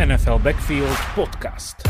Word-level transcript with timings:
NFL 0.00 0.40
Backfield 0.40 0.96
Podcast. 1.12 1.84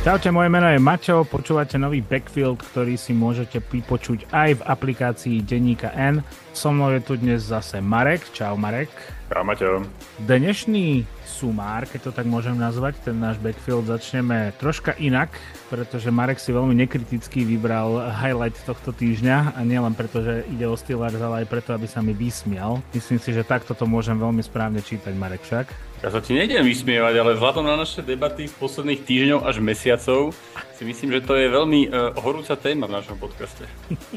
Čaute, 0.00 0.32
moje 0.32 0.48
meno 0.48 0.64
je 0.72 0.80
Maťo, 0.80 1.28
počúvate 1.28 1.76
nový 1.76 2.00
Backfield, 2.00 2.64
ktorý 2.64 2.96
si 2.96 3.12
môžete 3.12 3.60
vypočuť 3.60 4.24
aj 4.32 4.56
v 4.56 4.64
aplikácii 4.64 5.36
Denníka 5.44 5.92
N. 5.92 6.24
So 6.56 6.72
mnou 6.72 6.96
je 6.96 7.04
tu 7.04 7.20
dnes 7.20 7.36
zase 7.36 7.84
Marek. 7.84 8.24
Čau 8.32 8.56
Marek. 8.56 8.88
Čau 9.28 9.44
Maťo. 9.44 9.84
Dnešný 10.24 11.04
sumár, 11.28 11.84
keď 11.84 12.08
to 12.08 12.12
tak 12.16 12.24
môžem 12.24 12.56
nazvať, 12.56 12.96
ten 13.04 13.20
náš 13.20 13.36
backfield 13.36 13.84
začneme 13.84 14.56
troška 14.56 14.96
inak, 14.96 15.28
pretože 15.68 16.08
Marek 16.08 16.40
si 16.40 16.48
veľmi 16.48 16.72
nekriticky 16.72 17.44
vybral 17.44 18.08
highlight 18.08 18.56
tohto 18.64 18.88
týždňa 18.88 19.52
a 19.52 19.60
nielen 19.68 19.92
preto, 19.92 20.24
že 20.24 20.48
ide 20.48 20.64
o 20.64 20.72
Steelers, 20.72 21.20
ale 21.20 21.44
aj 21.44 21.46
preto, 21.52 21.76
aby 21.76 21.84
sa 21.84 22.00
mi 22.00 22.16
vysmial. 22.16 22.80
Myslím 22.96 23.20
si, 23.20 23.36
že 23.36 23.44
takto 23.44 23.76
to 23.76 23.84
môžem 23.84 24.16
veľmi 24.16 24.40
správne 24.40 24.80
čítať, 24.80 25.12
Marek 25.12 25.44
však. 25.44 25.76
Ja 26.00 26.08
sa 26.08 26.24
ti 26.24 26.32
nejdem 26.32 26.64
vysmievať, 26.64 27.14
ale 27.20 27.36
vzhľadom 27.36 27.68
na 27.68 27.76
naše 27.76 28.00
debaty 28.00 28.48
z 28.48 28.54
posledných 28.56 29.04
týždňov 29.04 29.44
až 29.44 29.60
mesiacov 29.60 30.32
si 30.72 30.82
myslím, 30.88 31.20
že 31.20 31.20
to 31.28 31.36
je 31.36 31.52
veľmi 31.52 31.92
uh, 31.92 32.16
horúca 32.16 32.56
téma 32.56 32.88
v 32.88 32.96
našom 32.96 33.20
podcaste. 33.20 33.68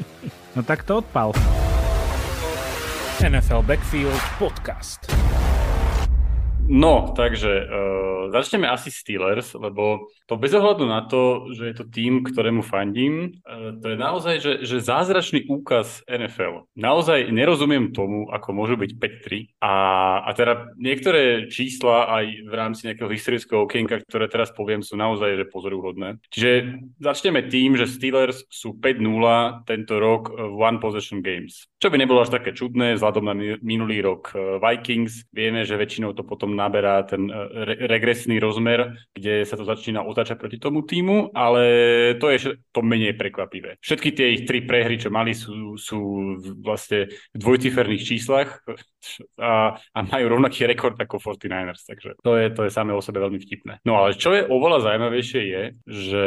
no 0.56 0.64
tak 0.64 0.88
to 0.88 1.04
odpal. 1.04 1.36
NFL 3.20 3.62
Backfield 3.64 4.22
Podcast. 4.40 5.16
No, 6.68 7.14
takže 7.16 7.66
uh, 7.66 8.21
začneme 8.30 8.70
asi 8.70 8.94
Steelers, 8.94 9.58
lebo 9.58 10.12
to 10.30 10.38
bez 10.38 10.54
ohľadu 10.54 10.86
na 10.86 11.02
to, 11.10 11.50
že 11.56 11.74
je 11.74 11.76
to 11.82 11.86
tým, 11.90 12.22
ktorému 12.22 12.62
fandím, 12.62 13.42
uh, 13.48 13.74
to 13.82 13.96
je 13.96 13.98
naozaj, 13.98 14.36
že, 14.38 14.54
že 14.68 14.78
zázračný 14.84 15.50
úkaz 15.50 16.06
NFL. 16.06 16.70
Naozaj 16.78 17.34
nerozumiem 17.34 17.90
tomu, 17.90 18.30
ako 18.30 18.54
môžu 18.54 18.76
byť 18.78 18.92
5-3 18.94 19.64
a, 19.64 19.74
a 20.28 20.30
teda 20.38 20.76
niektoré 20.78 21.48
čísla 21.50 22.12
aj 22.22 22.26
v 22.46 22.54
rámci 22.54 22.86
nejakého 22.86 23.10
historického 23.10 23.66
okienka, 23.66 24.04
ktoré 24.06 24.30
teraz 24.30 24.52
poviem, 24.54 24.86
sú 24.86 25.00
naozaj 25.00 25.40
že 25.40 25.46
pozoruhodné. 25.48 26.22
Čiže 26.30 26.52
začneme 27.00 27.48
tým, 27.48 27.80
že 27.80 27.90
Steelers 27.90 28.44
sú 28.52 28.76
5-0 28.78 29.66
tento 29.66 29.98
rok 29.98 30.30
v 30.36 30.56
One 30.60 30.84
Possession 30.84 31.24
Games. 31.24 31.66
Čo 31.82 31.90
by 31.90 31.98
nebolo 31.98 32.22
až 32.22 32.36
také 32.36 32.54
čudné 32.54 33.00
vzhľadom 33.00 33.26
na 33.26 33.36
minulý 33.64 34.04
rok 34.04 34.34
uh, 34.34 34.60
Vikings. 34.60 35.26
Vieme, 35.32 35.64
že 35.64 35.80
väčšinou 35.80 36.14
to 36.14 36.22
potom 36.28 36.54
naberá 36.54 37.02
ten 37.08 37.28
e, 37.28 37.34
re- 37.66 37.80
regresný 38.12 38.44
rozmer, 38.44 39.00
kde 39.16 39.48
sa 39.48 39.56
to 39.56 39.64
začína 39.64 40.04
otáčať 40.04 40.36
proti 40.36 40.60
tomu 40.60 40.84
týmu, 40.84 41.32
ale 41.32 41.64
to 42.20 42.28
je 42.28 42.60
to 42.76 42.84
menej 42.84 43.16
prekvapivé. 43.16 43.80
Všetky 43.80 44.12
tie 44.12 44.28
ich 44.36 44.44
tri 44.44 44.68
prehry, 44.68 45.00
čo 45.00 45.08
mali, 45.08 45.32
sú, 45.32 45.80
sú 45.80 46.00
vlastne 46.60 47.08
v 47.32 47.38
dvojciferných 47.40 48.04
číslach 48.04 48.60
a, 49.40 49.80
a 49.80 50.00
majú 50.04 50.36
rovnaký 50.36 50.68
rekord 50.68 51.00
ako 51.00 51.24
49ers, 51.24 51.88
takže 51.88 52.20
to 52.20 52.36
je, 52.36 52.46
to 52.52 52.62
je 52.68 52.76
samé 52.76 52.92
o 52.92 53.00
sebe 53.00 53.24
veľmi 53.24 53.40
vtipné. 53.40 53.80
No 53.88 53.96
ale 53.96 54.20
čo 54.20 54.36
je 54.36 54.44
oveľa 54.44 54.92
zaujímavejšie 54.92 55.42
je, 55.48 55.64
že 55.88 56.26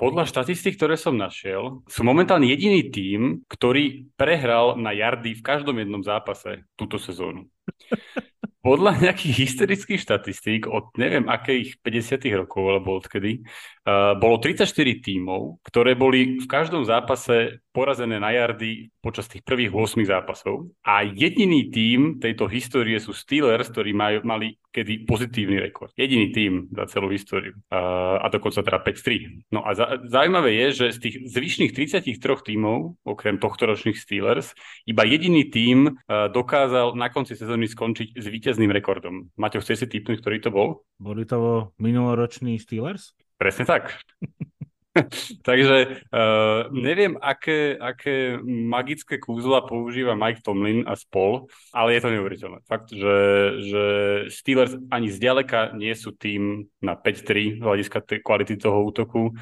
podľa 0.00 0.24
štatistík, 0.24 0.80
ktoré 0.80 0.96
som 0.96 1.20
našiel, 1.20 1.84
sú 1.84 2.00
momentálne 2.08 2.48
jediný 2.48 2.88
tím, 2.88 3.44
ktorý 3.52 4.08
prehral 4.16 4.80
na 4.80 4.96
jardy 4.96 5.36
v 5.36 5.44
každom 5.44 5.76
jednom 5.76 6.00
zápase 6.00 6.64
túto 6.80 6.96
sezónu 6.96 7.52
podľa 8.62 9.02
nejakých 9.02 9.34
historických 9.46 10.00
štatistík 10.00 10.70
od 10.70 10.94
neviem 10.96 11.26
akých 11.26 11.82
50 11.82 12.40
rokov 12.46 12.62
alebo 12.62 12.96
odkedy, 12.96 13.42
bolo 14.16 14.38
34 14.38 14.68
tímov, 15.02 15.58
ktoré 15.66 15.98
boli 15.98 16.38
v 16.38 16.46
každom 16.46 16.86
zápase 16.86 17.62
porazené 17.72 18.20
na 18.20 18.30
jardy 18.30 18.92
počas 19.00 19.26
tých 19.26 19.42
prvých 19.42 19.72
8 19.72 20.04
zápasov. 20.04 20.70
A 20.84 21.02
jediný 21.02 21.72
tím 21.72 22.20
tejto 22.20 22.46
histórie 22.46 23.00
sú 23.00 23.16
Steelers, 23.16 23.72
ktorí 23.72 23.96
majú, 23.96 24.22
mali 24.22 24.60
kedy 24.72 25.04
pozitívny 25.04 25.60
rekord. 25.60 25.92
Jediný 25.96 26.32
tím 26.32 26.52
za 26.72 26.88
celú 26.88 27.12
históriu. 27.12 27.52
Uh, 27.68 28.20
a 28.20 28.28
dokonca 28.32 28.64
teda 28.64 28.80
5-3. 28.80 29.52
No 29.52 29.64
a 29.68 29.76
za, 29.76 30.00
zaujímavé 30.08 30.56
je, 30.64 30.66
že 30.72 30.86
z 30.96 30.98
tých 30.98 31.16
zvyšných 31.28 31.72
33 31.76 32.16
tímov, 32.22 32.96
okrem 33.04 33.36
tohto 33.36 33.68
ročných 33.68 34.00
Steelers, 34.00 34.56
iba 34.88 35.04
jediný 35.04 35.48
tím 35.48 35.92
uh, 35.92 36.28
dokázal 36.32 36.96
na 36.96 37.12
konci 37.12 37.36
sezóny 37.36 37.68
skončiť 37.68 38.16
s 38.16 38.26
víťazným 38.28 38.72
rekordom. 38.72 39.28
Maťo, 39.36 39.60
chceš 39.60 39.84
si 39.84 39.86
typnúť, 39.92 40.24
ktorý 40.24 40.38
to 40.40 40.50
bol? 40.52 40.68
Boli 40.96 41.28
to 41.28 41.72
minuloroční 41.76 42.56
Steelers? 42.56 43.12
Presne 43.42 43.66
tak. 43.66 43.98
Takže 45.48 46.06
uh, 46.14 46.70
neviem, 46.70 47.18
aké, 47.18 47.74
aké 47.74 48.38
magické 48.46 49.18
kúzla 49.18 49.66
používa 49.66 50.14
Mike 50.14 50.46
Tomlin 50.46 50.86
a 50.86 50.94
spol, 50.94 51.50
ale 51.74 51.98
je 51.98 52.00
to 52.06 52.12
neuveriteľné. 52.14 52.62
Fakt, 52.70 52.94
že, 52.94 53.18
že 53.66 53.84
Steelers 54.30 54.78
ani 54.94 55.10
zďaleka 55.10 55.74
nie 55.74 55.90
sú 55.98 56.14
tým 56.14 56.70
na 56.78 56.94
5-3 56.94 57.58
z 57.58 57.64
hľadiska 57.66 57.98
kvality 58.22 58.54
toho 58.62 58.78
útoku. 58.86 59.34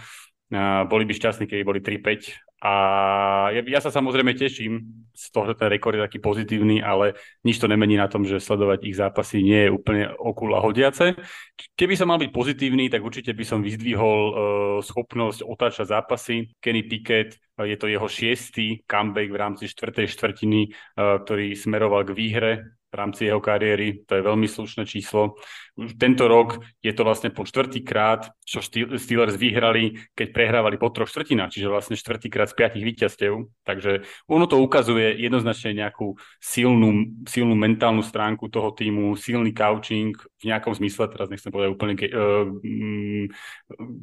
Uh, 0.48 0.88
boli 0.88 1.04
by 1.04 1.12
šťastní, 1.12 1.44
keby 1.44 1.62
boli 1.66 1.80
3-5 1.84 2.49
a 2.60 2.74
ja, 3.56 3.64
ja 3.64 3.80
sa 3.80 3.88
samozrejme 3.88 4.36
teším 4.36 4.84
z 5.16 5.24
toho, 5.32 5.48
že 5.48 5.56
ten 5.56 5.72
rekord 5.72 5.96
je 5.96 6.04
taký 6.04 6.20
pozitívny, 6.20 6.84
ale 6.84 7.16
nič 7.40 7.56
to 7.56 7.64
nemení 7.64 7.96
na 7.96 8.04
tom, 8.04 8.28
že 8.28 8.36
sledovať 8.36 8.84
ich 8.84 9.00
zápasy 9.00 9.40
nie 9.40 9.64
je 9.64 9.70
úplne 9.72 10.12
okula 10.20 10.60
hodiace. 10.60 11.16
Keby 11.72 11.96
som 11.96 12.12
mal 12.12 12.20
byť 12.20 12.28
pozitívny, 12.28 12.92
tak 12.92 13.00
určite 13.00 13.32
by 13.32 13.44
som 13.48 13.64
vyzdvihol 13.64 14.20
uh, 14.20 14.32
schopnosť 14.84 15.40
otáčať 15.40 15.88
zápasy. 15.88 16.52
Kenny 16.60 16.84
Pickett, 16.84 17.40
uh, 17.56 17.64
je 17.64 17.80
to 17.80 17.88
jeho 17.88 18.04
šiestý 18.04 18.84
comeback 18.84 19.32
v 19.32 19.40
rámci 19.40 19.64
štvrtej 19.64 20.12
štvrtiny, 20.12 20.60
uh, 20.68 21.16
ktorý 21.24 21.56
smeroval 21.56 22.04
k 22.04 22.12
výhre 22.12 22.52
v 22.90 22.94
rámci 22.98 23.30
jeho 23.30 23.38
kariéry. 23.40 24.02
To 24.04 24.18
je 24.18 24.26
veľmi 24.26 24.50
slušné 24.50 24.82
číslo. 24.84 25.38
Tento 25.96 26.24
rok 26.28 26.60
je 26.84 26.92
to 26.92 27.02
vlastne 27.02 27.32
po 27.32 27.48
štvrtýkrát, 27.48 28.32
čo 28.44 28.60
Steelers 28.96 29.36
vyhrali, 29.40 29.96
keď 30.12 30.28
prehrávali 30.34 30.76
po 30.76 30.92
troch 30.92 31.08
štvrtinách, 31.08 31.54
čiže 31.54 31.72
vlastne 31.72 31.96
štvrtýkrát 31.96 32.52
z 32.52 32.56
piatich 32.56 32.84
víťazstiev. 32.84 33.48
Takže 33.64 34.04
ono 34.28 34.44
to 34.44 34.60
ukazuje 34.60 35.16
jednoznačne 35.16 35.72
nejakú 35.76 36.20
silnú, 36.42 37.16
silnú 37.24 37.54
mentálnu 37.56 38.04
stránku 38.04 38.52
toho 38.52 38.74
týmu, 38.76 39.16
silný 39.16 39.56
coaching 39.56 40.12
v 40.16 40.44
nejakom 40.44 40.76
zmysle, 40.76 41.08
teraz 41.08 41.28
nechcem 41.32 41.52
povedať 41.52 41.70
úplne 41.72 41.94
ge- 41.96 42.12
uh, 42.12 42.48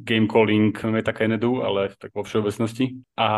game 0.02 0.26
calling 0.26 0.74
Meta 0.88 1.12
Kennedy, 1.12 1.50
ale 1.62 1.94
tak 1.98 2.10
vo 2.14 2.22
všeobecnosti. 2.26 2.98
A 3.18 3.28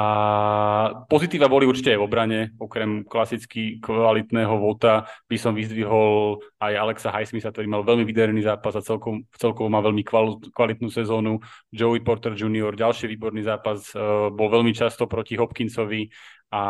pozitíva 1.07 1.49
boli 1.49 1.69
určite 1.69 1.95
aj 1.95 1.99
v 2.01 2.07
obrane, 2.07 2.41
okrem 2.57 3.05
klasicky 3.05 3.81
kvalitného 3.81 4.55
vota 4.57 5.09
by 5.29 5.37
som 5.37 5.53
vyzdvihol 5.57 6.43
aj 6.61 6.73
Alexa 6.77 7.09
Highsmitha, 7.09 7.49
ktorý 7.49 7.67
mal 7.73 7.83
veľmi 7.89 8.05
vydarený 8.05 8.45
zápas 8.45 8.77
a 8.77 8.85
celkom, 8.85 9.25
celkovo 9.33 9.73
má 9.73 9.81
veľmi 9.81 10.05
kvalitnú 10.53 10.93
sezónu. 10.93 11.41
Joey 11.73 12.05
Porter 12.05 12.37
Jr., 12.37 12.77
ďalší 12.77 13.09
výborný 13.09 13.41
zápas, 13.41 13.97
uh, 13.97 14.29
bol 14.29 14.53
veľmi 14.53 14.77
často 14.77 15.09
proti 15.09 15.41
Hopkinsovi 15.41 16.13
a, 16.51 16.65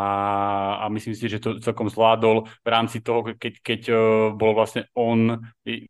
a 0.85 0.87
myslím 0.93 1.17
si, 1.17 1.25
že 1.25 1.41
to 1.41 1.57
celkom 1.57 1.89
zvládol 1.89 2.45
v 2.45 2.69
rámci 2.69 3.01
toho, 3.01 3.25
keď, 3.33 3.55
keď 3.65 3.81
uh, 3.89 3.99
bol 4.37 4.53
vlastne 4.53 4.85
on, 4.93 5.41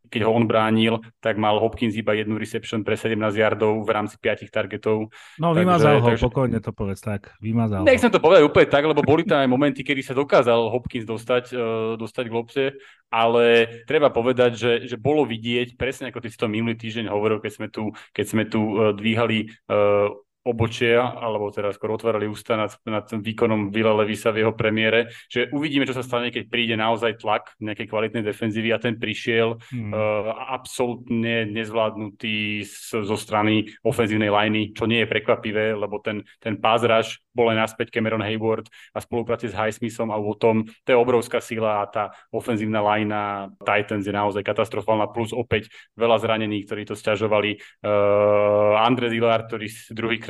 keď 0.06 0.20
ho 0.22 0.30
on 0.30 0.46
bránil, 0.46 1.02
tak 1.18 1.34
mal 1.42 1.58
Hopkins 1.58 1.98
iba 1.98 2.14
jednu 2.14 2.38
reception 2.38 2.86
pre 2.86 2.94
17 2.94 3.18
yardov 3.34 3.82
v 3.82 3.90
rámci 3.90 4.14
5 4.22 4.46
targetov. 4.46 5.10
No 5.42 5.50
vymazal 5.50 5.98
takže, 5.98 6.06
ho, 6.06 6.08
takže... 6.14 6.26
pokojne 6.30 6.58
to 6.62 6.70
povedz 6.70 7.02
tak, 7.02 7.34
vymazal 7.42 7.82
Nechcem 7.82 8.14
to 8.14 8.22
povedať 8.22 8.46
úplne 8.46 8.70
tak, 8.70 8.86
lebo 8.86 9.02
boli 9.02 9.26
tam 9.26 9.42
aj 9.42 9.50
momenty, 9.50 9.82
kedy 9.82 10.06
sa 10.06 10.14
dokázal 10.14 10.70
Hopkins 10.70 11.02
dostať, 11.02 11.44
uh, 11.50 11.98
dostať 11.98 12.24
k 12.30 12.34
lopte, 12.34 12.64
ale 13.10 13.66
treba 13.90 14.14
povedať, 14.14 14.50
že, 14.54 14.72
že 14.86 14.94
bolo 14.94 15.26
vidieť, 15.26 15.74
presne 15.74 16.14
ako 16.14 16.22
ty 16.22 16.30
si 16.30 16.38
to 16.38 16.46
minulý 16.46 16.78
týždeň 16.78 17.10
hovoril, 17.10 17.42
keď 17.42 17.52
sme 17.58 17.66
tu, 17.66 17.90
keď 18.14 18.24
sme 18.30 18.46
tu 18.46 18.62
uh, 18.78 18.94
dvíhali 18.94 19.50
uh, 19.66 20.14
obočia, 20.40 21.04
alebo 21.04 21.52
teda 21.52 21.68
skôr 21.76 21.92
otvárali 21.92 22.24
ústa 22.24 22.56
nad, 22.56 22.72
nad 22.88 23.04
výkonom 23.12 23.68
Vila 23.68 23.92
Levisa 23.92 24.32
v 24.32 24.40
jeho 24.40 24.56
premiére, 24.56 25.12
že 25.28 25.52
uvidíme, 25.52 25.84
čo 25.84 25.92
sa 25.92 26.00
stane, 26.00 26.32
keď 26.32 26.48
príde 26.48 26.74
naozaj 26.80 27.20
tlak 27.20 27.52
nejakej 27.60 27.86
kvalitnej 27.92 28.24
defenzívy 28.24 28.72
a 28.72 28.80
ten 28.80 28.96
prišiel 28.96 29.60
hmm. 29.60 29.92
uh, 29.92 30.32
absolútne 30.48 31.44
nezvládnutý 31.52 32.64
z, 32.64 33.04
zo 33.04 33.16
strany 33.20 33.68
ofenzívnej 33.84 34.32
liney, 34.32 34.72
čo 34.72 34.88
nie 34.88 35.04
je 35.04 35.12
prekvapivé, 35.12 35.76
lebo 35.76 36.00
ten, 36.00 36.24
ten 36.40 36.56
pázraž 36.56 37.20
bol 37.36 37.52
aj 37.52 37.68
naspäť 37.68 37.92
Cameron 37.92 38.24
Hayward 38.24 38.66
a 38.96 38.98
spolupráci 38.98 39.52
s 39.52 39.54
Highsmithom 39.54 40.08
a 40.10 40.18
tom, 40.40 40.64
to 40.64 40.88
je 40.88 40.96
obrovská 40.96 41.38
sila 41.44 41.84
a 41.84 41.88
tá 41.90 42.04
ofenzívna 42.32 42.80
linea 42.80 43.52
Titans 43.60 44.08
je 44.08 44.14
naozaj 44.14 44.40
katastrofálna, 44.40 45.12
plus 45.12 45.36
opäť 45.36 45.68
veľa 46.00 46.16
zranených, 46.16 46.64
ktorí 46.64 46.82
to 46.88 46.96
stiažovali. 46.96 47.60
Uh, 47.84 48.80
Andre 48.80 49.12
Dillard, 49.12 49.46
ktorý 49.46 49.68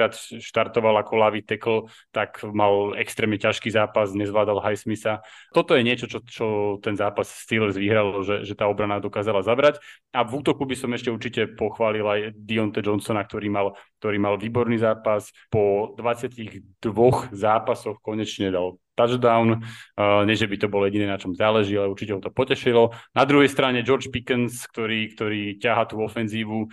druhýkrát 0.01 0.41
štartoval 0.41 0.97
ako 1.05 1.13
lavý 1.21 1.41
tackle, 1.45 1.93
tak 2.09 2.41
mal 2.49 2.97
extrémne 2.97 3.37
ťažký 3.37 3.69
zápas, 3.69 4.17
nezvládal 4.17 4.65
Highsmitha. 4.65 5.21
Toto 5.53 5.77
je 5.77 5.85
niečo, 5.85 6.09
čo, 6.09 6.25
čo 6.25 6.47
ten 6.81 6.97
zápas 6.97 7.29
Steelers 7.29 7.77
vyhral, 7.77 8.25
že, 8.25 8.49
že 8.49 8.57
tá 8.57 8.65
obrana 8.65 8.97
dokázala 9.03 9.45
zabrať. 9.45 9.77
A 10.17 10.25
v 10.25 10.41
útoku 10.41 10.65
by 10.65 10.77
som 10.77 10.91
ešte 10.97 11.13
určite 11.13 11.53
pochválil 11.53 12.05
aj 12.05 12.21
Dionte 12.33 12.81
Johnsona, 12.81 13.29
ktorý 13.29 13.53
mal, 13.53 13.77
ktorý 14.01 14.17
mal 14.17 14.41
výborný 14.41 14.81
zápas. 14.81 15.29
Po 15.53 15.93
22 16.01 16.81
dvoch 16.81 17.29
zápasoch 17.31 18.01
konečne 18.01 18.49
dal 18.49 18.81
touchdown. 19.01 19.65
Uh, 19.97 20.29
nie, 20.29 20.37
že 20.37 20.45
by 20.45 20.57
to 20.61 20.69
bolo 20.69 20.85
jediné, 20.85 21.09
na 21.09 21.17
čom 21.17 21.33
záleží, 21.33 21.73
ale 21.73 21.89
určite 21.89 22.13
ho 22.13 22.21
to 22.21 22.29
potešilo. 22.29 22.93
Na 23.17 23.25
druhej 23.25 23.49
strane 23.49 23.81
George 23.81 24.13
Pickens, 24.13 24.69
ktorý, 24.69 25.17
ktorý 25.17 25.57
ťaha 25.57 25.89
tú 25.89 26.05
ofenzívu 26.05 26.69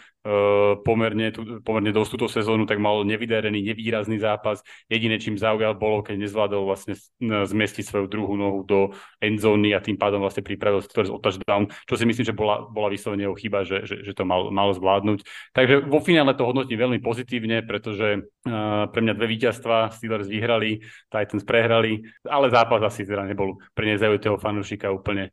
pomerne, 0.83 1.31
tú, 1.31 1.63
pomerne 1.63 1.95
dosť 1.95 2.09
túto 2.17 2.27
sezónu, 2.27 2.67
tak 2.67 2.83
mal 2.83 3.01
nevydarený, 3.07 3.63
nevýrazný 3.63 4.19
zápas. 4.19 4.59
Jediné, 4.91 5.15
čím 5.21 5.39
zaujal, 5.39 5.79
bolo, 5.79 6.03
keď 6.03 6.19
nezvládol 6.27 6.67
vlastne 6.67 6.99
zmestiť 7.21 7.83
svoju 7.87 8.05
druhú 8.11 8.35
nohu 8.35 8.67
do 8.67 8.79
endzóny 9.23 9.71
a 9.71 9.79
tým 9.79 9.95
pádom 9.95 10.19
vlastne 10.19 10.43
pripravil 10.43 10.83
Steelers 10.83 11.13
o 11.13 11.21
touchdown, 11.21 11.71
čo 11.87 11.95
si 11.95 12.03
myslím, 12.03 12.25
že 12.27 12.35
bola, 12.35 12.67
bola 12.67 12.91
vyslovene 12.91 13.23
jeho 13.23 13.35
chyba, 13.39 13.63
že, 13.63 13.87
že, 13.87 14.03
že 14.03 14.11
to 14.11 14.27
mal, 14.27 14.51
mal 14.51 14.69
zvládnuť. 14.75 15.23
Takže 15.55 15.87
vo 15.87 15.99
finále 16.03 16.35
to 16.35 16.43
hodnotím 16.43 16.77
veľmi 16.77 16.99
pozitívne, 16.99 17.63
pretože 17.63 18.27
uh, 18.27 18.85
pre 18.91 18.99
mňa 18.99 19.13
dve 19.15 19.27
víťazstva, 19.31 19.95
Steelers 19.95 20.27
vyhrali, 20.27 20.83
Titans 21.07 21.47
prehrali, 21.47 22.03
ale 22.27 22.51
zápas 22.51 22.83
asi 22.83 23.07
teda 23.07 23.23
nebol 23.23 23.63
pre 23.71 23.87
nezajúteho 23.87 24.35
fanúšika 24.35 24.91
úplne 24.91 25.31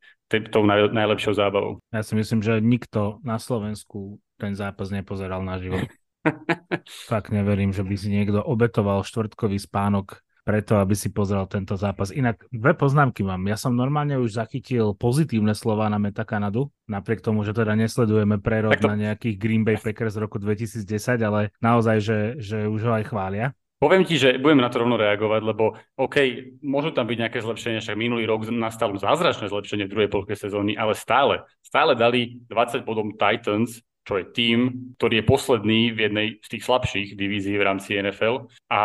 tou 0.50 0.66
naj, 0.66 0.90
najlepšou 0.90 1.36
zábavou. 1.36 1.78
Ja 1.94 2.02
si 2.02 2.16
myslím, 2.18 2.42
že 2.42 2.58
nikto 2.58 3.22
na 3.22 3.38
Slovensku 3.38 4.18
ten 4.38 4.52
zápas 4.58 4.90
nepozeral 4.90 5.42
na 5.42 5.58
život. 5.58 5.86
Fakt 7.10 7.30
neverím, 7.30 7.70
že 7.70 7.84
by 7.84 7.94
si 7.94 8.08
niekto 8.08 8.40
obetoval 8.40 9.04
štvrtkový 9.04 9.60
spánok 9.60 10.24
preto, 10.44 10.76
aby 10.76 10.92
si 10.92 11.08
pozrel 11.08 11.48
tento 11.48 11.72
zápas. 11.80 12.12
Inak 12.12 12.44
dve 12.52 12.76
poznámky 12.76 13.24
mám. 13.24 13.40
Ja 13.48 13.56
som 13.56 13.72
normálne 13.72 14.20
už 14.20 14.36
zachytil 14.36 14.92
pozitívne 14.92 15.56
slova 15.56 15.88
na 15.88 15.96
Meta 15.96 16.28
Kanadu, 16.28 16.68
napriek 16.84 17.24
tomu, 17.24 17.48
že 17.48 17.56
teda 17.56 17.72
nesledujeme 17.72 18.36
prerod 18.44 18.76
to... 18.76 18.84
na 18.84 18.94
nejakých 18.94 19.40
Green 19.40 19.64
Bay 19.64 19.80
Packers 19.80 20.20
z 20.20 20.20
roku 20.20 20.36
2010, 20.36 20.84
ale 21.24 21.48
naozaj, 21.64 21.96
že, 22.04 22.18
že 22.36 22.68
už 22.68 22.80
ho 22.84 22.92
aj 22.92 23.08
chvália. 23.08 23.56
Poviem 23.80 24.04
ti, 24.06 24.16
že 24.16 24.40
budem 24.40 24.64
na 24.64 24.70
to 24.72 24.80
rovno 24.80 24.96
reagovať, 24.96 25.40
lebo 25.44 25.76
OK, 25.98 26.16
môžu 26.64 26.94
tam 26.94 27.04
byť 27.04 27.18
nejaké 27.20 27.38
zlepšenia, 27.40 27.84
však 27.84 27.98
minulý 27.98 28.24
rok 28.24 28.48
nastalo 28.48 28.96
zázračné 28.96 29.50
zlepšenie 29.50 29.84
v 29.88 29.92
druhej 29.92 30.10
polke 30.12 30.32
sezóny, 30.38 30.72
ale 30.72 30.96
stále, 30.96 31.44
stále 31.60 31.92
dali 31.92 32.38
20 32.48 32.80
bodom 32.80 33.12
Titans, 33.16 33.84
čo 34.04 34.20
je 34.20 34.24
tým, 34.30 34.58
ktorý 35.00 35.20
je 35.20 35.28
posledný 35.28 35.80
v 35.96 35.98
jednej 36.08 36.26
z 36.44 36.48
tých 36.52 36.62
slabších 36.68 37.08
divízií 37.16 37.56
v 37.56 37.66
rámci 37.66 37.96
NFL 37.96 38.52
a 38.68 38.80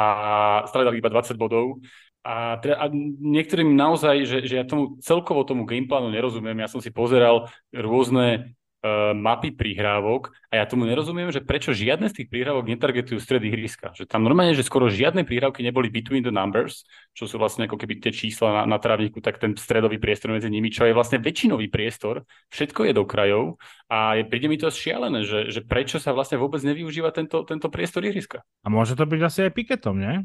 stále 0.66 0.88
dali 0.88 1.04
iba 1.04 1.12
20 1.12 1.36
bodov. 1.36 1.84
A, 2.24 2.60
teda, 2.60 2.80
a 2.84 2.86
niektorým 3.20 3.76
naozaj, 3.76 4.28
že, 4.28 4.38
že 4.44 4.60
ja 4.60 4.66
tomu 4.68 5.00
celkovo 5.00 5.48
tomu 5.48 5.64
gameplánu 5.64 6.12
nerozumiem. 6.12 6.64
Ja 6.64 6.72
som 6.72 6.84
si 6.84 6.92
pozeral 6.92 7.48
rôzne 7.72 8.59
uh, 8.84 9.12
mapy 9.16 9.52
prihrávok 9.52 10.32
a 10.50 10.60
ja 10.62 10.66
tomu 10.66 10.88
nerozumiem, 10.88 11.30
že 11.30 11.44
prečo 11.44 11.76
žiadne 11.76 12.08
z 12.08 12.24
tých 12.24 12.28
prihrávok 12.32 12.66
netargetujú 12.68 13.20
stred 13.20 13.44
ihriska. 13.44 13.92
Že 13.96 14.08
tam 14.08 14.24
normálne, 14.24 14.56
že 14.56 14.66
skoro 14.66 14.88
žiadne 14.88 15.28
prihrávky 15.28 15.62
neboli 15.62 15.92
between 15.92 16.24
the 16.24 16.34
numbers, 16.34 16.88
čo 17.14 17.28
sú 17.28 17.36
vlastne 17.38 17.68
ako 17.68 17.76
keby 17.76 18.00
tie 18.00 18.12
čísla 18.16 18.64
na, 18.64 18.76
na 18.76 18.78
trávniku, 18.80 19.20
tak 19.20 19.38
ten 19.38 19.54
stredový 19.60 20.00
priestor 20.00 20.32
medzi 20.32 20.48
nimi, 20.48 20.72
čo 20.72 20.88
je 20.88 20.96
vlastne 20.96 21.20
väčšinový 21.20 21.68
priestor, 21.68 22.24
všetko 22.52 22.90
je 22.90 22.94
do 22.96 23.04
krajov 23.04 23.60
a 23.92 24.20
je, 24.20 24.24
príde 24.26 24.48
mi 24.48 24.56
to 24.56 24.72
šialené, 24.72 25.28
že, 25.28 25.52
že 25.52 25.62
prečo 25.66 26.00
sa 26.00 26.16
vlastne 26.16 26.40
vôbec 26.40 26.64
nevyužíva 26.64 27.12
tento, 27.12 27.44
tento 27.44 27.68
priestor 27.68 28.08
ihriska. 28.08 28.42
A 28.64 28.68
môže 28.72 28.96
to 28.96 29.04
byť 29.04 29.22
asi 29.22 29.40
aj 29.50 29.52
piketom, 29.52 30.00
nie? 30.00 30.24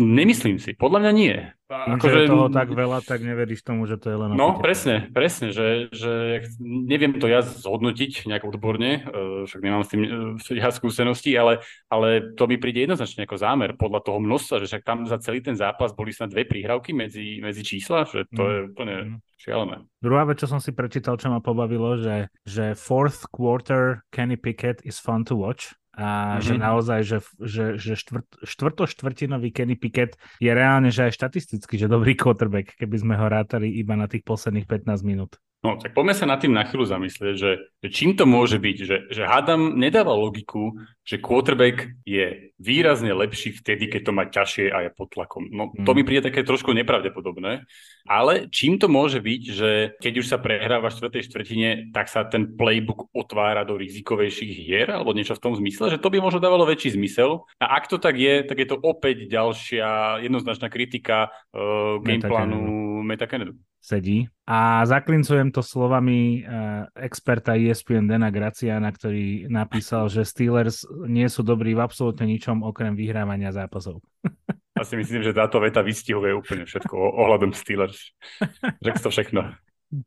Nemyslím 0.00 0.56
si, 0.56 0.72
podľa 0.72 1.04
mňa 1.04 1.12
nie. 1.12 1.36
Tým, 1.68 2.00
akože... 2.00 2.18
je 2.24 2.32
toho 2.32 2.48
tak 2.48 2.72
veľa, 2.72 2.98
tak 3.04 3.20
neveríš 3.20 3.60
tomu, 3.60 3.84
že 3.84 4.00
to 4.00 4.08
je 4.08 4.16
len... 4.16 4.32
No, 4.32 4.56
presne, 4.56 5.06
presne, 5.12 5.52
že, 5.52 5.92
že 5.92 6.42
neviem 6.64 7.20
to 7.20 7.28
ja 7.28 7.44
zhodnotiť 7.44 8.26
nejak 8.26 8.42
odborne, 8.42 9.04
e, 9.04 9.44
však 9.44 9.60
nemám 9.60 9.84
s 9.84 9.92
tým 9.92 10.02
e, 10.02 10.56
ja 10.56 10.72
skúsenosti, 10.72 11.36
ale, 11.36 11.60
ale 11.92 12.34
to 12.34 12.48
mi 12.48 12.56
príde 12.56 12.88
jednoznačne 12.88 13.28
ako 13.28 13.36
zámer 13.36 13.76
podľa 13.76 14.00
toho 14.02 14.18
množstva, 14.18 14.64
že 14.64 14.68
však 14.72 14.82
tam 14.82 15.04
za 15.04 15.20
celý 15.20 15.44
ten 15.44 15.54
zápas 15.54 15.92
boli 15.92 16.10
snad 16.10 16.32
dve 16.32 16.48
príhrávky 16.48 16.96
medzi, 16.96 17.38
medzi 17.38 17.60
čísla, 17.60 18.08
že 18.08 18.26
to 18.32 18.42
mm. 18.42 18.50
je 18.50 18.58
úplne 18.64 18.96
mm. 18.96 19.16
šialené. 19.38 19.76
Druhá 20.00 20.24
vec, 20.24 20.40
čo 20.40 20.48
som 20.48 20.58
si 20.58 20.72
prečítal, 20.72 21.20
čo 21.20 21.28
ma 21.28 21.44
pobavilo, 21.44 22.00
že, 22.00 22.32
že 22.48 22.72
fourth 22.74 23.28
quarter 23.28 24.02
Kenny 24.08 24.40
Pickett 24.40 24.80
is 24.82 24.96
fun 24.96 25.22
to 25.22 25.36
watch 25.36 25.76
a 26.00 26.40
mm-hmm. 26.40 26.44
že 26.48 26.54
naozaj, 26.56 27.00
že, 27.04 27.18
že, 27.44 27.64
že 27.76 27.92
štvrt, 27.92 28.40
štvrtoštvrtinový 28.40 29.52
Kenny 29.52 29.76
Pickett 29.76 30.16
je 30.40 30.48
reálne, 30.48 30.88
že 30.88 31.12
aj 31.12 31.20
štatisticky, 31.20 31.76
že 31.76 31.92
dobrý 31.92 32.16
quarterback, 32.16 32.72
keby 32.80 32.96
sme 32.96 33.14
ho 33.20 33.28
rátali 33.28 33.68
iba 33.68 33.92
na 34.00 34.08
tých 34.08 34.24
posledných 34.24 34.64
15 34.64 35.04
minút. 35.04 35.36
No, 35.60 35.76
tak 35.76 35.92
poďme 35.92 36.16
sa 36.16 36.24
nad 36.24 36.40
tým 36.40 36.56
na 36.56 36.64
chvíľu 36.64 36.88
zamyslieť, 36.88 37.34
že, 37.36 37.52
že 37.84 37.88
čím 37.92 38.16
to 38.16 38.24
môže 38.24 38.56
byť, 38.56 38.76
že, 38.80 38.96
že 39.12 39.22
hádam 39.28 39.76
nedáva 39.76 40.16
logiku, 40.16 40.72
že 41.10 41.18
quarterback 41.18 41.90
je 42.06 42.54
výrazne 42.62 43.10
lepší 43.10 43.50
vtedy, 43.50 43.90
keď 43.90 44.00
to 44.06 44.12
má 44.14 44.30
ťažšie 44.30 44.70
a 44.70 44.86
je 44.86 44.90
pod 44.94 45.10
tlakom. 45.10 45.50
No, 45.50 45.74
to 45.74 45.90
mm. 45.90 45.96
mi 45.98 46.02
príde 46.06 46.30
také 46.30 46.46
trošku 46.46 46.70
nepravdepodobné, 46.70 47.66
ale 48.06 48.46
čím 48.54 48.78
to 48.78 48.86
môže 48.86 49.18
byť, 49.18 49.42
že 49.42 49.70
keď 49.98 50.12
už 50.22 50.26
sa 50.30 50.38
prehráva 50.38 50.86
v 50.86 50.94
štvrtej 50.94 51.22
štvrtine, 51.26 51.70
tak 51.90 52.06
sa 52.06 52.22
ten 52.22 52.54
playbook 52.54 53.10
otvára 53.10 53.66
do 53.66 53.74
rizikovejších 53.74 54.52
hier, 54.54 54.86
alebo 54.94 55.10
niečo 55.10 55.34
v 55.34 55.42
tom 55.50 55.58
zmysle, 55.58 55.90
že 55.90 55.98
to 55.98 56.14
by 56.14 56.22
možno 56.22 56.38
dávalo 56.38 56.62
väčší 56.62 56.94
zmysel. 56.94 57.42
A 57.58 57.74
ak 57.74 57.90
to 57.90 57.98
tak 57.98 58.14
je, 58.14 58.46
tak 58.46 58.62
je 58.62 58.70
to 58.70 58.78
opäť 58.78 59.26
ďalšia 59.26 60.22
jednoznačná 60.22 60.70
kritika 60.70 61.34
uh, 61.50 61.98
gameplánu 61.98 63.02
Meta 63.02 63.26
Kennedy 63.26 63.58
sedí. 63.80 64.28
A 64.44 64.84
zaklincujem 64.84 65.50
to 65.50 65.64
slovami 65.64 66.44
uh, 66.44 66.84
experta 66.98 67.56
ESPN 67.56 68.06
Dana 68.06 68.28
Graciana, 68.28 68.92
ktorý 68.92 69.48
napísal, 69.48 70.12
že 70.12 70.28
Steelers 70.28 70.84
nie 71.06 71.28
sú 71.28 71.40
dobrí 71.46 71.72
v 71.76 71.84
absolútne 71.84 72.26
ničom 72.28 72.64
okrem 72.66 72.96
vyhrávania 72.96 73.54
zápasov. 73.54 74.02
Asi 74.80 74.96
myslím, 74.96 75.20
že 75.20 75.36
táto 75.36 75.60
veta 75.60 75.84
vystihuje 75.84 76.32
úplne 76.32 76.64
všetko 76.64 76.94
ohľadom 76.96 77.52
Steelers. 77.52 78.16
Řekl 78.86 79.00
to 79.00 79.10
všechno. 79.12 79.40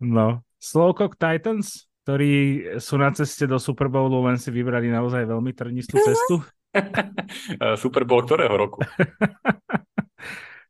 No. 0.01 0.41
Slowcock 0.57 1.19
Titans, 1.19 1.85
ktorí 2.07 2.33
sú 2.79 2.97
na 2.97 3.11
ceste 3.11 3.45
do 3.45 3.59
Super 3.59 3.91
Bowlu, 3.91 4.23
len 4.25 4.39
si 4.39 4.49
vybrali 4.49 4.89
naozaj 4.89 5.27
veľmi 5.29 5.51
trnistú 5.53 5.99
cestu. 6.01 6.41
Super 7.83 8.07
Bowl 8.07 8.25
ktorého 8.25 8.55
roku? 8.55 8.81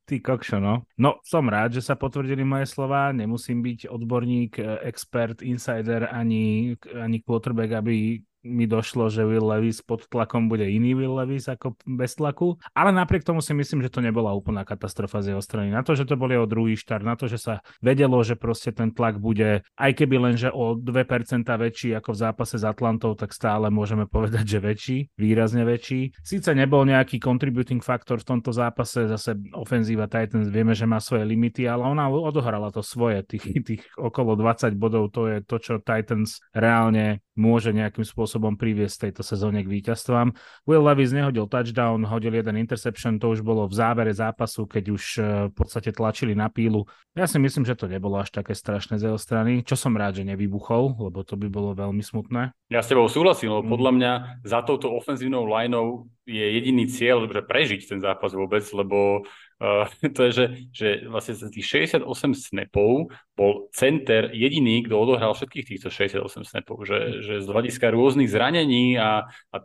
Ty 0.04 0.20
kokšo, 0.20 0.60
no. 0.60 0.84
No, 1.00 1.24
som 1.24 1.48
rád, 1.48 1.80
že 1.80 1.86
sa 1.86 1.96
potvrdili 1.96 2.44
moje 2.44 2.68
slova. 2.68 3.16
Nemusím 3.16 3.64
byť 3.64 3.88
odborník, 3.88 4.60
eh, 4.60 4.84
expert, 4.92 5.40
insider 5.40 6.12
ani, 6.12 6.76
ani 6.92 7.24
quarterback, 7.24 7.80
aby 7.80 8.20
mi 8.44 8.68
došlo, 8.68 9.08
že 9.08 9.24
Will 9.24 9.48
Levis 9.48 9.80
pod 9.80 10.04
tlakom 10.12 10.52
bude 10.52 10.68
iný 10.68 10.94
Will 11.00 11.16
Levis 11.16 11.48
ako 11.48 11.80
bez 11.88 12.20
tlaku, 12.20 12.60
ale 12.76 12.92
napriek 12.92 13.24
tomu 13.24 13.40
si 13.40 13.56
myslím, 13.56 13.80
že 13.80 13.90
to 13.90 14.04
nebola 14.04 14.36
úplná 14.36 14.68
katastrofa 14.68 15.24
z 15.24 15.34
jeho 15.34 15.42
strany. 15.42 15.72
Na 15.72 15.82
to, 15.82 15.96
že 15.96 16.04
to 16.04 16.20
bol 16.20 16.28
jeho 16.28 16.44
druhý 16.44 16.76
štart, 16.76 17.08
na 17.08 17.16
to, 17.16 17.32
že 17.32 17.40
sa 17.40 17.64
vedelo, 17.80 18.20
že 18.22 18.36
proste 18.36 18.76
ten 18.76 18.92
tlak 18.92 19.18
bude, 19.18 19.64
aj 19.80 19.92
keby 19.96 20.16
len, 20.20 20.36
že 20.36 20.52
o 20.52 20.76
2% 20.76 21.48
väčší 21.48 21.96
ako 21.96 22.10
v 22.12 22.20
zápase 22.20 22.56
s 22.60 22.68
Atlantou, 22.68 23.16
tak 23.16 23.32
stále 23.32 23.72
môžeme 23.72 24.06
povedať, 24.06 24.46
že 24.46 24.60
väčší, 24.60 24.98
výrazne 25.16 25.64
väčší. 25.64 26.12
Síce 26.22 26.52
nebol 26.52 26.84
nejaký 26.84 27.24
contributing 27.24 27.80
faktor 27.80 28.20
v 28.20 28.28
tomto 28.36 28.52
zápase, 28.52 29.08
zase 29.08 29.40
ofenzíva 29.56 30.12
Titans 30.12 30.52
vieme, 30.52 30.76
že 30.76 30.84
má 30.84 31.00
svoje 31.00 31.24
limity, 31.24 31.64
ale 31.64 31.88
ona 31.88 32.12
odohrala 32.12 32.70
to 32.76 32.84
svoje, 32.84 33.24
tých, 33.24 33.46
tých 33.64 33.84
okolo 33.96 34.36
20 34.36 34.76
bodov, 34.76 35.16
to 35.16 35.32
je 35.32 35.38
to, 35.48 35.56
čo 35.64 35.74
Titans 35.80 36.44
reálne 36.52 37.24
môže 37.34 37.74
nejakým 37.74 38.06
spôsobom 38.06 38.54
priviesť 38.54 39.10
tejto 39.10 39.26
sezóne 39.26 39.66
k 39.66 39.72
víťazstvám. 39.72 40.34
Will 40.70 40.86
Levis 40.86 41.14
nehodil 41.14 41.50
touchdown, 41.50 42.06
hodil 42.06 42.34
jeden 42.34 42.56
interception, 42.58 43.18
to 43.18 43.34
už 43.34 43.42
bolo 43.42 43.66
v 43.66 43.74
závere 43.74 44.14
zápasu, 44.14 44.70
keď 44.70 44.84
už 44.94 45.04
eh, 45.18 45.24
v 45.50 45.54
podstate 45.54 45.90
tlačili 45.90 46.38
na 46.38 46.48
pílu. 46.50 46.86
Ja 47.14 47.30
si 47.30 47.38
myslím, 47.38 47.66
že 47.66 47.78
to 47.78 47.86
nebolo 47.90 48.18
až 48.18 48.34
také 48.34 48.58
strašné 48.58 48.98
z 48.98 49.10
jeho 49.10 49.20
strany, 49.22 49.62
čo 49.62 49.78
som 49.78 49.94
rád, 49.94 50.22
že 50.22 50.30
nevybuchol, 50.30 50.98
lebo 50.98 51.22
to 51.22 51.38
by 51.38 51.46
bolo 51.50 51.78
veľmi 51.78 52.02
smutné. 52.02 52.54
Ja 52.74 52.82
s 52.82 52.90
tebou 52.90 53.06
súhlasím, 53.06 53.54
lebo 53.54 53.70
mm. 53.70 53.72
podľa 53.74 53.92
mňa 53.94 54.12
za 54.42 54.60
touto 54.66 54.90
ofenzívnou 54.94 55.46
lineou 55.46 56.10
je 56.26 56.42
jediný 56.42 56.88
cieľ, 56.88 57.28
že 57.28 57.44
prežiť 57.44 57.82
ten 57.86 58.00
zápas 58.00 58.32
vôbec, 58.32 58.64
lebo 58.72 59.28
Uh, 59.62 59.86
to 60.16 60.30
je, 60.30 60.32
že, 60.32 60.46
že 60.74 60.88
vlastne 61.10 61.34
z 61.38 61.50
tých 61.54 61.90
68 61.92 62.06
snapov 62.34 63.14
bol 63.34 63.70
center 63.74 64.30
jediný, 64.30 64.86
kto 64.86 64.94
odohral 64.94 65.34
všetkých 65.34 65.66
týchto 65.74 65.90
68 65.90 66.46
snapov, 66.46 66.86
že, 66.86 67.26
že 67.26 67.34
z 67.42 67.48
hľadiska 67.50 67.90
rôznych 67.90 68.30
zranení 68.30 68.98
a, 69.02 69.26
a 69.26 69.56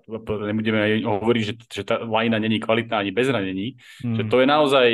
nebudeme 0.48 1.04
hovoriť, 1.04 1.42
že, 1.44 1.54
že 1.68 1.82
tá 1.84 2.00
lajna 2.00 2.40
není 2.40 2.60
kvalitná 2.60 3.04
ani 3.04 3.12
bez 3.12 3.28
zranení, 3.28 3.76
mm. 4.04 4.16
že 4.16 4.22
to 4.28 4.36
je 4.40 4.46
naozaj 4.48 4.88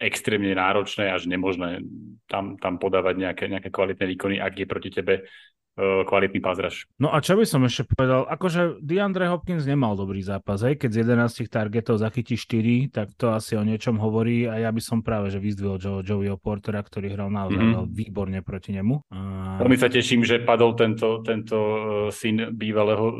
extrémne 0.00 0.52
náročné 0.52 1.12
až 1.12 1.28
nemožné 1.28 1.84
tam, 2.24 2.56
tam 2.56 2.80
podávať 2.80 3.14
nejaké, 3.20 3.44
nejaké 3.48 3.68
kvalitné 3.68 4.04
výkony, 4.16 4.36
ak 4.40 4.54
je 4.56 4.66
proti 4.66 4.90
tebe 4.90 5.28
kvalitný 5.76 6.38
pázraž. 6.38 6.86
No 7.02 7.10
a 7.10 7.18
čo 7.18 7.34
by 7.34 7.44
som 7.44 7.66
ešte 7.66 7.84
povedal, 7.90 8.24
akože 8.30 8.78
DeAndre 8.78 9.26
Hopkins 9.26 9.66
nemal 9.66 9.98
dobrý 9.98 10.22
zápas, 10.22 10.62
hej? 10.62 10.78
keď 10.78 10.90
z 10.90 10.98
11 11.18 11.50
targetov 11.50 11.98
zachytí 11.98 12.38
4, 12.38 12.94
tak 12.94 13.10
to 13.18 13.34
asi 13.34 13.58
o 13.58 13.62
niečom 13.66 13.98
hovorí 13.98 14.46
a 14.46 14.62
ja 14.62 14.70
by 14.70 14.78
som 14.78 15.02
práve 15.02 15.34
že 15.34 15.42
vyzdvihol 15.42 15.78
Joe, 15.82 16.00
Joeyho 16.06 16.38
Portera, 16.38 16.78
ktorý 16.78 17.10
hral 17.14 17.30
naozaj 17.30 17.58
mm-hmm. 17.58 17.90
výborne 17.90 18.38
proti 18.46 18.70
nemu. 18.70 19.02
A 19.10 19.18
Veľmi 19.58 19.74
sa 19.74 19.90
teším, 19.90 20.22
že 20.22 20.42
padol 20.42 20.78
tento, 20.78 21.22
tento 21.26 21.58
uh, 21.58 21.78
syn 22.14 22.54
bývalého 22.54 23.04
uh, 23.04 23.14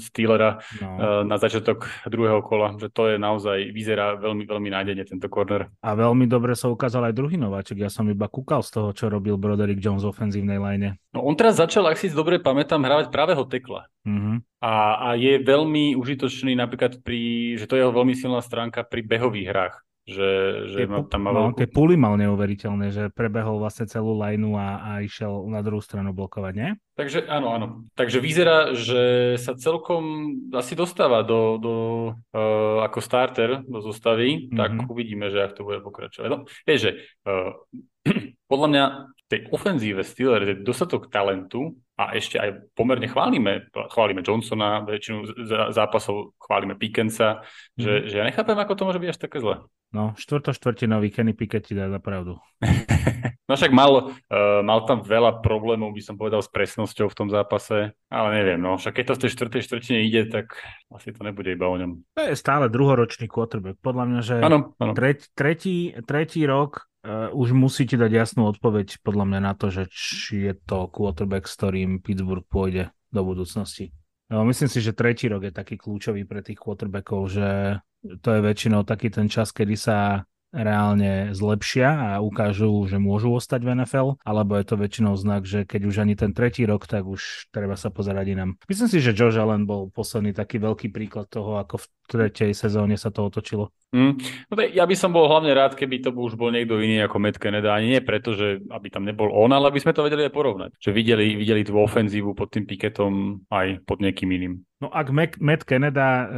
Steelera 0.00 0.60
no. 0.80 0.88
uh, 0.88 0.98
na 1.24 1.36
začiatok 1.36 1.84
druhého 2.08 2.40
kola, 2.40 2.76
že 2.80 2.88
to 2.88 3.12
je 3.12 3.16
naozaj, 3.20 3.72
vyzerá 3.72 4.16
veľmi, 4.16 4.48
veľmi 4.48 4.68
nádejne 4.72 5.04
tento 5.04 5.28
corner. 5.28 5.68
A 5.84 5.92
veľmi 5.92 6.24
dobre 6.24 6.56
sa 6.56 6.72
ukázal 6.72 7.12
aj 7.12 7.14
druhý 7.16 7.36
nováček. 7.36 7.80
Ja 7.84 7.92
som 7.92 8.08
iba 8.08 8.28
kúkal 8.28 8.64
z 8.64 8.80
toho, 8.80 8.88
čo 8.96 9.12
robil 9.12 9.36
Broderick 9.36 9.80
Jones 9.80 10.04
v 10.04 10.12
ofenzívnej 10.12 10.56
line. 10.56 10.96
No 11.14 11.22
on 11.22 11.38
teraz 11.38 11.62
začal, 11.74 11.90
ak 11.90 11.98
si 11.98 12.06
dobre 12.14 12.38
pamätám, 12.38 12.86
hrávať 12.86 13.10
pravého 13.10 13.42
tekla. 13.50 13.90
Mm-hmm. 14.06 14.62
A, 14.62 14.72
a 14.94 15.08
je 15.18 15.42
veľmi 15.42 15.98
užitočný 15.98 16.54
napríklad 16.54 17.02
pri, 17.02 17.58
že 17.58 17.66
to 17.66 17.74
je 17.74 17.82
jeho 17.82 17.90
veľmi 17.90 18.14
silná 18.14 18.38
stránka 18.38 18.86
pri 18.86 19.02
behových 19.02 19.50
hrách 19.50 19.74
že, 20.04 20.30
že 20.68 20.84
tie, 20.84 20.88
tam 21.08 21.20
má 21.24 21.32
no, 21.32 21.40
veľkú... 21.48 21.64
tie 21.64 21.68
puly 21.72 21.96
mal 21.96 22.20
neuveriteľné, 22.20 22.92
že 22.92 23.04
prebehol 23.08 23.56
vlastne 23.56 23.88
celú 23.88 24.12
lineu 24.12 24.52
a, 24.52 24.76
a 24.84 24.90
išiel 25.00 25.48
na 25.48 25.64
druhú 25.64 25.80
stranu 25.80 26.12
blokovať, 26.12 26.52
nie? 26.52 26.70
Takže 26.92 27.24
áno, 27.24 27.56
áno. 27.56 27.66
Takže 27.96 28.20
vyzerá, 28.20 28.76
že 28.76 29.34
sa 29.40 29.56
celkom 29.56 30.36
asi 30.52 30.76
dostáva 30.76 31.24
do, 31.24 31.56
do 31.56 31.74
uh, 32.36 32.84
ako 32.84 33.00
starter 33.00 33.64
do 33.64 33.80
zostavy, 33.80 34.44
mm-hmm. 34.44 34.58
tak 34.60 34.70
uvidíme, 34.92 35.32
že 35.32 35.40
ak 35.40 35.56
to 35.56 35.64
bude 35.64 35.80
pokračovať. 35.80 36.28
No, 36.28 36.44
je, 36.68 36.76
že 36.76 36.90
uh, 37.24 37.56
podľa 38.52 38.68
mňa 38.68 38.84
tej 39.34 39.50
ofenzíve 39.50 40.06
Steelers 40.06 40.46
je 40.46 40.62
dostatok 40.62 41.10
talentu 41.10 41.74
a 41.98 42.14
ešte 42.14 42.38
aj 42.38 42.70
pomerne 42.78 43.10
chválime, 43.10 43.66
chválime 43.90 44.22
Johnsona, 44.22 44.86
väčšinu 44.86 45.18
zápasov 45.74 46.38
chválime 46.38 46.78
Pickensa, 46.78 47.42
mm. 47.42 47.82
že, 47.82 47.92
že 48.06 48.14
ja 48.22 48.24
nechápem, 48.24 48.54
ako 48.54 48.72
to 48.78 48.86
môže 48.86 49.02
byť 49.02 49.10
až 49.10 49.18
také 49.18 49.42
zle. 49.42 49.66
No, 49.94 50.10
štvrto-štvrtinový 50.18 51.14
Kenny 51.14 51.38
Pickett 51.38 51.70
ti 51.70 51.78
dá 51.78 51.86
za 51.86 52.02
pravdu. 52.02 52.42
no 53.48 53.54
však 53.54 53.70
mal, 53.70 54.10
uh, 54.10 54.58
mal 54.66 54.82
tam 54.90 55.06
veľa 55.06 55.38
problémov, 55.38 55.94
by 55.94 56.02
som 56.02 56.18
povedal, 56.18 56.42
s 56.42 56.50
presnosťou 56.50 57.06
v 57.06 57.14
tom 57.14 57.28
zápase, 57.30 57.94
ale 58.10 58.28
neviem, 58.34 58.58
no 58.58 58.74
však 58.74 58.90
keď 58.90 59.04
to 59.06 59.14
v 59.14 59.22
tej 59.22 59.30
štvrtej 59.38 59.62
štvrtine 59.70 59.98
ide, 60.02 60.26
tak 60.26 60.58
asi 60.90 61.14
to 61.14 61.22
nebude 61.22 61.46
iba 61.46 61.70
o 61.70 61.78
ňom. 61.78 62.02
To 62.18 62.26
je 62.26 62.34
stále 62.34 62.66
druhoročný 62.66 63.30
quarterback. 63.30 63.78
Podľa 63.78 64.04
mňa, 64.10 64.20
že 64.26 64.36
ano, 64.42 64.74
ano. 64.82 64.92
Treť, 64.98 65.30
tretí, 65.30 65.94
tretí 66.02 66.42
rok 66.42 66.90
uh, 67.06 67.30
už 67.30 67.54
musíte 67.54 67.94
dať 67.94 68.10
jasnú 68.10 68.50
odpoveď 68.50 68.98
podľa 68.98 69.30
mňa 69.30 69.40
na 69.46 69.54
to, 69.54 69.70
že 69.70 69.86
či 69.94 70.50
je 70.50 70.54
to 70.58 70.90
quarterback, 70.90 71.46
s 71.46 71.54
ktorým 71.54 72.02
Pittsburgh 72.02 72.42
pôjde 72.42 72.90
do 73.14 73.22
budúcnosti. 73.22 73.94
No, 74.26 74.42
myslím 74.42 74.66
si, 74.66 74.82
že 74.82 74.90
tretí 74.90 75.30
rok 75.30 75.46
je 75.46 75.54
taký 75.54 75.78
kľúčový 75.78 76.26
pre 76.26 76.42
tých 76.42 76.58
quarterbackov, 76.58 77.30
že 77.30 77.78
to 78.20 78.28
je 78.28 78.40
väčšinou 78.40 78.84
taký 78.84 79.08
ten 79.08 79.26
čas, 79.32 79.50
kedy 79.50 79.74
sa 79.74 80.28
reálne 80.54 81.34
zlepšia 81.34 82.14
a 82.14 82.22
ukážu, 82.22 82.86
že 82.86 83.02
môžu 83.02 83.34
ostať 83.34 83.60
v 83.66 83.70
NFL, 83.82 84.22
alebo 84.22 84.54
je 84.54 84.64
to 84.64 84.78
väčšinou 84.78 85.18
znak, 85.18 85.42
že 85.42 85.66
keď 85.66 85.80
už 85.90 85.96
ani 86.06 86.14
ten 86.14 86.30
tretí 86.30 86.62
rok, 86.62 86.86
tak 86.86 87.02
už 87.02 87.50
treba 87.50 87.74
sa 87.74 87.90
pozerať 87.90 88.38
inám. 88.38 88.54
Myslím 88.70 88.88
si, 88.88 89.02
že 89.02 89.12
Josh 89.18 89.34
Allen 89.34 89.66
bol 89.66 89.90
posledný 89.90 90.30
taký 90.30 90.62
veľký 90.62 90.94
príklad 90.94 91.26
toho, 91.26 91.58
ako 91.58 91.82
v 91.82 91.86
tretej 92.06 92.54
sezóne 92.54 92.94
sa 92.94 93.10
to 93.10 93.26
otočilo. 93.26 93.74
Mm. 93.90 94.18
No, 94.50 94.54
ja 94.58 94.84
by 94.86 94.94
som 94.98 95.10
bol 95.10 95.26
hlavne 95.26 95.54
rád, 95.54 95.74
keby 95.78 96.02
to 96.02 96.10
už 96.14 96.34
bol 96.34 96.50
niekto 96.50 96.78
iný 96.78 97.02
ako 97.02 97.18
Matt 97.18 97.38
Canada. 97.38 97.74
Ani 97.74 97.94
nie 97.94 98.02
preto, 98.02 98.34
že 98.34 98.62
aby 98.70 98.90
tam 98.90 99.06
nebol 99.06 99.30
on, 99.30 99.50
ale 99.54 99.70
aby 99.70 99.78
sme 99.82 99.94
to 99.94 100.02
vedeli 100.02 100.26
aj 100.26 100.34
porovnať. 100.34 100.70
Že 100.78 100.90
videli, 100.94 101.26
videli 101.38 101.62
tú 101.62 101.78
ofenzívu 101.78 102.34
pod 102.34 102.50
tým 102.50 102.66
Piketom 102.66 103.46
aj 103.50 103.86
pod 103.86 104.02
niekým 104.02 104.30
iným. 104.34 104.54
No 104.84 104.92
ak 104.92 105.08
Matt 105.40 105.64
Canada 105.64 106.28
e, 106.28 106.36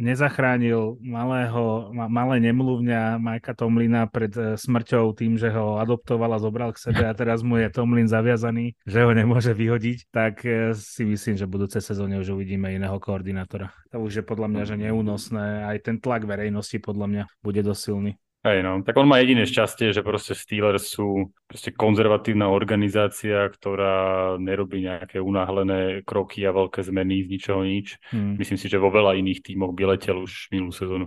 nezachránil 0.00 0.96
malého, 1.04 1.92
ma, 1.92 2.08
malé 2.08 2.40
nemluvňa 2.40 3.20
Majka 3.20 3.52
Tomlina 3.52 4.08
pred 4.08 4.32
e, 4.32 4.56
smrťou 4.56 5.12
tým, 5.12 5.36
že 5.36 5.52
ho 5.52 5.76
adoptoval 5.76 6.32
a 6.32 6.40
zobral 6.40 6.72
k 6.72 6.88
sebe 6.88 7.04
a 7.04 7.12
teraz 7.12 7.44
mu 7.44 7.60
je 7.60 7.68
Tomlin 7.68 8.08
zaviazaný, 8.08 8.80
že 8.88 9.04
ho 9.04 9.12
nemôže 9.12 9.52
vyhodiť, 9.52 10.08
tak 10.08 10.40
e, 10.48 10.72
si 10.72 11.04
myslím, 11.04 11.36
že 11.36 11.44
v 11.44 11.52
budúcej 11.52 11.84
sezóne 11.84 12.16
už 12.16 12.32
uvidíme 12.32 12.72
iného 12.72 12.96
koordinátora. 12.96 13.68
To 13.92 14.00
už 14.00 14.12
je 14.16 14.24
podľa 14.24 14.48
mňa, 14.48 14.62
že 14.64 14.76
neúnosné. 14.80 15.68
Aj 15.68 15.76
ten 15.76 16.00
tlak 16.00 16.24
verejnosti 16.24 16.80
podľa 16.80 17.06
mňa 17.12 17.24
bude 17.44 17.60
dosť 17.60 17.92
silný. 17.92 18.16
Hej 18.42 18.66
no, 18.66 18.82
tak 18.82 18.98
on 18.98 19.06
má 19.06 19.22
jediné 19.22 19.46
šťastie, 19.46 19.94
že 19.94 20.02
proste 20.02 20.34
Steelers 20.34 20.90
sú 20.90 21.30
proste 21.46 21.70
konzervatívna 21.70 22.50
organizácia, 22.50 23.46
ktorá 23.46 24.34
nerobí 24.34 24.82
nejaké 24.82 25.22
unáhlené 25.22 26.02
kroky 26.02 26.42
a 26.42 26.50
veľké 26.50 26.82
zmeny 26.82 27.22
z 27.22 27.38
ničoho 27.38 27.62
nič. 27.62 28.02
Hmm. 28.10 28.34
Myslím 28.34 28.58
si, 28.58 28.66
že 28.66 28.82
vo 28.82 28.90
veľa 28.90 29.14
iných 29.14 29.46
tímoch 29.46 29.70
by 29.78 29.94
letel 29.94 30.26
už 30.26 30.50
minulú 30.50 30.74
sezónu. 30.74 31.06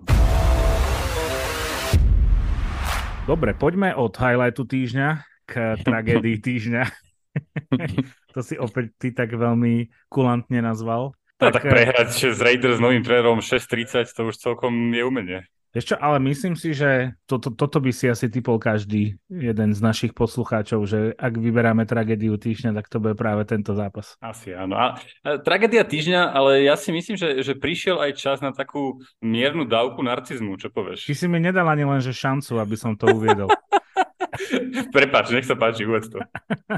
Dobre, 3.28 3.52
poďme 3.52 3.92
od 4.00 4.16
highlightu 4.16 4.64
týždňa 4.64 5.10
k 5.44 5.54
tragédii 5.92 6.40
týždňa. 6.40 6.84
to 8.32 8.40
si 8.48 8.56
opäť 8.56 8.96
ty 8.96 9.12
tak 9.12 9.36
veľmi 9.36 9.92
kulantne 10.08 10.64
nazval. 10.64 11.12
Tak, 11.36 11.60
tak 11.60 11.68
prehrať 11.68 12.32
s 12.32 12.40
Raiders 12.40 12.80
s 12.80 12.82
novým 12.82 13.04
trénerom 13.04 13.44
6.30, 13.44 14.08
to 14.08 14.32
už 14.32 14.40
celkom 14.40 14.72
je 14.96 15.04
umenie. 15.04 15.44
Ešte, 15.76 16.00
ale 16.00 16.24
myslím 16.32 16.56
si, 16.56 16.72
že 16.72 17.20
to, 17.28 17.36
to, 17.36 17.52
toto 17.52 17.84
by 17.84 17.92
si 17.92 18.08
asi 18.08 18.32
typol 18.32 18.56
každý 18.56 19.20
jeden 19.28 19.76
z 19.76 19.80
našich 19.84 20.16
poslucháčov, 20.16 20.88
že 20.88 21.12
ak 21.20 21.36
vyberáme 21.36 21.84
tragédiu 21.84 22.40
týždňa, 22.40 22.72
tak 22.80 22.88
to 22.88 23.04
bude 23.04 23.20
práve 23.20 23.44
tento 23.44 23.76
zápas. 23.76 24.16
Asi 24.24 24.56
áno. 24.56 24.80
A, 24.80 24.96
a 25.28 25.36
tragédia 25.44 25.84
týždňa, 25.84 26.32
ale 26.32 26.64
ja 26.64 26.80
si 26.80 26.96
myslím, 26.96 27.20
že, 27.20 27.44
že 27.44 27.60
prišiel 27.60 28.00
aj 28.00 28.12
čas 28.16 28.38
na 28.40 28.56
takú 28.56 29.04
miernu 29.20 29.68
dávku 29.68 30.00
narcizmu, 30.00 30.56
čo 30.56 30.72
povieš? 30.72 31.12
Ty 31.12 31.16
si 31.20 31.28
mi 31.28 31.44
nedal 31.44 31.68
ani 31.68 31.84
len, 31.84 32.00
že 32.00 32.16
šancu, 32.16 32.56
aby 32.56 32.76
som 32.80 32.96
to 32.96 33.12
uviedol. 33.12 33.52
Prepač, 34.96 35.36
nech 35.36 35.44
sa 35.44 35.60
páči, 35.60 35.84
uved 35.84 36.08
to. 36.08 36.24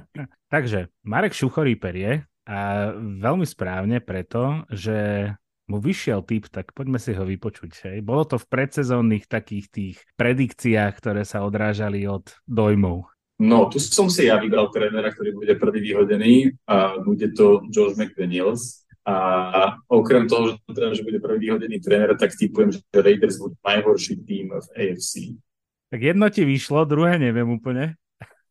Takže, 0.53 0.89
Marek 1.05 1.37
Šuchoríper 1.37 1.93
je 1.93 2.13
a 2.47 2.89
veľmi 2.97 3.43
správne 3.45 4.01
preto, 4.01 4.65
že 4.73 5.29
mu 5.67 5.83
vyšiel 5.83 6.24
typ, 6.24 6.47
tak 6.47 6.71
poďme 6.71 6.97
si 6.97 7.12
ho 7.12 7.27
vypočuť. 7.27 7.71
Hej. 7.91 7.97
Bolo 8.03 8.24
to 8.24 8.39
v 8.39 8.47
predsezónnych 8.47 9.27
takých 9.27 9.65
tých 9.67 9.95
predikciách, 10.15 10.93
ktoré 10.95 11.27
sa 11.27 11.43
odrážali 11.43 12.07
od 12.07 12.31
dojmov. 12.47 13.07
No, 13.38 13.69
tu 13.69 13.77
som 13.77 14.09
si 14.09 14.25
ja 14.25 14.41
vybral 14.41 14.74
trénera, 14.74 15.13
ktorý 15.13 15.38
bude 15.38 15.53
prvý 15.62 15.79
vyhodený 15.86 16.57
a 16.65 16.97
bude 16.97 17.29
to 17.38 17.62
Josh 17.69 17.93
McDaniels. 17.93 18.88
A 19.07 19.79
okrem 19.88 20.27
toho, 20.27 20.51
že, 20.51 20.55
teda, 20.67 20.91
že 20.91 21.05
bude 21.05 21.24
prvý 21.24 21.47
vyhodený 21.47 21.79
tréner, 21.79 22.12
tak 22.19 22.36
typujem, 22.36 22.75
že 22.75 22.83
Raiders 22.91 23.39
budú 23.39 23.55
najhorší 23.63 24.19
tým 24.27 24.51
v 24.51 24.67
AFC. 24.75 25.39
Tak 25.88 26.00
jedno 26.03 26.27
ti 26.27 26.43
vyšlo, 26.43 26.83
druhé 26.83 27.15
neviem 27.15 27.47
úplne, 27.47 27.95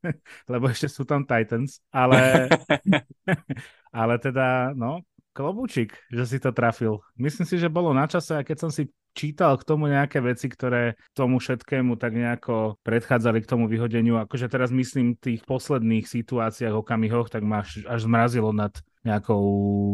lebo 0.53 0.73
ešte 0.73 0.89
sú 0.89 1.05
tam 1.05 1.29
Titans, 1.29 1.85
ale, 1.93 2.49
ale 4.01 4.15
teda, 4.17 4.73
no, 4.73 5.05
Klobúčik, 5.37 6.01
že 6.09 6.25
si 6.25 6.41
to 6.41 6.49
trafil. 6.49 7.05
Myslím 7.21 7.45
si, 7.45 7.61
že 7.61 7.69
bolo 7.69 7.93
na 7.93 8.09
čase 8.09 8.41
a 8.41 8.47
keď 8.47 8.57
som 8.57 8.71
si 8.73 8.89
čítal 9.13 9.61
k 9.61 9.69
tomu 9.69 9.85
nejaké 9.85 10.25
veci, 10.25 10.49
ktoré 10.49 10.97
tomu 11.13 11.37
všetkému 11.37 12.01
tak 12.01 12.17
nejako 12.17 12.81
predchádzali 12.81 13.45
k 13.45 13.51
tomu 13.53 13.69
vyhodeniu, 13.69 14.17
akože 14.17 14.49
teraz 14.49 14.73
myslím 14.73 15.13
tých 15.13 15.45
posledných 15.45 16.09
situáciách, 16.09 16.73
okamihoch, 16.73 17.29
tak 17.29 17.45
ma 17.45 17.61
až, 17.61 17.85
až 17.85 18.09
zmrazilo 18.09 18.57
nad 18.57 18.73
nejakou 19.05 19.45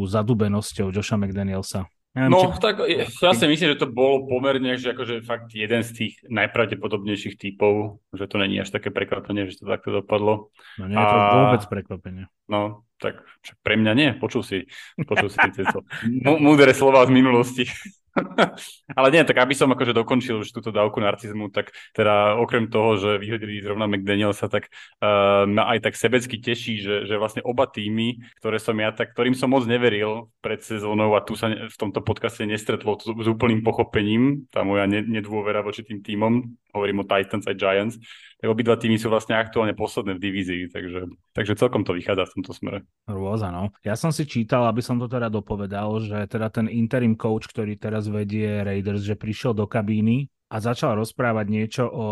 zadubenosťou 0.06 0.94
Josha 0.94 1.18
McDanielsa. 1.18 1.90
Neviem, 2.12 2.28
no, 2.28 2.52
či... 2.52 2.60
tak 2.60 2.74
ja 2.84 3.32
si 3.32 3.44
myslím, 3.48 3.72
že 3.72 3.80
to 3.80 3.88
bolo 3.88 4.28
pomerne, 4.28 4.76
že 4.76 4.92
akože 4.92 5.24
fakt 5.24 5.56
jeden 5.56 5.80
z 5.80 5.90
tých 5.96 6.12
najpravdepodobnejších 6.28 7.40
typov, 7.40 8.04
že 8.12 8.28
to 8.28 8.36
není 8.36 8.60
až 8.60 8.68
také 8.68 8.92
prekvapenie, 8.92 9.48
že 9.48 9.64
to 9.64 9.64
takto 9.64 10.04
dopadlo. 10.04 10.52
No 10.76 10.84
nie 10.92 10.96
je 11.00 11.08
to 11.08 11.16
a... 11.16 11.32
vôbec 11.32 11.62
prekvapenie. 11.72 12.24
No, 12.52 12.84
tak 13.00 13.24
pre 13.64 13.80
mňa 13.80 13.92
nie, 13.96 14.08
počul 14.12 14.44
si, 14.44 14.68
počul 15.08 15.32
si 15.32 15.40
tieto 15.56 15.88
múdre 16.44 16.76
slova 16.76 17.08
z 17.08 17.16
minulosti. 17.16 17.64
Ale 18.98 19.08
nie, 19.08 19.22
tak 19.24 19.40
aby 19.40 19.56
som 19.56 19.72
akože 19.72 19.96
dokončil 19.96 20.44
už 20.44 20.52
túto 20.52 20.68
dávku 20.68 21.00
narcizmu, 21.00 21.48
tak 21.48 21.72
teda 21.96 22.36
okrem 22.36 22.68
toho, 22.68 23.00
že 23.00 23.10
vyhodili 23.16 23.64
zrovna 23.64 23.88
McDanielsa, 23.88 24.52
tak 24.52 24.68
uh, 25.00 25.48
ma 25.48 25.72
aj 25.72 25.88
tak 25.88 25.94
sebecky 25.96 26.36
teší, 26.38 26.84
že, 26.84 26.94
že 27.08 27.14
vlastne 27.16 27.40
oba 27.44 27.64
týmy, 27.64 28.20
ktoré 28.40 28.60
som 28.60 28.76
ja, 28.76 28.92
tak 28.92 29.16
ktorým 29.16 29.32
som 29.32 29.48
moc 29.48 29.64
neveril 29.64 30.28
pred 30.44 30.60
sezónou 30.60 31.16
a 31.16 31.24
tu 31.24 31.34
sa 31.34 31.52
v 31.52 31.76
tomto 31.76 32.04
podcaste 32.04 32.44
nestretlo 32.44 33.00
s, 33.00 33.08
s 33.08 33.28
úplným 33.28 33.64
pochopením, 33.64 34.48
tá 34.52 34.60
moja 34.60 34.84
nedôvera 34.88 35.64
voči 35.64 35.80
tým 35.80 36.04
týmom, 36.04 36.52
hovorím 36.72 37.04
o 37.04 37.08
Titans 37.08 37.44
aj 37.46 37.56
Giants, 37.56 37.96
tak 38.42 38.48
obidva 38.50 38.74
týmy 38.74 38.98
sú 38.98 39.06
vlastne 39.06 39.38
aktuálne 39.38 39.76
posledné 39.76 40.18
v 40.18 40.24
divízii, 40.24 40.62
takže, 40.74 41.06
takže 41.30 41.54
celkom 41.54 41.86
to 41.86 41.94
vychádza 41.94 42.26
v 42.26 42.34
tomto 42.40 42.52
smere. 42.56 42.78
Rôza, 43.06 43.54
no. 43.54 43.70
Ja 43.86 43.94
som 43.94 44.10
si 44.10 44.26
čítal, 44.26 44.66
aby 44.66 44.82
som 44.82 44.98
to 44.98 45.06
teda 45.06 45.30
dopovedal, 45.30 46.02
že 46.02 46.26
teda 46.26 46.50
ten 46.50 46.66
interim 46.66 47.14
coach, 47.14 47.46
ktorý 47.46 47.78
teraz 47.78 48.10
vedie 48.10 48.66
Raiders, 48.66 49.06
že 49.06 49.14
prišiel 49.14 49.54
do 49.54 49.70
kabíny 49.70 50.26
a 50.52 50.60
začal 50.60 51.00
rozprávať 51.00 51.46
niečo 51.48 51.88
o 51.88 52.06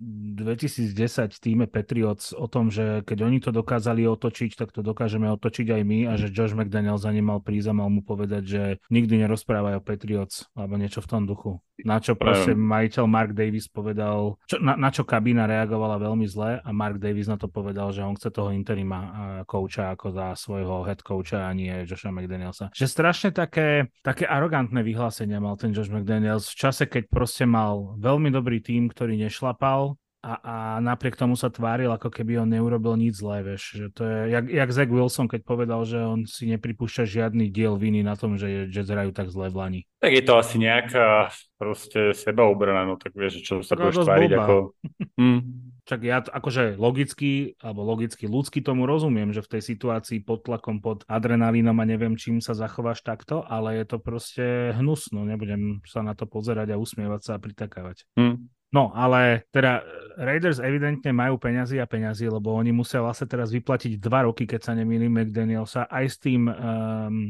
2010 0.00 0.96
týme 1.36 1.68
Patriots, 1.68 2.32
o 2.32 2.48
tom, 2.48 2.72
že 2.72 3.04
keď 3.04 3.18
oni 3.28 3.38
to 3.44 3.52
dokázali 3.52 4.08
otočiť, 4.08 4.56
tak 4.56 4.72
to 4.72 4.80
dokážeme 4.80 5.28
otočiť 5.28 5.68
aj 5.68 5.82
my 5.84 5.98
a 6.08 6.16
že 6.16 6.32
Josh 6.32 6.56
McDaniel 6.56 6.96
za 6.96 7.12
ním 7.12 7.28
mal 7.28 7.44
prísť 7.44 7.76
a 7.76 7.78
mal 7.84 7.92
mu 7.92 8.00
povedať, 8.00 8.42
že 8.48 8.62
nikdy 8.88 9.28
nerozprávaj 9.28 9.78
o 9.78 9.84
Patriots 9.84 10.48
alebo 10.56 10.80
niečo 10.80 11.04
v 11.04 11.10
tom 11.12 11.28
duchu. 11.28 11.60
Na 11.82 11.98
čo 11.98 12.14
proste 12.14 12.54
majiteľ 12.54 13.04
Mark 13.10 13.34
Davis 13.34 13.66
povedal, 13.66 14.38
čo, 14.46 14.62
na, 14.62 14.78
na 14.78 14.94
čo 14.94 15.02
kabína 15.02 15.50
reagovala 15.50 15.98
veľmi 15.98 16.22
zle 16.30 16.62
a 16.62 16.68
Mark 16.70 17.02
Davis 17.02 17.26
na 17.26 17.34
to 17.34 17.50
povedal, 17.50 17.90
že 17.90 18.06
on 18.06 18.14
chce 18.14 18.30
toho 18.30 18.54
interima 18.54 19.42
kouča 19.42 19.90
ako 19.90 20.14
za 20.14 20.38
svojho 20.38 20.86
head 20.86 21.02
coacha 21.02 21.50
a 21.50 21.50
nie 21.50 21.74
Josha 21.82 22.14
McDanielsa. 22.14 22.70
Že 22.70 22.86
strašne 22.86 23.30
také, 23.34 23.90
také 24.06 24.22
arogantné 24.22 24.86
vyhlásenia 24.86 25.42
mal 25.42 25.58
ten 25.58 25.74
Josh 25.74 25.90
McDaniels 25.90 26.46
v 26.46 26.56
čase, 26.62 26.86
keď 26.86 27.10
proste 27.10 27.42
mal 27.42 27.73
veľmi 27.98 28.28
dobrý 28.30 28.58
tým, 28.60 28.90
ktorý 28.90 29.16
nešlapal 29.16 29.98
a, 30.24 30.34
a 30.40 30.56
napriek 30.80 31.20
tomu 31.20 31.36
sa 31.36 31.52
tváril, 31.52 31.92
ako 31.92 32.08
keby 32.08 32.40
on 32.40 32.48
neurobil 32.48 32.96
nič 32.96 33.20
zlé, 33.20 33.44
vieš. 33.44 33.76
Že 33.76 33.86
to 33.92 34.02
je, 34.08 34.18
jak, 34.32 34.44
jak 34.48 34.70
Zach 34.72 34.90
Wilson, 34.90 35.28
keď 35.28 35.40
povedal, 35.44 35.84
že 35.84 36.00
on 36.00 36.24
si 36.24 36.48
nepripúšťa 36.48 37.04
žiadny 37.04 37.52
diel 37.52 37.76
viny 37.76 38.00
na 38.00 38.16
tom, 38.16 38.40
že 38.40 38.72
Jets 38.72 38.88
hrajú 38.88 39.12
tak 39.12 39.28
zle 39.28 39.52
v 39.52 39.56
Lani. 39.60 39.80
Tak 40.00 40.16
je 40.16 40.24
to 40.24 40.32
asi 40.40 40.56
nejaká 40.56 41.28
proste 41.60 42.16
sebaobrana, 42.16 42.88
no 42.88 42.96
tak 42.96 43.12
vieš, 43.12 43.44
čo 43.44 43.60
sa 43.60 43.76
budeš 43.76 44.08
tváriť 44.08 44.32
ako... 44.32 44.54
Hm. 45.20 45.73
Čak 45.84 46.00
ja 46.00 46.24
akože 46.24 46.80
logicky, 46.80 47.60
alebo 47.60 47.84
logicky 47.84 48.24
ľudsky 48.24 48.64
tomu 48.64 48.88
rozumiem, 48.88 49.36
že 49.36 49.44
v 49.44 49.58
tej 49.58 49.62
situácii 49.76 50.24
pod 50.24 50.48
tlakom, 50.48 50.80
pod 50.80 51.04
adrenalínom 51.04 51.76
a 51.76 51.84
neviem 51.84 52.16
čím 52.16 52.40
sa 52.40 52.56
zachováš 52.56 53.04
takto, 53.04 53.44
ale 53.44 53.76
je 53.80 53.84
to 53.84 53.98
proste 54.00 54.72
hnusno, 54.80 55.28
nebudem 55.28 55.84
sa 55.84 56.00
na 56.00 56.16
to 56.16 56.24
pozerať 56.24 56.72
a 56.72 56.80
usmievať 56.80 57.20
sa 57.20 57.32
a 57.36 57.42
pritakávať. 57.42 58.08
Hm. 58.16 58.48
No, 58.74 58.90
ale 58.90 59.46
teda 59.54 59.86
Raiders 60.14 60.62
evidentne 60.62 61.10
majú 61.10 61.38
peňazí 61.38 61.82
a 61.82 61.90
peňazí, 61.90 62.30
lebo 62.30 62.54
oni 62.54 62.70
musia 62.70 63.02
vlastne 63.02 63.26
teraz 63.26 63.50
vyplatiť 63.50 63.98
dva 63.98 64.26
roky, 64.26 64.46
keď 64.46 64.70
sa 64.70 64.72
nemýlim 64.74 65.10
McDanielsa, 65.10 65.90
aj 65.90 66.04
s 66.06 66.16
tým 66.22 66.46
um, 66.46 66.54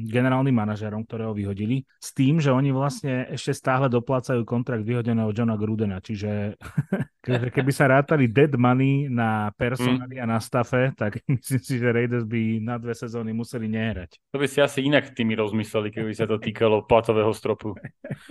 generálnym 0.05 0.53
manažerom, 0.53 1.09
ktorého 1.09 1.33
vyhodili, 1.33 1.89
s 1.97 2.13
tým, 2.13 2.41
že 2.41 2.53
oni 2.53 2.73
vlastne 2.77 3.25
ešte 3.33 3.57
stále 3.57 3.89
doplácajú 3.89 4.45
kontrakt 4.45 4.85
vyhodeného 4.85 5.33
Johna 5.33 5.57
Grudena, 5.57 6.01
čiže 6.05 6.61
keby 7.57 7.73
sa 7.73 7.89
rátali 7.89 8.29
dead 8.29 8.53
money 8.61 9.09
na 9.09 9.49
personáli 9.57 10.21
mm. 10.21 10.23
a 10.23 10.27
na 10.29 10.39
stafe, 10.41 10.93
tak 10.93 11.25
myslím 11.41 11.61
si, 11.65 11.75
že 11.81 11.89
Raiders 11.89 12.29
by 12.29 12.61
na 12.61 12.77
dve 12.77 12.93
sezóny 12.93 13.33
museli 13.33 13.69
nehrať. 13.69 14.21
To 14.37 14.41
by 14.41 14.47
si 14.49 14.61
asi 14.61 14.85
inak 14.85 15.17
tými 15.17 15.33
rozmysleli, 15.33 15.89
keby 15.89 16.13
sa 16.13 16.29
to 16.29 16.37
týkalo 16.37 16.85
platového 16.85 17.33
stropu. 17.33 17.73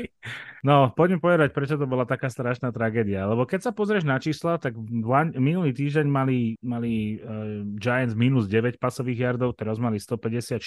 no, 0.68 0.94
poďme 0.94 1.18
povedať, 1.18 1.50
prečo 1.50 1.76
to 1.76 1.90
bola 1.90 2.06
taká 2.06 2.30
strašná 2.30 2.70
tragédia 2.70 3.03
tragédia, 3.04 3.28
lebo 3.28 3.44
keď 3.44 3.60
sa 3.70 3.72
pozrieš 3.76 4.08
na 4.08 4.16
čísla, 4.16 4.56
tak 4.56 4.80
minulý 5.36 5.76
týždeň 5.76 6.08
mali, 6.08 6.56
mali 6.64 7.20
uh, 7.20 7.68
Giants 7.76 8.16
minus 8.16 8.48
9 8.48 8.80
pasových 8.80 9.36
yardov, 9.36 9.60
teraz 9.60 9.76
mali 9.76 10.00
154. 10.00 10.64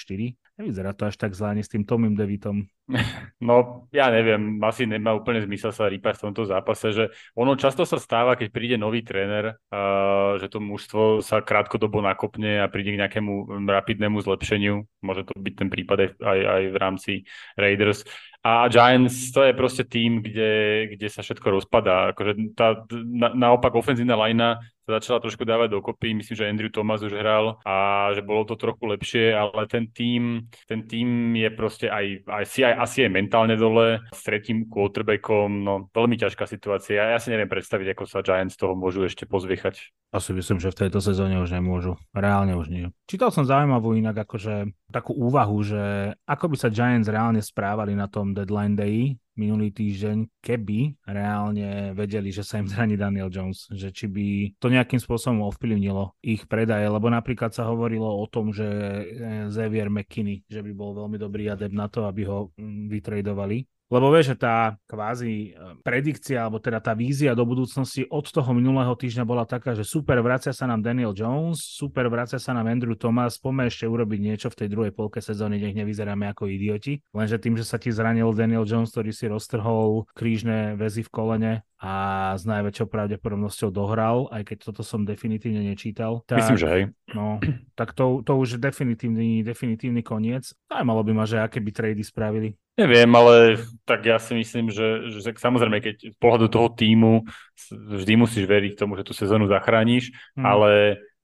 Nevyzerá 0.61 0.93
to 0.93 1.09
až 1.09 1.17
tak 1.17 1.33
zláne 1.33 1.65
s 1.65 1.69
tým 1.73 1.81
Tomim 1.83 2.13
Devitom. 2.13 2.69
No, 3.37 3.85
ja 3.93 4.09
neviem, 4.09 4.57
asi 4.65 4.89
nemá 4.89 5.13
úplne 5.13 5.37
zmysel 5.45 5.69
sa 5.69 5.85
rýpať 5.85 6.17
v 6.17 6.23
tomto 6.29 6.49
zápase, 6.49 6.89
že 6.89 7.13
ono 7.37 7.53
často 7.53 7.85
sa 7.85 8.01
stáva, 8.01 8.33
keď 8.33 8.49
príde 8.49 8.75
nový 8.81 9.05
tréner, 9.05 9.61
uh, 9.69 10.41
že 10.41 10.49
to 10.49 10.57
mužstvo 10.57 11.21
sa 11.21 11.45
krátkodobo 11.45 12.01
nakopne 12.01 12.65
a 12.65 12.65
príde 12.65 12.97
k 12.97 13.01
nejakému 13.05 13.61
rapidnému 13.69 14.17
zlepšeniu. 14.25 14.89
Môže 15.05 15.29
to 15.29 15.37
byť 15.37 15.53
ten 15.53 15.69
prípad 15.69 16.17
aj, 16.17 16.39
aj 16.41 16.63
v 16.73 16.77
rámci 16.81 17.13
Raiders. 17.53 18.01
A 18.47 18.71
Giants 18.71 19.35
to 19.35 19.43
je 19.43 19.51
proste 19.51 19.83
tým, 19.83 20.23
kde, 20.23 20.87
kde 20.95 21.07
sa 21.11 21.19
všetko 21.19 21.59
rozpadá. 21.59 22.15
Akože 22.15 22.55
tá, 22.55 22.87
na, 23.03 23.35
naopak 23.35 23.75
ofenzívna 23.75 24.15
lajna 24.15 24.63
sa 24.87 25.03
začala 25.03 25.19
trošku 25.19 25.43
dávať 25.43 25.75
dokopy. 25.75 26.15
Myslím, 26.15 26.35
že 26.39 26.47
Andrew 26.47 26.71
Thomas 26.71 27.03
už 27.03 27.11
hral 27.11 27.59
a 27.67 28.07
že 28.15 28.23
bolo 28.23 28.47
to 28.47 28.55
trochu 28.55 28.87
lepšie, 28.87 29.35
ale 29.35 29.67
ten 29.67 29.91
tým, 29.91 30.47
ten 30.63 30.87
tým 30.87 31.35
je 31.35 31.49
proste 31.51 31.91
aj, 31.91 32.23
aj, 32.23 32.45
si, 32.47 32.63
aj 32.63 32.79
asi 32.79 33.03
je 33.03 33.09
mentálne 33.11 33.59
dole 33.59 33.99
s 34.15 34.23
tretím 34.23 34.71
quarterbackom. 34.71 35.51
No, 35.67 35.91
veľmi 35.91 36.15
ťažká 36.15 36.47
situácia. 36.47 37.03
Ja 37.03 37.19
si 37.19 37.35
neviem 37.35 37.51
predstaviť, 37.51 37.91
ako 37.91 38.03
sa 38.07 38.23
Giants 38.23 38.55
toho 38.55 38.79
môžu 38.79 39.03
ešte 39.03 39.27
pozviechať. 39.27 39.91
Asi 40.15 40.31
myslím, 40.31 40.63
že 40.63 40.71
v 40.71 40.87
tejto 40.87 41.03
sezóne 41.03 41.43
už 41.43 41.51
nemôžu. 41.51 41.99
Reálne 42.15 42.55
už 42.55 42.71
nie. 42.71 42.87
Čítal 43.11 43.27
som 43.35 43.43
zaujímavú 43.43 43.91
inak 43.91 44.23
akože 44.23 44.71
takú 44.87 45.11
úvahu, 45.11 45.59
že 45.67 46.15
ako 46.23 46.55
by 46.55 46.55
sa 46.55 46.71
Giants 46.71 47.11
reálne 47.11 47.43
správali 47.43 47.91
na 47.91 48.07
tom 48.07 48.31
deadline 48.31 48.79
day, 48.79 49.19
minulý 49.37 49.71
týždeň, 49.71 50.41
keby 50.41 50.97
reálne 51.05 51.93
vedeli, 51.93 52.33
že 52.33 52.41
sa 52.43 52.59
im 52.59 52.67
zraní 52.67 52.97
Daniel 52.97 53.29
Jones, 53.29 53.69
že 53.71 53.93
či 53.93 54.09
by 54.09 54.57
to 54.57 54.67
nejakým 54.73 54.99
spôsobom 54.99 55.45
ovplyvnilo 55.47 56.17
ich 56.25 56.49
predaje, 56.49 56.89
lebo 56.89 57.07
napríklad 57.07 57.53
sa 57.53 57.69
hovorilo 57.69 58.09
o 58.09 58.25
tom, 58.27 58.51
že 58.51 58.65
eh, 58.65 59.47
Xavier 59.47 59.93
McKinney, 59.93 60.43
že 60.49 60.65
by 60.65 60.71
bol 60.73 60.97
veľmi 60.97 61.21
dobrý 61.21 61.47
adept 61.53 61.77
na 61.77 61.87
to, 61.87 62.09
aby 62.09 62.25
ho 62.25 62.51
mm, 62.57 62.89
vytredovali 62.89 63.63
lebo 63.87 64.11
vieš, 64.11 64.35
že 64.35 64.43
tá 64.43 64.75
kvázi 64.83 65.55
e, 65.55 65.79
predikcia, 65.79 66.43
alebo 66.43 66.59
teda 66.59 66.83
tá 66.83 66.91
vízia 66.91 67.31
do 67.31 67.47
budúcnosti 67.47 68.03
od 68.11 68.27
toho 68.27 68.51
minulého 68.51 68.91
týždňa 68.91 69.23
bola 69.23 69.47
taká, 69.47 69.71
že 69.71 69.87
super, 69.87 70.19
vracia 70.19 70.51
sa 70.51 70.67
nám 70.67 70.83
Daniel 70.83 71.15
Jones, 71.15 71.63
super, 71.63 72.11
vracia 72.11 72.35
sa 72.35 72.51
nám 72.51 72.67
Andrew 72.67 72.99
Thomas, 72.99 73.39
poďme 73.39 73.71
ešte 73.71 73.87
urobiť 73.87 74.19
niečo 74.19 74.47
v 74.51 74.59
tej 74.59 74.67
druhej 74.67 74.91
polke 74.91 75.23
sezóny, 75.23 75.55
nech 75.63 75.75
nevyzeráme 75.75 76.27
ako 76.35 76.51
idioti. 76.51 76.99
Lenže 77.15 77.39
tým, 77.39 77.55
že 77.55 77.63
sa 77.63 77.79
ti 77.79 77.87
zranil 77.95 78.27
Daniel 78.35 78.67
Jones, 78.67 78.91
ktorý 78.91 79.11
si 79.15 79.31
roztrhol 79.31 80.03
krížne 80.11 80.75
väzy 80.75 81.07
v 81.07 81.11
kolene, 81.13 81.53
a 81.77 81.93
s 82.33 82.41
najväčšou 82.49 82.89
pravdepodobnosťou 82.89 83.69
dohral, 83.69 84.25
aj 84.33 84.49
keď 84.49 84.57
toto 84.73 84.81
som 84.81 85.05
definitívne 85.05 85.61
nečítal. 85.61 86.25
Tak, 86.25 86.41
Myslím, 86.41 86.57
že 86.57 86.67
hej. 86.73 86.83
No, 87.13 87.37
tak 87.79 87.93
to, 87.93 88.25
to 88.25 88.33
už 88.33 88.57
je 88.57 88.59
definitívny, 88.59 89.45
definitívny 89.45 90.01
koniec. 90.01 90.57
Zajímalo 90.65 91.05
by 91.05 91.11
ma, 91.13 91.25
že 91.29 91.37
aké 91.37 91.61
by 91.61 91.69
trady 91.69 92.01
spravili. 92.01 92.57
Neviem, 92.77 93.09
ale 93.13 93.57
tak 93.89 94.05
ja 94.05 94.21
si 94.21 94.37
myslím, 94.37 94.69
že, 94.69 95.09
že 95.09 95.33
samozrejme, 95.33 95.81
keď 95.81 96.13
z 96.13 96.17
pohľadu 96.21 96.45
toho 96.49 96.69
týmu 96.69 97.25
vždy 97.73 98.13
musíš 98.21 98.45
veriť 98.45 98.77
tomu, 98.77 98.97
že 98.97 99.05
tú 99.05 99.17
sezónu 99.17 99.49
zachrániš, 99.49 100.13
hmm. 100.37 100.45
ale, 100.45 100.73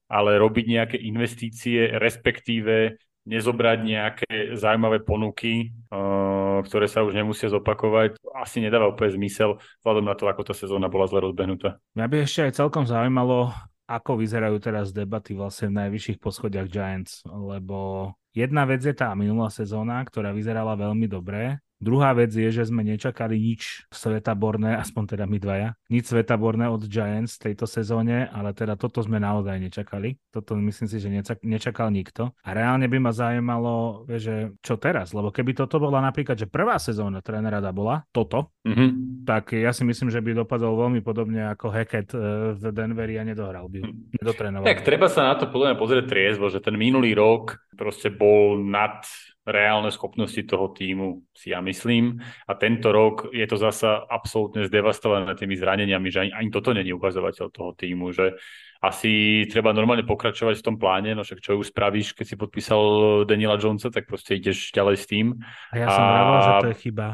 ale 0.10 0.32
robiť 0.42 0.66
nejaké 0.66 0.98
investície, 0.98 1.94
respektíve 1.98 2.98
nezobrať 3.24 3.78
nejaké 3.86 4.34
zaujímavé 4.60 5.00
ponuky, 5.06 5.72
uh, 5.94 6.43
ktoré 6.62 6.86
sa 6.86 7.02
už 7.02 7.18
nemusia 7.18 7.50
zopakovať, 7.50 8.22
asi 8.38 8.62
nedáva 8.62 8.94
úplne 8.94 9.18
zmysel, 9.18 9.58
vzhľadom 9.82 10.06
na 10.06 10.14
to, 10.14 10.30
ako 10.30 10.42
tá 10.46 10.54
sezóna 10.54 10.92
bola 10.92 11.10
zle 11.10 11.26
rozbehnutá. 11.26 11.82
Mňa 11.98 12.06
by 12.06 12.16
ešte 12.22 12.40
aj 12.46 12.54
celkom 12.62 12.86
zaujímalo, 12.86 13.50
ako 13.90 14.22
vyzerajú 14.22 14.58
teraz 14.62 14.94
debaty 14.94 15.34
vlastne 15.34 15.74
v 15.74 15.78
najvyšších 15.86 16.22
poschodiach 16.22 16.68
Giants, 16.70 17.26
lebo 17.26 18.12
jedna 18.32 18.64
vec 18.70 18.86
je 18.86 18.94
tá 18.94 19.12
minulá 19.18 19.50
sezóna, 19.50 20.06
ktorá 20.06 20.32
vyzerala 20.32 20.78
veľmi 20.78 21.10
dobre 21.10 21.58
Druhá 21.84 22.16
vec 22.16 22.32
je, 22.32 22.48
že 22.48 22.64
sme 22.64 22.88
nečakali 22.88 23.36
nič 23.36 23.84
svetaborné, 23.92 24.80
aspoň 24.80 25.04
teda 25.20 25.28
my 25.28 25.38
dvaja, 25.38 25.70
nič 25.92 26.08
svetaborné 26.08 26.72
od 26.72 26.88
Giants 26.88 27.36
tejto 27.36 27.68
sezóne, 27.68 28.32
ale 28.32 28.56
teda 28.56 28.80
toto 28.80 29.04
sme 29.04 29.20
naozaj 29.20 29.60
nečakali. 29.60 30.16
Toto 30.32 30.56
myslím 30.56 30.88
si, 30.88 30.98
že 31.04 31.12
nečakal 31.44 31.92
nikto. 31.92 32.32
A 32.48 32.56
reálne 32.56 32.88
by 32.88 32.98
ma 33.04 33.12
zaujímalo, 33.12 34.08
že 34.08 34.56
čo 34.64 34.80
teraz, 34.80 35.12
lebo 35.12 35.30
keby 35.30 35.52
toto 35.52 35.84
bola 35.84 36.00
napríklad, 36.00 36.40
že 36.40 36.48
prvá 36.48 36.80
sezóna 36.80 37.20
trénera 37.20 37.60
bola 37.76 38.06
toto, 38.16 38.56
mm-hmm. 38.64 38.90
tak 39.28 39.58
ja 39.58 39.76
si 39.76 39.84
myslím, 39.84 40.08
že 40.08 40.24
by 40.24 40.46
dopadol 40.46 40.78
veľmi 40.88 41.04
podobne 41.04 41.52
ako 41.52 41.74
Hackett 41.74 42.16
eh, 42.16 42.56
v 42.56 42.64
Denveri 42.72 43.20
a 43.20 43.28
nedohral 43.28 43.68
by 43.68 43.84
nedotrénoval. 44.22 44.70
Tak 44.70 44.86
treba 44.88 45.12
sa 45.12 45.34
na 45.34 45.36
to 45.36 45.52
podľa 45.52 45.74
mňa 45.74 45.78
pozrieť 45.82 46.06
triezvo, 46.08 46.48
že 46.48 46.64
ten 46.64 46.78
minulý 46.78 47.18
rok 47.18 47.60
proste 47.76 48.14
bol 48.14 48.62
nad 48.62 49.04
reálne 49.44 49.92
schopnosti 49.92 50.40
toho 50.48 50.72
týmu, 50.72 51.28
si 51.36 51.52
ja 51.52 51.60
myslím. 51.60 52.24
A 52.48 52.56
tento 52.56 52.96
rok 52.96 53.28
je 53.36 53.44
to 53.44 53.60
zasa 53.60 54.00
absolútne 54.08 54.64
zdevastované 54.68 55.36
tými 55.36 55.60
zraneniami, 55.60 56.08
že 56.08 56.20
ani, 56.28 56.32
ani 56.32 56.50
toto 56.50 56.72
není 56.72 56.96
ukazovateľ 56.96 57.46
toho 57.52 57.72
týmu, 57.76 58.16
že 58.16 58.40
asi 58.84 59.44
treba 59.48 59.72
normálne 59.72 60.04
pokračovať 60.04 60.60
v 60.60 60.66
tom 60.68 60.76
pláne, 60.76 61.16
no 61.16 61.24
však 61.24 61.40
čo 61.40 61.56
už 61.56 61.72
spravíš, 61.72 62.20
keď 62.20 62.26
si 62.28 62.36
podpísal 62.36 62.82
Daniela 63.24 63.56
Jonesa, 63.56 63.88
tak 63.88 64.08
proste 64.12 64.36
ideš 64.36 64.76
ďalej 64.76 64.96
s 65.00 65.06
tým. 65.08 65.26
A 65.72 65.76
ja 65.80 65.88
som 65.88 66.04
a... 66.04 66.44
že 66.44 66.52
to 66.68 66.72
je 66.76 66.78
chyba. 66.84 67.08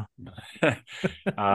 a, 1.38 1.48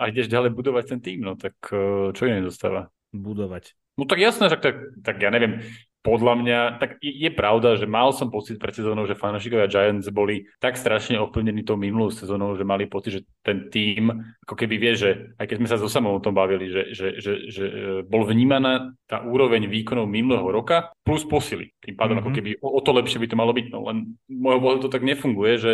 a 0.00 0.02
ideš 0.08 0.32
ďalej 0.32 0.56
budovať 0.56 0.84
ten 0.96 1.00
tým, 1.04 1.20
no 1.24 1.36
tak 1.36 1.56
eh, 1.72 2.12
čo 2.16 2.22
iné 2.24 2.40
zostáva? 2.44 2.88
Budovať. 3.12 3.76
No 4.00 4.08
tak 4.08 4.22
jasné, 4.22 4.48
že 4.48 4.56
tak, 4.62 4.76
tak 5.02 5.18
ja 5.18 5.28
neviem, 5.28 5.60
podľa 5.98 6.34
mňa, 6.38 6.60
tak 6.78 7.02
je, 7.02 7.30
pravda, 7.34 7.74
že 7.74 7.90
mal 7.90 8.14
som 8.14 8.30
pocit 8.30 8.56
pred 8.56 8.70
sezónou, 8.70 9.04
že 9.04 9.18
fanúšikovia 9.18 9.66
Giants 9.66 10.06
boli 10.14 10.46
tak 10.62 10.78
strašne 10.78 11.18
ovplyvnení 11.18 11.66
tou 11.66 11.74
minulou 11.74 12.14
sezónou, 12.14 12.54
že 12.54 12.62
mali 12.62 12.86
pocit, 12.86 13.18
že 13.18 13.22
ten 13.42 13.66
tým, 13.66 14.14
ako 14.46 14.54
keby 14.54 14.74
vie, 14.78 14.92
že 14.94 15.10
aj 15.36 15.46
keď 15.50 15.56
sme 15.58 15.68
sa 15.68 15.76
so 15.76 15.90
samou 15.90 16.14
o 16.14 16.22
tom 16.22 16.38
bavili, 16.38 16.70
že, 16.70 16.94
že, 16.94 17.08
že, 17.18 17.32
že 17.50 17.64
e, 17.66 17.74
bol 18.06 18.22
vnímaná 18.22 18.94
tá 19.10 19.26
úroveň 19.26 19.66
výkonov 19.66 20.06
minulého 20.06 20.46
roka 20.46 20.94
plus 21.02 21.26
posily. 21.26 21.74
Tým 21.82 21.98
pádom 21.98 22.22
mm-hmm. 22.22 22.22
ako 22.22 22.30
mhm. 22.30 22.36
keby 22.38 22.50
o, 22.62 22.68
o 22.78 22.80
to 22.80 22.90
lepšie 22.94 23.18
by 23.18 23.26
to 23.26 23.36
malo 23.36 23.52
byť. 23.52 23.66
No 23.74 23.78
len 23.90 24.14
môjho 24.30 24.60
pohľadu 24.62 24.80
to 24.86 24.94
tak 24.94 25.02
nefunguje, 25.02 25.52
že, 25.58 25.72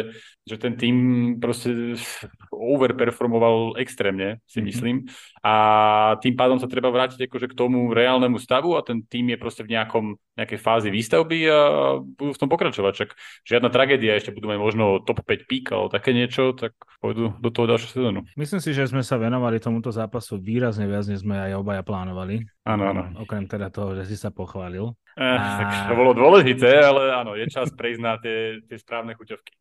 že 0.48 0.56
ten 0.56 0.74
tým 0.80 0.96
proste 1.36 2.00
overperformoval 2.54 3.76
extrémne, 3.82 4.40
si 4.46 4.58
mm-hmm. 4.58 4.68
myslím. 4.70 4.96
A 5.44 5.54
tým 6.22 6.34
pádom 6.38 6.56
sa 6.56 6.70
treba 6.70 6.88
vrátiť 6.88 7.26
akože 7.26 7.50
k 7.52 7.58
tomu 7.58 7.92
reálnemu 7.92 8.38
stavu 8.38 8.78
a 8.78 8.84
ten 8.86 9.04
tým 9.04 9.34
je 9.34 9.38
proste 9.38 9.62
v 9.66 9.76
nejakom, 9.76 10.16
nejakej 10.38 10.58
fázi 10.62 10.88
výstavby 10.88 11.38
a 11.50 11.58
budú 12.00 12.32
v 12.32 12.40
tom 12.40 12.48
pokračovať. 12.48 12.92
Čak 12.94 13.10
žiadna 13.44 13.68
tragédia, 13.68 14.16
ešte 14.16 14.32
budú 14.32 14.48
mať 14.48 14.58
možno 14.62 14.84
top 15.02 15.20
5 15.26 15.50
pík 15.50 15.74
alebo 15.74 15.92
také 15.92 16.16
niečo, 16.16 16.56
tak 16.56 16.72
pôjdu 17.04 17.36
do 17.36 17.50
toho 17.52 17.68
ďalšieho 17.68 17.92
sezónu. 17.92 18.20
Myslím 18.38 18.64
si, 18.64 18.72
že 18.72 18.88
sme 18.88 19.04
sa 19.04 19.20
venovali 19.20 19.60
tomuto 19.60 19.92
zápasu 19.92 20.40
výrazne 20.40 20.88
viac, 20.88 21.04
než 21.04 21.20
sme 21.20 21.36
aj 21.36 21.60
obaja 21.60 21.84
plánovali. 21.84 22.46
Áno, 22.64 22.82
áno. 22.88 23.02
Okrem 23.20 23.44
teda 23.44 23.68
toho, 23.68 23.92
že 23.92 24.08
si 24.08 24.16
sa 24.16 24.32
pochválil. 24.32 24.96
Eh, 25.14 25.22
a... 25.22 25.60
Tak 25.60 25.92
to 25.92 25.94
bolo 25.94 26.16
dôležité, 26.16 26.80
ale 26.80 27.12
áno, 27.14 27.38
je 27.38 27.46
čas 27.46 27.70
prejsť 27.70 28.00
na 28.00 28.16
tie, 28.18 28.64
tie 28.66 28.76
správne 28.80 29.14
chuťovky. 29.14 29.52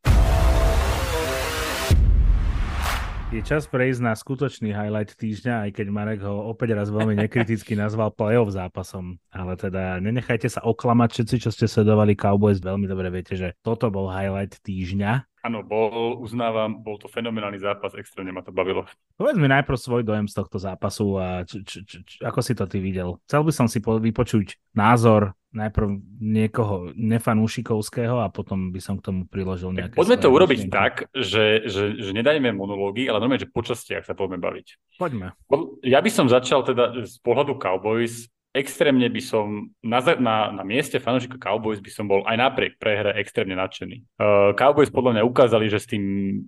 Je 3.34 3.41
čas 3.41 3.65
prejsť 3.65 4.06
na 4.06 4.13
skutočný 4.13 4.78
highlight 4.78 5.17
týždňa, 5.17 5.65
aj 5.65 5.69
keď 5.74 5.88
Marek 5.89 6.22
ho 6.22 6.54
opäť 6.54 6.78
raz 6.78 6.93
veľmi 6.93 7.17
nekriticky 7.17 7.74
nazval 7.74 8.13
playoff 8.13 8.54
zápasom. 8.54 9.17
Ale 9.34 9.58
teda 9.58 9.98
nenechajte 9.98 10.54
sa 10.54 10.62
oklamať 10.62 11.10
všetci, 11.17 11.36
čo 11.41 11.50
ste 11.50 11.65
sledovali 11.65 12.13
Cowboys. 12.13 12.62
Veľmi 12.62 12.86
dobre 12.86 13.10
viete, 13.10 13.34
že 13.34 13.58
toto 13.65 13.89
bol 13.89 14.06
highlight 14.06 14.62
týždňa. 14.62 15.26
Áno, 15.50 15.65
bol, 15.65 16.22
uznávam, 16.22 16.86
bol 16.86 17.02
to 17.02 17.10
fenomenálny 17.10 17.58
zápas, 17.58 17.98
extrémne 17.98 18.30
ma 18.30 18.46
to 18.46 18.54
bavilo. 18.54 18.86
Povedz 19.17 19.41
mi 19.41 19.50
najprv 19.50 19.82
svoj 19.82 20.06
dojem 20.06 20.30
z 20.30 20.38
tohto 20.38 20.62
zápasu 20.62 21.17
a 21.17 21.41
č, 21.41 21.65
č, 21.65 21.82
č, 21.89 21.93
č, 22.06 22.12
ako 22.22 22.38
si 22.46 22.54
to 22.54 22.69
ty 22.69 22.78
videl. 22.78 23.17
Chcel 23.26 23.41
by 23.41 23.52
som 23.52 23.65
si 23.65 23.82
po, 23.82 23.98
vypočuť 23.98 24.62
názor 24.78 25.34
najprv 25.54 26.02
niekoho 26.18 26.89
nefanúšikovského 26.98 28.26
a 28.26 28.28
potom 28.34 28.74
by 28.74 28.82
som 28.82 28.98
k 28.98 29.06
tomu 29.06 29.22
priložil 29.30 29.70
nejaké... 29.70 29.94
Poďme 29.94 30.18
to 30.18 30.34
urobiť 30.34 30.60
myšlienky. 30.66 30.74
tak, 30.74 30.94
že, 31.13 31.70
že, 31.70 31.94
že 32.02 32.12
nedajme 32.12 32.50
monológy, 32.58 33.06
ale 33.06 33.22
normálne, 33.22 33.46
že 33.46 33.54
po 33.54 33.62
častiach 33.62 34.04
sa 34.04 34.18
poďme 34.18 34.42
baviť. 34.42 34.98
Poďme. 34.98 35.38
Ja 35.86 36.02
by 36.02 36.10
som 36.10 36.26
začal 36.26 36.66
teda 36.66 37.06
z 37.06 37.16
pohľadu 37.22 37.62
Cowboys 37.62 38.33
extrémne 38.54 39.10
by 39.10 39.22
som 39.22 39.74
na, 39.82 40.00
na, 40.22 40.54
na 40.54 40.63
mieste 40.63 41.02
fanúšika 41.02 41.42
Cowboys 41.42 41.82
by 41.82 41.92
som 41.92 42.06
bol 42.06 42.22
aj 42.24 42.38
napriek 42.38 42.78
prehre 42.78 43.18
extrémne 43.18 43.58
nadšený. 43.58 43.98
Uh, 44.22 44.54
Cowboys 44.54 44.94
podľa 44.94 45.20
mňa 45.20 45.24
ukázali, 45.26 45.66
že 45.68 45.82
s, 45.82 45.88
tým, 45.89 46.04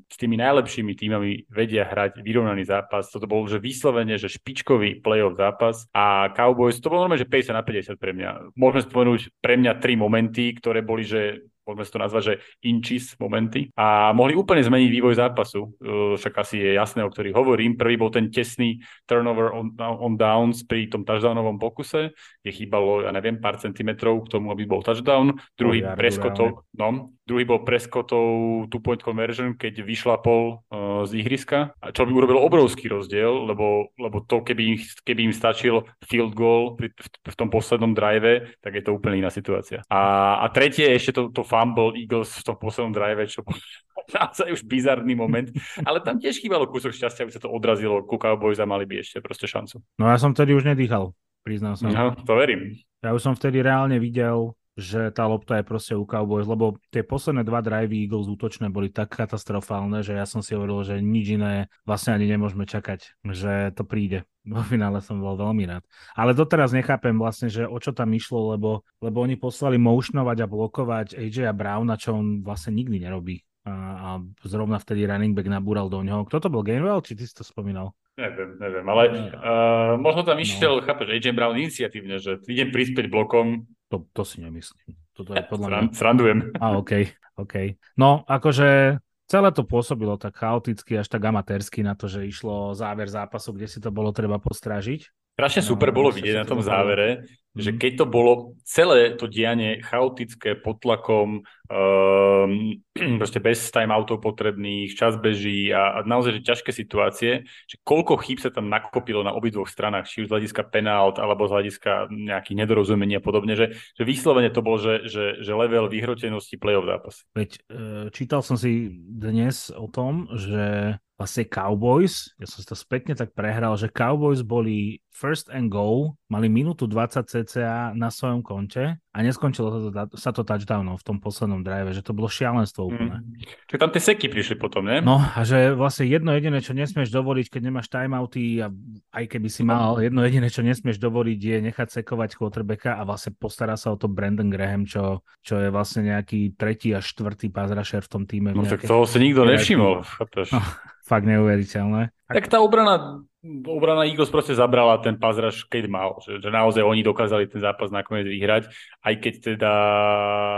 s 0.06 0.16
tými 0.16 0.38
najlepšími 0.38 0.94
týmami 0.94 1.50
vedia 1.50 1.90
hrať 1.90 2.22
vyrovnaný 2.22 2.70
zápas. 2.70 3.10
Toto 3.10 3.26
bol 3.26 3.50
že 3.50 3.58
vyslovene, 3.58 4.22
že 4.22 4.30
špičkový 4.30 5.02
playoff 5.02 5.36
zápas 5.36 5.90
a 5.92 6.30
Cowboys, 6.38 6.78
to 6.78 6.94
bolo 6.94 7.10
normálne, 7.10 7.26
že 7.26 7.30
50 7.30 7.58
na 7.58 7.66
50 7.66 7.98
pre 7.98 8.12
mňa. 8.14 8.30
Môžeme 8.54 8.86
spomenúť 8.86 9.22
pre 9.42 9.58
mňa 9.58 9.82
tri 9.82 9.98
momenty, 9.98 10.54
ktoré 10.62 10.86
boli, 10.86 11.04
že 11.04 11.42
môžeme 11.66 11.84
si 11.84 11.94
to 11.94 12.00
nazvať, 12.02 12.24
že 12.24 12.34
inches 12.64 13.18
momenty 13.18 13.74
a 13.74 14.14
mohli 14.14 14.38
úplne 14.38 14.62
zmeniť 14.62 14.90
vývoj 14.90 15.18
zápasu. 15.18 15.74
Uh, 15.82 16.14
však 16.16 16.34
asi 16.38 16.62
je 16.62 16.72
jasné, 16.78 17.02
o 17.02 17.10
ktorých 17.10 17.36
hovorím. 17.36 17.76
Prvý 17.76 17.98
bol 17.98 18.14
ten 18.14 18.30
tesný 18.30 18.80
turnover 19.10 19.52
on, 19.52 19.74
on 19.82 20.14
downs 20.16 20.62
pri 20.64 20.88
tom 20.88 21.02
touchdownovom 21.04 21.58
pokuse, 21.58 22.14
kde 22.46 22.52
chýbalo, 22.54 23.04
ja 23.04 23.12
neviem, 23.12 23.42
pár 23.42 23.58
centimetrov 23.58 24.30
k 24.30 24.38
tomu, 24.38 24.54
aby 24.54 24.70
bol 24.70 24.86
touchdown. 24.86 25.34
Druhý 25.58 25.82
preskotol, 25.98 26.62
no, 26.78 27.15
Druhý 27.26 27.42
bol 27.42 27.66
preskotov 27.66 28.70
two-point 28.70 29.02
conversion, 29.02 29.58
keď 29.58 29.82
vyšla 29.82 30.22
pol 30.22 30.62
uh, 30.70 31.02
z 31.10 31.26
ihriska, 31.26 31.74
čo 31.90 32.06
by 32.06 32.14
urobilo 32.14 32.38
obrovský 32.46 32.86
rozdiel, 32.86 33.50
lebo, 33.50 33.90
lebo 33.98 34.22
to, 34.30 34.46
keby 34.46 34.62
im, 34.62 34.78
keby 34.78 35.22
im 35.26 35.34
stačil 35.34 35.90
field 36.06 36.38
goal 36.38 36.78
pri, 36.78 36.94
v, 36.94 37.08
v 37.26 37.36
tom 37.36 37.50
poslednom 37.50 37.98
drive, 37.98 38.54
tak 38.62 38.78
je 38.78 38.86
to 38.86 38.94
úplne 38.94 39.26
iná 39.26 39.34
situácia. 39.34 39.82
A, 39.90 40.38
a 40.38 40.46
tretie 40.54 40.86
ešte 40.94 41.18
to, 41.18 41.34
to 41.34 41.42
fumble 41.42 41.98
Eagles 41.98 42.30
v 42.30 42.46
tom 42.46 42.62
poslednom 42.62 42.94
drive, 42.94 43.26
čo 43.26 43.42
bol 43.42 43.58
naozaj 44.22 44.54
už 44.54 44.62
bizarný 44.70 45.18
moment, 45.18 45.50
ale 45.82 46.06
tam 46.06 46.22
tiež 46.22 46.38
chýbalo 46.38 46.70
kúsok 46.70 46.94
šťastia, 46.94 47.26
aby 47.26 47.34
sa 47.34 47.42
to 47.42 47.50
odrazilo 47.50 48.06
ku 48.06 48.22
Cowboys 48.22 48.62
a 48.62 48.70
mali 48.70 48.86
by 48.86 49.02
ešte 49.02 49.18
proste 49.18 49.50
šancu. 49.50 49.82
No 49.98 50.14
ja 50.14 50.22
som 50.22 50.38
vtedy 50.38 50.54
už 50.54 50.70
nedýchal, 50.70 51.10
priznám 51.42 51.74
sa. 51.74 51.90
No, 51.90 52.14
to 52.22 52.38
verím. 52.38 52.78
Ja 53.02 53.18
už 53.18 53.26
som 53.26 53.34
vtedy 53.34 53.66
reálne 53.66 53.98
videl 53.98 54.54
že 54.76 55.08
tá 55.16 55.24
lopta 55.24 55.64
je 55.64 55.66
proste 55.66 55.96
u 55.96 56.04
Cowboys, 56.04 56.44
lebo 56.44 56.76
tie 56.92 57.00
posledné 57.00 57.48
dva 57.48 57.64
drivey 57.64 58.04
Eagles 58.04 58.28
útočné 58.28 58.68
boli 58.68 58.92
tak 58.92 59.16
katastrofálne, 59.16 60.04
že 60.04 60.20
ja 60.20 60.28
som 60.28 60.44
si 60.44 60.52
hovoril, 60.52 60.84
že 60.84 60.96
nič 61.00 61.40
iné 61.40 61.72
vlastne 61.88 62.12
ani 62.12 62.28
nemôžeme 62.28 62.68
čakať, 62.68 63.24
že 63.32 63.72
to 63.72 63.88
príde. 63.88 64.28
Vo 64.46 64.62
finále 64.62 65.00
som 65.00 65.18
bol 65.24 65.40
veľmi 65.40 65.64
rád. 65.66 65.84
Ale 66.14 66.36
doteraz 66.36 66.76
nechápem 66.76 67.16
vlastne, 67.16 67.48
že 67.48 67.66
o 67.66 67.80
čo 67.80 67.96
tam 67.96 68.12
išlo, 68.12 68.54
lebo, 68.54 68.84
lebo 69.00 69.18
oni 69.24 69.40
poslali 69.40 69.80
motionovať 69.80 70.38
a 70.44 70.52
blokovať 70.52 71.08
AJ 71.18 71.56
Browna, 71.56 71.96
čo 71.96 72.20
on 72.20 72.44
vlastne 72.44 72.76
nikdy 72.76 73.00
nerobí. 73.02 73.42
A, 73.66 73.74
a 73.74 74.10
zrovna 74.46 74.78
vtedy 74.78 75.10
running 75.10 75.34
back 75.34 75.50
nabúral 75.50 75.90
do 75.90 75.98
ňoho. 76.06 76.30
Kto 76.30 76.38
to 76.38 76.54
bol? 76.54 76.62
Gainwell? 76.62 77.02
Či 77.02 77.18
ty 77.18 77.26
si 77.26 77.34
to 77.34 77.42
spomínal? 77.42 77.98
Neviem, 78.16 78.56
neviem, 78.64 78.86
ale 78.88 79.04
uh, 79.12 80.00
možno 80.00 80.24
tam 80.24 80.40
išiel, 80.40 80.80
no. 80.80 80.84
chápeš, 80.88 81.20
AJ 81.20 81.36
Brown 81.36 81.60
iniciatívne, 81.60 82.16
že 82.16 82.40
idem 82.48 82.72
prispieť 82.72 83.12
blokom, 83.12 83.68
to, 83.96 84.12
to 84.12 84.24
si 84.28 84.44
nemyslím. 84.44 85.00
Toto 85.16 85.32
je 85.32 85.44
podľa 85.48 85.68
mňa... 85.72 85.80
Srandujem. 85.96 86.40
A, 86.60 86.76
OK, 86.76 87.16
OK. 87.40 87.80
No, 87.96 88.28
akože 88.28 89.00
celé 89.32 89.50
to 89.56 89.64
pôsobilo 89.64 90.20
tak 90.20 90.36
chaoticky, 90.36 91.00
až 91.00 91.08
tak 91.08 91.24
amatérsky 91.24 91.80
na 91.80 91.96
to, 91.96 92.12
že 92.12 92.28
išlo 92.28 92.76
záver 92.76 93.08
zápasu, 93.08 93.56
kde 93.56 93.68
si 93.72 93.80
to 93.80 93.90
bolo 93.96 94.12
treba 94.12 94.36
postrážiť. 94.38 95.08
Strašne 95.36 95.62
no, 95.64 95.70
super 95.76 95.92
bolo 95.92 96.16
vidieť 96.16 96.36
na 96.40 96.48
tom 96.48 96.64
závere, 96.64 97.28
že 97.56 97.72
mhm. 97.72 97.80
keď 97.80 97.92
to 98.00 98.06
bolo 98.08 98.34
celé 98.64 99.16
to 99.16 99.28
dianie 99.28 99.84
chaotické 99.84 100.56
pod 100.56 100.80
tlakom, 100.80 101.44
um, 101.44 102.52
proste 103.20 103.44
bez 103.44 103.68
timeoutov 103.68 104.24
potrebných, 104.24 104.96
čas 104.96 105.20
beží 105.20 105.76
a, 105.76 106.00
a 106.00 106.08
naozaj 106.08 106.40
že 106.40 106.48
ťažké 106.48 106.72
situácie, 106.72 107.32
že 107.68 107.76
koľko 107.84 108.16
chýb 108.24 108.40
sa 108.40 108.48
tam 108.48 108.72
nakopilo 108.72 109.28
na 109.28 109.36
obidvoch 109.36 109.68
stranách, 109.68 110.08
či 110.08 110.24
už 110.24 110.32
z 110.32 110.34
hľadiska 110.40 110.72
penált 110.72 111.20
alebo 111.20 111.48
z 111.48 111.54
hľadiska 111.60 112.12
nejakých 112.12 112.60
nedorozumení 112.60 113.20
a 113.20 113.24
podobne, 113.24 113.60
že, 113.60 113.76
že 113.76 114.04
vyslovene 114.08 114.52
to 114.52 114.64
bol, 114.64 114.80
že, 114.80 115.08
že, 115.08 115.44
že 115.44 115.52
level 115.52 115.92
vyhrotenosti 115.92 116.56
play-off 116.56 116.88
zápas. 116.88 117.28
Veď 117.36 117.60
e, 117.68 118.08
čítal 118.16 118.40
som 118.40 118.56
si 118.56 118.88
dnes 118.96 119.72
o 119.72 119.92
tom, 119.92 120.32
že 120.32 120.96
vlastne 121.16 121.48
Cowboys, 121.48 122.36
ja 122.36 122.44
som 122.44 122.60
si 122.60 122.68
to 122.68 122.76
spätne 122.76 123.16
tak 123.16 123.32
prehral, 123.32 123.80
že 123.80 123.88
Cowboys 123.88 124.44
boli 124.44 125.00
first 125.16 125.48
and 125.48 125.72
goal, 125.72 126.20
mali 126.28 126.52
minútu 126.52 126.92
20 126.92 127.24
cca 127.24 127.96
na 127.96 128.12
svojom 128.12 128.44
konte 128.44 129.00
a 129.00 129.18
neskončilo 129.24 129.72
sa 129.72 129.80
to, 129.80 130.16
sa 130.20 130.30
to 130.36 130.44
touchdownom 130.44 131.00
v 131.00 131.06
tom 131.08 131.24
poslednom 131.24 131.64
drive, 131.64 131.96
že 131.96 132.04
to 132.04 132.12
bolo 132.12 132.28
šialenstvo 132.28 132.84
mm. 132.84 132.90
úplne. 132.92 133.16
Mm. 133.24 133.48
Čiže 133.72 133.80
tam 133.80 133.92
tie 133.96 134.04
seky 134.04 134.28
prišli 134.28 134.56
potom, 134.60 134.84
ne? 134.84 135.00
No 135.00 135.24
a 135.24 135.40
že 135.48 135.72
vlastne 135.72 136.04
jedno 136.04 136.36
jediné, 136.36 136.60
čo 136.60 136.76
nesmieš 136.76 137.16
dovoliť, 137.16 137.48
keď 137.48 137.62
nemáš 137.64 137.88
timeouty 137.88 138.60
a 138.60 138.68
aj 139.16 139.26
keby 139.32 139.48
si 139.48 139.64
mal, 139.64 140.04
jedno 140.04 140.20
jediné, 140.28 140.52
čo 140.52 140.68
nesmieš 140.68 141.00
dovoliť 141.00 141.40
je 141.40 141.58
nechať 141.72 141.88
sekovať 142.04 142.36
quarterbacka 142.36 143.00
a 143.00 143.08
vlastne 143.08 143.32
postará 143.40 143.80
sa 143.80 143.96
o 143.96 143.98
to 143.98 144.12
Brandon 144.12 144.52
Graham, 144.52 144.84
čo, 144.84 145.24
čo 145.40 145.64
je 145.64 145.72
vlastne 145.72 146.12
nejaký 146.12 146.60
tretí 146.60 146.92
a 146.92 147.00
štvrtý 147.00 147.56
rusher 147.56 148.04
v 148.04 148.12
tom 148.12 148.28
týme. 148.28 148.52
No 148.52 148.68
tak 148.68 148.84
toho 148.84 149.08
si 149.08 149.24
nikto 149.24 149.48
nevšimol. 149.48 150.04
No, 150.04 150.60
fakt 151.06 151.30
neuveriteľné. 151.30 152.10
Tak 152.28 152.50
tá 152.50 152.60
obrana 152.60 153.22
obrana 153.66 154.10
Eagles 154.10 154.34
proste 154.34 154.58
zabrala 154.58 154.98
ten 155.00 155.16
pazraž, 155.16 155.66
keď 155.70 155.86
mal. 155.88 156.10
Že, 156.24 156.42
že 156.42 156.50
naozaj 156.50 156.82
oni 156.82 157.06
dokázali 157.06 157.46
ten 157.46 157.62
zápas 157.62 157.94
nakoniec 157.94 158.26
vyhrať, 158.26 158.70
aj 159.06 159.14
keď 159.22 159.34
teda 159.56 159.74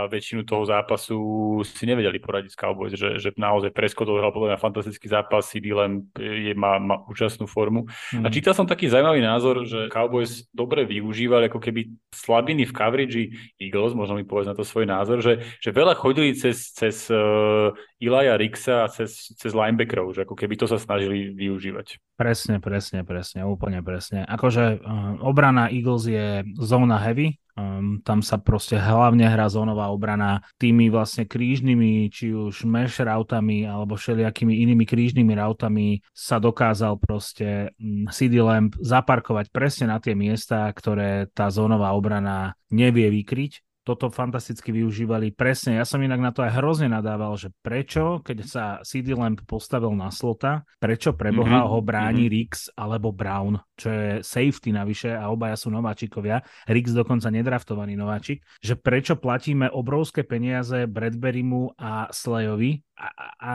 väčšinu 0.08 0.42
toho 0.48 0.64
zápasu 0.64 1.18
si 1.64 1.84
nevedeli 1.84 2.16
poradiť 2.18 2.50
s 2.52 2.58
Cowboys, 2.58 2.94
že, 2.96 3.20
že 3.20 3.30
naozaj 3.36 3.74
Prescott 3.74 4.08
hral 4.08 4.32
podľa 4.32 4.56
mňa 4.56 4.64
fantastický 4.64 5.06
zápas, 5.06 5.46
CD 5.46 5.76
Lamb 5.76 6.08
je, 6.16 6.56
má, 6.56 6.80
má 6.80 7.04
úžasnú 7.06 7.44
formu. 7.44 7.86
Mm. 8.14 8.24
A 8.24 8.28
mhm. 8.28 8.34
čítal 8.34 8.54
som 8.56 8.68
taký 8.68 8.88
zaujímavý 8.88 9.20
názor, 9.20 9.68
že 9.68 9.92
Cowboys 9.92 10.48
dobre 10.50 10.88
využívali 10.88 11.52
ako 11.52 11.60
keby 11.60 11.92
slabiny 12.12 12.64
v 12.64 12.72
coverage 12.72 13.16
Eagles, 13.60 13.92
možno 13.92 14.16
mi 14.16 14.24
povedať 14.24 14.52
na 14.52 14.58
to 14.58 14.64
svoj 14.64 14.88
názor, 14.88 15.20
že, 15.20 15.44
že 15.60 15.70
veľa 15.70 15.94
chodili 15.96 16.32
cez, 16.34 16.72
cez 16.72 17.08
uh, 17.12 17.74
Ilaja 17.98 18.38
Rixa 18.38 18.86
a 18.86 18.90
cez, 18.90 19.34
cez 19.34 19.50
linebackerov, 19.50 20.14
že 20.14 20.22
ako 20.22 20.38
keby 20.38 20.54
to 20.54 20.70
sa 20.70 20.78
snažili 20.78 21.34
využívať. 21.34 21.98
Presne, 22.14 22.62
presne, 22.62 22.77
presne, 23.04 23.44
úplne 23.44 23.82
presne. 23.82 24.24
Akože 24.24 24.78
uh, 24.78 25.20
obrana 25.24 25.68
Eagles 25.68 26.08
je 26.08 26.42
zóna 26.58 26.98
heavy, 27.02 27.38
Um, 27.58 27.98
tam 28.06 28.22
sa 28.22 28.38
proste 28.38 28.78
hlavne 28.78 29.26
hrá 29.26 29.50
zónová 29.50 29.90
obrana 29.90 30.46
tými 30.62 30.94
vlastne 30.94 31.26
krížnymi, 31.26 32.06
či 32.06 32.30
už 32.30 32.62
mesh 32.62 33.02
routami 33.02 33.66
alebo 33.66 33.98
všelijakými 33.98 34.62
inými 34.62 34.86
krížnymi 34.86 35.34
routami 35.34 35.98
sa 36.14 36.38
dokázal 36.38 37.02
proste 37.02 37.74
um, 37.82 38.06
CD 38.14 38.38
Lamp 38.38 38.78
zaparkovať 38.78 39.50
presne 39.50 39.90
na 39.90 39.98
tie 39.98 40.14
miesta, 40.14 40.70
ktoré 40.70 41.26
tá 41.34 41.50
zónová 41.50 41.98
obrana 41.98 42.54
nevie 42.70 43.10
vykryť 43.10 43.67
toto 43.88 44.12
fantasticky 44.12 44.68
využívali 44.68 45.32
presne. 45.32 45.80
Ja 45.80 45.88
som 45.88 46.04
inak 46.04 46.20
na 46.20 46.28
to 46.28 46.44
aj 46.44 46.60
hrozne 46.60 46.92
nadával, 46.92 47.32
že 47.40 47.48
prečo, 47.64 48.20
keď 48.20 48.38
sa 48.44 48.64
CD 48.84 49.16
Lamp 49.16 49.48
postavil 49.48 49.96
na 49.96 50.12
slota, 50.12 50.68
prečo 50.76 51.16
preboha 51.16 51.64
mm-hmm. 51.64 51.72
ho 51.72 51.78
bráni 51.80 52.28
mm-hmm. 52.28 52.36
Rix 52.36 52.52
alebo 52.76 53.16
Brown, 53.16 53.56
čo 53.80 53.88
je 53.88 54.08
safety 54.20 54.76
navyše 54.76 55.16
a 55.16 55.32
obaja 55.32 55.56
sú 55.56 55.72
nováčikovia. 55.72 56.44
Rix 56.68 56.92
dokonca 56.92 57.32
nedraftovaný 57.32 57.96
nováčik, 57.96 58.44
že 58.60 58.76
prečo 58.76 59.16
platíme 59.16 59.72
obrovské 59.72 60.28
peniaze 60.28 60.84
Bradburymu 60.84 61.80
a 61.80 62.12
Slayovi 62.12 62.84
a, 62.98 63.08
a, 63.38 63.52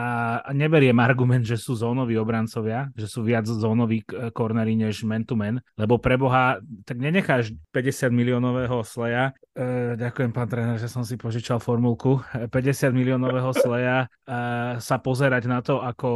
neberiem 0.56 0.96
argument, 1.04 1.44
že 1.44 1.60
sú 1.60 1.76
zónoví 1.76 2.16
obrancovia, 2.16 2.88
že 2.96 3.12
sú 3.12 3.28
viac 3.28 3.44
zónoví 3.44 4.00
kornery 4.32 4.80
než 4.80 5.04
man-to-man, 5.04 5.60
lebo 5.76 6.00
preboha, 6.00 6.64
tak 6.88 7.04
nenecháš 7.04 7.52
50 7.76 8.16
miliónového 8.16 8.80
sleja, 8.88 9.36
e, 9.52 10.00
ďakujem 10.00 10.32
pán 10.32 10.48
tréner, 10.48 10.80
že 10.80 10.88
som 10.88 11.04
si 11.04 11.20
požičal 11.20 11.60
formulku, 11.60 12.24
50 12.32 12.96
miliónového 12.96 13.52
sleja 13.52 14.08
e, 14.08 14.34
sa 14.80 14.96
pozerať 15.04 15.44
na 15.52 15.60
to, 15.60 15.84
ako 15.84 16.10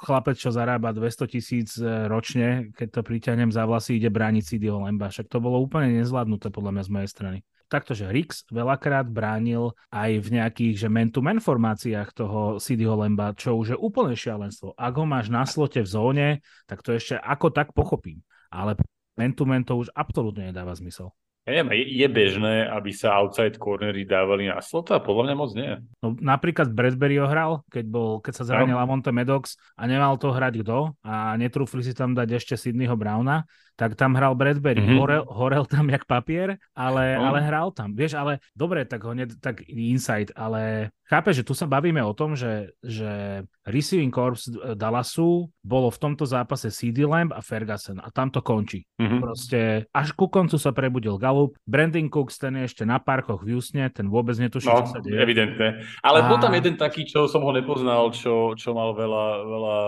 chlapec, 0.00 0.36
čo 0.40 0.48
zarába 0.48 0.96
200 0.96 1.28
tisíc 1.28 1.76
e, 1.76 2.08
ročne, 2.08 2.72
keď 2.72 2.88
to 2.96 3.00
priťahnem 3.04 3.52
za 3.52 3.68
vlasy, 3.68 4.00
ide 4.00 4.08
brániť 4.08 4.56
CDO 4.56 4.88
Lemba. 4.88 5.12
Však 5.12 5.28
to 5.28 5.36
bolo 5.36 5.60
úplne 5.60 6.00
nezvládnuté 6.00 6.48
podľa 6.48 6.80
mňa 6.80 6.82
z 6.84 6.92
mojej 6.92 7.10
strany 7.12 7.38
takto, 7.74 7.98
že 7.98 8.06
Rix 8.06 8.46
veľakrát 8.54 9.10
bránil 9.10 9.74
aj 9.90 10.22
v 10.22 10.28
nejakých, 10.38 10.86
že 10.86 10.88
man-to-man 10.88 11.42
formáciách 11.42 12.14
toho 12.14 12.62
CDho 12.62 12.94
Lemba, 12.94 13.34
čo 13.34 13.58
už 13.58 13.74
je 13.74 13.78
úplne 13.78 14.14
šialenstvo. 14.14 14.78
Ak 14.78 14.94
ho 14.94 15.02
máš 15.02 15.34
na 15.34 15.42
slote 15.42 15.82
v 15.82 15.90
zóne, 15.90 16.28
tak 16.70 16.86
to 16.86 16.94
ešte 16.94 17.18
ako 17.18 17.50
tak 17.50 17.74
pochopím. 17.74 18.22
Ale 18.54 18.78
man-to-man 19.18 19.66
to 19.66 19.82
už 19.82 19.90
absolútne 19.90 20.54
nedáva 20.54 20.78
zmysel. 20.78 21.10
Ja 21.44 21.60
neviem, 21.60 21.84
je 21.84 22.08
bežné, 22.08 22.64
aby 22.72 22.88
sa 22.88 23.20
outside 23.20 23.60
cornery 23.60 24.08
dávali 24.08 24.48
na 24.48 24.64
slota? 24.64 24.96
Podľa 24.96 25.22
mňa 25.28 25.34
moc 25.36 25.50
nie. 25.52 25.76
No, 26.00 26.16
napríklad 26.16 26.72
Bradbury 26.72 27.20
ho 27.20 27.28
hral, 27.28 27.60
keď, 27.68 27.84
bol, 27.84 28.24
keď 28.24 28.32
sa 28.32 28.48
zranil 28.48 28.72
no. 28.72 28.80
Lamonte 28.80 29.12
Medox 29.12 29.60
a 29.76 29.84
nemal 29.84 30.16
to 30.16 30.32
hrať 30.32 30.64
kto 30.64 30.96
a 31.04 31.36
netrúfli 31.36 31.84
si 31.84 31.92
tam 31.92 32.16
dať 32.16 32.40
ešte 32.40 32.56
Sydneyho 32.56 32.96
Browna, 32.96 33.44
tak 33.76 33.92
tam 33.92 34.16
hral 34.16 34.32
Bradbury. 34.32 34.80
Mm-hmm. 34.80 34.96
Horel, 34.96 35.24
horel 35.28 35.64
tam 35.68 35.92
jak 35.92 36.08
papier, 36.08 36.56
ale, 36.72 37.20
no. 37.20 37.28
ale 37.28 37.44
hral 37.44 37.76
tam. 37.76 37.92
Vieš, 37.92 38.16
ale 38.16 38.40
dobre, 38.56 38.88
tak 38.88 39.04
ho 39.04 39.12
ne, 39.12 39.28
tak 39.28 39.68
insight, 39.68 40.32
ale 40.32 40.96
chápe, 41.08 41.30
že 41.36 41.44
tu 41.44 41.52
sa 41.52 41.68
bavíme 41.68 42.00
o 42.00 42.16
tom, 42.16 42.34
že, 42.34 42.72
že 42.80 43.42
receiving 43.68 44.12
corps 44.12 44.40
Dallasu 44.76 45.48
bolo 45.60 45.88
v 45.92 45.98
tomto 46.00 46.24
zápase 46.24 46.72
CD 46.72 47.04
Lamb 47.04 47.32
a 47.32 47.40
Ferguson 47.44 48.00
a 48.00 48.08
tam 48.08 48.32
to 48.32 48.40
končí. 48.40 48.84
Mm-hmm. 49.00 49.20
Proste 49.20 49.60
až 49.92 50.16
ku 50.16 50.28
koncu 50.28 50.56
sa 50.56 50.72
prebudil 50.72 51.16
Gallup, 51.20 51.56
Brandon 51.68 52.08
Cooks, 52.08 52.40
ten 52.40 52.56
je 52.60 52.68
ešte 52.68 52.84
na 52.88 53.00
parkoch 53.00 53.44
v 53.44 53.56
Houstone, 53.56 53.88
ten 53.92 54.08
vôbec 54.08 54.36
netuší, 54.36 54.68
no, 54.68 54.84
čo 54.84 54.96
sa 54.96 55.00
deje. 55.00 55.20
evidentne. 55.20 55.84
Ale 56.00 56.24
a... 56.24 56.28
bol 56.28 56.40
tam 56.40 56.52
jeden 56.56 56.76
taký, 56.80 57.04
čo 57.04 57.28
som 57.28 57.44
ho 57.44 57.52
nepoznal, 57.52 58.12
čo, 58.12 58.56
čo 58.56 58.72
mal 58.72 58.96
veľa, 58.96 59.26
veľa 59.44 59.78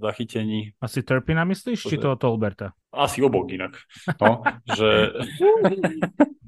zachytení. 0.00 0.72
Asi 0.80 1.04
Turpina 1.04 1.44
myslíš, 1.44 1.88
či 1.88 1.96
toho 2.00 2.16
Tolberta? 2.16 2.72
Asi 2.92 3.24
obok 3.24 3.48
inak. 3.52 3.76
No, 4.20 4.44
že... 4.68 5.16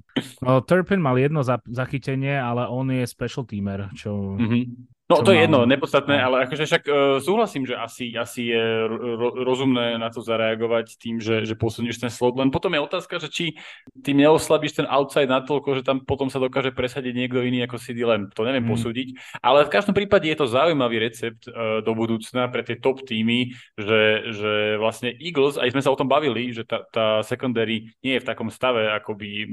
Turpin 0.67 1.03
mal 1.03 1.19
jedno 1.19 1.43
zachytenie, 1.67 2.39
ale 2.39 2.71
on 2.71 2.91
je 2.91 3.07
special 3.07 3.45
teamer, 3.45 3.91
čo... 3.99 4.39
Mm-hmm. 4.39 4.63
No 5.05 5.21
to 5.21 5.37
je 5.37 5.45
jedno, 5.45 5.69
nepodstatné, 5.69 6.17
no. 6.17 6.25
ale 6.33 6.49
akože 6.49 6.65
však 6.65 6.83
uh, 6.89 6.97
súhlasím, 7.21 7.69
že 7.69 7.77
asi, 7.77 8.17
asi 8.17 8.57
je 8.57 8.65
ro- 8.89 9.37
rozumné 9.37 10.01
na 10.01 10.09
to 10.09 10.25
zareagovať 10.25 10.97
tým, 10.97 11.21
že, 11.21 11.45
že 11.45 11.61
posunieš 11.61 12.01
ten 12.01 12.09
slot, 12.09 12.41
len 12.41 12.49
potom 12.49 12.73
je 12.73 12.81
otázka, 12.81 13.21
že 13.21 13.29
či 13.29 13.53
ty 14.01 14.17
neoslabíš 14.17 14.81
ten 14.81 14.89
outside 14.89 15.29
natoľko, 15.29 15.77
že 15.77 15.83
tam 15.85 16.01
potom 16.01 16.33
sa 16.33 16.41
dokáže 16.41 16.73
presadiť 16.73 17.13
niekto 17.13 17.45
iný 17.45 17.69
ako 17.69 17.77
CD 17.77 18.09
Lamb, 18.09 18.33
to 18.33 18.49
neviem 18.49 18.65
mm. 18.65 18.73
posúdiť, 18.73 19.09
ale 19.45 19.69
v 19.69 19.73
každom 19.77 19.93
prípade 19.93 20.25
je 20.25 20.41
to 20.41 20.49
zaujímavý 20.49 20.97
recept 20.97 21.53
uh, 21.53 21.85
do 21.85 21.93
budúcna 21.93 22.49
pre 22.49 22.65
tie 22.65 22.81
top 22.81 23.05
týmy, 23.05 23.53
že, 23.77 24.33
že 24.33 24.81
vlastne 24.81 25.13
Eagles, 25.21 25.61
aj 25.61 25.69
sme 25.77 25.85
sa 25.85 25.93
o 25.93 26.01
tom 26.01 26.09
bavili, 26.09 26.49
že 26.49 26.65
tá, 26.65 26.81
tá 26.89 27.21
secondary 27.21 27.93
nie 28.01 28.17
je 28.17 28.25
v 28.25 28.29
takom 28.33 28.49
stave, 28.49 28.89
ako 28.89 29.21
by 29.21 29.53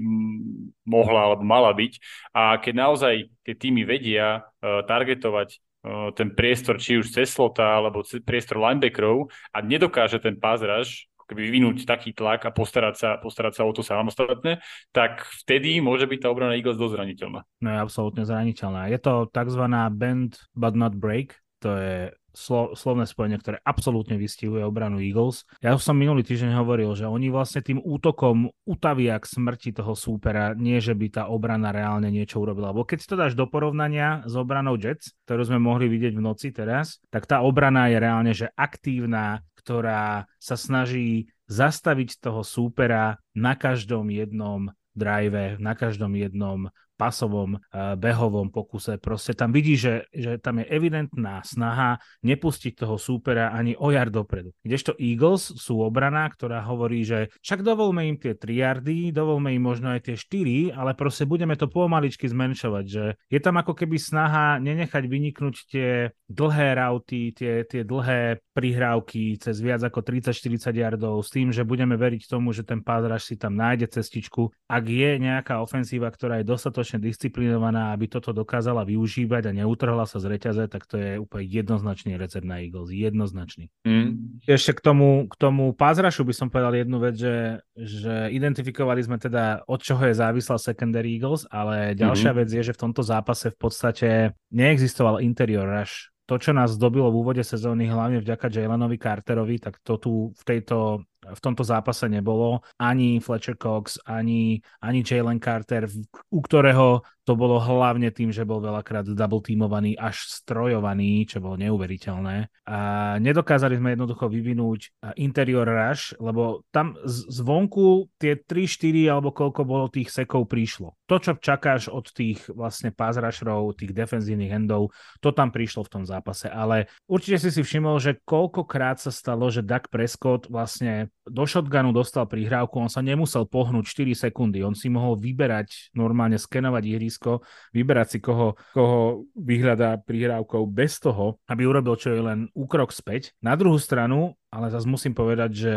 mohla 0.88 1.28
alebo 1.28 1.44
mala 1.44 1.76
byť. 1.76 1.94
A 2.32 2.56
keď 2.56 2.74
naozaj 2.88 3.14
tie 3.44 3.56
týmy 3.58 3.84
vedia 3.84 4.48
targetovať 4.62 5.50
uh, 5.58 6.10
ten 6.14 6.32
priestor 6.38 6.78
či 6.78 7.02
už 7.02 7.10
cez 7.10 7.34
slota 7.34 7.82
alebo 7.82 8.06
priestor 8.22 8.62
linebackerov 8.62 9.28
a 9.52 9.58
nedokáže 9.66 10.22
ten 10.22 10.38
rush 10.38 11.12
keby 11.32 11.48
vyvinúť 11.48 11.88
taký 11.88 12.12
tlak 12.12 12.44
a 12.44 12.52
postarať 12.52 12.96
sa, 13.00 13.10
postarať 13.16 13.56
sa 13.56 13.64
o 13.64 13.72
to 13.72 13.80
samostatne, 13.80 14.60
tak 14.92 15.24
vtedy 15.40 15.80
môže 15.80 16.04
byť 16.04 16.20
tá 16.20 16.28
obrana 16.28 16.60
Eagles 16.60 16.76
dosť 16.76 17.00
zraniteľná. 17.00 17.48
No 17.64 17.68
je 17.72 17.80
absolútne 17.80 18.28
zraniteľná. 18.28 18.92
Je 18.92 19.00
to 19.00 19.32
tzv. 19.32 19.64
bend 19.96 20.44
but 20.52 20.76
not 20.76 20.92
break, 20.92 21.40
to 21.64 21.72
je 21.80 22.12
slo, 22.32 22.74
slovné 22.74 23.08
spojenie, 23.08 23.38
ktoré 23.40 23.58
absolútne 23.64 24.16
vystihuje 24.16 24.64
obranu 24.64 25.00
Eagles. 25.00 25.44
Ja 25.60 25.76
už 25.76 25.84
som 25.84 25.96
minulý 25.96 26.24
týždeň 26.24 26.56
hovoril, 26.58 26.92
že 26.96 27.08
oni 27.08 27.32
vlastne 27.32 27.64
tým 27.64 27.80
útokom 27.84 28.52
utavia 28.66 29.20
k 29.20 29.26
smrti 29.28 29.76
toho 29.76 29.94
súpera, 29.96 30.56
nie 30.56 30.80
že 30.80 30.96
by 30.96 31.08
tá 31.12 31.24
obrana 31.28 31.70
reálne 31.76 32.10
niečo 32.10 32.42
urobila. 32.42 32.72
Lebo 32.72 32.88
keď 32.88 33.00
to 33.06 33.16
dáš 33.20 33.34
do 33.36 33.46
porovnania 33.48 34.24
s 34.26 34.34
obranou 34.36 34.76
Jets, 34.80 35.14
ktorú 35.28 35.48
sme 35.48 35.60
mohli 35.60 35.92
vidieť 35.92 36.14
v 36.16 36.26
noci 36.26 36.50
teraz, 36.56 37.00
tak 37.12 37.28
tá 37.28 37.44
obrana 37.44 37.92
je 37.92 37.98
reálne 38.00 38.32
že 38.32 38.50
aktívna, 38.56 39.44
ktorá 39.62 40.26
sa 40.42 40.56
snaží 40.58 41.30
zastaviť 41.52 42.24
toho 42.24 42.42
súpera 42.42 43.20
na 43.36 43.54
každom 43.54 44.08
jednom 44.10 44.72
drive, 44.96 45.60
na 45.60 45.76
každom 45.76 46.16
jednom 46.16 46.72
pasovom, 47.02 47.58
eh, 47.58 47.98
behovom 47.98 48.54
pokuse. 48.54 49.02
Proste 49.02 49.34
tam 49.34 49.50
vidí, 49.50 49.74
že, 49.74 50.06
že 50.14 50.38
tam 50.38 50.62
je 50.62 50.70
evidentná 50.70 51.42
snaha 51.42 51.98
nepustiť 52.22 52.78
toho 52.78 53.02
súpera 53.02 53.50
ani 53.50 53.74
o 53.74 53.90
jar 53.90 54.14
dopredu. 54.14 54.54
Kdežto 54.62 54.94
Eagles 55.02 55.58
sú 55.58 55.82
obrana, 55.82 56.30
ktorá 56.30 56.62
hovorí, 56.62 57.02
že 57.02 57.34
však 57.42 57.66
dovolme 57.66 58.06
im 58.06 58.22
tie 58.22 58.38
3 58.38 58.54
yardy, 58.54 59.10
dovolme 59.10 59.50
im 59.58 59.64
možno 59.66 59.90
aj 59.98 60.14
tie 60.14 60.16
4, 60.16 60.78
ale 60.78 60.94
proste 60.94 61.26
budeme 61.26 61.58
to 61.58 61.66
pomaličky 61.66 62.30
zmenšovať, 62.30 62.86
že 62.86 63.18
je 63.32 63.40
tam 63.42 63.58
ako 63.58 63.74
keby 63.74 63.98
snaha 63.98 64.62
nenechať 64.62 65.04
vyniknúť 65.10 65.56
tie 65.72 65.90
dlhé 66.30 66.68
rauty, 66.78 67.34
tie, 67.34 67.66
tie 67.66 67.82
dlhé 67.82 68.44
prihrávky 68.52 69.40
cez 69.40 69.64
viac 69.64 69.80
ako 69.80 70.04
30-40 70.04 70.76
yardov 70.76 71.24
s 71.24 71.32
tým, 71.32 71.56
že 71.56 71.64
budeme 71.64 71.96
veriť 71.96 72.28
tomu, 72.28 72.52
že 72.52 72.68
ten 72.68 72.84
pádraž 72.84 73.32
si 73.32 73.36
tam 73.40 73.56
nájde 73.56 73.88
cestičku. 73.88 74.52
Ak 74.68 74.84
je 74.92 75.16
nejaká 75.16 75.64
ofenzíva, 75.64 76.12
ktorá 76.12 76.44
je 76.44 76.50
dostatočne 76.52 76.91
dostatočne 76.92 77.00
disciplinovaná, 77.00 77.96
aby 77.96 78.12
toto 78.12 78.36
dokázala 78.36 78.84
využívať 78.84 79.48
a 79.48 79.56
neutrhla 79.64 80.04
sa 80.04 80.20
z 80.20 80.26
reťaze, 80.36 80.64
tak 80.68 80.84
to 80.88 81.00
je 81.00 81.12
úplne 81.22 81.48
jednoznačný 81.48 82.20
recept 82.20 82.44
na 82.44 82.60
Eagles. 82.60 82.92
Jednoznačný. 82.92 83.72
Mm. 83.88 84.42
Ešte 84.44 84.76
k 84.76 84.82
tomu, 84.82 85.30
k 85.32 85.36
tomu 85.40 85.72
pázrašu 85.72 86.28
by 86.28 86.34
som 86.36 86.48
povedal 86.52 86.76
jednu 86.76 86.98
vec, 87.00 87.16
že, 87.16 87.64
že 87.78 88.28
identifikovali 88.36 89.00
sme 89.04 89.18
teda, 89.22 89.64
od 89.68 89.80
čoho 89.80 90.04
je 90.04 90.16
závislá 90.18 90.60
secondary 90.60 91.16
Eagles, 91.16 91.48
ale 91.48 91.96
ďalšia 91.96 92.36
mm-hmm. 92.36 92.42
vec 92.44 92.50
je, 92.52 92.62
že 92.72 92.76
v 92.76 92.82
tomto 92.90 93.04
zápase 93.06 93.54
v 93.54 93.58
podstate 93.58 94.10
neexistoval 94.52 95.24
interior 95.24 95.68
rush 95.68 96.12
to, 96.32 96.40
čo 96.40 96.56
nás 96.56 96.80
zdobilo 96.80 97.12
v 97.12 97.20
úvode 97.28 97.44
sezóny, 97.44 97.92
hlavne 97.92 98.24
vďaka 98.24 98.48
Jalenovi 98.48 98.96
Carterovi, 98.96 99.60
tak 99.60 99.84
to 99.84 100.00
tu 100.00 100.12
v 100.32 100.44
tejto 100.48 101.04
v 101.22 101.40
tomto 101.40 101.62
zápase 101.62 102.10
nebolo 102.10 102.66
ani 102.82 103.22
Fletcher 103.22 103.58
Cox, 103.58 104.02
ani, 104.10 104.58
ani 104.82 105.06
Jalen 105.06 105.38
Carter, 105.38 105.86
u 106.34 106.40
ktorého 106.42 107.06
to 107.22 107.38
bolo 107.38 107.62
hlavne 107.62 108.10
tým, 108.10 108.34
že 108.34 108.42
bol 108.42 108.58
veľakrát 108.58 109.06
double 109.06 109.46
teamovaný, 109.46 109.94
až 109.94 110.26
strojovaný, 110.26 111.30
čo 111.30 111.38
bolo 111.38 111.54
neuveriteľné. 111.62 112.50
A 112.66 112.78
nedokázali 113.22 113.78
sme 113.78 113.94
jednoducho 113.94 114.26
vyvinúť 114.26 114.90
interior 115.22 115.70
rush, 115.70 116.18
lebo 116.18 116.66
tam 116.74 116.98
zvonku 117.06 118.10
tie 118.18 118.42
3-4 118.42 119.14
alebo 119.14 119.30
koľko 119.30 119.62
bolo 119.62 119.86
tých 119.94 120.10
sekov 120.10 120.50
prišlo. 120.50 120.98
To, 121.06 121.22
čo 121.22 121.38
čakáš 121.38 121.94
od 121.94 122.10
tých 122.10 122.42
vlastne 122.50 122.90
pass 122.90 123.22
rusherov, 123.22 123.78
tých 123.78 123.94
defenzívnych 123.94 124.58
endov, 124.58 124.90
to 125.22 125.30
tam 125.30 125.54
prišlo 125.54 125.86
v 125.86 125.94
tom 125.94 126.04
zápase. 126.10 126.50
Ale 126.50 126.90
určite 127.06 127.38
si 127.38 127.54
si 127.54 127.62
všimol, 127.62 128.02
že 128.02 128.18
koľkokrát 128.26 128.98
sa 128.98 129.14
stalo, 129.14 129.54
že 129.54 129.62
Dak 129.62 129.94
Prescott 129.94 130.50
vlastne 130.50 131.14
do 131.28 131.44
shotgunu 131.46 131.94
dostal 131.94 132.26
prihrávku, 132.26 132.82
on 132.82 132.90
sa 132.90 133.06
nemusel 133.06 133.46
pohnúť 133.46 133.86
4 133.86 134.30
sekundy, 134.30 134.66
on 134.66 134.74
si 134.74 134.90
mohol 134.90 135.18
vyberať, 135.18 135.94
normálne 135.94 136.42
skenovať 136.42 136.84
ihrisko, 136.98 137.46
vyberať 137.76 138.08
si 138.08 138.18
koho, 138.18 138.58
koho 138.74 139.30
vyhľadá 139.38 140.02
prihrávkou 140.02 140.66
bez 140.70 140.98
toho, 140.98 141.38
aby 141.46 141.68
urobil 141.70 141.94
čo 141.98 142.14
je 142.14 142.22
len 142.22 142.40
úkrok 142.58 142.90
späť. 142.90 143.38
Na 143.44 143.54
druhú 143.54 143.78
stranu, 143.78 144.34
ale 144.50 144.74
zase 144.74 144.90
musím 144.90 145.14
povedať, 145.14 145.52
že 145.54 145.76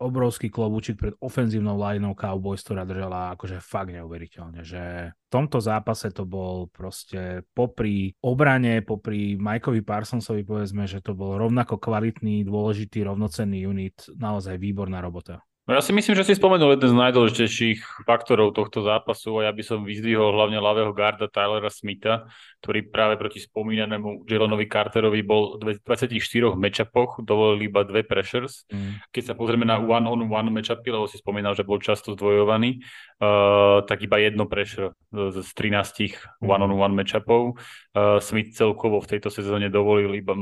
obrovský 0.00 0.48
klobúčik 0.48 0.96
pred 0.96 1.14
ofenzívnou 1.20 1.76
lineou 1.76 2.16
Cowboys, 2.16 2.64
ktorá 2.64 2.88
držala 2.88 3.36
akože 3.36 3.60
fakt 3.60 3.92
neuveriteľne, 3.92 4.64
že 4.64 5.12
v 5.12 5.28
tomto 5.28 5.60
zápase 5.60 6.08
to 6.10 6.24
bol 6.24 6.72
proste 6.72 7.44
popri 7.52 8.16
obrane, 8.24 8.80
popri 8.80 9.36
Mikeovi 9.36 9.84
Parsonsovi 9.84 10.42
povedzme, 10.42 10.88
že 10.88 11.04
to 11.04 11.12
bol 11.12 11.36
rovnako 11.36 11.76
kvalitný, 11.76 12.42
dôležitý, 12.48 13.04
rovnocenný 13.04 13.68
unit, 13.68 14.08
naozaj 14.16 14.56
výborná 14.56 15.04
robota. 15.04 15.44
No 15.70 15.78
ja 15.78 15.86
si 15.86 15.94
myslím, 15.94 16.18
že 16.18 16.26
si 16.26 16.34
spomenul 16.34 16.74
jeden 16.74 16.90
z 16.90 16.98
najdôležitejších 16.98 18.02
faktorov 18.02 18.58
tohto 18.58 18.82
zápasu 18.82 19.38
a 19.38 19.46
ja 19.46 19.52
by 19.54 19.62
som 19.62 19.86
vyzdvihol 19.86 20.34
hlavne 20.34 20.58
ľavého 20.58 20.90
garda 20.90 21.30
Tylera 21.30 21.70
Smitha, 21.70 22.26
ktorý 22.58 22.90
práve 22.90 23.14
proti 23.14 23.38
spomínanému 23.38 24.26
Jalenovi 24.26 24.66
Carterovi 24.66 25.22
bol 25.22 25.62
v 25.62 25.78
24 25.78 26.58
matchupoch, 26.58 27.22
dovolil 27.22 27.70
iba 27.70 27.86
dve 27.86 28.02
pressures. 28.02 28.66
Mm. 28.74 28.98
Keď 29.14 29.22
sa 29.30 29.34
pozrieme 29.38 29.62
na 29.62 29.78
one-on-one 29.78 30.50
matchupy, 30.50 30.90
lebo 30.90 31.06
si 31.06 31.22
spomínal, 31.22 31.54
že 31.54 31.62
bol 31.62 31.78
často 31.78 32.18
zdvojovaný, 32.18 32.82
uh, 33.22 33.86
tak 33.86 34.02
iba 34.02 34.18
jedno 34.18 34.50
pressure 34.50 34.98
z 35.14 35.46
13 35.54 36.42
mm. 36.42 36.50
one-on-one 36.50 36.98
matchupov. 36.98 37.62
Uh, 37.94 38.18
Smith 38.18 38.58
celkovo 38.58 38.98
v 38.98 39.06
tejto 39.06 39.30
sezóne 39.30 39.70
dovolil 39.70 40.18
iba, 40.18 40.34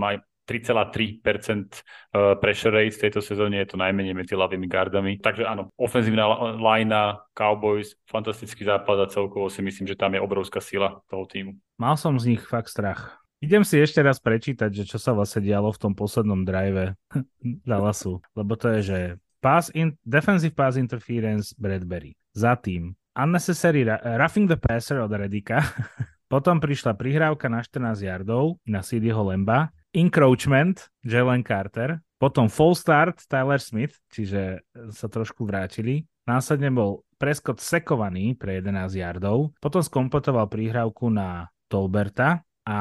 3,3% 0.48 1.20
eh, 1.20 2.34
pressure 2.40 2.72
rate 2.72 2.96
v 2.96 3.02
tejto 3.04 3.20
sezóne, 3.20 3.60
je 3.60 3.68
to 3.68 3.76
najmenej 3.76 4.16
medzi 4.16 4.32
ľavými 4.32 4.64
gardami. 4.64 5.20
Takže 5.20 5.44
áno, 5.44 5.68
ofenzívna 5.76 6.56
linea 6.56 7.20
Cowboys, 7.36 7.92
fantastický 8.08 8.64
západ 8.64 9.04
a 9.04 9.12
celkovo 9.12 9.52
si 9.52 9.60
myslím, 9.60 9.84
že 9.84 10.00
tam 10.00 10.16
je 10.16 10.24
obrovská 10.24 10.64
sila 10.64 11.04
toho 11.12 11.28
týmu. 11.28 11.52
Mal 11.76 12.00
som 12.00 12.16
z 12.16 12.32
nich 12.32 12.42
fakt 12.42 12.72
strach. 12.72 13.20
Idem 13.38 13.62
si 13.62 13.78
ešte 13.78 14.02
raz 14.02 14.18
prečítať, 14.18 14.72
že 14.72 14.84
čo 14.88 14.98
sa 14.98 15.14
vlastne 15.14 15.44
dialo 15.44 15.70
v 15.70 15.78
tom 15.78 15.92
poslednom 15.94 16.42
drive 16.42 16.96
Dallasu, 17.68 18.18
lebo 18.34 18.56
to 18.56 18.72
je, 18.78 18.80
že 18.82 18.98
pass 19.38 19.70
in, 19.76 19.94
defensive 20.02 20.56
pass 20.56 20.74
interference 20.74 21.54
Bradbury. 21.54 22.16
Za 22.34 22.58
tým 22.58 22.98
unnecessary 23.18 23.82
roughing 24.18 24.46
the 24.46 24.58
passer 24.58 25.02
od 25.02 25.10
Redika. 25.10 25.62
Potom 26.32 26.60
prišla 26.60 26.94
prihrávka 26.94 27.48
na 27.48 27.64
14 27.64 28.04
yardov 28.04 28.60
na 28.68 28.84
CDho 28.84 29.22
Lemba 29.26 29.72
Encroachment, 29.94 30.92
Jalen 31.04 31.44
Carter, 31.44 32.00
potom 32.18 32.50
Full 32.50 32.74
Start, 32.74 33.24
Tyler 33.30 33.62
Smith, 33.62 33.94
čiže 34.10 34.66
sa 34.90 35.06
trošku 35.06 35.46
vrátili. 35.46 36.04
Následne 36.28 36.68
bol 36.74 37.06
Prescott 37.16 37.62
sekovaný 37.62 38.36
pre 38.36 38.60
11 38.60 38.94
yardov, 38.94 39.54
potom 39.58 39.80
skompletoval 39.80 40.50
príhrávku 40.50 41.08
na 41.08 41.48
Tolberta, 41.70 42.47
a 42.68 42.78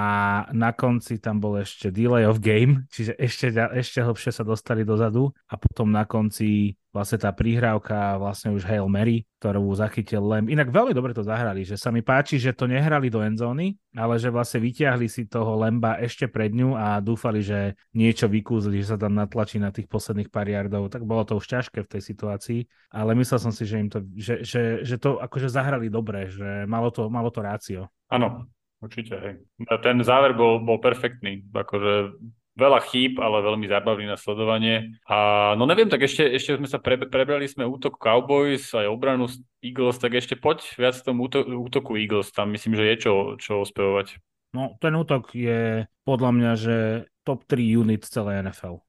na 0.51 0.75
konci 0.75 1.15
tam 1.15 1.39
bol 1.39 1.63
ešte 1.63 1.95
delay 1.95 2.27
of 2.27 2.43
game, 2.43 2.83
čiže 2.91 3.15
ešte, 3.15 3.55
ešte 3.55 4.03
hlbšie 4.03 4.35
sa 4.35 4.43
dostali 4.43 4.83
dozadu 4.83 5.31
a 5.47 5.55
potom 5.55 5.87
na 5.87 6.03
konci 6.03 6.75
vlastne 6.91 7.15
tá 7.15 7.31
prihrávka, 7.31 8.19
vlastne 8.19 8.51
už 8.51 8.67
Hail 8.67 8.83
Mary, 8.91 9.23
ktorú 9.39 9.63
zachytil 9.79 10.27
Lem. 10.27 10.51
Inak 10.51 10.75
veľmi 10.75 10.91
dobre 10.91 11.15
to 11.15 11.23
zahrali, 11.23 11.63
že 11.63 11.79
sa 11.79 11.87
mi 11.87 12.03
páči, 12.03 12.35
že 12.35 12.51
to 12.51 12.67
nehrali 12.67 13.07
do 13.07 13.23
endzóny, 13.23 13.79
ale 13.95 14.19
že 14.19 14.27
vlastne 14.27 14.59
vyťahli 14.59 15.07
si 15.07 15.23
toho 15.23 15.55
Lemba 15.55 15.95
ešte 16.03 16.27
pred 16.27 16.51
ňu 16.51 16.75
a 16.75 16.99
dúfali, 16.99 17.39
že 17.39 17.79
niečo 17.95 18.27
vykúzli, 18.27 18.83
že 18.83 18.91
sa 18.91 18.97
tam 18.99 19.15
natlačí 19.15 19.55
na 19.55 19.71
tých 19.71 19.87
posledných 19.87 20.27
pár 20.27 20.51
yardov. 20.51 20.91
Tak 20.91 21.07
bolo 21.07 21.23
to 21.23 21.39
už 21.39 21.47
ťažké 21.47 21.87
v 21.87 21.91
tej 21.95 22.01
situácii, 22.03 22.59
ale 22.91 23.15
myslel 23.15 23.39
som 23.39 23.55
si, 23.55 23.63
že 23.63 23.79
im 23.79 23.87
to, 23.87 24.03
že, 24.19 24.43
že, 24.43 24.61
že 24.83 24.99
to 24.99 25.23
akože 25.23 25.47
zahrali 25.47 25.87
dobre, 25.87 26.27
že 26.27 26.67
malo 26.67 26.91
to, 26.91 27.07
malo 27.07 27.31
to 27.31 27.39
rácio. 27.39 27.87
Áno, 28.11 28.51
Určite, 28.77 29.15
hej. 29.17 29.33
Ten 29.81 29.97
záver 30.05 30.37
bol, 30.37 30.61
bol 30.61 30.77
perfektný. 30.77 31.41
Akože 31.49 32.13
veľa 32.57 32.79
chýb, 32.89 33.21
ale 33.21 33.45
veľmi 33.45 33.69
zábavný 33.69 34.05
na 34.09 34.17
sledovanie. 34.17 34.97
A 35.05 35.53
no 35.53 35.69
neviem, 35.69 35.89
tak 35.89 36.01
ešte, 36.05 36.25
ešte 36.25 36.57
sme 36.57 36.65
sa 36.69 36.81
pre, 36.81 36.97
prebrali 36.97 37.45
sme 37.45 37.69
útok 37.69 38.01
Cowboys 38.01 38.73
aj 38.73 38.89
obranu 38.89 39.29
Eagles, 39.61 40.01
tak 40.01 40.17
ešte 40.17 40.33
poď 40.33 40.65
viac 40.77 40.97
v 40.97 41.05
tom 41.05 41.17
útoku, 41.21 41.49
útoku 41.53 41.91
Eagles. 41.97 42.33
Tam 42.33 42.49
myslím, 42.53 42.73
že 42.73 42.85
je 42.89 42.95
čo, 42.97 43.13
čo 43.37 43.61
ospevovať. 43.61 44.17
No, 44.57 44.73
ten 44.81 44.97
útok 44.97 45.37
je 45.37 45.85
podľa 46.01 46.31
mňa, 46.33 46.51
že 46.57 46.77
top 47.21 47.45
3 47.45 47.77
unit 47.77 48.01
celé 48.07 48.41
NFL. 48.41 48.81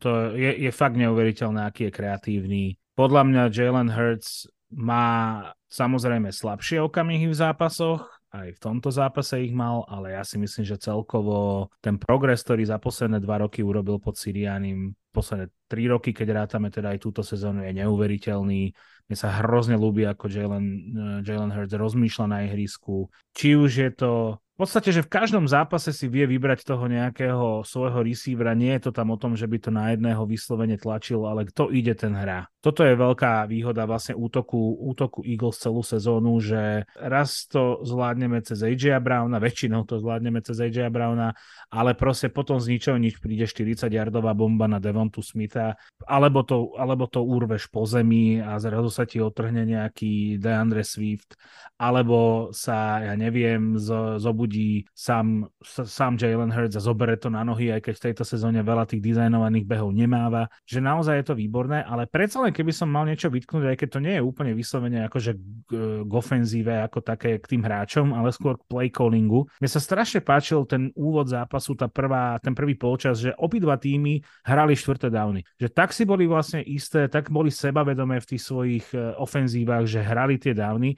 To 0.00 0.10
je, 0.32 0.50
je 0.68 0.70
fakt 0.72 0.96
neuveriteľné, 0.96 1.66
aký 1.68 1.90
je 1.90 1.96
kreatívny. 1.96 2.64
Podľa 2.96 3.22
mňa 3.26 3.42
Jalen 3.52 3.90
Hurts 3.90 4.48
má 4.70 5.42
samozrejme 5.66 6.30
slabšie 6.30 6.78
okamihy 6.86 7.26
v 7.26 7.34
zápasoch, 7.34 8.19
aj 8.30 8.48
v 8.56 8.62
tomto 8.62 8.94
zápase 8.94 9.42
ich 9.42 9.50
mal, 9.50 9.82
ale 9.90 10.14
ja 10.14 10.22
si 10.22 10.38
myslím, 10.38 10.62
že 10.62 10.78
celkovo 10.78 11.68
ten 11.82 11.98
progres, 11.98 12.46
ktorý 12.46 12.62
za 12.62 12.78
posledné 12.78 13.18
dva 13.18 13.42
roky 13.42 13.66
urobil 13.66 13.98
pod 13.98 14.14
Sirianim, 14.14 14.94
posledné 15.10 15.50
tri 15.66 15.90
roky, 15.90 16.14
keď 16.14 16.46
rátame 16.46 16.70
teda 16.70 16.94
aj 16.94 17.02
túto 17.02 17.26
sezónu, 17.26 17.66
je 17.66 17.74
neuveriteľný. 17.74 18.70
Mne 19.10 19.18
sa 19.18 19.42
hrozne 19.42 19.74
ľúbi, 19.74 20.06
ako 20.06 20.30
Jalen, 20.30 20.66
eh, 20.70 21.26
Jalen 21.26 21.50
Hurts 21.50 21.74
rozmýšľa 21.74 22.26
na 22.30 22.38
ihrisku. 22.46 23.10
Či 23.34 23.58
už 23.58 23.70
je 23.74 23.90
to 23.90 24.12
v 24.60 24.68
podstate, 24.68 24.92
že 24.92 25.00
v 25.00 25.08
každom 25.08 25.48
zápase 25.48 25.88
si 25.88 26.04
vie 26.04 26.28
vybrať 26.28 26.68
toho 26.68 26.84
nejakého 26.84 27.64
svojho 27.64 28.04
receivera. 28.04 28.52
Nie 28.52 28.76
je 28.76 28.92
to 28.92 28.92
tam 28.92 29.08
o 29.08 29.16
tom, 29.16 29.32
že 29.32 29.48
by 29.48 29.56
to 29.56 29.72
na 29.72 29.96
jedného 29.96 30.20
vyslovene 30.28 30.76
tlačil, 30.76 31.24
ale 31.24 31.48
kto 31.48 31.72
ide, 31.72 31.96
ten 31.96 32.12
hrá. 32.12 32.44
Toto 32.60 32.84
je 32.84 32.92
veľká 32.92 33.48
výhoda 33.48 33.88
vlastne 33.88 34.12
útoku, 34.12 34.76
útoku 34.84 35.24
Eagles 35.24 35.56
celú 35.56 35.80
sezónu, 35.80 36.36
že 36.44 36.84
raz 36.92 37.48
to 37.48 37.80
zvládneme 37.80 38.44
cez 38.44 38.60
AJ 38.60 39.00
Browna, 39.00 39.40
väčšinou 39.40 39.88
to 39.88 39.96
zvládneme 39.96 40.44
cez 40.44 40.60
AJ 40.60 40.92
Browna, 40.92 41.32
ale 41.72 41.96
proste 41.96 42.28
potom 42.28 42.60
z 42.60 42.76
ničoho 42.76 43.00
nič 43.00 43.16
príde 43.16 43.48
40-yardová 43.48 44.36
bomba 44.36 44.68
na 44.68 44.76
Devontu 44.76 45.24
Smitha, 45.24 45.80
alebo 46.04 46.44
to, 46.44 46.76
alebo 46.76 47.08
to 47.08 47.24
urveš 47.24 47.72
po 47.72 47.88
zemi 47.88 48.44
a 48.44 48.60
zrazu 48.60 48.92
sa 48.92 48.99
ti 49.06 49.22
otrhne 49.22 49.62
nejaký 49.62 50.40
DeAndre 50.42 50.82
Swift, 50.82 51.38
alebo 51.78 52.50
sa, 52.50 53.00
ja 53.04 53.14
neviem, 53.14 53.78
zobudí 53.78 54.40
zobudí 54.50 54.88
sám, 54.96 55.46
sám 55.62 56.16
Jalen 56.16 56.50
Hurts 56.50 56.76
a 56.76 56.82
zobere 56.82 57.20
to 57.20 57.28
na 57.28 57.44
nohy, 57.44 57.70
aj 57.70 57.84
keď 57.84 57.94
v 57.96 58.04
tejto 58.10 58.24
sezóne 58.24 58.64
veľa 58.64 58.88
tých 58.88 59.04
dizajnovaných 59.04 59.68
behov 59.68 59.92
nemáva, 59.92 60.48
že 60.64 60.80
naozaj 60.80 61.22
je 61.22 61.26
to 61.28 61.34
výborné, 61.36 61.84
ale 61.84 62.08
predsa 62.08 62.40
len 62.40 62.50
keby 62.50 62.72
som 62.72 62.88
mal 62.88 63.06
niečo 63.06 63.30
vytknúť, 63.30 63.64
aj 63.70 63.76
keď 63.76 63.88
to 63.92 64.00
nie 64.00 64.14
je 64.18 64.22
úplne 64.24 64.52
vyslovene 64.56 65.06
akože 65.06 65.32
k 65.70 66.12
ofenzíve 66.12 66.82
ako 66.88 67.04
také 67.04 67.38
k 67.38 67.46
tým 67.46 67.62
hráčom, 67.62 68.16
ale 68.16 68.32
skôr 68.32 68.56
k 68.56 68.66
play 68.66 68.88
callingu. 68.88 69.46
Mne 69.60 69.70
sa 69.70 69.80
strašne 69.82 70.24
páčil 70.24 70.66
ten 70.66 70.90
úvod 70.96 71.30
zápasu, 71.30 71.76
tá 71.76 71.86
prvá, 71.86 72.40
ten 72.42 72.56
prvý 72.56 72.74
polčas, 72.74 73.22
že 73.22 73.36
obidva 73.38 73.76
týmy 73.76 74.24
hrali 74.46 74.74
štvrté 74.74 75.12
downy. 75.12 75.44
Že 75.60 75.68
tak 75.70 75.92
si 75.92 76.08
boli 76.08 76.24
vlastne 76.26 76.64
isté, 76.64 77.06
tak 77.06 77.28
boli 77.28 77.52
sebavedomé 77.52 78.18
v 78.18 78.28
tých 78.34 78.42
svojich 78.42 78.86
ofenzívach, 78.96 79.86
že 79.86 80.02
hrali 80.02 80.40
tie 80.40 80.56
downy, 80.56 80.94
e, 80.94 80.96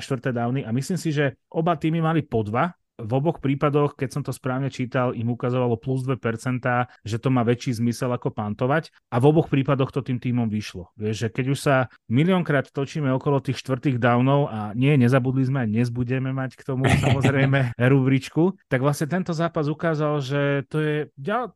štvrté 0.00 0.32
downy 0.32 0.64
a 0.64 0.70
myslím 0.72 0.98
si, 0.98 1.10
že 1.12 1.36
oba 1.50 1.76
týmy 1.76 2.00
mali 2.00 2.24
po 2.24 2.42
dva 2.46 2.72
v 2.94 3.12
oboch 3.18 3.42
prípadoch, 3.42 3.98
keď 3.98 4.08
som 4.10 4.22
to 4.22 4.30
správne 4.30 4.70
čítal, 4.70 5.10
im 5.18 5.34
ukazovalo 5.34 5.74
plus 5.74 6.06
2%, 6.06 6.14
že 7.02 7.16
to 7.18 7.28
má 7.30 7.42
väčší 7.42 7.74
zmysel 7.74 8.14
ako 8.14 8.30
pantovať 8.30 8.94
a 9.10 9.18
v 9.18 9.24
oboch 9.26 9.50
prípadoch 9.50 9.90
to 9.90 10.00
tým 10.06 10.22
týmom 10.22 10.46
vyšlo. 10.46 10.94
Vieš, 10.94 11.26
že 11.26 11.28
keď 11.34 11.46
už 11.50 11.58
sa 11.58 11.76
miliónkrát 12.06 12.70
točíme 12.70 13.10
okolo 13.10 13.42
tých 13.42 13.58
štvrtých 13.58 13.98
downov 13.98 14.46
a 14.46 14.70
nie, 14.78 14.94
nezabudli 14.94 15.42
sme 15.42 15.66
dnes 15.66 15.90
budeme 15.90 16.30
mať 16.30 16.54
k 16.54 16.62
tomu 16.62 16.86
samozrejme 17.04 17.74
rubričku, 17.74 18.54
tak 18.70 18.78
vlastne 18.78 19.10
tento 19.10 19.34
zápas 19.34 19.66
ukázal, 19.66 20.22
že 20.22 20.62
to 20.70 20.78
je, 20.78 20.96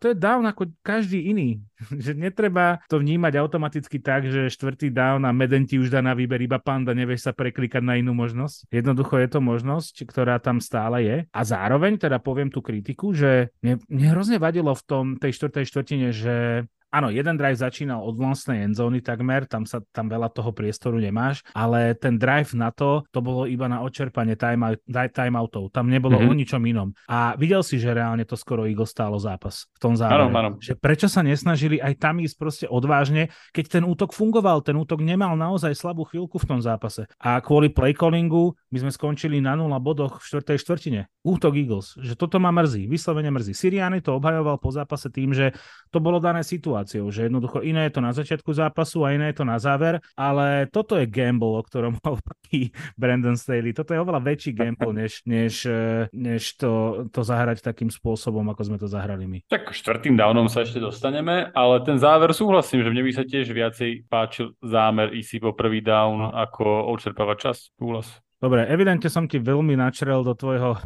to 0.03 0.05
je 0.11 0.17
down 0.19 0.43
ako 0.43 0.75
každý 0.83 1.31
iný. 1.31 1.63
že 2.05 2.13
netreba 2.15 2.83
to 2.91 2.99
vnímať 2.99 3.39
automaticky 3.39 3.99
tak, 4.03 4.27
že 4.27 4.51
štvrtý 4.51 4.91
down 4.91 5.25
a 5.25 5.35
Meden 5.35 5.65
ti 5.65 5.79
už 5.79 5.93
dá 5.93 6.01
na 6.03 6.13
výber 6.13 6.41
iba 6.43 6.59
panda, 6.59 6.97
nevieš 6.97 7.31
sa 7.31 7.33
preklikať 7.35 7.83
na 7.83 7.99
inú 7.99 8.15
možnosť. 8.15 8.71
Jednoducho 8.71 9.19
je 9.19 9.29
to 9.31 9.41
možnosť, 9.43 9.95
ktorá 10.09 10.39
tam 10.43 10.59
stále 10.59 11.05
je. 11.05 11.17
A 11.31 11.41
zároveň 11.43 11.99
teda 11.99 12.19
poviem 12.19 12.51
tú 12.51 12.63
kritiku, 12.63 13.15
že 13.15 13.55
mne, 13.63 13.83
mne 13.87 14.07
hrozne 14.15 14.39
vadilo 14.43 14.75
v 14.75 14.85
tom 14.87 15.05
tej 15.17 15.35
štvrtej 15.35 15.65
štvrtine, 15.67 16.09
že 16.11 16.67
Áno, 16.89 17.13
jeden 17.13 17.37
drive 17.37 17.61
začínal 17.61 18.01
od 18.01 18.17
vlastnej 18.17 18.65
endzóny 18.65 19.05
takmer, 19.05 19.45
tam, 19.45 19.69
sa, 19.69 19.85
tam 19.93 20.09
veľa 20.09 20.33
toho 20.33 20.57
priestoru 20.57 20.97
nemáš, 20.97 21.45
ale 21.53 21.93
ten 21.93 22.17
drive 22.17 22.57
na 22.57 22.73
to, 22.73 23.05
to 23.13 23.21
bolo 23.21 23.45
iba 23.45 23.69
na 23.69 23.85
odčerpanie 23.85 24.41
timeout, 24.41 24.81
timeoutov, 24.89 25.69
tam 25.69 25.93
nebolo 25.93 26.17
mm-hmm. 26.17 26.33
o 26.33 26.39
ničom 26.41 26.63
inom. 26.65 26.89
A 27.05 27.37
videl 27.37 27.61
si, 27.61 27.77
že 27.77 27.93
reálne 27.93 28.25
to 28.25 28.41
skoro 28.41 28.65
Eagle 28.65 28.89
stálo 28.89 29.21
zápas 29.21 29.69
v 29.77 29.79
tom 29.85 30.01
závere. 30.01 30.33
Áno, 30.33 30.33
áno. 30.33 30.51
Že 30.57 30.81
prečo 30.81 31.13
sa 31.13 31.21
nesnažili 31.21 31.77
aj 31.77 32.01
tam 32.01 32.25
ísť 32.25 32.37
proste 32.41 32.67
odvážne, 32.73 33.29
keď 33.53 33.81
ten 33.81 33.85
útok 33.85 34.17
fungoval, 34.17 34.65
ten 34.65 34.81
útok 34.81 35.05
nemal 35.05 35.37
naozaj 35.37 35.77
slabú 35.77 36.09
chvíľku 36.09 36.41
v 36.41 36.49
tom 36.57 36.61
zápase. 36.65 37.05
A 37.21 37.37
kvôli 37.45 37.69
playcallingu 37.69 38.57
my 38.73 38.79
sme 38.81 38.93
skončili 38.93 39.45
na 39.45 39.61
0 39.61 39.69
bodoch 39.77 40.25
v 40.25 40.27
štvrtej 40.33 40.57
štvrtine. 40.57 41.01
Útok 41.21 41.53
Eagles, 41.61 42.01
že 42.01 42.17
toto 42.17 42.41
ma 42.41 42.49
mrzí, 42.49 42.89
vyslovene 42.89 43.29
mrzí. 43.29 43.53
Siriani 43.53 44.01
to 44.01 44.17
obhajoval 44.17 44.57
po 44.57 44.73
zápase 44.73 45.13
tým, 45.13 45.37
že 45.37 45.53
to 45.93 46.01
bolo 46.01 46.17
dané 46.17 46.41
situáciou 46.41 46.78
situáciou, 46.79 47.11
že 47.11 47.27
jednoducho 47.27 47.67
iné 47.67 47.91
je 47.91 47.99
to 47.99 48.03
na 48.03 48.13
začiatku 48.15 48.51
zápasu 48.55 49.03
a 49.03 49.13
iné 49.15 49.35
je 49.35 49.43
to 49.43 49.47
na 49.47 49.59
záver, 49.59 49.99
ale 50.15 50.71
toto 50.71 50.95
je 50.95 51.11
gamble, 51.11 51.59
o 51.59 51.63
ktorom 51.63 51.99
hovorí 52.07 52.71
Brandon 52.95 53.35
Staley. 53.35 53.75
Toto 53.75 53.95
je 53.95 54.03
oveľa 54.03 54.23
väčší 54.23 54.55
gamble, 54.55 54.95
než, 54.95 55.27
než, 55.27 55.67
eh, 55.67 56.07
než 56.15 56.55
to, 56.55 57.05
to 57.11 57.21
zahrať 57.27 57.63
takým 57.67 57.91
spôsobom, 57.91 58.47
ako 58.55 58.63
sme 58.63 58.79
to 58.79 58.87
zahrali 58.87 59.27
my. 59.27 59.39
Tak 59.51 59.75
štvrtým 59.75 60.15
downom 60.15 60.47
sa 60.47 60.63
ešte 60.63 60.79
dostaneme, 60.79 61.51
ale 61.53 61.83
ten 61.83 61.99
záver 61.99 62.31
súhlasím, 62.31 62.87
že 62.87 62.91
mne 62.95 63.03
by 63.03 63.13
sa 63.13 63.25
tiež 63.27 63.51
viacej 63.51 64.07
páčil 64.07 64.55
zámer 64.63 65.11
ísť 65.15 65.43
po 65.43 65.53
prvý 65.53 65.83
down, 65.83 66.31
ako 66.31 66.95
odčerpávať 66.95 67.37
čas. 67.51 67.59
Súhlas. 67.75 68.28
Dobre, 68.39 68.71
evidentne 68.71 69.11
som 69.11 69.27
ti 69.27 69.43
veľmi 69.43 69.75
načrel 69.75 70.23
do 70.23 70.31
tvojho... 70.31 70.79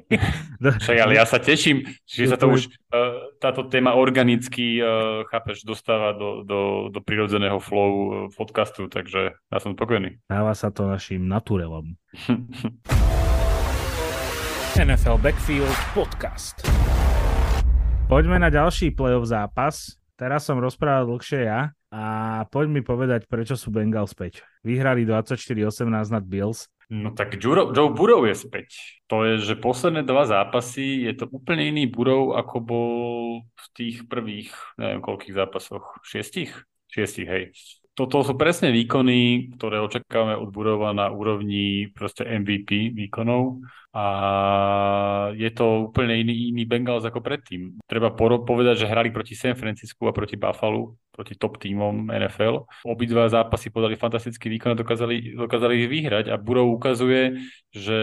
do... 0.64 0.68
Však, 0.72 0.96
ale 1.04 1.20
ja 1.20 1.28
sa 1.28 1.36
teším, 1.36 1.84
že 2.08 2.32
sa 2.32 2.40
to 2.40 2.48
už 2.48 2.72
uh, 2.72 3.28
táto 3.44 3.68
téma 3.68 3.92
organicky, 3.92 4.80
uh, 4.80 5.20
chápeš, 5.28 5.68
dostáva 5.68 6.16
do, 6.16 6.40
do, 6.48 6.88
do 6.88 7.00
prirodzeného 7.04 7.60
flow 7.60 7.92
uh, 7.92 8.08
podcastu, 8.32 8.88
takže 8.88 9.36
ja 9.36 9.58
som 9.60 9.76
spokojný. 9.76 10.16
Dáva 10.32 10.56
sa 10.56 10.72
to 10.72 10.88
našim 10.88 11.28
naturelom. 11.28 11.92
NFL 14.80 15.20
Backfield 15.20 15.76
Podcast. 15.92 16.64
Poďme 18.08 18.40
na 18.40 18.48
ďalší 18.48 18.96
playoff 18.96 19.28
zápas. 19.28 20.00
Teraz 20.16 20.48
som 20.48 20.56
rozprával 20.56 21.04
dlhšie 21.12 21.46
ja 21.46 21.68
a 21.94 22.02
poď 22.48 22.66
mi 22.74 22.80
povedať, 22.80 23.28
prečo 23.30 23.54
sú 23.54 23.70
Bengals 23.70 24.16
späť. 24.16 24.42
Vyhrali 24.66 25.06
24-18 25.06 25.86
nad 26.10 26.24
Bills 26.26 26.66
No 26.94 27.10
tak 27.10 27.34
Joe, 27.42 27.74
Joe 27.74 27.90
Burrow 27.90 28.22
je 28.22 28.38
späť. 28.38 29.02
To 29.10 29.26
je, 29.26 29.42
že 29.42 29.58
posledné 29.58 30.06
dva 30.06 30.30
zápasy 30.30 31.10
je 31.10 31.18
to 31.18 31.26
úplne 31.26 31.74
iný 31.74 31.90
Burrow, 31.90 32.38
ako 32.38 32.56
bol 32.62 32.94
v 33.42 33.66
tých 33.74 34.06
prvých, 34.06 34.54
neviem 34.78 35.02
koľkých 35.02 35.34
zápasoch, 35.34 35.98
šiestich? 36.06 36.54
Šiestich, 36.86 37.26
hej. 37.26 37.44
Toto 37.98 38.22
sú 38.22 38.38
presne 38.38 38.70
výkony, 38.70 39.50
ktoré 39.58 39.82
očakávame 39.82 40.38
od 40.38 40.54
Burova 40.54 40.94
na 40.94 41.10
úrovni 41.10 41.90
proste 41.90 42.22
MVP 42.22 42.94
výkonov 42.94 43.62
a 43.94 44.04
je 45.38 45.50
to 45.54 45.86
úplne 45.94 46.26
iný, 46.26 46.50
iný 46.50 46.66
Bengals 46.66 47.06
ako 47.06 47.22
predtým. 47.22 47.78
Treba 47.86 48.10
povedať, 48.10 48.82
že 48.82 48.90
hrali 48.90 49.14
proti 49.14 49.38
San 49.38 49.54
Francisco 49.54 50.10
a 50.10 50.12
proti 50.12 50.34
Buffalo, 50.34 50.98
proti 51.14 51.38
top 51.38 51.62
tímom 51.62 52.10
NFL. 52.10 52.66
Obidva 52.82 53.30
zápasy 53.30 53.70
podali 53.70 53.94
fantastický 53.94 54.50
výkon 54.50 54.74
a 54.74 54.80
dokázali, 54.82 55.38
dokázali 55.38 55.86
ich 55.86 55.88
vyhrať 55.88 56.26
a 56.26 56.34
Burov 56.34 56.74
ukazuje, 56.74 57.38
že 57.70 57.98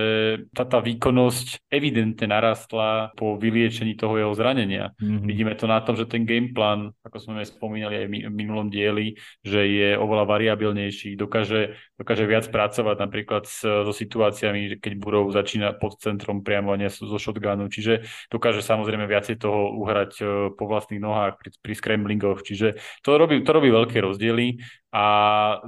tá, 0.55 0.63
tá 0.63 0.79
výkonnosť 0.79 1.67
evidentne 1.67 2.31
narastla 2.31 3.11
po 3.19 3.35
vyliečení 3.35 3.99
toho 3.99 4.15
jeho 4.15 4.31
zranenia. 4.31 4.95
Mm-hmm. 4.95 5.27
Vidíme 5.27 5.53
to 5.59 5.67
na 5.67 5.83
tom, 5.83 5.99
že 5.99 6.07
ten 6.07 6.23
game 6.23 6.55
plan, 6.55 6.95
ako 7.03 7.19
sme 7.19 7.43
spomínali 7.43 7.99
aj 7.99 8.07
v 8.07 8.31
minulom 8.31 8.71
dieli, 8.71 9.19
že 9.43 9.59
je 9.67 9.89
oveľa 9.99 10.23
variabilnejší, 10.23 11.19
dokáže, 11.19 11.75
dokáže 11.99 12.23
viac 12.23 12.47
pracovať 12.47 12.95
napríklad 12.95 13.43
s, 13.43 13.59
so 13.59 13.91
situáciami, 13.91 14.79
keď 14.79 14.93
Burov 14.95 15.35
začína 15.35 15.80
pod 15.81 15.97
centrom 15.97 16.45
priamo 16.45 16.77
nie 16.77 16.93
zo 16.93 17.17
shotgunu, 17.17 17.65
čiže 17.73 18.05
dokáže 18.29 18.61
samozrejme 18.61 19.09
viacej 19.09 19.41
toho 19.41 19.73
uhrať 19.81 20.11
e, 20.21 20.23
po 20.53 20.69
vlastných 20.69 21.01
nohách 21.01 21.41
pri, 21.41 21.49
pri 21.57 21.73
scramblingoch, 21.73 22.45
čiže 22.45 22.77
to 23.01 23.17
robí, 23.17 23.41
to 23.41 23.49
robí 23.49 23.73
veľké 23.73 23.97
rozdiely. 23.97 24.61
A 24.93 25.05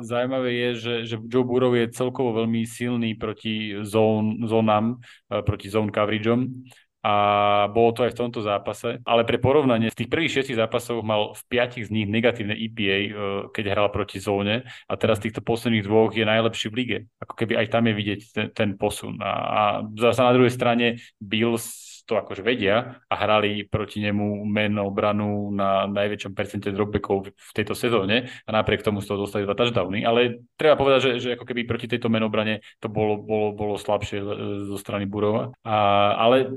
zaujímavé 0.04 0.52
je, 0.52 0.70
že, 0.76 0.94
že 1.08 1.16
Joe 1.32 1.48
Burrow 1.48 1.72
je 1.74 1.96
celkovo 1.96 2.44
veľmi 2.44 2.68
silný 2.68 3.16
proti 3.16 3.82
zón, 3.82 4.46
zónam, 4.46 5.02
e, 5.34 5.42
proti 5.42 5.74
zone 5.74 5.90
coverageom 5.90 6.70
a 7.04 7.14
bolo 7.68 7.92
to 7.92 8.08
aj 8.08 8.16
v 8.16 8.20
tomto 8.24 8.40
zápase. 8.40 9.04
Ale 9.04 9.28
pre 9.28 9.36
porovnanie, 9.36 9.92
z 9.92 10.04
tých 10.04 10.10
prvých 10.10 10.40
šiestich 10.40 10.56
zápasov 10.56 11.04
mal 11.04 11.36
v 11.36 11.42
piatich 11.52 11.92
z 11.92 11.92
nich 11.92 12.08
negatívne 12.08 12.56
EPA, 12.56 12.98
e, 12.98 13.10
keď 13.52 13.76
hral 13.76 13.92
proti 13.92 14.24
zóne 14.24 14.64
a 14.88 14.94
teraz 14.96 15.20
v 15.20 15.28
týchto 15.28 15.44
posledných 15.44 15.84
dvoch 15.84 16.16
je 16.16 16.24
najlepší 16.24 16.72
v 16.72 16.78
lige. 16.80 16.98
Ako 17.20 17.36
keby 17.36 17.60
aj 17.60 17.68
tam 17.68 17.84
je 17.92 17.94
vidieť 17.94 18.20
ten, 18.32 18.48
ten 18.56 18.70
posun. 18.80 19.20
A, 19.20 19.32
a 19.36 19.62
zase 20.00 20.24
na 20.24 20.32
druhej 20.32 20.54
strane 20.56 21.04
Bills 21.20 21.93
to 22.04 22.20
akože 22.20 22.44
vedia 22.44 23.00
a 23.08 23.14
hrali 23.16 23.64
proti 23.64 24.04
nemu 24.04 24.44
men 24.44 24.76
obranu 24.80 25.50
na 25.56 25.88
najväčšom 25.88 26.36
percente 26.36 26.70
dropbackov 26.70 27.32
v 27.32 27.52
tejto 27.56 27.74
sezóne 27.74 28.28
a 28.44 28.50
napriek 28.52 28.84
tomu 28.84 29.00
z 29.00 29.08
toho 29.12 29.24
dostali 29.24 29.48
dva 29.48 29.56
touchdowny, 29.56 30.04
ale 30.04 30.44
treba 30.60 30.76
povedať, 30.76 31.00
že, 31.00 31.12
že 31.20 31.30
ako 31.36 31.48
keby 31.48 31.64
proti 31.64 31.88
tejto 31.88 32.12
menobrane 32.12 32.60
to 32.84 32.92
bolo, 32.92 33.20
bolo, 33.20 33.56
bolo 33.56 33.76
slabšie 33.80 34.20
zo 34.68 34.78
strany 34.78 35.08
Burova. 35.08 35.56
A, 35.64 35.76
ale 36.20 36.52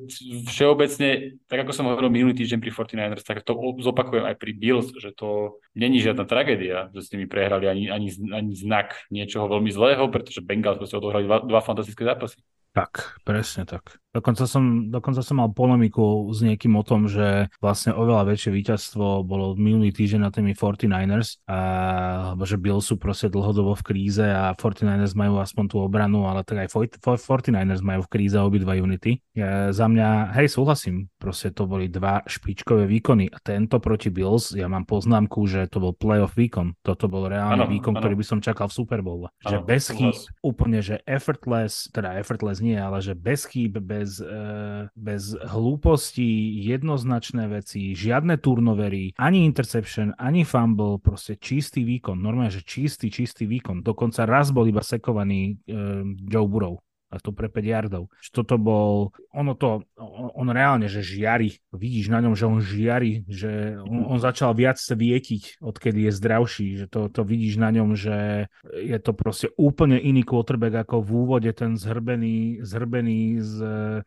všeobecne, 0.50 1.38
tak 1.46 1.62
ako 1.62 1.72
som 1.72 1.86
hovoril 1.86 2.10
minulý 2.10 2.34
týždeň 2.34 2.58
pri 2.58 2.70
49ers, 2.74 3.24
tak 3.24 3.46
to 3.46 3.54
zopakujem 3.80 4.26
aj 4.26 4.36
pri 4.38 4.52
Bills, 4.56 4.90
že 4.98 5.14
to 5.14 5.62
není 5.78 6.02
žiadna 6.02 6.26
tragédia, 6.26 6.90
že 6.90 7.00
s 7.06 7.10
nimi 7.14 7.30
prehrali 7.30 7.70
ani, 7.70 7.84
ani, 7.88 8.08
ani 8.34 8.52
znak 8.54 9.06
niečoho 9.14 9.46
veľmi 9.46 9.70
zlého, 9.70 10.10
pretože 10.10 10.42
Bengals 10.42 10.80
proste 10.80 10.98
odohrali 10.98 11.24
dva, 11.28 11.42
dva 11.42 11.60
fantastické 11.62 12.02
zápasy. 12.02 12.42
Tak, 12.76 13.24
presne 13.24 13.64
tak. 13.64 13.96
Dokonca 14.16 14.48
som, 14.48 14.88
dokonca 14.88 15.20
som 15.20 15.36
mal 15.36 15.52
polemiku 15.52 16.32
s 16.32 16.40
niekým 16.40 16.72
o 16.72 16.80
tom, 16.80 17.04
že 17.04 17.52
vlastne 17.60 17.92
oveľa 17.92 18.32
väčšie 18.32 18.48
víťazstvo 18.48 19.20
bolo 19.28 19.52
minulý 19.60 19.92
týždeň 19.92 20.20
na 20.24 20.32
témy 20.32 20.56
49ers, 20.56 21.44
a, 21.44 22.32
lebo 22.32 22.48
že 22.48 22.56
Bills 22.56 22.88
sú 22.88 22.96
proste 22.96 23.28
dlhodobo 23.28 23.76
v 23.76 23.84
kríze 23.92 24.24
a 24.24 24.56
49ers 24.56 25.12
majú 25.12 25.36
aspoň 25.44 25.64
tú 25.68 25.76
obranu, 25.84 26.24
ale 26.24 26.48
tak 26.48 26.64
aj 26.64 26.72
49ers 27.12 27.84
majú 27.84 28.08
v 28.08 28.12
kríze 28.16 28.40
obidva 28.40 28.72
unity. 28.72 29.20
Ja, 29.36 29.68
za 29.76 29.84
mňa, 29.84 30.32
hej, 30.32 30.48
súhlasím, 30.48 31.12
proste 31.20 31.52
to 31.52 31.68
boli 31.68 31.92
dva 31.92 32.24
špičkové 32.24 32.88
výkony 32.88 33.28
a 33.28 33.36
tento 33.44 33.76
proti 33.84 34.08
Bills, 34.08 34.56
ja 34.56 34.64
mám 34.64 34.88
poznámku, 34.88 35.44
že 35.44 35.68
to 35.68 35.76
bol 35.82 35.92
playoff 35.92 36.32
výkon. 36.32 36.72
Toto 36.80 37.04
bol 37.10 37.28
reálny 37.28 37.66
ano, 37.66 37.68
výkon, 37.68 37.92
ano. 37.92 38.00
ktorý 38.00 38.14
by 38.16 38.24
som 38.24 38.38
čakal 38.40 38.72
v 38.72 38.76
Super 38.80 39.04
Bowl. 39.04 39.28
Že 39.44 39.58
bez 39.66 39.84
chýb, 39.92 40.16
úplne, 40.40 40.80
že 40.80 41.04
effortless, 41.04 41.92
teda 41.92 42.16
effortless 42.16 42.64
nie, 42.64 42.78
ale 42.78 43.04
že 43.04 43.12
bez 43.12 43.44
chýb, 43.44 43.76
bez 43.82 44.05
bez, 44.06 44.22
uh, 44.22 44.86
bez 44.94 45.34
hlúpostí, 45.34 46.62
jednoznačné 46.62 47.50
veci, 47.50 47.90
žiadne 47.98 48.38
turnovery, 48.38 49.18
ani 49.18 49.42
interception, 49.42 50.14
ani 50.22 50.46
fumble, 50.46 51.02
proste 51.02 51.34
čistý 51.34 51.82
výkon, 51.82 52.14
normálne, 52.14 52.54
že 52.54 52.62
čistý, 52.62 53.10
čistý 53.10 53.50
výkon. 53.50 53.82
Dokonca 53.82 54.22
raz 54.22 54.54
bol 54.54 54.70
iba 54.70 54.86
sekovaný 54.86 55.58
uh, 55.66 56.06
Joe 56.30 56.46
Burrow 56.46 56.85
a 57.16 57.22
to 57.22 57.32
pre 57.32 57.48
5 57.48 57.64
yardov. 57.64 58.12
Toto 58.28 58.60
bol, 58.60 59.16
ono 59.32 59.56
to, 59.56 59.88
on 60.36 60.48
reálne, 60.52 60.86
že 60.92 61.00
žiari, 61.00 61.56
vidíš 61.72 62.12
na 62.12 62.20
ňom, 62.20 62.36
že 62.36 62.44
on 62.44 62.60
žiari, 62.60 63.24
že 63.24 63.80
on, 63.80 64.12
on 64.12 64.18
začal 64.20 64.52
viac 64.52 64.76
svietiť, 64.76 65.64
odkedy 65.64 66.06
je 66.06 66.12
zdravší, 66.12 66.68
že 66.84 66.86
to, 66.92 67.08
to 67.08 67.24
vidíš 67.24 67.56
na 67.56 67.72
ňom, 67.72 67.96
že 67.96 68.48
je 68.76 68.98
to 69.00 69.16
proste 69.16 69.48
úplne 69.56 69.96
iný 69.96 70.20
quarterback 70.20 70.84
ako 70.84 71.00
v 71.00 71.10
úvode 71.16 71.50
ten 71.56 71.80
zhrbený, 71.80 72.60
zhrbený 72.60 73.40
s, 73.40 73.56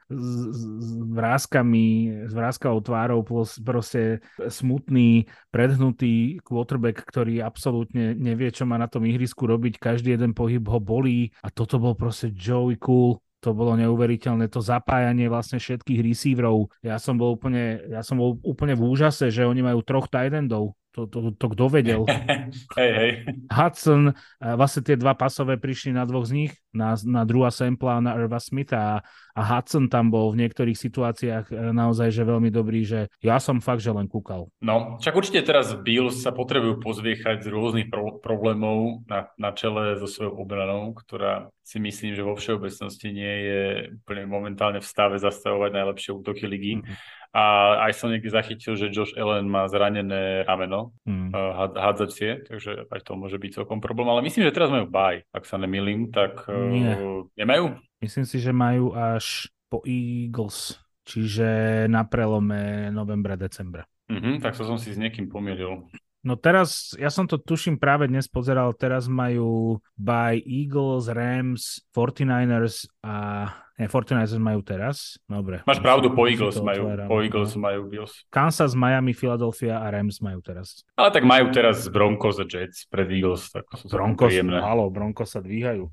s, 0.06 0.30
s 0.54 0.88
vrázkami, 1.10 1.88
s 2.30 2.32
vrázkavou 2.34 2.86
tvárou, 2.86 3.26
proste 3.66 4.22
smutný, 4.38 5.26
predhnutý 5.50 6.44
quarterback, 6.46 7.02
ktorý 7.02 7.42
absolútne 7.42 8.14
nevie, 8.14 8.54
čo 8.54 8.68
má 8.70 8.78
na 8.78 8.86
tom 8.86 9.08
ihrisku 9.08 9.50
robiť, 9.50 9.82
každý 9.82 10.14
jeden 10.14 10.36
pohyb 10.36 10.62
ho 10.68 10.78
bolí 10.78 11.32
a 11.42 11.50
toto 11.50 11.80
bol 11.80 11.96
proste 11.96 12.30
Joey 12.36 12.78
cool. 12.78 12.99
To 13.40 13.56
bolo 13.56 13.80
neuveriteľné, 13.80 14.52
to 14.52 14.60
zapájanie 14.60 15.32
vlastne 15.32 15.64
všetkých 15.64 16.04
receiverov. 16.04 16.68
Ja 16.84 17.00
som 17.00 17.16
bol 17.16 17.40
úplne, 17.40 17.80
ja 17.88 18.04
som 18.04 18.20
bol 18.20 18.36
úplne 18.44 18.76
v 18.76 18.84
úžase, 18.84 19.32
že 19.32 19.48
oni 19.48 19.64
majú 19.64 19.80
troch 19.80 20.12
tight 20.12 20.36
endov. 20.36 20.76
To, 20.98 21.06
to, 21.06 21.38
to 21.38 21.46
kto 21.54 21.66
vedel? 21.70 22.02
hej, 22.80 22.92
hej. 22.98 23.12
Hudson, 23.54 24.18
vlastne 24.42 24.82
tie 24.82 24.98
dva 24.98 25.14
pasové 25.14 25.62
prišli 25.62 25.94
na 25.94 26.02
dvoch 26.02 26.26
z 26.26 26.34
nich, 26.34 26.54
na, 26.74 26.98
na 27.06 27.30
druhá 27.30 27.54
Sempla 27.54 28.02
a 28.02 28.04
na 28.04 28.18
Irva 28.18 28.42
Smitha 28.42 28.78
a, 28.78 28.96
a 29.38 29.42
Hudson 29.46 29.86
tam 29.86 30.10
bol 30.10 30.34
v 30.34 30.42
niektorých 30.46 30.74
situáciách 30.74 31.46
e, 31.54 31.74
naozaj 31.74 32.10
že 32.10 32.26
veľmi 32.26 32.50
dobrý, 32.50 32.82
že 32.86 33.06
ja 33.22 33.38
som 33.38 33.62
fakt, 33.62 33.86
že 33.86 33.94
len 33.94 34.10
kúkal. 34.10 34.50
No, 34.66 34.98
však 34.98 35.14
určite 35.14 35.46
teraz 35.46 35.78
Bills 35.78 36.26
sa 36.26 36.34
potrebujú 36.34 36.82
pozviechať 36.82 37.46
z 37.46 37.48
rôznych 37.54 37.94
pro- 37.94 38.18
problémov 38.18 39.06
na, 39.06 39.30
na 39.38 39.54
čele 39.54 39.94
so 40.02 40.10
svojou 40.10 40.42
obranou, 40.42 40.98
ktorá 40.98 41.54
si 41.62 41.78
myslím, 41.78 42.18
že 42.18 42.26
vo 42.26 42.34
všeobecnosti 42.34 43.14
nie 43.14 43.36
je 43.46 43.62
úplne 44.02 44.26
momentálne 44.26 44.82
v 44.82 44.90
stave 44.90 45.22
zastavovať 45.22 45.70
najlepšie 45.70 46.18
útoky 46.18 46.50
ligy. 46.50 46.82
Mm-hmm 46.82 47.19
a 47.30 47.78
aj 47.86 47.94
som 47.94 48.10
niekde 48.10 48.34
zachytil, 48.34 48.74
že 48.74 48.90
Josh 48.90 49.14
Allen 49.14 49.46
má 49.46 49.70
zranené 49.70 50.42
rameno, 50.50 50.98
mm. 51.06 51.30
uh, 51.30 51.70
hádzacie, 51.78 52.50
takže 52.50 52.90
aj 52.90 53.00
to 53.06 53.14
môže 53.14 53.38
byť 53.38 53.62
celkom 53.62 53.78
problém. 53.78 54.10
Ale 54.10 54.26
myslím, 54.26 54.50
že 54.50 54.56
teraz 54.56 54.74
majú 54.74 54.90
baj, 54.90 55.22
ak 55.30 55.46
sa 55.46 55.62
nemýlim, 55.62 56.10
tak 56.10 56.50
uh, 56.50 56.58
Nie. 56.74 56.98
nemajú? 57.38 57.78
Myslím 58.02 58.26
si, 58.26 58.42
že 58.42 58.50
majú 58.50 58.98
až 58.98 59.46
po 59.70 59.86
Eagles, 59.86 60.82
čiže 61.06 61.86
na 61.86 62.02
prelome 62.02 62.90
novembra, 62.90 63.38
decembra. 63.38 63.86
Mm-hmm, 64.10 64.42
tak 64.42 64.58
sa 64.58 64.66
som 64.66 64.82
si 64.82 64.90
s 64.90 64.98
niekým 64.98 65.30
pomýlil. 65.30 65.86
No 66.20 66.36
teraz, 66.36 66.98
ja 67.00 67.08
som 67.08 67.24
to 67.30 67.40
tuším 67.40 67.80
práve 67.80 68.10
dnes 68.10 68.28
pozeral, 68.28 68.76
teraz 68.76 69.08
majú 69.08 69.80
by 69.96 70.36
Eagles, 70.44 71.08
Rams, 71.08 71.80
49ers 71.96 72.90
a 73.06 73.48
nie, 73.80 73.88
49ers 73.88 74.36
majú 74.44 74.60
teraz. 74.60 75.16
Dobre. 75.24 75.64
Máš 75.64 75.80
pravdu, 75.80 76.12
po 76.12 76.28
Eagles 76.28 76.60
majú, 76.60 76.92
po 77.08 77.24
Eagles 77.24 77.56
majú 77.56 77.88
Bills. 77.88 78.28
Kansas, 78.28 78.76
Miami, 78.76 79.16
Philadelphia 79.16 79.80
a 79.80 79.88
Rams 79.88 80.20
majú 80.20 80.44
teraz. 80.44 80.84
Ale 81.00 81.16
tak 81.16 81.24
majú 81.24 81.48
teraz 81.56 81.88
Broncos 81.88 82.44
a 82.44 82.46
Jets 82.46 82.84
pred 82.92 83.08
Eagles. 83.08 83.48
Tak 83.56 83.64
sú 83.80 83.88
Broncos, 83.88 84.36
halo, 84.36 84.92
Broncos 84.92 85.32
sa 85.32 85.40
dvíhajú. 85.40 85.88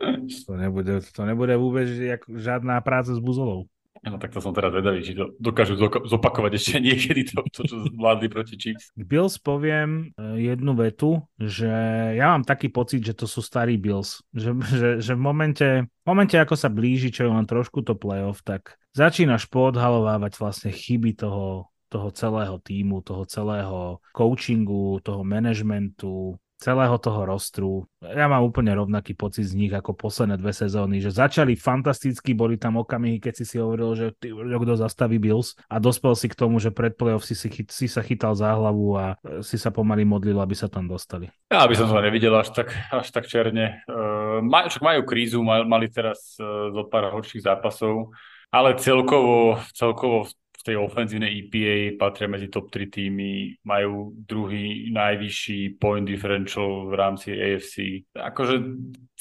to, 0.48 0.52
nebude, 0.56 1.04
to 1.12 1.22
nebude 1.28 1.52
vôbec 1.60 1.84
žiadna 2.32 2.80
práca 2.80 3.12
s 3.12 3.20
buzolou. 3.20 3.68
No 4.02 4.18
tak 4.18 4.34
to 4.34 4.42
som 4.42 4.50
teraz 4.50 4.74
vedavý, 4.74 4.98
či 5.06 5.14
to 5.14 5.30
dokážu 5.38 5.78
zopakovať 6.10 6.52
ešte 6.58 6.76
niekedy 6.90 7.22
to, 7.30 7.46
to 7.54 7.62
čo 7.62 7.86
zvládli 7.86 8.26
proti 8.26 8.58
Chiefs. 8.58 8.90
Bills 8.98 9.38
poviem 9.38 10.10
e, 10.18 10.42
jednu 10.42 10.74
vetu, 10.74 11.22
že 11.38 11.70
ja 12.18 12.34
mám 12.34 12.42
taký 12.42 12.66
pocit, 12.66 13.06
že 13.06 13.14
to 13.14 13.30
sú 13.30 13.38
starí 13.38 13.78
Bills. 13.78 14.18
Že, 14.34 14.50
že, 14.74 14.88
že 14.98 15.12
v 15.14 15.22
momente, 15.22 15.68
v 15.86 16.06
momente, 16.06 16.34
ako 16.34 16.58
sa 16.58 16.66
blíži, 16.66 17.14
čo 17.14 17.30
je 17.30 17.30
len 17.30 17.46
trošku 17.46 17.86
to 17.86 17.94
playoff, 17.94 18.42
tak 18.42 18.74
začínaš 18.90 19.46
poodhalovávať 19.46 20.34
vlastne 20.34 20.70
chyby 20.74 21.14
toho 21.14 21.70
toho 21.92 22.08
celého 22.08 22.56
týmu, 22.56 23.04
toho 23.04 23.28
celého 23.28 24.00
coachingu, 24.16 25.04
toho 25.04 25.20
managementu, 25.20 26.40
celého 26.62 26.94
toho 27.02 27.26
rostru. 27.26 27.90
Ja 27.98 28.30
mám 28.30 28.46
úplne 28.46 28.70
rovnaký 28.70 29.18
pocit 29.18 29.50
z 29.50 29.58
nich 29.58 29.74
ako 29.74 29.98
posledné 29.98 30.38
dve 30.38 30.54
sezóny, 30.54 31.02
že 31.02 31.10
začali 31.10 31.58
fantasticky, 31.58 32.38
boli 32.38 32.54
tam 32.54 32.78
okamihy, 32.78 33.18
keď 33.18 33.42
si 33.42 33.44
si 33.50 33.56
hovoril, 33.58 33.98
že 33.98 34.06
ty, 34.14 34.30
kto 34.30 34.78
zastaví 34.78 35.18
Bills 35.18 35.58
a 35.66 35.82
dospel 35.82 36.14
si 36.14 36.30
k 36.30 36.38
tomu, 36.38 36.62
že 36.62 36.70
pred 36.70 36.94
playoff 36.94 37.26
si, 37.26 37.34
si, 37.34 37.50
si 37.50 37.86
sa 37.90 38.06
chytal 38.06 38.38
za 38.38 38.54
hlavu 38.54 38.94
a 38.94 39.18
si 39.42 39.58
sa 39.58 39.74
pomaly 39.74 40.06
modlil, 40.06 40.38
aby 40.38 40.54
sa 40.54 40.70
tam 40.70 40.86
dostali. 40.86 41.26
Ja 41.50 41.66
by 41.66 41.74
som 41.74 41.90
to 41.90 41.98
nevidel 41.98 42.38
až 42.38 42.54
tak, 42.54 42.70
až 42.94 43.10
tak 43.10 43.26
černe. 43.26 43.82
Uh, 43.90 44.38
maj, 44.46 44.70
majú 44.78 45.02
krízu, 45.02 45.42
mali 45.42 45.90
teraz 45.90 46.38
uh, 46.38 46.70
zo 46.70 46.86
pár 46.86 47.10
horších 47.10 47.42
zápasov, 47.42 48.14
ale 48.54 48.78
celkovo, 48.78 49.58
celkovo 49.74 50.28
v 50.28 50.32
tej 50.62 50.76
ofenzívnej 50.78 51.30
EPA 51.46 51.98
patria 51.98 52.28
medzi 52.30 52.48
top 52.48 52.70
3 52.70 52.86
týmy, 52.86 53.58
majú 53.66 54.14
druhý 54.14 54.90
najvyšší 54.94 55.82
point 55.82 56.06
differential 56.06 56.86
v 56.88 56.94
rámci 56.94 57.34
AFC. 57.34 58.06
Akože 58.14 58.62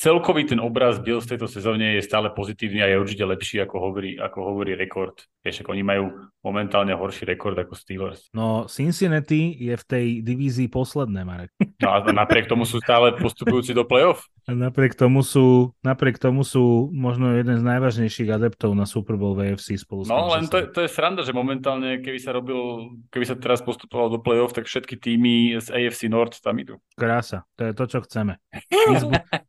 celkový 0.02 0.50
ten 0.50 0.58
obraz 0.58 0.98
Bills 0.98 1.30
v 1.30 1.38
tejto 1.38 1.46
sezóne 1.46 1.94
je 1.94 2.02
stále 2.02 2.34
pozitívny 2.34 2.82
a 2.82 2.90
je 2.90 2.98
určite 2.98 3.22
lepší, 3.22 3.62
ako 3.62 3.76
hovorí, 3.78 4.18
ako 4.18 4.40
hovorí 4.42 4.74
rekord. 4.74 5.14
Vieš, 5.46 5.62
ako 5.62 5.78
oni 5.78 5.84
majú 5.86 6.04
momentálne 6.42 6.94
horší 6.98 7.30
rekord 7.30 7.54
ako 7.54 7.78
Steelers. 7.78 8.26
No 8.34 8.66
Cincinnati 8.66 9.54
je 9.62 9.78
v 9.78 9.84
tej 9.86 10.08
divízii 10.26 10.74
posledné, 10.74 11.22
Marek. 11.22 11.54
No 11.78 11.90
a 11.94 12.02
napriek 12.10 12.50
tomu 12.50 12.66
sú 12.66 12.82
stále 12.82 13.14
postupujúci 13.18 13.78
do 13.78 13.86
playoff. 13.86 14.26
A 14.50 14.58
napriek 14.58 14.98
tomu 14.98 15.22
sú, 15.22 15.74
napriek 15.86 16.18
tomu 16.18 16.42
sú 16.42 16.90
možno 16.90 17.38
jeden 17.38 17.62
z 17.62 17.64
najvážnejších 17.66 18.30
adeptov 18.34 18.74
na 18.74 18.90
Super 18.90 19.14
Bowl 19.14 19.38
v 19.38 19.54
AFC 19.54 19.78
spolu 19.78 20.06
No 20.10 20.34
len 20.34 20.50
to, 20.50 20.66
to 20.74 20.82
je 20.82 20.90
sranda, 20.90 21.22
že 21.22 21.30
momentálne, 21.30 22.02
keby 22.02 22.18
sa 22.18 22.34
robil, 22.34 22.90
keby 23.14 23.26
sa 23.26 23.38
teraz 23.38 23.62
postupoval 23.62 24.10
do 24.10 24.18
playoff, 24.18 24.54
tak 24.54 24.66
všetky 24.66 24.98
týmy 24.98 25.62
z 25.62 25.70
AFC 25.70 26.10
North 26.10 26.42
tam 26.42 26.58
idú. 26.58 26.82
Krása, 26.98 27.46
to 27.54 27.70
je 27.70 27.74
to, 27.78 27.86
čo 27.86 28.00
chceme. 28.02 28.42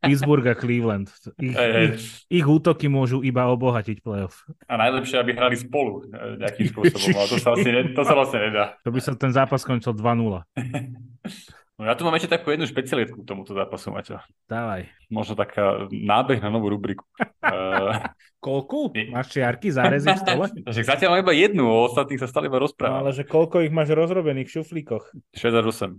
Pittsburgh 0.01 0.42
a 0.51 0.55
Cleveland. 0.57 1.07
Ich, 1.39 1.55
ich, 1.55 2.03
ich 2.27 2.45
útoky 2.45 2.91
môžu 2.91 3.23
iba 3.23 3.47
obohatiť 3.47 4.03
playoff. 4.03 4.43
A 4.67 4.75
najlepšie, 4.75 5.21
aby 5.21 5.31
hrali 5.31 5.55
spolu 5.55 6.09
e, 6.11 6.41
nejakým 6.43 6.67
spôsobom, 6.73 7.09
ale 7.15 7.27
to 7.31 7.37
sa, 7.39 7.49
vlastne, 7.55 7.71
to 7.95 8.03
sa 8.03 8.13
vlastne 8.17 8.39
nedá. 8.51 8.65
To 8.83 8.91
by 8.91 8.99
sa 8.99 9.11
ten 9.15 9.31
zápas 9.31 9.63
skončil 9.63 9.95
2-0. 9.95 10.01
No 11.73 11.89
ja 11.89 11.97
tu 11.97 12.05
mám 12.05 12.13
ešte 12.13 12.37
takú 12.37 12.53
jednu 12.53 12.69
špecialitku 12.69 13.25
k 13.25 13.27
tomuto 13.27 13.57
zápasu, 13.57 13.89
Maťo. 13.89 14.21
Dávaj. 14.45 14.93
Možno 15.09 15.33
taká 15.33 15.89
nábeh 15.89 16.37
na 16.37 16.53
novú 16.53 16.69
rubriku. 16.69 17.01
uh, 17.17 17.97
koľku? 18.45 18.93
Máš 19.09 19.33
čiarky, 19.33 19.73
zárezy 19.73 20.05
v 20.05 20.21
stole? 20.21 20.45
Však 20.69 20.85
zatiaľ 20.85 21.17
mám 21.17 21.23
iba 21.25 21.33
jednu, 21.33 21.65
o 21.65 21.89
ostatných 21.89 22.21
sa 22.21 22.29
stále 22.29 22.45
iba 22.45 22.61
rozprávam. 22.61 23.01
No, 23.01 23.09
ale 23.09 23.17
že 23.17 23.25
koľko 23.25 23.65
ich 23.65 23.73
máš 23.73 23.89
rozrobených 23.89 24.53
v 24.53 24.55
šuflíkoch? 24.61 25.17
68. 25.33 25.97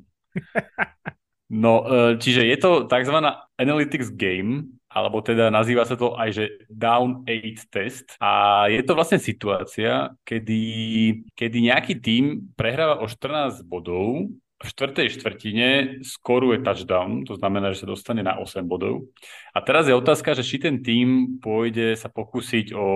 no, 1.54 1.86
uh, 1.86 2.12
čiže 2.18 2.42
je 2.42 2.56
to 2.58 2.90
tzv. 2.90 3.16
analytics 3.54 4.10
game, 4.18 4.74
alebo 4.90 5.22
teda 5.22 5.50
nazýva 5.50 5.86
sa 5.86 5.98
to 5.98 6.14
aj, 6.14 6.30
že 6.34 6.44
down 6.70 7.26
8 7.26 7.70
test. 7.70 8.14
A 8.22 8.66
je 8.70 8.82
to 8.82 8.94
vlastne 8.94 9.18
situácia, 9.18 10.14
kedy, 10.22 10.62
kedy 11.34 11.58
nejaký 11.70 11.98
tím 11.98 12.50
prehráva 12.54 13.02
o 13.02 13.10
14 13.10 13.66
bodov 13.66 14.30
v 14.64 14.72
štvrtej 14.72 15.08
štvrtine 15.20 15.68
skoruje 16.00 16.64
touchdown, 16.64 17.28
to 17.28 17.36
znamená, 17.36 17.76
že 17.76 17.84
sa 17.84 17.90
dostane 17.92 18.24
na 18.24 18.40
8 18.40 18.64
bodov. 18.64 19.12
A 19.54 19.62
teraz 19.62 19.86
je 19.86 19.94
otázka, 19.94 20.34
že 20.34 20.42
či 20.42 20.58
ten 20.58 20.82
tým 20.82 21.38
pôjde 21.38 21.94
sa 21.94 22.10
pokúsiť 22.10 22.74
o 22.74 22.88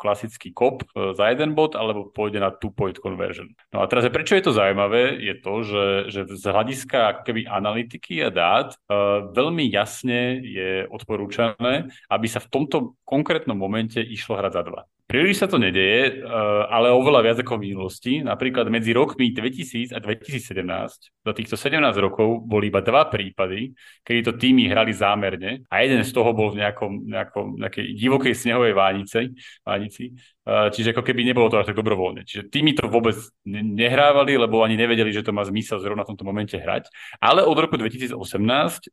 klasický 0.00 0.48
kop 0.48 0.80
e, 0.88 1.12
za 1.12 1.28
jeden 1.28 1.52
bod, 1.52 1.76
alebo 1.76 2.08
pôjde 2.08 2.40
na 2.40 2.48
two-point 2.48 2.96
conversion. 2.96 3.52
No 3.68 3.84
a 3.84 3.86
teraz, 3.86 4.08
prečo 4.08 4.32
je 4.32 4.48
to 4.48 4.56
zaujímavé, 4.56 5.20
je 5.20 5.34
to, 5.44 5.54
že, 5.60 5.86
že 6.08 6.20
z 6.40 6.44
hľadiska 6.48 7.20
keby 7.28 7.44
analytiky 7.44 8.24
a 8.24 8.32
dát 8.32 8.72
uh, 8.88 9.28
veľmi 9.28 9.68
jasne 9.68 10.40
je 10.40 10.88
odporúčané, 10.88 11.92
aby 12.08 12.26
sa 12.26 12.40
v 12.40 12.48
tomto 12.48 12.96
konkrétnom 13.04 13.60
momente 13.60 14.00
išlo 14.00 14.40
hrať 14.40 14.52
za 14.56 14.62
dva. 14.64 14.82
Príliš 15.10 15.42
sa 15.42 15.50
to 15.50 15.58
nedeje, 15.58 16.06
eh, 16.06 16.22
ale 16.70 16.94
oveľa 16.94 17.20
viac 17.26 17.38
ako 17.42 17.58
v 17.58 17.74
minulosti. 17.74 18.12
Napríklad 18.22 18.70
medzi 18.70 18.94
rokmi 18.94 19.34
2000 19.34 19.90
a 19.90 19.98
2017, 19.98 21.10
za 21.26 21.32
týchto 21.34 21.58
17 21.58 21.98
rokov, 21.98 22.46
boli 22.46 22.70
iba 22.70 22.78
dva 22.78 23.10
prípady, 23.10 23.74
kedy 24.06 24.20
to 24.22 24.38
týmy 24.38 24.70
hrali 24.70 24.94
zámerne 24.94 25.66
a 25.66 25.82
jeden 25.90 26.06
z 26.06 26.12
toho 26.14 26.30
bol 26.30 26.54
v 26.54 26.62
nejakom, 26.62 26.92
nejakom 27.10 27.46
nejakej 27.58 27.86
divokej 27.98 28.34
snehovej 28.38 28.72
vánici, 28.72 29.34
vánici 29.66 30.14
čiže 30.46 30.96
ako 30.96 31.02
keby 31.04 31.22
nebolo 31.26 31.52
to 31.52 31.60
až 31.60 31.70
tak 31.70 31.78
dobrovoľne. 31.78 32.24
Čiže 32.24 32.48
tými 32.48 32.72
to 32.72 32.88
vôbec 32.88 33.16
nehrávali, 33.44 34.34
lebo 34.40 34.64
ani 34.64 34.74
nevedeli, 34.80 35.12
že 35.12 35.24
to 35.24 35.36
má 35.36 35.44
zmysel 35.44 35.78
zrovna 35.78 36.02
v 36.08 36.14
tomto 36.14 36.24
momente 36.24 36.56
hrať. 36.56 36.88
Ale 37.20 37.44
od 37.44 37.56
roku 37.56 37.76
2018 37.76 38.16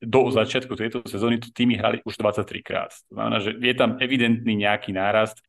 do 0.04 0.22
začiatku 0.30 0.74
tejto 0.76 1.08
sezóny 1.08 1.40
to 1.40 1.50
týmy 1.56 1.80
hrali 1.80 2.04
už 2.04 2.20
23 2.20 2.62
krát. 2.62 2.92
To 3.10 3.14
znamená, 3.16 3.38
že 3.40 3.56
je 3.56 3.74
tam 3.76 3.96
evidentný 3.98 4.54
nejaký 4.60 4.92
nárast 4.92 5.40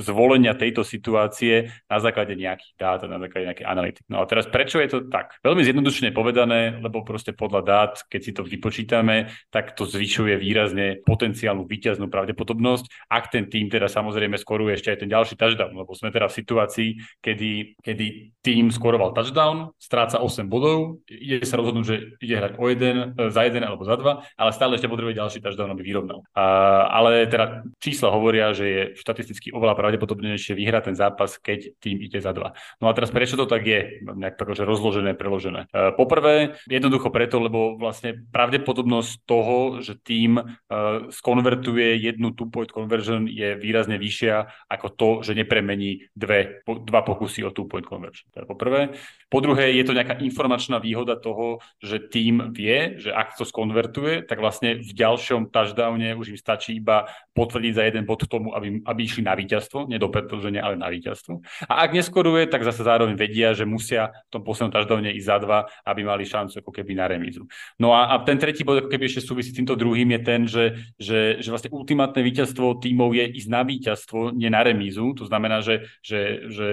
zvolenia 0.00 0.52
tejto 0.52 0.84
situácie 0.84 1.72
na 1.88 1.98
základe 1.98 2.36
nejakých 2.36 2.72
dát, 2.76 3.00
na 3.08 3.16
základe 3.16 3.48
nejakej 3.48 3.66
analytiky. 3.66 4.06
No 4.12 4.20
a 4.20 4.28
teraz 4.28 4.44
prečo 4.46 4.78
je 4.78 4.88
to 4.92 4.98
tak? 5.08 5.40
Veľmi 5.40 5.64
zjednodušene 5.64 6.12
povedané, 6.12 6.78
lebo 6.84 7.02
proste 7.02 7.32
podľa 7.32 7.62
dát, 7.64 7.92
keď 8.06 8.20
si 8.20 8.32
to 8.36 8.42
vypočítame, 8.44 9.32
tak 9.48 9.72
to 9.72 9.88
zvyšuje 9.88 10.36
výrazne 10.36 11.00
potenciálnu 11.02 11.64
výťaznú 11.64 12.12
pravdepodobnosť, 12.12 13.08
ak 13.08 13.24
ten 13.32 13.48
tým 13.48 13.72
teda 13.72 13.88
samozrejme 13.88 14.36
skoruje 14.36 14.76
ešte 14.76 14.92
aj 14.92 14.98
ten 15.02 15.10
ďalší 15.10 15.34
touchdown, 15.46 15.72
lebo 15.78 15.94
sme 15.94 16.10
teda 16.10 16.26
v 16.26 16.36
situácii, 16.42 16.88
kedy, 17.22 17.78
kedy 17.78 18.06
tým 18.42 18.74
skoroval 18.74 19.14
touchdown, 19.14 19.70
stráca 19.78 20.18
8 20.18 20.50
bodov, 20.50 20.98
ide 21.06 21.46
sa 21.46 21.58
rozhodnúť, 21.62 21.86
že 21.86 21.96
ide 22.18 22.34
hrať 22.34 22.52
o 22.58 22.64
jeden, 22.66 22.96
e, 23.14 23.30
za 23.30 23.46
jeden 23.46 23.62
alebo 23.62 23.86
za 23.86 23.94
dva, 23.94 24.26
ale 24.34 24.50
stále 24.50 24.74
ešte 24.74 24.90
potrebuje 24.90 25.18
ďalší 25.18 25.38
touchdown, 25.38 25.70
aby 25.70 25.82
vyrovnal. 25.86 26.26
A, 26.34 26.44
ale 26.90 27.30
teda 27.30 27.62
čísla 27.78 28.10
hovoria, 28.10 28.50
že 28.50 28.66
je 28.66 28.82
štatisticky 28.98 29.54
oveľa 29.54 29.78
pravdepodobnejšie 29.78 30.58
vyhrať 30.58 30.92
ten 30.92 30.96
zápas, 30.98 31.38
keď 31.38 31.78
tým 31.78 32.02
ide 32.02 32.18
za 32.18 32.34
dva. 32.34 32.58
No 32.82 32.90
a 32.90 32.94
teraz 32.96 33.14
prečo 33.14 33.38
to 33.38 33.46
tak 33.46 33.62
je? 33.62 34.02
Nejak 34.02 34.34
tak, 34.34 34.50
že 34.58 34.66
rozložené, 34.66 35.14
preložené. 35.14 35.70
E, 35.70 35.94
poprvé, 35.94 36.58
jednoducho 36.66 37.14
preto, 37.14 37.38
lebo 37.38 37.78
vlastne 37.78 38.26
pravdepodobnosť 38.32 39.12
toho, 39.28 39.78
že 39.84 39.98
tým 40.00 40.38
uh, 40.40 41.08
skonvertuje 41.12 42.00
jednu 42.00 42.32
two-point 42.32 42.70
conversion 42.70 43.28
je 43.28 43.54
výrazne 43.58 44.00
vyššia 44.00 44.68
ako 44.72 44.86
to, 44.94 45.08
že 45.22 45.35
nepremení 45.36 46.08
dve, 46.16 46.64
dva 46.64 47.04
pokusy 47.04 47.44
o 47.44 47.52
two-point 47.52 47.84
conversion. 47.84 48.26
To 48.32 48.42
je 48.42 48.46
po 48.48 48.56
prvé. 48.56 48.96
Po 49.28 49.44
druhé, 49.44 49.76
je 49.76 49.84
to 49.84 49.92
nejaká 49.92 50.16
informačná 50.24 50.80
výhoda 50.80 51.20
toho, 51.20 51.60
že 51.84 52.00
tým 52.00 52.56
vie, 52.56 52.96
že 52.96 53.12
ak 53.12 53.36
to 53.36 53.44
skonvertuje, 53.44 54.24
tak 54.24 54.40
vlastne 54.40 54.80
v 54.80 54.90
ďalšom 54.96 55.52
touchdowne 55.52 56.16
už 56.16 56.32
im 56.32 56.38
stačí 56.40 56.80
iba 56.80 57.04
potvrdiť 57.36 57.72
za 57.76 57.84
jeden 57.84 58.08
bod 58.08 58.24
tomu, 58.24 58.56
aby, 58.56 58.80
aby 58.80 59.00
išli 59.04 59.20
na 59.20 59.36
víťazstvo, 59.36 59.92
nie 59.92 60.00
do 60.00 60.08
predĺženia, 60.08 60.64
ale 60.64 60.80
na 60.80 60.88
víťazstvo. 60.88 61.44
A 61.68 61.84
ak 61.84 61.92
neskoruje, 61.92 62.48
tak 62.48 62.64
zase 62.64 62.80
zároveň 62.80 63.18
vedia, 63.18 63.52
že 63.52 63.68
musia 63.68 64.14
v 64.32 64.40
tom 64.40 64.42
poslednom 64.46 64.72
touchdowne 64.72 65.12
ísť 65.12 65.28
za 65.28 65.36
dva, 65.44 65.58
aby 65.84 66.00
mali 66.06 66.24
šancu 66.24 66.64
ako 66.64 66.72
keby 66.72 66.96
na 66.96 67.04
remízu. 67.10 67.44
No 67.76 67.92
a, 67.92 68.14
a 68.14 68.24
ten 68.24 68.40
tretí 68.40 68.64
bod 68.64 68.80
ako 68.80 68.88
keby 68.88 69.04
ešte 69.10 69.26
súvisí 69.26 69.52
s 69.52 69.58
týmto 69.58 69.76
druhým 69.76 70.08
je 70.16 70.20
ten, 70.24 70.40
že, 70.48 70.64
že, 70.96 71.42
že 71.42 71.48
vlastne 71.52 71.74
ultimátne 71.74 72.22
víťazstvo 72.24 72.80
tímov 72.80 73.12
je 73.12 73.26
ísť 73.36 73.48
na 73.50 73.66
víťazstvo, 73.66 74.32
nie 74.32 74.48
na 74.48 74.62
remízu. 74.64 75.12
To 75.18 75.25
znamená, 75.26 75.46
znamená, 75.46 75.62
že, 75.62 75.74
že, 76.02 76.20
že 76.50 76.66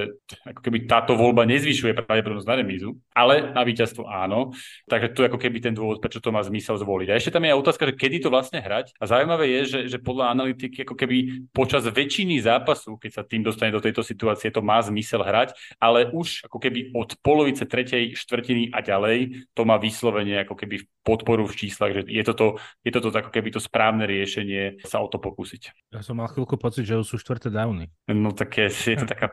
ako 0.48 0.62
keby 0.64 0.78
táto 0.90 1.14
voľba 1.14 1.46
nezvyšuje 1.46 1.94
pravdepodobnosť 1.94 2.50
na 2.50 2.56
remízu, 2.58 2.90
ale 3.14 3.54
na 3.54 3.62
víťazstvo 3.62 4.10
áno. 4.10 4.52
Takže 4.90 5.14
tu 5.14 5.24
je 5.24 5.30
ako 5.30 5.40
keby 5.40 5.58
ten 5.62 5.74
dôvod, 5.76 6.02
prečo 6.02 6.20
to 6.20 6.34
má 6.34 6.42
zmysel 6.42 6.76
zvoliť. 6.80 7.08
A 7.14 7.18
ešte 7.20 7.34
tam 7.34 7.46
je 7.46 7.54
aj 7.54 7.62
otázka, 7.62 7.84
že 7.88 8.00
kedy 8.00 8.18
to 8.26 8.30
vlastne 8.34 8.60
hrať. 8.60 8.98
A 9.00 9.04
zaujímavé 9.06 9.46
je, 9.60 9.62
že, 9.68 9.80
že 9.92 9.98
podľa 10.02 10.34
analytiky 10.34 10.84
ako 10.84 10.96
keby 10.98 11.48
počas 11.54 11.86
väčšiny 11.86 12.42
zápasu, 12.44 12.98
keď 12.98 13.12
sa 13.12 13.24
tým 13.24 13.46
dostane 13.46 13.72
do 13.72 13.84
tejto 13.84 14.02
situácie, 14.02 14.50
to 14.50 14.66
má 14.66 14.82
zmysel 14.82 15.22
hrať, 15.22 15.54
ale 15.78 16.10
už 16.10 16.50
ako 16.50 16.58
keby 16.58 16.96
od 16.98 17.16
polovice 17.22 17.64
tretej 17.68 18.18
štvrtiny 18.18 18.74
a 18.74 18.82
ďalej 18.82 19.48
to 19.54 19.62
má 19.64 19.78
vyslovene 19.78 20.44
ako 20.44 20.58
keby 20.58 20.88
podporu 21.04 21.46
v 21.46 21.68
číslach, 21.68 21.92
že 21.94 22.02
je 22.08 22.24
toto, 22.24 22.58
je 22.82 22.92
toto 22.92 23.12
ako 23.12 23.30
keby 23.30 23.52
to 23.54 23.60
správne 23.60 24.08
riešenie 24.08 24.82
sa 24.88 25.04
o 25.04 25.08
to 25.12 25.20
pokúsiť. 25.20 25.92
Ja 25.92 26.02
som 26.02 26.18
mal 26.18 26.32
chvíľku 26.32 26.56
pocit, 26.56 26.88
že 26.88 27.04
sú 27.04 27.20
štvrté 27.20 27.52
downy. 27.52 27.92
No 28.08 28.32
tak 28.32 28.43
také, 28.44 28.70
je 28.92 28.98
to 28.98 29.06
taká 29.06 29.28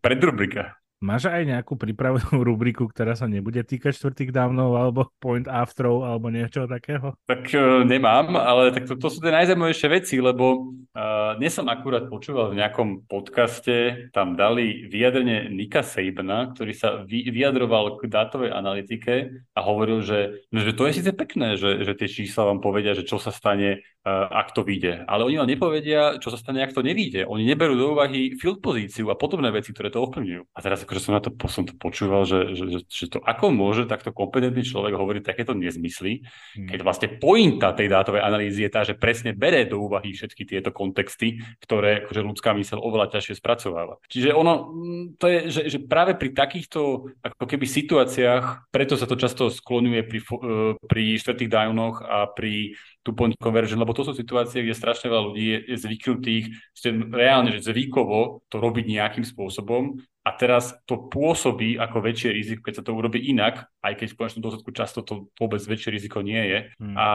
predrubrika. 0.00 0.74
Máš 1.00 1.32
aj 1.32 1.48
nejakú 1.48 1.80
pripravenú 1.80 2.44
rubriku, 2.52 2.84
ktorá 2.84 3.16
sa 3.16 3.24
nebude 3.24 3.64
týkať 3.64 3.96
štvrtých 3.96 4.36
dávnov 4.36 4.76
alebo 4.76 5.08
point 5.16 5.48
afterov 5.48 6.04
alebo 6.04 6.28
niečo 6.28 6.68
takého? 6.68 7.16
Tak 7.24 7.48
uh, 7.56 7.80
nemám, 7.88 8.36
ale 8.36 8.68
tak 8.68 8.84
to, 8.84 9.00
to 9.00 9.08
sú 9.08 9.24
tie 9.24 9.32
najzaujímavejšie 9.32 9.88
veci, 9.88 10.20
lebo 10.20 10.76
uh, 10.92 11.40
dnes 11.40 11.56
som 11.56 11.64
akurát 11.72 12.04
počúval 12.04 12.52
v 12.52 12.60
nejakom 12.60 13.08
podcaste, 13.08 14.12
tam 14.12 14.36
dali 14.36 14.92
vyjadrenie 14.92 15.48
Nika 15.48 15.80
Sabena, 15.80 16.52
ktorý 16.52 16.72
sa 16.76 17.00
vy, 17.08 17.32
vyjadroval 17.32 17.96
k 17.96 18.04
dátovej 18.04 18.52
analytike 18.52 19.40
a 19.56 19.60
hovoril, 19.64 20.04
že, 20.04 20.44
no, 20.52 20.60
že 20.60 20.76
to 20.76 20.84
je 20.84 21.00
síce 21.00 21.16
pekné, 21.16 21.56
že, 21.56 21.80
že 21.80 21.96
tie 21.96 22.12
čísla 22.12 22.44
vám 22.44 22.60
povedia, 22.60 22.92
že 22.92 23.08
čo 23.08 23.16
sa 23.16 23.32
stane 23.32 23.80
ak 24.08 24.56
to 24.56 24.64
vyjde. 24.64 25.04
Ale 25.04 25.28
oni 25.28 25.36
vám 25.36 25.50
nepovedia, 25.50 26.16
čo 26.16 26.32
sa 26.32 26.40
stane, 26.40 26.64
ak 26.64 26.72
to 26.72 26.80
nevíde. 26.80 27.28
Oni 27.28 27.44
neberú 27.44 27.76
do 27.76 27.92
úvahy 27.92 28.32
field 28.40 28.64
pozíciu 28.64 29.12
a 29.12 29.18
podobné 29.18 29.52
veci, 29.52 29.76
ktoré 29.76 29.92
to 29.92 30.00
ovplyvňujú. 30.00 30.56
A 30.56 30.58
teraz 30.64 30.80
akože 30.90 31.06
som 31.06 31.14
na 31.14 31.22
to, 31.22 31.30
som 31.46 31.62
to 31.62 31.78
počúval, 31.78 32.26
že, 32.26 32.58
že, 32.58 32.82
že, 32.82 33.06
to 33.06 33.22
ako 33.22 33.54
môže 33.54 33.86
takto 33.86 34.10
kompetentný 34.10 34.66
človek 34.66 34.98
hovoriť 34.98 35.22
takéto 35.22 35.54
nezmysly, 35.54 36.26
hmm. 36.26 36.66
keď 36.66 36.78
vlastne 36.82 37.08
pointa 37.22 37.70
tej 37.70 37.86
dátovej 37.86 38.26
analýzy 38.26 38.66
je 38.66 38.74
tá, 38.74 38.82
že 38.82 38.98
presne 38.98 39.30
bere 39.30 39.62
do 39.70 39.78
úvahy 39.78 40.10
všetky 40.10 40.42
tieto 40.42 40.74
kontexty, 40.74 41.38
ktoré 41.62 42.02
akože 42.02 42.26
ľudská 42.26 42.50
mysel 42.58 42.82
oveľa 42.82 43.14
ťažšie 43.14 43.38
spracováva. 43.38 44.02
Čiže 44.10 44.34
ono, 44.34 44.74
mm, 44.74 45.04
to 45.22 45.30
je, 45.30 45.38
že, 45.46 45.62
že 45.70 45.78
práve 45.78 46.18
pri 46.18 46.34
takýchto 46.34 47.06
ako 47.22 47.44
keby 47.46 47.70
situáciách, 47.70 48.74
preto 48.74 48.98
sa 48.98 49.06
to 49.06 49.14
často 49.14 49.46
skloňuje 49.46 50.02
pri, 50.10 50.18
e, 50.18 50.26
pri 50.90 51.04
štvrtých 51.22 51.52
downoch 51.54 52.02
a 52.02 52.26
pri 52.26 52.74
two 53.06 53.16
point 53.16 53.32
conversion, 53.38 53.80
lebo 53.80 53.96
to 53.96 54.04
sú 54.04 54.12
situácie, 54.12 54.60
kde 54.60 54.76
strašne 54.76 55.08
veľa 55.08 55.24
ľudí 55.32 55.44
je, 55.44 55.58
je 55.72 55.76
zvyknutých 55.80 56.44
reálne, 57.14 57.56
že 57.56 57.72
zvykovo 57.72 58.44
to 58.52 58.60
robiť 58.60 58.84
nejakým 58.84 59.24
spôsobom 59.24 59.96
a 60.30 60.38
teraz 60.38 60.78
to 60.86 61.10
pôsobí 61.10 61.74
ako 61.74 62.06
väčšie 62.06 62.30
riziko, 62.30 62.62
keď 62.62 62.74
sa 62.78 62.84
to 62.86 62.94
urobí 62.94 63.18
inak, 63.18 63.66
aj 63.82 63.98
keď 63.98 64.06
v 64.14 64.18
konečnom 64.22 64.44
dôsledku 64.46 64.70
často 64.70 65.02
to 65.02 65.26
vôbec 65.34 65.58
väčšie 65.58 65.90
riziko 65.90 66.22
nie 66.22 66.38
je. 66.38 66.58
Hmm. 66.78 66.94
A, 66.94 67.08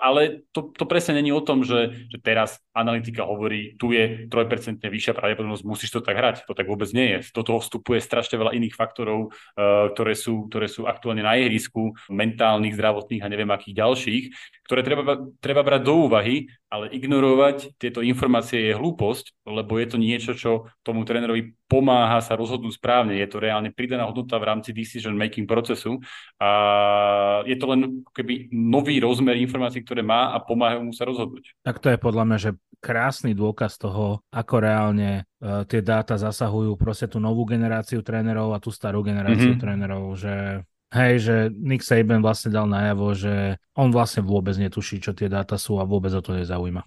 ale 0.00 0.48
to, 0.56 0.72
to 0.72 0.88
presne 0.88 1.20
není 1.20 1.28
o 1.28 1.44
tom, 1.44 1.60
že, 1.60 2.08
že 2.08 2.16
teraz 2.24 2.56
analytika 2.72 3.28
hovorí, 3.28 3.76
tu 3.76 3.92
je 3.92 4.24
3% 4.32 4.80
vyššia 4.80 5.12
pravdepodobnosť, 5.12 5.68
musíš 5.68 5.92
to 5.92 6.00
tak 6.00 6.16
hrať. 6.16 6.48
To 6.48 6.56
tak 6.56 6.64
vôbec 6.64 6.88
nie 6.96 7.20
je. 7.20 7.28
Do 7.36 7.44
toho 7.44 7.60
vstupuje 7.60 8.00
strašne 8.00 8.40
veľa 8.40 8.56
iných 8.56 8.72
faktorov, 8.72 9.28
uh, 9.28 9.92
ktoré, 9.92 10.16
sú, 10.16 10.48
ktoré 10.48 10.64
sú 10.64 10.88
aktuálne 10.88 11.20
na 11.20 11.36
ihrisku, 11.36 11.92
mentálnych, 12.08 12.72
zdravotných 12.80 13.20
a 13.20 13.28
neviem 13.28 13.52
akých 13.52 13.76
ďalších, 13.76 14.24
ktoré 14.64 14.80
treba, 14.80 15.28
treba 15.44 15.60
brať 15.60 15.82
do 15.84 16.08
úvahy, 16.08 16.48
ale 16.72 16.90
ignorovať 16.90 17.76
tieto 17.76 18.00
informácie 18.00 18.72
je 18.72 18.78
hlúposť, 18.78 19.46
lebo 19.46 19.76
je 19.76 19.86
to 19.86 19.98
niečo, 20.00 20.32
čo 20.32 20.72
tomu 20.80 21.04
trénerovi 21.04 21.54
pomáha 21.64 22.20
sa 22.20 22.36
rozhodnúť 22.36 22.76
správne. 22.76 23.16
Je 23.16 23.28
to 23.28 23.40
reálne 23.40 23.72
pridaná 23.72 24.04
hodnota 24.04 24.36
v 24.36 24.48
rámci 24.52 24.70
decision 24.70 25.16
making 25.16 25.48
procesu 25.48 25.98
a 26.36 26.50
je 27.48 27.56
to 27.56 27.66
len 27.72 28.04
keby 28.12 28.52
nový 28.52 29.00
rozmer 29.00 29.40
informácií, 29.40 29.82
ktoré 29.82 30.04
má 30.04 30.36
a 30.36 30.40
pomáhajú 30.44 30.80
mu 30.84 30.92
sa 30.92 31.08
rozhodnúť. 31.08 31.56
Tak 31.64 31.80
to 31.80 31.88
je 31.92 31.98
podľa 31.98 32.24
mňa, 32.28 32.38
že 32.38 32.50
krásny 32.84 33.32
dôkaz 33.32 33.80
toho, 33.80 34.20
ako 34.28 34.54
reálne 34.60 35.24
uh, 35.24 35.64
tie 35.64 35.80
dáta 35.80 36.20
zasahujú 36.20 36.76
proste 36.76 37.08
tú 37.08 37.16
novú 37.16 37.48
generáciu 37.48 38.04
trénerov 38.04 38.52
a 38.52 38.60
tú 38.60 38.68
starú 38.68 39.00
generáciu 39.00 39.56
mm-hmm. 39.56 39.64
trénerov, 39.64 40.04
že 40.20 40.64
Hej, 40.94 41.26
že 41.26 41.36
Nick 41.50 41.82
Saban 41.82 42.22
vlastne 42.22 42.54
dal 42.54 42.70
najavo, 42.70 43.18
že 43.18 43.58
on 43.74 43.90
vlastne 43.90 44.22
vôbec 44.22 44.54
netuší, 44.54 45.02
čo 45.02 45.10
tie 45.10 45.26
dáta 45.26 45.58
sú 45.58 45.82
a 45.82 45.88
vôbec 45.88 46.14
o 46.14 46.22
to 46.22 46.38
nezaujíma. 46.38 46.86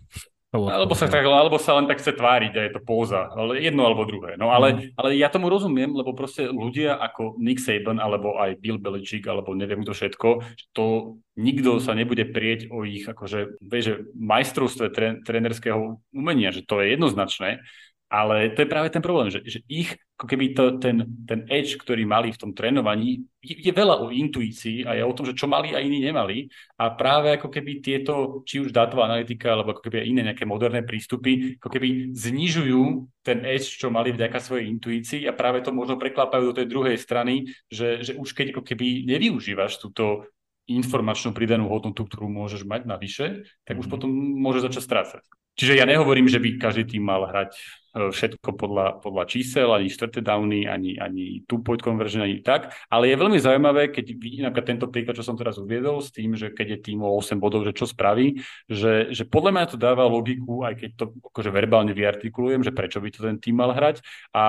Alebo 0.55 0.95
sa, 0.95 1.11
tak, 1.11 1.27
alebo 1.27 1.59
sa 1.59 1.75
len 1.75 1.91
tak 1.91 1.99
chce 1.99 2.15
tváriť 2.15 2.53
a 2.55 2.61
je 2.63 2.71
to 2.71 2.79
póza. 2.79 3.27
Ale 3.35 3.59
jedno 3.59 3.83
alebo 3.83 4.07
druhé. 4.07 4.39
No 4.39 4.47
ale, 4.47 4.95
mm. 4.95 4.95
ale 4.95 5.19
ja 5.19 5.27
tomu 5.27 5.51
rozumiem, 5.51 5.91
lebo 5.91 6.15
proste 6.15 6.47
ľudia 6.47 6.95
ako 6.95 7.35
Nick 7.35 7.59
Saban 7.59 7.99
alebo 7.99 8.39
aj 8.39 8.55
Bill 8.63 8.79
Belichick 8.79 9.27
alebo 9.27 9.51
neviem 9.51 9.83
to 9.83 9.91
všetko, 9.91 10.47
to 10.71 11.19
nikto 11.35 11.83
sa 11.83 11.91
nebude 11.91 12.23
prieť 12.31 12.71
o 12.71 12.87
ich 12.87 13.03
akože, 13.03 13.59
vieš, 13.59 14.07
majstrovstve 14.15 14.87
tre, 14.95 15.19
trenerského 15.19 15.99
umenia, 16.15 16.55
že 16.55 16.63
to 16.63 16.79
je 16.79 16.95
jednoznačné. 16.95 17.59
Ale 18.07 18.55
to 18.55 18.63
je 18.63 18.71
práve 18.71 18.87
ten 18.87 19.03
problém, 19.03 19.27
že, 19.27 19.43
že 19.43 19.59
ich, 19.67 19.99
ako 20.17 20.25
keby 20.25 20.57
to, 20.57 20.81
ten, 20.81 21.05
ten 21.29 21.45
edge, 21.45 21.77
ktorý 21.77 22.01
mali 22.09 22.33
v 22.33 22.41
tom 22.41 22.49
trénovaní, 22.49 23.21
je, 23.37 23.53
je 23.53 23.69
veľa 23.69 24.01
o 24.01 24.09
intuícii 24.09 24.81
a 24.81 24.97
je 24.97 25.05
o 25.05 25.13
tom, 25.13 25.29
že 25.29 25.37
čo 25.37 25.45
mali 25.45 25.77
a 25.77 25.79
iní 25.79 26.01
nemali. 26.01 26.49
A 26.81 26.89
práve 26.97 27.37
ako 27.37 27.53
keby 27.53 27.85
tieto, 27.85 28.41
či 28.41 28.57
už 28.57 28.73
dátová 28.73 29.05
analytika, 29.05 29.53
alebo 29.53 29.77
ako 29.77 29.85
keby 29.85 30.09
iné 30.09 30.25
nejaké 30.25 30.49
moderné 30.49 30.81
prístupy, 30.81 31.61
ako 31.61 31.69
keby 31.69 32.17
znižujú 32.17 33.05
ten 33.21 33.45
edge, 33.45 33.77
čo 33.77 33.93
mali 33.93 34.09
vďaka 34.09 34.41
svojej 34.41 34.65
intuícii 34.73 35.29
a 35.29 35.37
práve 35.37 35.61
to 35.61 35.69
možno 35.69 36.01
preklápajú 36.01 36.49
do 36.49 36.57
tej 36.57 36.65
druhej 36.65 36.97
strany, 36.97 37.45
že, 37.69 38.01
že 38.01 38.17
už 38.17 38.33
keď 38.33 38.57
ako 38.57 38.65
keby 38.65 39.05
nevyužívaš 39.05 39.77
túto 39.77 40.25
informačnú 40.65 41.29
pridanú 41.31 41.69
hodnotu, 41.69 42.09
ktorú 42.09 42.25
môžeš 42.25 42.65
mať 42.65 42.81
navyše, 42.89 43.25
tak 43.69 43.77
už 43.77 43.85
mhm. 43.85 43.93
potom 43.93 44.09
môže 44.17 44.65
začať 44.65 44.81
strácať. 44.81 45.23
Čiže 45.57 45.73
ja 45.77 45.89
nehovorím, 45.89 46.29
že 46.29 46.37
by 46.37 46.61
každý 46.61 46.85
tým 46.85 47.03
mal 47.09 47.25
hrať 47.25 47.57
E, 47.97 48.11
všetko 48.13 48.49
podľa, 48.53 49.01
podľa 49.01 49.23
čísel, 49.25 49.73
ani 49.73 49.89
štvrté 49.89 50.21
downy, 50.21 50.69
ani, 50.69 51.01
ani 51.01 51.41
two-point 51.49 51.81
conversion, 51.81 52.21
ani 52.21 52.45
tak. 52.45 52.69
Ale 52.93 53.09
je 53.09 53.17
veľmi 53.17 53.39
zaujímavé, 53.41 53.89
keď 53.89 54.05
vidí 54.13 54.39
napríklad 54.45 54.67
tento 54.69 54.87
príklad, 54.93 55.17
čo 55.17 55.25
som 55.25 55.33
teraz 55.33 55.57
uviedol, 55.57 55.99
s 56.05 56.13
tým, 56.13 56.37
že 56.37 56.53
keď 56.53 56.77
je 56.77 56.93
tým 56.93 57.01
o 57.01 57.09
8 57.17 57.41
bodov, 57.41 57.65
že 57.65 57.73
čo 57.73 57.89
spraví, 57.89 58.37
že, 58.69 59.09
že 59.09 59.23
podľa 59.25 59.51
mňa 59.53 59.65
to 59.73 59.77
dáva 59.81 60.05
logiku, 60.05 60.61
aj 60.61 60.77
keď 60.77 60.89
to 60.93 61.05
akože 61.33 61.49
verbálne 61.49 61.93
vyartikulujem, 61.97 62.61
že 62.61 62.75
prečo 62.75 63.01
by 63.01 63.09
to 63.09 63.19
ten 63.25 63.37
tým 63.41 63.57
mal 63.57 63.73
hrať. 63.73 64.05
A 64.35 64.43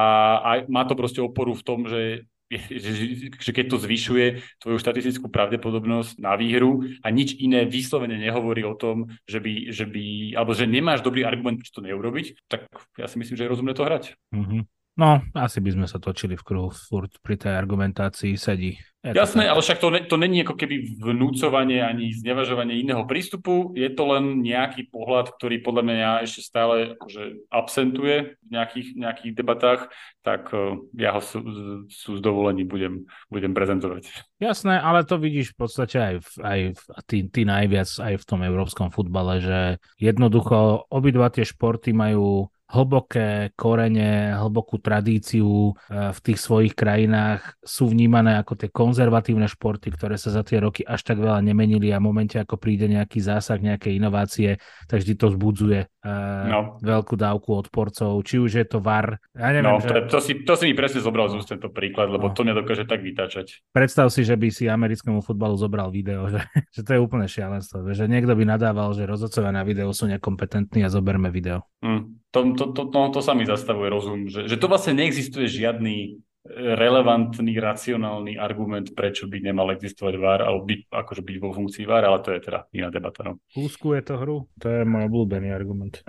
aj 0.44 0.58
má 0.68 0.84
to 0.84 0.94
proste 0.98 1.24
oporu 1.24 1.56
v 1.56 1.64
tom, 1.64 1.88
že 1.88 2.28
že, 2.50 2.92
že 3.44 3.50
keď 3.52 3.64
to 3.68 3.76
zvyšuje 3.76 4.26
tvoju 4.64 4.78
štatistickú 4.80 5.28
pravdepodobnosť 5.28 6.18
na 6.18 6.34
výhru 6.34 6.88
a 7.04 7.08
nič 7.12 7.36
iné 7.36 7.68
vyslovene 7.68 8.16
nehovorí 8.16 8.64
o 8.64 8.74
tom, 8.74 9.12
že 9.28 9.38
by, 9.38 9.72
že 9.72 9.84
by 9.84 10.34
alebo 10.34 10.52
že 10.56 10.64
nemáš 10.64 11.04
dobrý 11.04 11.28
argument, 11.28 11.60
prečo 11.60 11.78
to 11.78 11.86
neurobiť, 11.86 12.48
tak 12.48 12.66
ja 12.96 13.06
si 13.06 13.20
myslím, 13.20 13.36
že 13.36 13.44
je 13.44 13.52
rozumné 13.52 13.72
to 13.76 13.84
hrať. 13.84 14.16
Mm-hmm. 14.32 14.77
No, 14.98 15.22
asi 15.30 15.62
by 15.62 15.70
sme 15.78 15.86
sa 15.86 16.02
točili 16.02 16.34
v 16.34 16.42
kruhu 16.42 16.74
furt 16.74 17.22
pri 17.22 17.38
tej 17.38 17.54
argumentácii 17.54 18.34
sedí. 18.34 18.74
Je 18.98 19.14
Jasné, 19.14 19.46
ale 19.46 19.62
však 19.62 19.78
to, 19.78 19.94
ne, 19.94 20.02
to 20.10 20.18
není 20.18 20.42
ako 20.42 20.58
keby 20.58 20.98
vnúcovanie 20.98 21.78
ani 21.78 22.10
znevažovanie 22.10 22.82
iného 22.82 23.06
prístupu, 23.06 23.70
je 23.78 23.86
to 23.94 24.02
len 24.10 24.42
nejaký 24.42 24.90
pohľad, 24.90 25.38
ktorý 25.38 25.62
podľa 25.62 25.82
mňa 25.86 26.10
ešte 26.26 26.42
stále 26.42 26.98
akože 26.98 27.46
absentuje 27.46 28.34
v 28.42 28.48
nejakých, 28.50 28.98
nejakých 28.98 29.32
debatách, 29.38 29.80
tak 30.26 30.50
uh, 30.50 30.82
ja 30.98 31.14
ho 31.14 31.22
sú, 31.22 31.46
sú 31.86 32.18
s 32.18 32.20
dovolením 32.20 32.66
budem, 32.66 33.06
budem 33.30 33.54
prezentovať. 33.54 34.10
Jasné, 34.42 34.82
ale 34.82 35.06
to 35.06 35.14
vidíš 35.22 35.54
v 35.54 35.58
podstate 35.62 35.96
aj, 36.02 36.14
v, 36.18 36.30
aj 36.42 36.60
v, 36.74 36.82
ty, 37.06 37.16
ty 37.30 37.46
najviac 37.46 37.86
aj 38.02 38.14
v 38.18 38.24
tom 38.26 38.42
európskom 38.42 38.90
futbale, 38.90 39.38
že 39.38 39.78
jednoducho 40.02 40.90
obidva 40.90 41.30
tie 41.30 41.46
športy 41.46 41.94
majú 41.94 42.50
hlboké 42.68 43.56
korene, 43.56 44.36
hlbokú 44.36 44.76
tradíciu 44.76 45.72
eh, 45.88 46.12
v 46.12 46.18
tých 46.20 46.38
svojich 46.38 46.74
krajinách, 46.76 47.56
sú 47.64 47.88
vnímané 47.88 48.36
ako 48.36 48.60
tie 48.60 48.68
konzervatívne 48.68 49.48
športy, 49.48 49.88
ktoré 49.88 50.20
sa 50.20 50.28
za 50.28 50.44
tie 50.44 50.60
roky 50.60 50.84
až 50.84 51.00
tak 51.00 51.16
veľa 51.16 51.40
nemenili 51.40 51.88
a 51.90 51.98
v 51.98 52.06
momente, 52.08 52.36
ako 52.36 52.60
príde 52.60 52.84
nejaký 52.86 53.24
zásah, 53.24 53.56
nejaké 53.56 53.96
inovácie, 53.96 54.60
tak 54.84 55.00
vždy 55.00 55.14
to 55.16 55.26
vzbudzuje 55.32 55.80
uh, 55.84 56.46
no. 56.48 56.60
veľkú 56.84 57.14
dávku 57.16 57.56
odporcov, 57.56 58.20
či 58.24 58.36
už 58.40 58.50
je 58.60 58.66
to 58.68 58.78
VAR. 58.84 59.16
Ja 59.32 59.50
neviem, 59.52 59.68
no, 59.68 59.80
že... 59.80 60.08
to, 60.08 60.20
si, 60.20 60.44
to 60.44 60.54
si 60.54 60.68
mi 60.68 60.74
presne 60.76 61.00
zobral 61.00 61.32
z 61.32 61.40
úst 61.40 61.48
tento 61.48 61.72
príklad, 61.72 62.12
lebo 62.12 62.30
no. 62.30 62.34
to 62.36 62.44
nedokáže 62.44 62.84
tak 62.84 63.00
vytačať. 63.00 63.72
Predstav 63.72 64.12
si, 64.12 64.24
že 64.24 64.36
by 64.36 64.48
si 64.52 64.68
americkému 64.68 65.24
futbalu 65.24 65.56
zobral 65.56 65.88
video, 65.88 66.28
že, 66.28 66.44
že 66.74 66.80
to 66.84 66.90
je 66.96 67.00
úplne 67.00 67.24
šialenstvo, 67.24 67.84
že 67.92 68.04
niekto 68.08 68.36
by 68.36 68.44
nadával, 68.44 68.92
že 68.92 69.08
rozhodcovia 69.08 69.52
na 69.52 69.64
video 69.64 69.88
sú 69.92 70.08
nekompetentní 70.08 70.84
a 70.84 70.92
zoberme 70.92 71.32
video. 71.32 71.64
Mm. 71.80 72.18
To, 72.36 72.44
to, 72.52 72.64
to, 72.76 72.82
to, 72.92 73.00
to 73.08 73.20
sa 73.24 73.32
mi 73.32 73.48
zastavuje 73.48 73.88
rozum, 73.88 74.28
že, 74.28 74.44
že 74.44 74.60
to 74.60 74.68
vlastne 74.68 75.00
neexistuje 75.00 75.48
žiadny 75.48 76.20
relevantný, 76.56 77.60
racionálny 77.60 78.36
argument, 78.40 78.92
prečo 78.96 79.28
by 79.28 79.40
nemal 79.40 79.68
existovať 79.72 80.14
VAR, 80.16 80.40
alebo 80.44 80.64
byť, 80.64 80.80
akože 80.88 81.22
byť 81.24 81.36
vo 81.40 81.52
funkcii 81.52 81.84
VAR, 81.84 82.04
ale 82.08 82.20
to 82.24 82.32
je 82.32 82.40
teda 82.40 82.64
iná 82.72 82.88
debata. 82.88 83.24
No. 83.24 83.40
Kúskuje 83.52 84.00
to 84.04 84.16
hru? 84.16 84.48
To 84.60 84.66
je 84.68 84.84
môj 84.88 85.08
obľúbený 85.08 85.52
argument. 85.52 86.00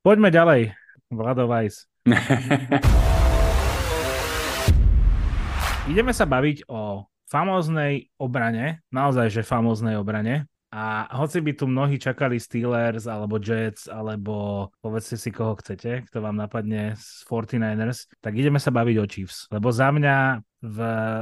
Poďme 0.00 0.32
ďalej. 0.32 0.72
Vlado 1.08 1.48
Weiss. 1.48 1.88
Ideme 5.92 6.12
sa 6.12 6.28
baviť 6.28 6.68
o 6.68 7.08
famóznej 7.28 8.12
obrane, 8.20 8.84
naozaj, 8.92 9.32
že 9.32 9.40
famóznej 9.44 9.96
obrane, 9.96 10.48
a 10.68 11.08
hoci 11.16 11.40
by 11.40 11.52
tu 11.56 11.64
mnohí 11.64 11.96
čakali 11.96 12.36
Steelers 12.36 13.08
alebo 13.08 13.40
Jets, 13.40 13.88
alebo 13.88 14.68
povedzte 14.84 15.16
si 15.16 15.32
koho 15.32 15.56
chcete, 15.56 16.04
kto 16.12 16.20
vám 16.20 16.36
napadne 16.36 16.92
z 17.00 17.24
49ers, 17.24 18.12
tak 18.20 18.36
ideme 18.36 18.60
sa 18.60 18.68
baviť 18.68 18.96
o 19.00 19.06
Chiefs. 19.08 19.48
Lebo 19.48 19.72
za 19.72 19.88
mňa 19.88 20.44
v, 20.58 20.78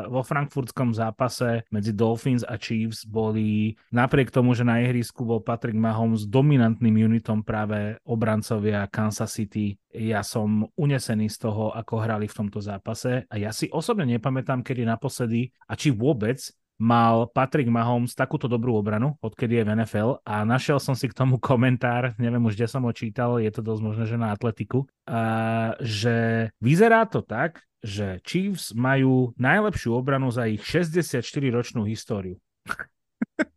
vo 0.09 0.24
frankfurtskom 0.24 0.97
zápase 0.97 1.62
medzi 1.70 1.92
Dolphins 1.92 2.42
a 2.42 2.59
Chiefs 2.59 3.07
boli, 3.07 3.76
napriek 3.92 4.32
tomu, 4.32 4.57
že 4.57 4.64
na 4.64 4.80
ihrisku 4.82 5.22
bol 5.22 5.44
Patrick 5.44 5.76
Mahomes 5.76 6.26
dominantným 6.26 7.07
unitom 7.07 7.44
práve 7.44 8.01
obrancovia 8.03 8.88
Kansas 8.90 9.30
City, 9.36 9.76
ja 9.97 10.20
som 10.20 10.68
unesený 10.76 11.30
z 11.32 11.49
toho, 11.49 11.72
ako 11.72 12.03
hrali 12.03 12.26
v 12.28 12.36
tomto 12.36 12.61
zápase 12.61 13.24
a 13.28 13.34
ja 13.38 13.53
si 13.53 13.70
osobne 13.70 14.05
nepamätám, 14.09 14.61
kedy 14.61 14.84
naposledy 14.84 15.53
a 15.68 15.76
či 15.76 15.92
vôbec 15.92 16.40
mal 16.77 17.29
Patrick 17.33 17.68
Mahomes 17.68 18.12
takúto 18.12 18.47
dobrú 18.47 18.77
obranu, 18.77 19.16
odkedy 19.24 19.61
je 19.61 19.64
v 19.64 19.72
NFL 19.81 20.20
a 20.22 20.45
našiel 20.45 20.77
som 20.77 20.93
si 20.93 21.09
k 21.09 21.16
tomu 21.16 21.41
komentár, 21.41 22.12
neviem 22.20 22.45
už, 22.45 22.57
kde 22.57 22.68
som 22.68 22.85
ho 22.85 22.93
čítal, 22.93 23.41
je 23.41 23.49
to 23.49 23.64
dosť 23.64 23.83
možné, 23.83 24.05
že 24.05 24.20
na 24.20 24.33
atletiku, 24.37 24.85
a, 25.09 25.72
že 25.81 26.49
vyzerá 26.61 27.09
to 27.09 27.24
tak, 27.24 27.64
že 27.81 28.20
Chiefs 28.24 28.77
majú 28.77 29.33
najlepšiu 29.41 29.97
obranu 29.97 30.29
za 30.29 30.49
ich 30.49 30.61
64-ročnú 30.64 31.87
históriu. 31.89 32.37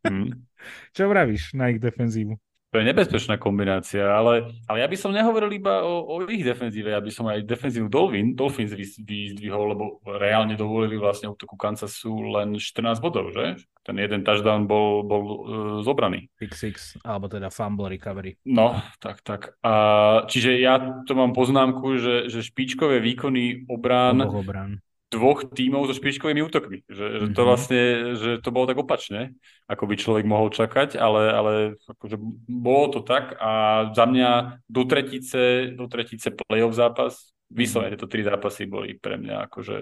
Mm. 0.07 0.47
Čo 0.95 1.07
vravíš 1.07 1.55
na 1.55 1.71
ich 1.71 1.79
defenzívu? 1.79 2.35
To 2.69 2.77
je 2.77 2.85
nebezpečná 2.85 3.41
kombinácia, 3.41 4.05
ale, 4.05 4.53
ale 4.69 4.85
ja 4.85 4.87
by 4.87 4.93
som 4.93 5.09
nehovoril 5.09 5.49
iba 5.57 5.81
o, 5.81 6.05
o 6.05 6.15
ich 6.29 6.45
defenzíve, 6.45 6.93
ja 6.93 7.01
by 7.01 7.09
som 7.09 7.25
aj 7.25 7.41
defenzívu 7.41 7.89
Dolphin, 7.89 8.37
Dolphins 8.37 8.77
vyzdvihol, 8.77 9.73
lebo 9.73 9.83
reálne 10.05 10.53
dovolili 10.53 10.93
vlastne 10.93 11.33
útoku 11.33 11.57
Kansasu 11.57 12.29
len 12.29 12.61
14 12.61 13.01
bodov, 13.01 13.33
že? 13.33 13.57
Ten 13.81 13.97
jeden 13.97 14.21
touchdown 14.21 14.69
bol, 14.69 15.01
bol 15.01 15.23
uh, 15.25 15.35
zobraný. 15.81 16.29
Pick 16.37 16.53
six, 16.53 16.93
alebo 17.01 17.25
teda 17.25 17.49
fumble 17.49 17.89
recovery. 17.89 18.37
No, 18.45 18.77
tak, 19.01 19.25
tak. 19.25 19.57
A, 19.65 20.29
čiže 20.29 20.61
ja 20.61 21.01
to 21.09 21.17
mám 21.17 21.33
poznámku, 21.33 21.97
že, 21.97 22.29
že 22.29 22.45
špičkové 22.45 23.01
výkony 23.01 23.65
obrán, 23.65 24.21
obrán 24.29 24.77
dvoch 25.09 25.41
tímov 25.49 25.89
so 25.89 25.93
špičkovými 25.97 26.41
útokmi. 26.45 26.85
Že, 26.85 27.05
že 27.17 27.27
to 27.33 27.41
mhm. 27.41 27.47
vlastne, 27.49 27.81
že 28.15 28.31
to 28.39 28.49
bolo 28.53 28.69
tak 28.69 28.77
opačne, 28.77 29.33
ako 29.65 29.89
by 29.89 29.95
človek 29.97 30.25
mohol 30.25 30.53
čakať, 30.53 30.95
ale, 30.95 31.23
ale 31.33 31.53
akože 31.89 32.17
bolo 32.45 32.85
to 32.93 33.01
tak 33.01 33.33
a 33.41 33.85
za 33.93 34.05
mňa 34.05 34.61
do 34.69 34.83
tretice, 34.85 35.73
do 35.73 35.89
tretice 35.89 36.29
playoff 36.33 36.77
zápas, 36.77 37.33
vyslovene 37.49 37.97
tieto 37.97 38.05
tri 38.05 38.21
zápasy 38.21 38.69
boli 38.69 38.93
pre 38.93 39.17
mňa 39.17 39.49
akože 39.49 39.75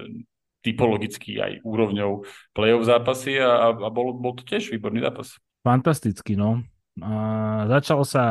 typologicky 0.63 1.39
aj 1.39 1.51
úrovňou 1.63 2.23
playoff 2.55 2.87
zápasy 2.87 3.39
a, 3.39 3.71
a 3.75 3.87
bol, 3.91 4.15
bol 4.15 4.33
to 4.35 4.47
tiež 4.47 4.71
výborný 4.71 5.03
zápas. 5.03 5.35
Fantasticky, 5.63 6.39
no. 6.39 6.63
A 7.03 7.67
začal 7.67 8.01
sa 8.07 8.23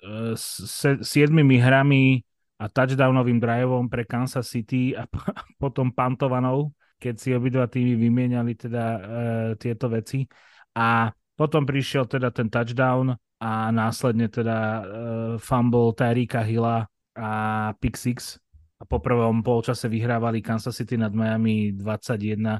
e, 0.00 0.34
s 0.38 0.70
siedmimi 1.02 1.58
hrami 1.58 2.22
a 2.58 2.64
touchdownovým 2.66 3.38
driveom 3.38 3.86
pre 3.86 4.02
Kansas 4.02 4.50
City 4.50 4.90
a 4.98 5.06
potom 5.62 5.94
pantovanou, 5.94 6.74
keď 6.98 7.14
si 7.14 7.30
obidva 7.30 7.70
týmy 7.70 7.94
vymieniali 7.94 8.58
teda 8.58 8.84
e, 8.84 9.00
tieto 9.62 9.86
veci. 9.86 10.26
A 10.74 11.14
potom 11.38 11.62
prišiel 11.62 12.10
teda 12.10 12.34
ten 12.34 12.50
touchdown 12.50 13.14
a 13.38 13.70
následne 13.70 14.26
teda 14.26 14.58
e, 14.58 14.82
fumble 15.38 15.94
Tyrika 15.94 16.42
Hilla 16.42 16.90
a 17.14 17.30
pick 17.78 17.94
six. 17.94 18.42
A 18.78 18.86
po 18.86 18.98
prvom 19.02 19.42
polčase 19.42 19.86
vyhrávali 19.90 20.42
Kansas 20.42 20.74
City 20.74 20.98
nad 20.98 21.10
Miami 21.14 21.74
21-0 21.74 22.58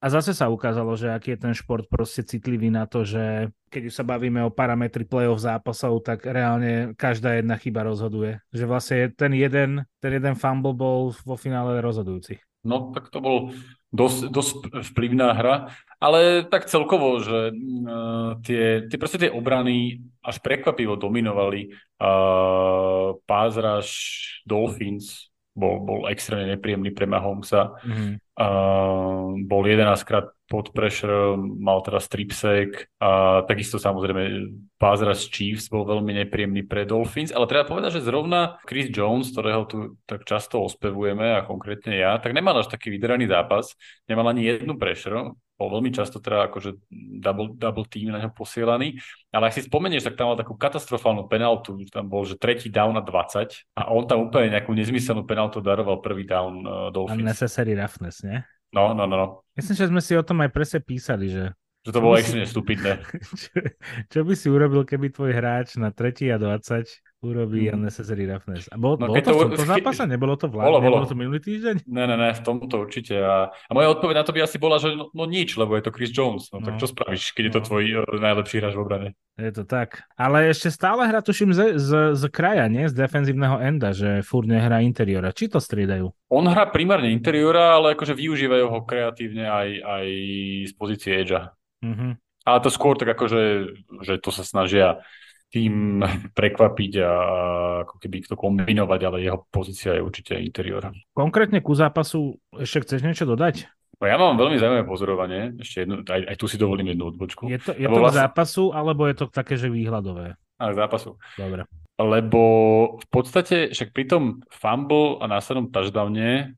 a 0.00 0.06
zase 0.08 0.32
sa 0.32 0.48
ukázalo, 0.48 0.96
že 0.96 1.12
aký 1.12 1.36
je 1.36 1.44
ten 1.44 1.52
šport 1.52 1.84
proste 1.84 2.24
citlivý 2.24 2.72
na 2.72 2.88
to, 2.88 3.04
že 3.04 3.52
keď 3.68 3.92
už 3.92 3.94
sa 3.94 4.04
bavíme 4.04 4.40
o 4.40 4.50
parametri 4.50 5.04
play-off 5.04 5.44
zápasov, 5.44 6.00
tak 6.00 6.24
reálne 6.24 6.96
každá 6.96 7.36
jedna 7.36 7.60
chyba 7.60 7.84
rozhoduje. 7.84 8.40
Že 8.48 8.64
vlastne 8.64 8.98
ten 9.12 9.36
jeden, 9.36 9.84
ten 10.00 10.12
jeden 10.16 10.34
fumble 10.40 10.72
bol 10.72 11.12
vo 11.12 11.36
finále 11.36 11.84
rozhodujúci. 11.84 12.40
No 12.64 12.92
tak 12.96 13.12
to 13.12 13.20
bol 13.20 13.52
dosť, 13.92 14.20
dosť 14.28 14.54
vplyvná 14.92 15.32
hra, 15.32 15.72
ale 15.96 16.44
tak 16.48 16.68
celkovo, 16.68 17.20
že 17.20 17.52
uh, 17.52 18.36
tie, 18.44 18.88
tie 18.88 18.98
proste 19.00 19.28
tie 19.28 19.30
obrany 19.32 20.00
až 20.20 20.40
prekvapivo 20.40 20.96
dominovali. 20.96 21.72
Uh, 22.00 23.16
Pázraž, 23.28 23.88
Dolphins, 24.48 25.29
bol, 25.54 25.82
bol 25.82 26.00
extrémne 26.06 26.54
nepríjemný 26.54 26.94
pre 26.94 27.10
Mahomesa. 27.10 27.74
Mm-hmm. 27.82 28.12
Uh, 28.40 29.36
bol 29.44 29.62
11 29.68 30.00
krát 30.08 30.32
pod 30.50 30.74
pressure, 30.74 31.38
mal 31.38 31.78
teraz 31.84 32.10
stripsek 32.10 32.90
a 32.98 33.44
takisto 33.46 33.78
samozrejme 33.78 34.50
Pázras 34.80 35.30
Chiefs 35.30 35.70
bol 35.70 35.86
veľmi 35.86 36.24
nepríjemný 36.24 36.66
pre 36.66 36.82
Dolphins, 36.82 37.30
ale 37.30 37.46
treba 37.46 37.68
povedať, 37.68 38.00
že 38.00 38.08
zrovna 38.08 38.58
Chris 38.66 38.90
Jones, 38.90 39.30
ktorého 39.30 39.62
tu 39.70 40.00
tak 40.10 40.26
často 40.26 40.58
ospevujeme 40.66 41.38
a 41.38 41.46
konkrétne 41.46 41.94
ja, 41.94 42.18
tak 42.18 42.34
nemal 42.34 42.58
až 42.58 42.66
taký 42.66 42.90
vyderaný 42.90 43.30
zápas, 43.30 43.78
nemal 44.10 44.26
ani 44.26 44.48
jednu 44.48 44.74
pressure, 44.74 45.38
bol 45.60 45.68
veľmi 45.68 45.92
často 45.92 46.24
teda 46.24 46.48
akože 46.48 46.88
double, 47.20 47.52
double 47.52 47.84
team 47.84 48.08
na 48.08 48.24
ňo 48.24 48.32
posielaný, 48.32 48.96
ale 49.28 49.52
ak 49.52 49.60
si 49.60 49.68
spomenieš, 49.68 50.08
tak 50.08 50.16
tam 50.16 50.32
mal 50.32 50.40
takú 50.40 50.56
katastrofálnu 50.56 51.28
penaltu, 51.28 51.76
tam 51.92 52.08
bol, 52.08 52.24
že 52.24 52.40
tretí 52.40 52.72
down 52.72 52.96
na 52.96 53.04
20 53.04 53.76
a 53.76 53.92
on 53.92 54.08
tam 54.08 54.24
úplne 54.24 54.56
nejakú 54.56 54.72
nezmyselnú 54.72 55.28
penaltu 55.28 55.60
daroval 55.60 56.00
prvý 56.00 56.24
down 56.24 56.64
uh, 56.64 56.88
Dolphins. 56.88 57.20
Unnecessary 57.20 57.76
roughness, 57.76 58.24
nie? 58.24 58.40
No, 58.72 58.96
no, 58.96 59.04
no, 59.04 59.14
no. 59.20 59.26
Myslím, 59.52 59.76
že 59.76 59.90
sme 59.92 60.00
si 60.00 60.16
o 60.16 60.24
tom 60.24 60.40
aj 60.40 60.48
presne 60.48 60.80
písali, 60.80 61.28
že 61.28 61.52
že 61.80 61.96
to 61.96 62.04
bolo 62.04 62.20
extrémne 62.20 62.44
stupidné. 62.44 63.00
Čo, 63.40 63.56
čo 64.12 64.20
by 64.20 64.36
si 64.36 64.52
urobil, 64.52 64.84
keby 64.84 65.16
tvoj 65.16 65.32
hráč 65.32 65.80
na 65.80 65.88
3 65.88 66.28
a 66.28 66.36
20 66.36 66.84
urobí 67.20 67.68
mm. 67.68 67.76
unnecessary 67.76 68.24
roughness. 68.24 68.64
A 68.72 68.80
bol, 68.80 68.96
no, 68.96 69.12
bolo 69.12 69.20
to, 69.20 69.28
to 69.28 69.36
v 69.36 69.40
tomto 69.52 69.64
zápase? 69.68 70.02
Nebolo 70.08 70.34
to 70.40 70.48
v 70.48 70.56
bolo, 70.56 70.80
bolo. 70.80 71.04
to 71.04 71.12
minulý 71.12 71.40
týždeň? 71.44 71.84
Ne, 71.84 72.04
ne, 72.08 72.16
ne, 72.16 72.32
v 72.32 72.40
tomto 72.40 72.80
určite. 72.80 73.20
A, 73.20 73.52
a 73.52 73.70
moja 73.76 73.92
odpoveď 73.92 74.16
na 74.16 74.24
to 74.24 74.32
by 74.32 74.40
asi 74.40 74.56
bola, 74.56 74.80
že 74.80 74.96
no, 74.96 75.12
no 75.12 75.24
nič, 75.28 75.60
lebo 75.60 75.76
je 75.76 75.84
to 75.84 75.92
Chris 75.92 76.08
Jones. 76.16 76.48
No, 76.48 76.64
no. 76.64 76.66
tak 76.66 76.80
čo 76.80 76.88
spravíš, 76.88 77.36
keď 77.36 77.42
no. 77.44 77.48
je 77.48 77.52
to 77.52 77.60
no. 77.60 77.66
tvoj 77.68 77.84
uh, 77.84 78.16
najlepší 78.16 78.56
hráč 78.64 78.72
v 78.72 78.80
obrane? 78.80 79.08
Je 79.36 79.52
to 79.52 79.64
tak. 79.68 80.08
Ale 80.16 80.48
ešte 80.48 80.72
stále 80.72 81.04
hra, 81.04 81.20
tuším, 81.20 81.52
z, 81.52 81.76
z, 81.76 81.90
z 82.16 82.22
kraja, 82.32 82.68
nie? 82.72 82.88
Z 82.88 82.96
defenzívneho 82.96 83.60
enda, 83.60 83.92
že 83.92 84.24
furt 84.24 84.48
nehrá 84.48 84.80
interiora. 84.80 85.36
Či 85.36 85.52
to 85.52 85.60
striedajú? 85.60 86.08
On 86.32 86.44
hrá 86.48 86.72
primárne 86.72 87.12
interiora, 87.12 87.76
ale 87.76 87.92
akože 87.96 88.16
využívajú 88.16 88.64
ho 88.68 88.80
kreatívne 88.88 89.44
aj, 89.44 89.68
aj 89.84 90.06
z 90.68 90.72
pozície 90.72 91.12
edgea. 91.20 91.52
Mm-hmm. 91.84 92.12
Ale 92.48 92.58
to 92.64 92.72
skôr 92.72 92.96
tak 92.96 93.12
akože, 93.12 93.42
že 94.00 94.14
to 94.16 94.32
sa 94.32 94.44
snažia 94.44 95.04
tým 95.50 96.00
prekvapiť 96.38 96.92
a 97.02 97.12
ako 97.84 97.94
keby 97.98 98.16
to 98.24 98.38
kombinovať, 98.38 99.00
ale 99.04 99.26
jeho 99.26 99.44
pozícia 99.50 99.98
je 99.98 100.02
určite 100.02 100.38
interior. 100.38 100.94
Konkrétne 101.12 101.60
ku 101.60 101.74
zápasu 101.74 102.38
ešte 102.56 102.86
chceš 102.86 103.00
niečo 103.04 103.26
dodať? 103.26 103.66
No 104.00 104.08
ja 104.08 104.16
mám 104.16 104.40
veľmi 104.40 104.56
zaujímavé 104.56 104.88
pozorovanie, 104.88 105.60
ešte 105.60 105.84
jednu, 105.84 106.00
aj, 106.08 106.32
aj 106.32 106.36
tu 106.40 106.48
si 106.48 106.56
dovolím 106.56 106.96
jednu 106.96 107.12
odbočku. 107.12 107.52
Je 107.52 107.60
to, 107.60 107.76
je 107.76 107.84
to 107.84 108.00
vlastne... 108.00 108.16
k 108.16 108.20
zápasu, 108.24 108.64
alebo 108.72 109.04
je 109.04 109.14
to 109.20 109.26
také, 109.28 109.60
že 109.60 109.68
výhľadové? 109.68 110.40
Ale 110.56 110.70
k 110.72 110.80
zápasu. 110.80 111.20
Dobre. 111.36 111.68
Lebo 112.00 112.42
v 112.96 113.06
podstate, 113.12 113.76
však 113.76 113.92
pri 113.92 114.04
tom 114.08 114.40
fumble 114.48 115.20
a 115.20 115.28
následnom 115.28 115.68
touchdowne, 115.68 116.56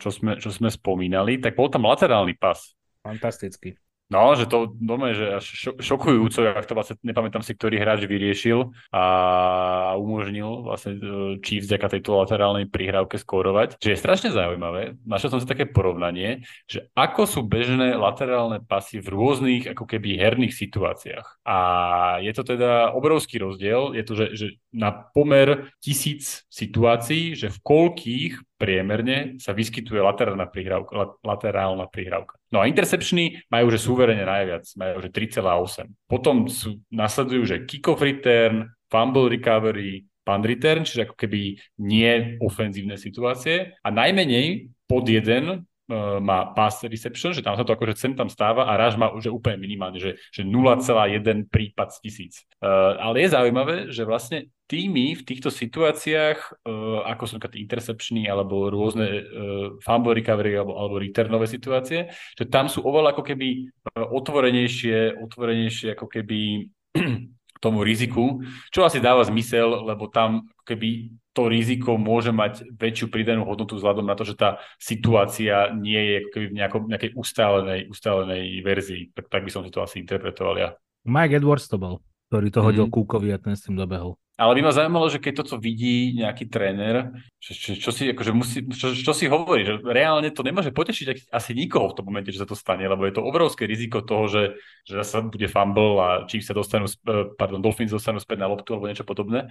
čo 0.00 0.08
sme, 0.08 0.40
čo 0.40 0.48
sme 0.48 0.72
spomínali, 0.72 1.36
tak 1.44 1.60
bol 1.60 1.68
tam 1.68 1.84
laterálny 1.84 2.40
pas. 2.40 2.72
Fantastický. 3.04 3.76
No, 4.08 4.32
že 4.32 4.48
to 4.48 4.72
doma 4.72 5.12
že 5.12 5.36
až 5.36 5.44
šokujúco, 5.84 6.40
ak 6.48 6.64
to 6.64 6.72
vlastne 6.72 6.96
nepamätám 7.04 7.44
si, 7.44 7.52
ktorý 7.52 7.76
hráč 7.76 8.08
vyriešil 8.08 8.72
a 8.88 9.04
umožnil 10.00 10.64
vlastne 10.64 10.96
e, 10.96 11.00
Chiefs 11.44 11.68
vďaka 11.68 11.92
tejto 11.92 12.16
laterálnej 12.16 12.72
prihrávke 12.72 13.20
skórovať. 13.20 13.76
Čiže 13.76 13.92
je 13.92 14.00
strašne 14.00 14.30
zaujímavé, 14.32 14.96
našiel 15.04 15.36
som 15.36 15.40
si 15.44 15.44
také 15.44 15.68
porovnanie, 15.68 16.48
že 16.64 16.88
ako 16.96 17.28
sú 17.28 17.40
bežné 17.44 18.00
laterálne 18.00 18.64
pasy 18.64 18.96
v 19.04 19.12
rôznych 19.12 19.76
ako 19.76 19.84
keby 19.84 20.16
herných 20.16 20.56
situáciách. 20.56 21.44
A 21.44 21.58
je 22.24 22.32
to 22.32 22.48
teda 22.48 22.96
obrovský 22.96 23.44
rozdiel, 23.44 23.92
je 23.92 24.04
to, 24.08 24.12
že, 24.16 24.26
že 24.32 24.46
na 24.72 24.88
pomer 24.88 25.68
tisíc 25.84 26.48
situácií, 26.48 27.36
že 27.36 27.52
v 27.52 27.58
koľkých 27.60 28.47
priemerne 28.58 29.38
sa 29.38 29.54
vyskytuje 29.54 30.02
laterálna 30.02 30.50
prihrávka. 30.50 31.16
Laterálna 31.22 31.86
prihrávka. 31.86 32.36
No 32.50 32.60
a 32.60 32.66
interceptiony 32.66 33.46
majú, 33.48 33.70
že 33.70 33.78
súverene 33.78 34.26
najviac, 34.26 34.66
majú, 34.74 34.94
že 35.06 35.08
3,8. 35.14 35.86
Potom 36.10 36.50
sú, 36.50 36.82
nasledujú, 36.90 37.42
že 37.46 37.56
kick-off 37.64 38.02
return, 38.02 38.66
fumble 38.90 39.30
recovery, 39.30 40.04
punt 40.26 40.44
return, 40.44 40.84
čiže 40.84 41.08
ako 41.08 41.14
keby 41.16 41.56
nie 41.80 42.36
ofenzívne 42.44 43.00
situácie 43.00 43.78
a 43.80 43.88
najmenej 43.88 44.68
pod 44.84 45.08
jeden 45.08 45.64
má 46.20 46.52
pass 46.52 46.84
reception, 46.84 47.32
že 47.32 47.40
tam 47.40 47.56
sa 47.56 47.64
to 47.64 47.72
akože 47.72 47.96
sem 47.96 48.12
tam 48.12 48.28
stáva 48.28 48.68
a 48.68 48.76
Raž 48.76 49.00
má 49.00 49.08
už 49.08 49.32
úplne 49.32 49.56
minimálne, 49.56 49.96
že, 49.96 50.20
že 50.28 50.44
0,1 50.44 51.48
prípad 51.48 51.88
z 51.96 51.98
tisíc. 52.04 52.34
Uh, 52.60 52.92
ale 53.00 53.24
je 53.24 53.32
zaujímavé, 53.32 53.76
že 53.88 54.04
vlastne 54.04 54.52
týmy 54.68 55.16
v 55.16 55.22
týchto 55.24 55.48
situáciách, 55.48 56.38
uh, 56.68 57.08
ako 57.08 57.22
sú 57.24 57.32
napríklad 57.40 57.56
interceptiony 57.56 58.28
alebo 58.28 58.68
rôzne 58.68 59.06
uh, 59.08 59.22
fumble 59.80 60.12
recovery 60.12 60.60
alebo, 60.60 60.76
alebo 60.76 61.00
returnové 61.00 61.48
situácie, 61.48 62.12
že 62.36 62.44
tam 62.44 62.68
sú 62.68 62.84
oveľa 62.84 63.16
ako 63.16 63.24
keby 63.24 63.48
otvorenejšie, 63.96 65.16
otvorenejšie 65.24 65.96
ako 65.96 66.04
keby 66.04 66.68
tomu 67.64 67.82
riziku, 67.82 68.44
čo 68.70 68.86
asi 68.86 69.02
dáva 69.02 69.26
zmysel, 69.26 69.88
lebo 69.88 70.06
tam 70.12 70.46
keby 70.68 71.16
to 71.32 71.48
riziko 71.48 71.96
môže 71.96 72.28
mať 72.28 72.68
väčšiu 72.76 73.08
pridanú 73.08 73.48
hodnotu 73.48 73.80
vzhľadom 73.80 74.04
na 74.04 74.12
to, 74.12 74.28
že 74.28 74.36
tá 74.36 74.60
situácia 74.76 75.72
nie 75.72 75.96
je 75.96 76.16
keby 76.28 76.46
v 76.52 76.56
nejakom, 76.60 76.82
nejakej 76.92 77.10
ustálenej, 77.16 77.88
ustálenej 77.88 78.60
verzii. 78.60 79.16
Tak, 79.16 79.32
tak 79.32 79.42
by 79.48 79.50
som 79.50 79.64
si 79.64 79.72
to 79.72 79.80
asi 79.80 80.04
interpretoval 80.04 80.60
ja. 80.60 80.68
Mike 81.08 81.40
Edwards 81.40 81.70
to 81.72 81.80
bol, 81.80 82.04
ktorý 82.28 82.52
to 82.52 82.60
hodil 82.60 82.84
mm. 82.86 82.92
Kúkovi 82.92 83.32
a 83.32 83.40
ten 83.40 83.56
s 83.56 83.64
tým 83.64 83.80
dobehol. 83.80 84.20
Ale 84.38 84.54
by 84.54 84.60
ma 84.62 84.70
zaujímalo, 84.70 85.10
že 85.10 85.18
keď 85.18 85.42
toto 85.42 85.58
vidí 85.58 86.14
nejaký 86.14 86.46
tréner, 86.46 87.10
čo, 87.42 87.58
čo, 87.58 87.70
čo 87.74 87.90
si, 87.90 88.06
akože 88.14 88.30
musí, 88.30 88.62
čo, 88.70 88.94
čo 88.94 89.10
si 89.10 89.26
hovorí, 89.26 89.66
že 89.66 89.82
reálne 89.82 90.30
to 90.30 90.46
nemôže 90.46 90.70
potešiť 90.70 91.26
asi 91.34 91.50
nikoho 91.58 91.90
v 91.90 91.96
tom 91.98 92.06
momente, 92.06 92.30
že 92.30 92.46
sa 92.46 92.46
to 92.46 92.54
stane, 92.54 92.86
lebo 92.86 93.02
je 93.02 93.18
to 93.18 93.26
obrovské 93.26 93.66
riziko 93.66 93.98
toho, 93.98 94.30
že, 94.30 94.42
že 94.86 95.02
sa 95.02 95.26
bude 95.26 95.50
fumble 95.50 95.98
a 95.98 96.08
či 96.30 96.38
sa 96.38 96.54
dostanú, 96.54 96.86
e, 96.86 97.34
pardon, 97.34 97.58
Dolphins 97.58 97.90
dostanú 97.90 98.22
späť 98.22 98.46
na 98.46 98.46
loptu 98.46 98.78
alebo 98.78 98.86
niečo 98.86 99.02
podobné. 99.02 99.50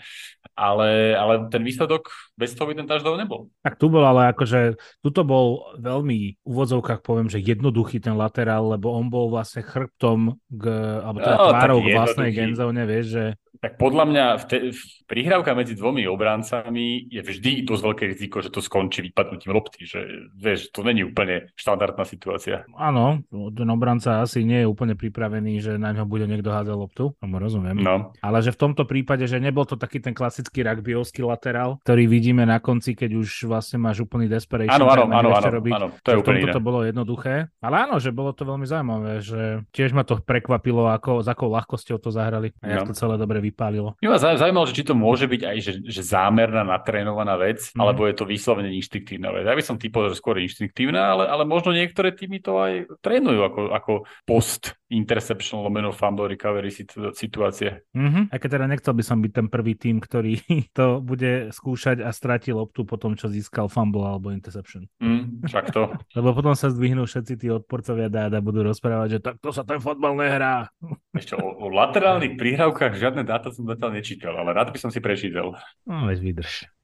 Ale, 0.56 1.20
ale 1.20 1.52
ten 1.52 1.68
výsledok 1.68 2.08
bez 2.40 2.56
toho 2.56 2.72
by 2.72 2.80
ten 2.80 2.88
touchdown 2.88 3.20
nebol. 3.20 3.52
Tak 3.68 3.76
tu 3.76 3.92
bol, 3.92 4.08
ale 4.08 4.32
akože 4.32 4.80
tuto 5.04 5.28
bol 5.28 5.76
veľmi 5.84 6.40
v 6.40 6.48
úvodzovkách 6.48 7.04
poviem, 7.04 7.28
že 7.28 7.44
jednoduchý 7.44 8.00
ten 8.00 8.16
laterál, 8.16 8.72
lebo 8.72 8.96
on 8.96 9.12
bol 9.12 9.28
vlastne 9.28 9.68
chrbtom 9.68 10.40
k, 10.48 10.64
alebo 11.04 11.20
teda 11.20 11.36
no, 11.36 11.52
tvárou 11.52 11.80
k 11.84 11.88
vlastnej 11.92 12.32
genzóne, 12.32 12.88
vieš, 12.88 13.06
že 13.12 13.26
Tak 13.58 13.82
podľa 13.82 14.06
mňa 14.10 14.26
v 14.38 14.44
te, 14.46 14.58
v 14.74 14.82
prihrávka 15.08 15.56
medzi 15.56 15.74
dvomi 15.74 16.06
obrancami 16.06 17.08
je 17.10 17.22
vždy 17.24 17.64
dosť 17.64 17.84
veľké 17.84 18.04
riziko, 18.12 18.44
že 18.44 18.54
to 18.54 18.62
skončí 18.62 19.02
vypadnutím 19.10 19.56
lopty, 19.56 19.88
že 19.88 20.30
vieš, 20.36 20.70
to 20.70 20.84
není 20.84 21.08
úplne 21.08 21.50
štandardná 21.56 22.04
situácia. 22.04 22.68
Áno, 22.76 23.24
ten 23.32 23.70
obranca 23.72 24.22
asi 24.22 24.44
nie 24.44 24.66
je 24.66 24.68
úplne 24.68 24.94
pripravený, 24.94 25.64
že 25.64 25.74
na 25.80 25.96
ňo 25.96 26.06
bude 26.06 26.28
niekto 26.28 26.52
hádzať 26.52 26.76
loptu, 26.76 27.16
tomu 27.18 27.38
rozumiem. 27.40 27.80
No. 27.80 28.12
Ale 28.20 28.44
že 28.44 28.54
v 28.54 28.60
tomto 28.68 28.84
prípade, 28.84 29.26
že 29.26 29.40
nebol 29.42 29.64
to 29.64 29.80
taký 29.80 30.04
ten 30.04 30.14
klasický 30.14 30.62
rugbyovský 30.62 31.24
laterál, 31.24 31.80
ktorý 31.88 32.04
vidíme 32.06 32.44
na 32.44 32.60
konci, 32.60 32.94
keď 32.94 33.18
už 33.18 33.48
vlastne 33.48 33.82
máš 33.82 34.04
úplný 34.04 34.28
desperation. 34.28 34.76
Áno, 34.76 34.92
áno, 34.92 35.06
áno, 35.10 35.30
áno, 35.34 35.48
robiť, 35.48 35.74
áno, 35.74 35.88
to 36.04 36.10
je 36.14 36.18
úplne 36.20 36.46
to 36.48 36.62
bolo 36.64 36.84
jednoduché. 36.84 37.52
Ale 37.60 37.88
áno, 37.88 38.00
že 38.00 38.12
bolo 38.12 38.32
to 38.32 38.48
veľmi 38.48 38.66
zaujímavé, 38.66 39.20
že 39.20 39.42
tiež 39.72 39.92
ma 39.92 40.08
to 40.08 40.20
prekvapilo, 40.20 40.88
ako, 40.90 41.24
s 41.24 41.28
akou 41.28 41.52
ľahkosťou 41.52 41.98
to 42.00 42.10
zahrali 42.10 42.56
a 42.64 42.84
no. 42.84 42.88
to 42.88 42.94
celé 42.96 43.16
dobre 43.20 43.40
vypálilo. 43.50 43.96
Mňa 44.00 44.10
ma 44.12 44.18
zaujímalo, 44.20 44.66
že 44.68 44.78
či 44.78 44.88
to 44.88 44.94
môže 44.94 45.26
byť 45.26 45.42
aj 45.44 45.58
že, 45.64 45.74
že 45.88 46.02
zámerná, 46.04 46.68
natrénovaná 46.68 47.40
vec, 47.40 47.72
mm. 47.72 47.80
alebo 47.80 48.06
je 48.06 48.16
to 48.16 48.28
vyslovene 48.28 48.72
inštinktívna 48.76 49.32
vec. 49.32 49.48
Ja 49.48 49.56
by 49.56 49.64
som 49.64 49.80
typoval, 49.80 50.12
že 50.12 50.20
skôr 50.20 50.38
inštinktívna, 50.40 51.16
ale, 51.16 51.24
ale 51.28 51.44
možno 51.48 51.72
niektoré 51.72 52.12
týmy 52.14 52.44
to 52.44 52.60
aj 52.60 52.74
trénujú 53.00 53.42
ako, 53.44 53.62
ako 53.72 53.94
post 54.28 54.78
interception 54.88 55.60
lomeno 55.64 55.92
fumble 55.92 56.32
recovery 56.32 56.72
situácie. 57.12 57.84
Mm-hmm. 57.92 58.32
A 58.32 58.36
keď 58.40 58.50
teda 58.60 58.66
nechcel 58.72 58.94
by 58.96 59.04
som 59.04 59.20
byť 59.20 59.32
ten 59.36 59.48
prvý 59.52 59.76
tým, 59.76 60.00
ktorý 60.00 60.40
to 60.78 61.04
bude 61.04 61.52
skúšať 61.52 62.00
a 62.04 62.10
stratí 62.16 62.56
loptu 62.56 62.88
po 62.88 62.96
tom, 62.96 63.20
čo 63.20 63.28
získal 63.28 63.68
fumble 63.68 64.08
alebo 64.08 64.32
interception. 64.32 64.88
Mm, 65.04 65.44
však 65.44 65.76
to. 65.76 65.92
Lebo 66.18 66.32
potom 66.32 66.56
sa 66.56 66.72
zdvihnú 66.72 67.04
všetci 67.04 67.34
tí 67.36 67.48
odporcovia 67.52 68.08
dáda 68.08 68.40
budú 68.40 68.64
rozprávať, 68.64 69.20
že 69.20 69.20
takto 69.20 69.52
sa 69.52 69.68
ten 69.68 69.84
fotbal 69.84 70.16
nehrá. 70.16 70.72
Ešte 71.20 71.36
o, 71.36 71.44
o 71.44 71.66
laterálnych 71.68 72.40
príhravkách 72.40 72.96
žiadne 72.96 73.28
dáta 73.28 73.52
som 73.52 73.68
zatiaľ 73.68 74.00
nečítal, 74.00 74.34
ale 74.40 74.56
rád 74.56 74.72
by 74.72 74.80
som 74.80 74.92
si 74.94 75.04
prečítal. 75.04 75.58
No, 75.84 76.08
veď 76.08 76.20
vydrž. 76.24 76.77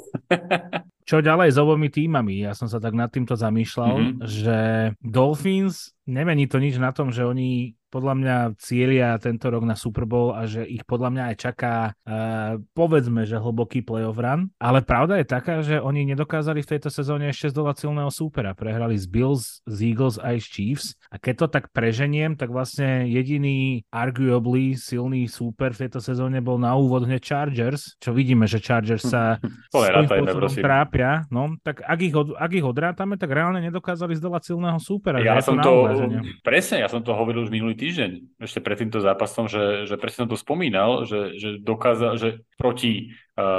Čo 1.08 1.18
ďalej 1.18 1.50
s 1.50 1.58
obomi 1.58 1.90
týmami? 1.90 2.46
Ja 2.46 2.54
som 2.54 2.70
sa 2.70 2.78
tak 2.78 2.94
nad 2.94 3.10
týmto 3.10 3.34
zamýšľal, 3.34 3.94
mm-hmm. 3.98 4.18
že 4.22 4.58
Dolphins, 5.02 5.92
nemení 6.06 6.46
to 6.46 6.62
nič 6.62 6.78
na 6.78 6.94
tom, 6.94 7.10
že 7.10 7.26
oni 7.26 7.74
podľa 7.92 8.14
mňa 8.16 8.36
cieľia 8.56 9.20
tento 9.20 9.52
rok 9.52 9.68
na 9.68 9.76
Super 9.76 10.08
Bowl 10.08 10.32
a 10.32 10.48
že 10.48 10.64
ich 10.64 10.88
podľa 10.88 11.12
mňa 11.12 11.24
aj 11.28 11.36
čaká 11.36 11.74
uh, 11.92 12.56
povedzme, 12.72 13.28
že 13.28 13.36
hlboký 13.36 13.84
playoff 13.84 14.16
run. 14.16 14.48
Ale 14.56 14.80
pravda 14.80 15.20
je 15.20 15.26
taká, 15.28 15.60
že 15.60 15.76
oni 15.76 16.08
nedokázali 16.08 16.64
v 16.64 16.70
tejto 16.72 16.88
sezóne 16.88 17.28
ešte 17.28 17.52
zdolať 17.52 17.84
silného 17.84 18.08
súpera. 18.08 18.56
Prehrali 18.56 18.96
z 18.96 19.04
Bills, 19.04 19.60
z 19.68 19.92
Eagles 19.92 20.16
aj 20.16 20.40
z 20.40 20.46
Chiefs. 20.48 20.86
A 21.12 21.20
keď 21.20 21.44
to 21.44 21.46
tak 21.52 21.68
preženiem, 21.76 22.40
tak 22.40 22.48
vlastne 22.48 23.04
jediný 23.12 23.84
arguably 23.92 24.72
silný 24.72 25.28
súper 25.28 25.76
v 25.76 25.84
tejto 25.84 26.00
sezóne 26.00 26.40
bol 26.40 26.56
na 26.56 26.72
úvod 26.72 27.04
hneď 27.04 27.20
Chargers, 27.20 28.00
čo 28.00 28.16
vidíme, 28.16 28.48
že 28.48 28.56
Chargers 28.56 29.04
sa 29.04 29.36
svojím 29.74 30.08
spôsobom 30.08 30.54
trápia. 30.56 31.28
No, 31.28 31.60
tak 31.60 31.84
ak 31.84 32.00
ich, 32.00 32.14
od, 32.16 32.32
ak 32.40 32.52
ich 32.56 32.64
odrátame, 32.64 33.20
tak 33.20 33.28
reálne 33.28 33.60
nedokázali 33.60 34.16
zdolať 34.16 34.54
silného 34.54 34.80
súpera. 34.80 35.20
Ja 35.20 35.44
som 35.44 35.60
to, 35.60 35.92
presne, 36.40 36.80
ja 36.80 36.88
som 36.88 37.04
to 37.04 37.12
hovoril 37.12 37.44
už 37.44 37.52
minulý 37.52 37.81
týždeň, 37.82 38.10
ešte 38.38 38.62
pred 38.62 38.78
týmto 38.78 39.02
zápasom, 39.02 39.50
že, 39.50 39.90
že 39.90 39.98
presne 39.98 40.24
som 40.24 40.30
to 40.30 40.38
spomínal, 40.38 41.02
že, 41.02 41.34
že 41.34 41.58
dokázal, 41.58 42.14
že 42.14 42.46
proti 42.54 43.10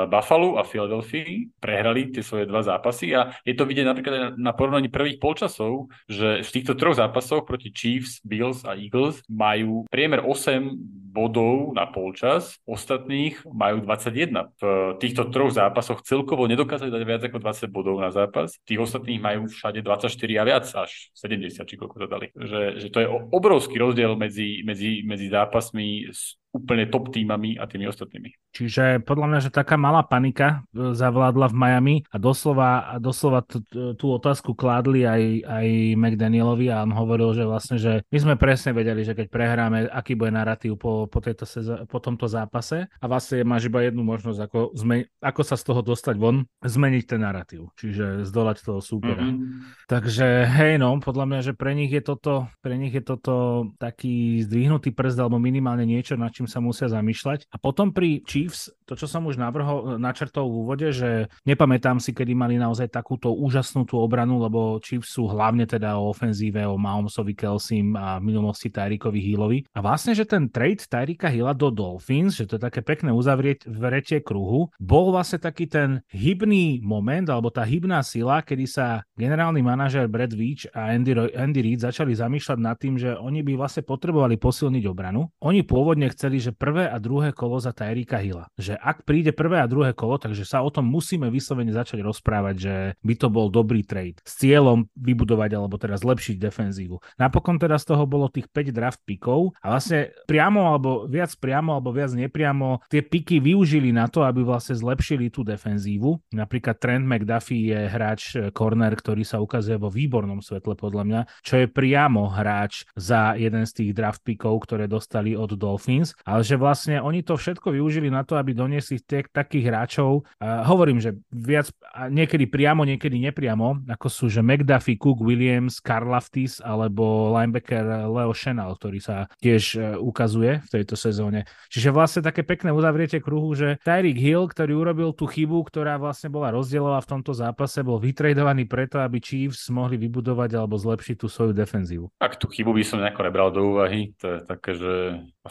Buffalo 0.08 0.58
a 0.60 0.64
Philadelphia 0.64 1.48
prehrali 1.60 2.12
tie 2.12 2.24
svoje 2.26 2.50
dva 2.50 2.64
zápasy 2.64 3.16
a 3.16 3.36
je 3.44 3.56
to 3.56 3.68
vidieť 3.68 3.86
napríklad 3.88 4.36
na 4.36 4.52
porovnaní 4.52 4.90
prvých 4.90 5.20
polčasov, 5.22 5.92
že 6.08 6.42
v 6.42 6.50
týchto 6.50 6.74
troch 6.76 6.98
zápasoch 6.98 7.46
proti 7.48 7.70
Chiefs, 7.72 8.24
Bills 8.26 8.64
a 8.68 8.76
Eagles 8.78 9.22
majú 9.28 9.86
priemer 9.90 10.24
8 10.26 11.04
bodov 11.14 11.78
na 11.78 11.86
polčas, 11.86 12.58
ostatných 12.66 13.38
majú 13.46 13.86
21. 13.86 14.50
V 14.58 14.64
týchto 14.98 15.30
troch 15.30 15.54
zápasoch 15.54 16.02
celkovo 16.02 16.50
nedokázali 16.50 16.90
dať 16.90 17.04
viac 17.06 17.22
ako 17.30 17.38
20 17.38 17.70
bodov 17.70 18.02
na 18.02 18.10
zápas, 18.10 18.58
tých 18.66 18.82
ostatných 18.82 19.22
majú 19.22 19.46
všade 19.46 19.86
24 19.86 20.10
a 20.42 20.44
viac, 20.44 20.66
až 20.74 21.14
70, 21.14 21.70
či 21.70 21.76
koľko 21.78 21.96
to 22.02 22.08
dali. 22.10 22.28
Že, 22.34 22.62
že 22.82 22.88
to 22.90 22.98
je 23.06 23.08
obrovský 23.30 23.78
rozdiel 23.78 24.18
medzi, 24.18 24.66
medzi, 24.66 25.06
medzi 25.06 25.30
zápasmi 25.30 26.10
úplne 26.54 26.86
top 26.86 27.10
týmami 27.10 27.58
a 27.58 27.66
tými 27.66 27.90
ostatnými. 27.90 28.30
Čiže 28.54 29.02
podľa 29.02 29.28
mňa, 29.28 29.40
že 29.42 29.50
taká 29.50 29.74
malá 29.74 30.06
panika 30.06 30.62
e, 30.70 30.94
zavládla 30.94 31.50
v 31.50 31.58
Miami 31.58 31.96
a 32.14 32.22
doslova, 32.22 33.02
doslova 33.02 33.42
t- 33.42 33.58
t- 33.66 33.98
tú 33.98 34.14
otázku 34.14 34.54
kládli 34.54 35.10
aj, 35.10 35.24
aj 35.50 35.68
McDanielovi 35.98 36.70
a 36.70 36.86
on 36.86 36.94
hovoril, 36.94 37.34
že 37.34 37.50
vlastne, 37.50 37.82
že 37.82 38.06
my 38.14 38.18
sme 38.22 38.36
presne 38.38 38.78
vedeli, 38.78 39.02
že 39.02 39.18
keď 39.18 39.28
prehráme, 39.34 39.90
aký 39.90 40.14
bude 40.14 40.30
narratív 40.30 40.78
po, 40.78 41.10
po, 41.10 41.20
tejto 41.26 41.50
sezó- 41.50 41.82
po 41.90 41.98
tomto 41.98 42.30
zápase 42.30 42.86
a 42.86 43.06
vlastne 43.10 43.42
máš 43.42 43.74
iba 43.74 43.82
jednu 43.82 44.06
možnosť, 44.06 44.40
ako, 44.46 44.78
zme- 44.78 45.10
ako 45.26 45.42
sa 45.42 45.58
z 45.58 45.64
toho 45.66 45.82
dostať 45.82 46.16
von, 46.22 46.46
zmeniť 46.62 47.04
ten 47.10 47.26
narratív, 47.26 47.74
čiže 47.74 48.30
zdolať 48.30 48.62
toho 48.62 48.78
súpera. 48.78 49.26
Mm-hmm. 49.26 49.90
Takže 49.90 50.46
hej 50.46 50.78
no, 50.78 50.94
podľa 51.02 51.26
mňa, 51.26 51.40
že 51.42 51.54
pre 51.58 51.74
nich 51.74 51.90
je 51.90 52.06
toto, 52.06 52.46
pre 52.62 52.78
nich 52.78 52.94
je 52.94 53.02
toto 53.02 53.66
taký 53.82 54.46
zdvihnutý 54.46 54.94
prst 54.94 55.18
alebo 55.18 55.42
minimálne 55.42 55.90
niečo, 55.90 56.14
na 56.14 56.30
čím 56.30 56.43
čím 56.44 56.52
sa 56.52 56.60
musia 56.60 56.92
zamýšľať. 56.92 57.48
A 57.48 57.56
potom 57.56 57.96
pri 57.96 58.20
Chiefs, 58.28 58.68
to 58.84 59.00
čo 59.00 59.08
som 59.08 59.24
už 59.24 59.40
navrhol, 59.40 59.96
načrtol 59.96 60.52
v 60.52 60.60
úvode, 60.68 60.88
že 60.92 61.32
nepamätám 61.48 62.04
si, 62.04 62.12
kedy 62.12 62.36
mali 62.36 62.60
naozaj 62.60 62.92
takúto 62.92 63.32
úžasnú 63.32 63.88
tú 63.88 63.96
obranu, 63.96 64.44
lebo 64.44 64.84
Chiefs 64.84 65.16
sú 65.16 65.32
hlavne 65.32 65.64
teda 65.64 65.96
o 65.96 66.12
ofenzíve, 66.12 66.68
o 66.68 66.76
Mahomesovi, 66.76 67.32
Kelsim 67.32 67.96
a 67.96 68.20
v 68.20 68.28
minulosti 68.28 68.68
Tyrikovi 68.68 69.24
Hillovi. 69.24 69.64
A 69.72 69.80
vlastne, 69.80 70.12
že 70.12 70.28
ten 70.28 70.52
trade 70.52 70.84
Tyrika 70.84 71.32
Hilla 71.32 71.56
do 71.56 71.72
Dolphins, 71.72 72.36
že 72.36 72.44
to 72.44 72.60
je 72.60 72.66
také 72.68 72.84
pekné 72.84 73.16
uzavrieť 73.16 73.64
v 73.72 73.82
rete 73.88 74.20
kruhu, 74.20 74.68
bol 74.84 75.16
vlastne 75.16 75.40
taký 75.40 75.72
ten 75.72 76.04
hybný 76.12 76.84
moment, 76.84 77.32
alebo 77.32 77.48
tá 77.56 77.64
hybná 77.64 78.04
sila, 78.04 78.44
kedy 78.44 78.68
sa 78.68 79.08
generálny 79.16 79.64
manažer 79.64 80.12
Brad 80.12 80.36
Veach 80.36 80.68
a 80.76 80.92
Andy, 80.92 81.16
Andy 81.16 81.62
Reid 81.64 81.88
začali 81.88 82.12
zamýšľať 82.12 82.60
nad 82.60 82.76
tým, 82.76 83.00
že 83.00 83.16
oni 83.16 83.46
by 83.46 83.56
vlastne 83.56 83.88
potrebovali 83.88 84.36
posilniť 84.36 84.84
obranu. 84.90 85.30
Oni 85.40 85.62
pôvodne 85.62 86.10
chceli 86.10 86.33
povedali, 86.34 86.50
že 86.50 86.58
prvé 86.58 86.90
a 86.90 86.98
druhé 86.98 87.30
kolo 87.30 87.62
za 87.62 87.70
Tyrika 87.70 88.18
Hilla. 88.18 88.50
Že 88.58 88.74
ak 88.82 89.06
príde 89.06 89.30
prvé 89.30 89.62
a 89.62 89.70
druhé 89.70 89.94
kolo, 89.94 90.18
takže 90.18 90.50
sa 90.50 90.66
o 90.66 90.74
tom 90.74 90.90
musíme 90.90 91.30
vyslovene 91.30 91.70
začať 91.70 92.02
rozprávať, 92.02 92.56
že 92.58 92.76
by 93.06 93.14
to 93.14 93.28
bol 93.30 93.54
dobrý 93.54 93.86
trade 93.86 94.18
s 94.26 94.42
cieľom 94.42 94.90
vybudovať 94.98 95.52
alebo 95.54 95.78
teda 95.78 95.94
zlepšiť 96.02 96.42
defenzívu. 96.42 96.98
Napokon 97.22 97.62
teda 97.62 97.78
z 97.78 97.86
toho 97.94 98.10
bolo 98.10 98.34
tých 98.34 98.50
5 98.50 98.74
draft 98.74 99.02
pikov 99.06 99.54
a 99.62 99.78
vlastne 99.78 100.10
priamo 100.26 100.74
alebo 100.74 101.06
viac 101.06 101.38
priamo 101.38 101.78
alebo 101.78 101.94
viac 101.94 102.18
nepriamo 102.18 102.82
tie 102.90 103.06
piky 103.06 103.38
využili 103.38 103.94
na 103.94 104.10
to, 104.10 104.26
aby 104.26 104.42
vlastne 104.42 104.74
zlepšili 104.74 105.30
tú 105.30 105.46
defenzívu. 105.46 106.34
Napríklad 106.34 106.82
Trent 106.82 107.06
McDuffie 107.06 107.78
je 107.78 107.80
hráč 107.86 108.22
eh, 108.34 108.50
corner, 108.50 108.98
ktorý 108.98 109.22
sa 109.22 109.38
ukazuje 109.38 109.78
vo 109.78 109.94
výbornom 109.94 110.42
svetle 110.42 110.74
podľa 110.74 111.04
mňa, 111.06 111.22
čo 111.46 111.62
je 111.62 111.68
priamo 111.70 112.32
hráč 112.32 112.88
za 112.98 113.38
jeden 113.38 113.68
z 113.68 113.72
tých 113.84 113.92
draft 113.94 114.24
pikov, 114.26 114.66
ktoré 114.66 114.90
dostali 114.90 115.36
od 115.38 115.54
Dolphins 115.54 116.16
ale 116.24 116.42
že 116.44 116.56
vlastne 116.56 117.00
oni 117.04 117.24
to 117.24 117.36
všetko 117.36 117.76
využili 117.76 118.08
na 118.08 118.24
to, 118.24 118.40
aby 118.40 118.56
doniesli 118.56 119.00
tie, 119.04 119.24
takých 119.28 119.70
hráčov, 119.70 120.24
uh, 120.24 120.64
hovorím, 120.68 121.04
že 121.04 121.20
viac, 121.32 121.72
niekedy 122.10 122.48
priamo, 122.48 122.88
niekedy 122.88 123.20
nepriamo, 123.20 123.88
ako 123.88 124.08
sú, 124.08 124.26
že 124.32 124.40
McDuffie, 124.40 125.00
Cook, 125.00 125.20
Williams, 125.20 125.84
Laftis 125.84 126.60
alebo 126.60 127.32
linebacker 127.32 128.10
Leo 128.10 128.34
Chenal, 128.36 128.76
ktorý 128.76 129.00
sa 129.00 129.28
tiež 129.40 129.64
uh, 129.76 129.84
ukazuje 130.00 130.64
v 130.64 130.70
tejto 130.70 130.96
sezóne. 130.96 131.46
Čiže 131.70 131.92
vlastne 131.92 132.22
také 132.24 132.44
pekné 132.44 132.72
uzavriete 132.72 133.20
kruhu, 133.20 133.56
že 133.56 133.80
Tyreek 133.84 134.20
Hill, 134.20 134.48
ktorý 134.52 134.74
urobil 134.80 135.10
tú 135.16 135.28
chybu, 135.30 135.64
ktorá 135.68 136.00
vlastne 136.00 136.32
bola 136.32 136.52
rozdielová 136.52 137.00
v 137.04 137.20
tomto 137.20 137.32
zápase, 137.36 137.84
bol 137.84 138.00
vytredovaný 138.00 138.66
preto, 138.66 139.00
aby 139.00 139.20
Chiefs 139.20 139.68
mohli 139.70 140.00
vybudovať 140.00 140.56
alebo 140.56 140.76
zlepšiť 140.80 141.16
tú 141.20 141.28
svoju 141.28 141.52
defenzívu. 141.56 142.10
Tak 142.20 142.40
tú 142.40 142.48
chybu 142.48 142.72
by 142.74 142.84
som 142.84 143.00
nejako 143.04 143.22
nebral 143.26 143.50
do 143.52 143.62
úvahy, 143.76 144.16
to 144.18 144.38
je 144.38 144.40
také, 144.46 144.72
že 144.76 144.92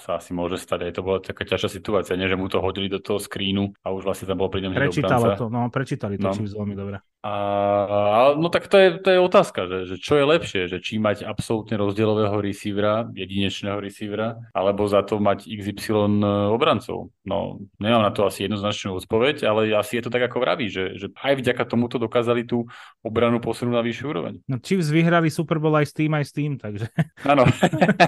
sa 0.00 0.16
asi 0.16 0.32
môže 0.32 0.56
stať. 0.56 0.88
Aj 0.88 0.92
to 0.96 1.04
bola 1.04 1.20
taká 1.20 1.44
ťažšia 1.44 1.68
situácia, 1.68 2.16
nie 2.16 2.24
že 2.24 2.36
mu 2.40 2.48
to 2.48 2.64
hodili 2.64 2.88
do 2.88 2.96
toho 2.96 3.20
skrínu 3.20 3.76
a 3.84 3.92
už 3.92 4.08
vlastne 4.08 4.28
tam 4.28 4.40
bolo 4.40 4.48
pri 4.48 4.64
ňom 4.64 4.72
Prečítalo 4.72 5.36
to, 5.36 5.46
no 5.52 5.68
prečítali 5.68 6.16
to 6.16 6.28
no. 6.28 6.34
či 6.34 6.48
veľmi 6.48 6.72
dobre. 6.72 6.96
A, 7.22 8.34
no 8.34 8.50
tak 8.50 8.66
to 8.66 8.74
je, 8.74 8.98
to 8.98 9.14
je 9.14 9.18
otázka, 9.22 9.70
že, 9.70 9.78
že 9.94 9.96
čo 10.02 10.18
je 10.18 10.24
lepšie, 10.26 10.60
že 10.66 10.82
či 10.82 10.98
mať 10.98 11.22
absolútne 11.22 11.78
rozdielového 11.78 12.34
receivera, 12.42 13.06
jedinečného 13.14 13.78
receivera, 13.78 14.42
alebo 14.50 14.90
za 14.90 15.06
to 15.06 15.22
mať 15.22 15.46
XY 15.46 16.18
obrancov. 16.50 17.14
No, 17.22 17.62
nemám 17.78 18.02
na 18.02 18.10
to 18.10 18.26
asi 18.26 18.50
jednoznačnú 18.50 18.98
odpoveď, 18.98 19.46
ale 19.46 19.70
asi 19.70 20.02
je 20.02 20.02
to 20.02 20.10
tak, 20.10 20.26
ako 20.26 20.42
vraví, 20.42 20.66
že, 20.66 20.98
že 20.98 21.14
aj 21.14 21.38
vďaka 21.38 21.62
tomuto 21.62 22.02
dokázali 22.02 22.42
tú 22.42 22.66
obranu 23.06 23.38
posunúť 23.38 23.74
na 23.78 23.86
vyššiu 23.86 24.06
úroveň. 24.10 24.34
No, 24.50 24.58
Chiefs 24.58 24.90
vyhrali 24.90 25.30
Super 25.30 25.62
Bowl 25.62 25.78
aj 25.78 25.86
s 25.90 25.94
tým, 25.94 26.10
aj 26.18 26.24
s 26.26 26.32
tým, 26.34 26.58
takže... 26.58 26.90
Áno, 27.22 27.46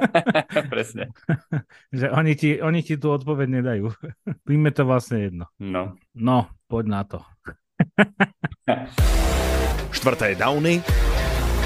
presne. 0.75 1.15
že 1.95 2.11
oni 2.11 2.35
ti, 2.35 2.59
oni 2.59 2.83
ti 2.83 2.99
tú 2.99 3.15
odpoveď 3.15 3.62
nedajú. 3.62 3.95
Tým 4.43 4.62
je 4.67 4.75
to 4.75 4.83
vlastne 4.83 5.23
jedno. 5.23 5.47
No. 5.62 5.95
No, 6.19 6.51
poď 6.67 6.85
na 6.91 7.03
to. 7.07 7.23
Štvrté 9.95 10.35
downy 10.35 10.80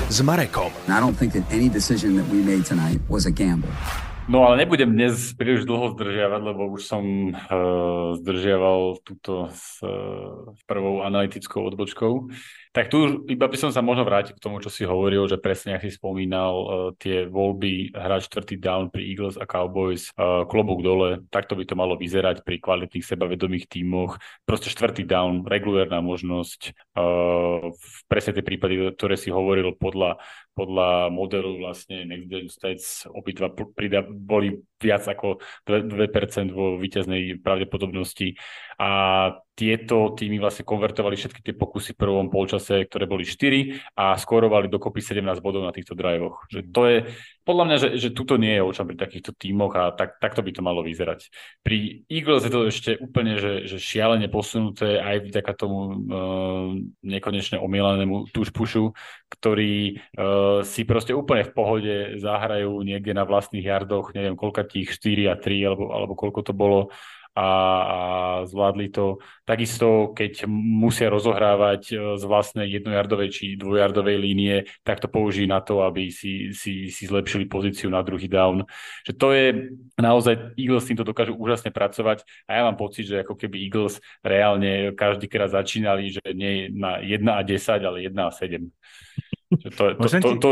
s 0.08 0.18
Marekom. 0.24 0.72
I 0.88 0.98
don't 1.00 1.16
think 1.16 1.32
that 1.36 1.44
any 1.52 1.68
decision 1.68 2.16
that 2.16 2.26
we 2.32 2.40
made 2.40 2.64
tonight 2.64 3.00
was 3.08 3.26
a 3.26 3.32
gamble. 3.32 3.70
No 4.28 4.44
ale 4.44 4.60
nebudem 4.60 4.92
dnes 4.92 5.32
príliš 5.32 5.64
dlho 5.64 5.96
zdržiavať, 5.96 6.42
lebo 6.52 6.68
už 6.76 6.84
som 6.84 7.32
uh, 7.32 8.12
zdržiaval 8.20 9.00
túto 9.00 9.48
s 9.48 9.80
uh, 9.80 10.52
prvou 10.68 11.00
analytickou 11.00 11.64
odbočkou. 11.64 12.28
Tak 12.78 12.94
tu 12.94 13.26
iba 13.26 13.50
by 13.50 13.58
som 13.58 13.74
sa 13.74 13.82
možno 13.82 14.06
vrátil 14.06 14.38
k 14.38 14.44
tomu, 14.46 14.62
čo 14.62 14.70
si 14.70 14.86
hovoril, 14.86 15.26
že 15.26 15.34
presne, 15.34 15.74
ak 15.74 15.82
si 15.82 15.90
spomínal, 15.90 16.54
uh, 16.54 16.68
tie 16.94 17.26
voľby 17.26 17.90
hrať 17.90 18.30
čtvrtý 18.30 18.54
down 18.54 18.86
pri 18.86 19.02
Eagles 19.02 19.34
a 19.34 19.50
Cowboys, 19.50 20.14
uh, 20.14 20.46
klobúk 20.46 20.86
dole, 20.86 21.26
takto 21.26 21.58
by 21.58 21.66
to 21.66 21.74
malo 21.74 21.98
vyzerať 21.98 22.46
pri 22.46 22.62
kvalitných 22.62 23.02
sebavedomých 23.02 23.66
tímoch. 23.66 24.22
Proste 24.46 24.70
štvrtý 24.70 25.02
down, 25.10 25.42
regulárna 25.42 25.98
možnosť, 25.98 26.94
uh, 26.94 27.74
presne 28.06 28.38
tie 28.38 28.46
prípady, 28.46 28.94
ktoré 28.94 29.18
si 29.18 29.34
hovoril 29.34 29.74
podľa 29.74 30.22
podľa 30.58 31.14
modelu 31.14 31.62
vlastne 31.62 32.02
Next 32.02 32.26
Gen 32.26 32.50
States 32.50 32.86
obidva 33.06 33.46
boli 34.10 34.58
viac 34.78 35.04
ako 35.04 35.42
2%, 35.66 35.90
2% 35.90 36.54
vo 36.54 36.78
víťaznej 36.78 37.42
pravdepodobnosti 37.42 38.38
a 38.78 38.90
tieto 39.58 40.14
týmy 40.14 40.38
vlastne 40.38 40.62
konvertovali 40.62 41.18
všetky 41.18 41.42
tie 41.42 41.54
pokusy 41.58 41.98
v 41.98 42.00
prvom 42.06 42.30
polčase, 42.30 42.86
ktoré 42.86 43.10
boli 43.10 43.26
4 43.26 43.98
a 43.98 44.14
skorovali 44.14 44.70
dokopy 44.70 45.02
17 45.02 45.42
bodov 45.42 45.66
na 45.66 45.74
týchto 45.74 45.98
drivoch. 45.98 46.46
Že 46.46 46.60
to 46.70 46.82
je, 46.86 46.98
podľa 47.48 47.64
mňa, 47.64 47.76
že, 47.80 47.88
že 47.96 48.08
tuto 48.12 48.36
nie 48.36 48.52
je 48.52 48.60
očam 48.60 48.84
pri 48.84 49.00
takýchto 49.00 49.32
tímoch 49.32 49.72
a 49.72 49.96
tak, 49.96 50.20
takto 50.20 50.44
by 50.44 50.52
to 50.52 50.60
malo 50.60 50.84
vyzerať. 50.84 51.32
Pri 51.64 52.04
Eagles 52.12 52.44
je 52.44 52.52
to 52.52 52.68
ešte 52.68 53.00
úplne, 53.00 53.40
že, 53.40 53.64
že 53.64 53.80
šialene 53.80 54.28
posunuté 54.28 55.00
aj 55.00 55.32
vďaka 55.32 55.52
tomu 55.56 55.80
uh, 55.80 55.96
nekonečne 57.00 57.56
omielanému 57.56 58.28
tuš 58.36 58.52
pušu, 58.52 58.92
ktorí 59.32 59.96
uh, 59.96 60.60
si 60.60 60.84
proste 60.84 61.16
úplne 61.16 61.48
v 61.48 61.54
pohode 61.56 61.94
zahrajú 62.20 62.84
niekde 62.84 63.16
na 63.16 63.24
vlastných 63.24 63.64
jardoch, 63.64 64.12
neviem 64.12 64.36
koľka 64.36 64.68
tých 64.68 64.92
4 65.00 65.32
a 65.32 65.34
3 65.40 65.68
alebo, 65.72 65.84
alebo 65.96 66.12
koľko 66.12 66.40
to 66.44 66.52
bolo 66.52 66.92
a, 67.38 67.48
a 67.86 67.98
zvládli 68.50 68.90
to. 68.90 69.22
Takisto, 69.46 70.10
keď 70.10 70.50
musia 70.50 71.06
rozohrávať 71.06 71.82
e, 71.94 71.96
z 72.18 72.22
vlastnej 72.26 72.66
jednojardovej 72.66 73.28
či 73.30 73.44
dvojardovej 73.54 74.18
línie, 74.18 74.66
tak 74.82 74.98
to 74.98 75.06
použijú 75.06 75.46
na 75.46 75.62
to, 75.62 75.86
aby 75.86 76.10
si, 76.10 76.50
si, 76.50 76.90
si 76.90 77.04
zlepšili 77.06 77.46
pozíciu 77.46 77.94
na 77.94 78.02
druhý 78.02 78.26
down. 78.26 78.66
Že 79.06 79.12
to 79.14 79.28
je 79.30 79.46
naozaj, 79.94 80.58
Eagles 80.58 80.82
s 80.82 80.90
týmto 80.90 81.06
dokážu 81.06 81.38
úžasne 81.38 81.70
pracovať 81.70 82.26
a 82.50 82.58
ja 82.58 82.62
mám 82.66 82.74
pocit, 82.74 83.06
že 83.06 83.22
ako 83.22 83.38
keby 83.38 83.62
Eagles 83.70 84.02
reálne 84.26 84.90
každý 84.98 85.30
krát 85.30 85.54
začínali, 85.54 86.10
že 86.10 86.22
nie 86.34 86.74
na 86.74 86.98
1 86.98 87.22
a 87.22 87.42
10, 87.46 87.86
ale 87.86 88.10
1 88.10 88.18
a 88.18 88.30
7. 88.34 88.66
Že 89.48 89.68
to, 89.72 89.84
to, 89.94 90.06
to, 90.10 90.18
to, 90.18 90.30
to, 90.36 90.50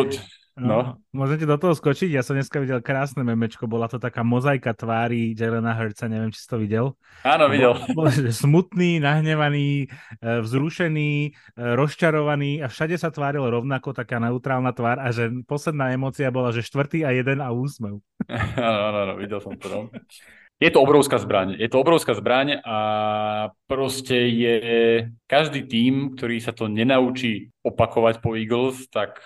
No. 0.57 0.97
Môžete 1.13 1.45
do 1.45 1.61
toho 1.61 1.77
skočiť? 1.77 2.17
Ja 2.17 2.25
som 2.25 2.33
dneska 2.33 2.57
videl 2.57 2.81
krásne 2.81 3.21
memečko, 3.21 3.69
bola 3.69 3.93
to 3.93 4.01
taká 4.01 4.25
mozaika 4.25 4.73
tvári 4.73 5.37
Jelena 5.37 5.77
Hurtsa, 5.77 6.09
neviem, 6.09 6.33
či 6.33 6.41
si 6.41 6.49
to 6.49 6.57
videl. 6.57 6.97
Áno, 7.29 7.53
videl. 7.53 7.77
Bol, 7.93 8.09
bol 8.09 8.33
smutný, 8.33 8.97
nahnevaný, 8.97 9.85
e, 10.17 10.41
vzrušený, 10.41 11.13
e, 11.29 11.31
rozčarovaný 11.77 12.65
a 12.65 12.73
všade 12.73 12.97
sa 12.97 13.13
tváril 13.13 13.45
rovnako 13.45 13.93
taká 13.93 14.17
neutrálna 14.17 14.73
tvár 14.73 14.97
a 14.97 15.13
že 15.13 15.29
posledná 15.45 15.93
emócia 15.93 16.33
bola, 16.33 16.57
že 16.57 16.65
štvrtý 16.65 17.05
a 17.05 17.13
jeden 17.13 17.45
a 17.45 17.53
úsmev. 17.53 18.01
Áno, 18.57 18.81
áno, 18.89 18.99
áno, 19.05 19.15
videl 19.21 19.45
som 19.45 19.53
to. 19.61 19.69
No. 19.69 19.81
Je 20.57 20.73
to 20.73 20.81
obrovská 20.81 21.21
zbraň. 21.21 21.61
Je 21.61 21.69
to 21.69 21.85
obrovská 21.85 22.17
zbraň 22.17 22.65
a 22.65 22.79
proste 23.69 24.17
je 24.33 24.57
každý 25.29 25.69
tým, 25.69 26.17
ktorý 26.17 26.41
sa 26.41 26.57
to 26.57 26.65
nenaučí 26.65 27.53
opakovať 27.61 28.25
po 28.25 28.33
Eagles, 28.33 28.89
tak 28.89 29.21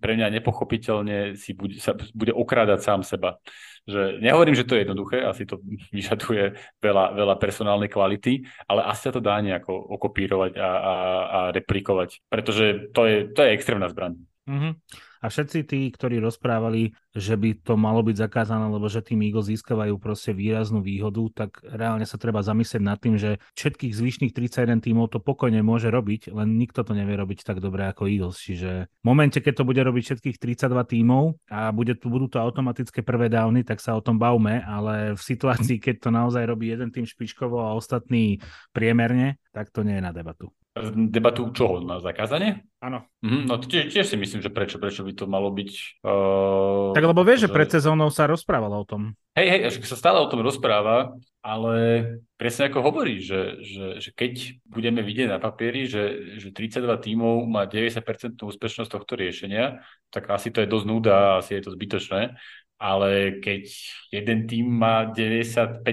pre 0.00 0.16
mňa 0.16 0.40
nepochopiteľne 0.40 1.36
si 1.36 1.52
bude, 1.52 1.76
sa 1.78 1.96
bude 2.14 2.32
okrádať 2.32 2.80
sám 2.80 3.00
seba. 3.02 3.40
Že 3.88 4.20
nehovorím, 4.20 4.54
že 4.54 4.68
to 4.68 4.76
je 4.76 4.84
jednoduché, 4.84 5.24
asi 5.24 5.48
to 5.48 5.60
vyžaduje 5.96 6.56
veľa, 6.80 7.16
veľa 7.16 7.34
personálnej 7.36 7.88
kvality, 7.88 8.44
ale 8.68 8.86
asi 8.86 9.08
sa 9.08 9.12
to 9.12 9.20
dá 9.24 9.40
nejako 9.40 9.72
okopírovať 9.72 10.52
a, 10.56 10.70
a, 10.70 10.94
a 11.24 11.38
replikovať, 11.52 12.24
pretože 12.28 12.92
to 12.94 13.02
je, 13.06 13.16
to 13.32 13.40
je 13.44 13.50
extrémna 13.56 13.88
zbraň. 13.88 14.16
Mm-hmm. 14.48 14.72
A 15.20 15.28
všetci 15.28 15.58
tí, 15.68 15.80
ktorí 15.92 16.16
rozprávali, 16.18 16.96
že 17.12 17.36
by 17.36 17.60
to 17.60 17.76
malo 17.76 18.00
byť 18.00 18.16
zakázané, 18.16 18.72
lebo 18.72 18.88
že 18.88 19.04
tým 19.04 19.20
Eagles 19.20 19.52
získavajú 19.52 20.00
proste 20.00 20.32
výraznú 20.32 20.80
výhodu, 20.80 21.44
tak 21.44 21.60
reálne 21.60 22.08
sa 22.08 22.16
treba 22.16 22.40
zamyslieť 22.40 22.82
nad 22.82 22.96
tým, 22.96 23.20
že 23.20 23.36
všetkých 23.58 23.92
zvyšných 23.92 24.32
31 24.32 24.80
tímov 24.80 25.12
to 25.12 25.20
pokojne 25.20 25.60
môže 25.60 25.92
robiť, 25.92 26.32
len 26.32 26.56
nikto 26.56 26.80
to 26.80 26.96
nevie 26.96 27.18
robiť 27.20 27.44
tak 27.44 27.60
dobre 27.60 27.84
ako 27.92 28.08
Eagles. 28.08 28.40
Čiže 28.40 28.88
v 28.88 29.04
momente, 29.04 29.44
keď 29.44 29.60
to 29.60 29.68
bude 29.68 29.82
robiť 29.84 30.02
všetkých 30.08 30.36
32 30.40 30.94
tímov 30.96 31.36
a 31.52 31.68
bude, 31.74 31.98
budú 32.00 32.32
to 32.32 32.40
automatické 32.40 33.04
prvé 33.04 33.28
downy, 33.28 33.60
tak 33.60 33.84
sa 33.84 33.92
o 33.92 34.00
tom 34.00 34.16
bavme, 34.16 34.64
ale 34.64 35.18
v 35.18 35.22
situácii, 35.22 35.76
keď 35.84 36.08
to 36.08 36.10
naozaj 36.14 36.42
robí 36.48 36.72
jeden 36.72 36.88
tým 36.88 37.04
špičkovo 37.04 37.60
a 37.60 37.76
ostatný 37.76 38.40
priemerne, 38.72 39.36
tak 39.50 39.74
to 39.74 39.82
nie 39.82 39.98
je 39.98 40.04
na 40.04 40.14
debatu. 40.14 40.54
Debatu 40.94 41.50
čoho? 41.50 41.82
Na 41.82 41.98
zakázanie? 41.98 42.62
Áno. 42.78 43.02
Mm, 43.26 43.50
no 43.50 43.58
tiež, 43.58 43.90
tiež 43.90 44.06
si 44.06 44.14
myslím, 44.14 44.38
že 44.38 44.54
prečo, 44.54 44.78
prečo 44.78 45.02
by 45.02 45.12
to 45.18 45.26
malo 45.26 45.50
byť... 45.50 45.70
Uh, 46.06 46.94
tak 46.94 47.02
lebo 47.02 47.26
vieš, 47.26 47.50
že 47.50 47.50
pred 47.50 47.66
sezónou 47.66 48.06
sa 48.14 48.30
rozprávalo 48.30 48.78
o 48.78 48.86
tom. 48.86 49.18
Hej, 49.34 49.46
hej, 49.50 49.60
že 49.74 49.90
sa 49.90 49.98
stále 49.98 50.22
o 50.22 50.30
tom 50.30 50.46
rozpráva, 50.46 51.10
ale 51.42 52.06
presne 52.38 52.70
ako 52.70 52.86
hovorí, 52.86 53.18
že, 53.18 53.58
že, 53.66 53.86
že 53.98 54.10
keď 54.14 54.62
budeme 54.70 55.02
vidieť 55.02 55.34
na 55.34 55.42
papieri, 55.42 55.90
že, 55.90 56.38
že 56.38 56.54
32 56.54 56.86
tímov 57.02 57.50
má 57.50 57.66
90% 57.66 58.38
úspešnosť 58.38 58.90
tohto 58.94 59.18
riešenia, 59.18 59.82
tak 60.14 60.30
asi 60.30 60.54
to 60.54 60.62
je 60.62 60.70
dosť 60.70 60.86
núda, 60.86 61.42
asi 61.42 61.58
je 61.58 61.62
to 61.66 61.74
zbytočné 61.74 62.38
ale 62.80 63.44
keď 63.44 63.68
jeden 64.08 64.48
tým 64.48 64.64
má 64.72 65.04
95% 65.12 65.84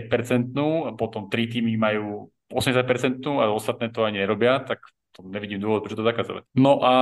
a 0.88 0.92
potom 0.96 1.28
tri 1.28 1.52
týmy 1.52 1.76
majú 1.76 2.32
80% 2.52 3.24
a 3.44 3.52
ostatné 3.52 3.92
to 3.92 4.08
ani 4.08 4.24
nerobia, 4.24 4.64
tak 4.64 4.80
to 5.18 5.26
nevidím 5.26 5.58
dôvod, 5.58 5.82
prečo 5.82 5.98
to 5.98 6.06
zakazovať. 6.06 6.46
No 6.54 6.78
a 6.86 6.94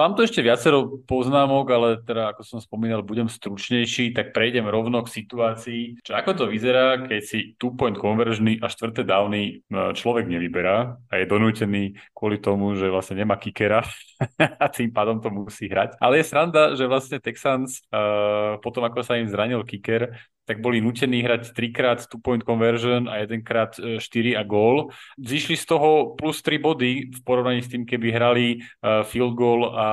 mám 0.00 0.16
tu 0.16 0.24
ešte 0.24 0.40
viacero 0.40 1.04
poznámok, 1.04 1.66
ale 1.68 1.88
teda, 2.00 2.32
ako 2.32 2.42
som 2.48 2.58
spomínal, 2.64 3.04
budem 3.04 3.28
stručnejší, 3.28 4.16
tak 4.16 4.32
prejdem 4.32 4.64
rovno 4.64 5.04
k 5.04 5.12
situácii, 5.20 6.00
čo 6.00 6.16
ako 6.16 6.32
to 6.32 6.44
vyzerá, 6.48 7.04
keď 7.04 7.20
si 7.20 7.52
two-point 7.60 8.00
conversion 8.00 8.48
a 8.56 8.72
štvrté 8.72 9.04
downy 9.04 9.60
e, 9.60 9.92
človek 9.92 10.24
nevyberá 10.24 10.96
a 10.96 11.14
je 11.20 11.28
donútený 11.28 12.00
kvôli 12.16 12.40
tomu, 12.40 12.72
že 12.72 12.88
vlastne 12.88 13.20
nemá 13.20 13.36
kickera 13.36 13.84
a 14.64 14.66
tým 14.72 14.88
pádom 14.88 15.20
to 15.20 15.28
musí 15.28 15.68
hrať. 15.68 16.00
Ale 16.00 16.24
je 16.24 16.28
sranda, 16.32 16.72
že 16.72 16.88
vlastne 16.88 17.20
Texans 17.20 17.84
uh, 17.92 18.56
potom, 18.64 18.86
ako 18.86 19.04
sa 19.04 19.20
im 19.20 19.28
zranil 19.28 19.60
kicker, 19.66 20.14
tak 20.46 20.58
boli 20.58 20.82
nutení 20.82 21.22
hrať 21.22 21.54
trikrát 21.54 22.02
two-point 22.06 22.42
conversion 22.42 23.06
a 23.06 23.22
jedenkrát 23.22 23.74
4 23.78 23.98
e, 23.98 24.34
a 24.34 24.42
gól. 24.42 24.90
Zišli 25.18 25.54
z 25.54 25.64
toho 25.66 26.18
plus 26.18 26.42
3 26.42 26.58
body 26.58 26.92
v 27.14 27.20
porovnaní 27.22 27.62
s 27.62 27.70
tým, 27.70 27.86
keby 27.86 28.08
hrali 28.10 28.46
e, 28.58 29.04
field 29.06 29.38
goal 29.38 29.70
a 29.70 29.88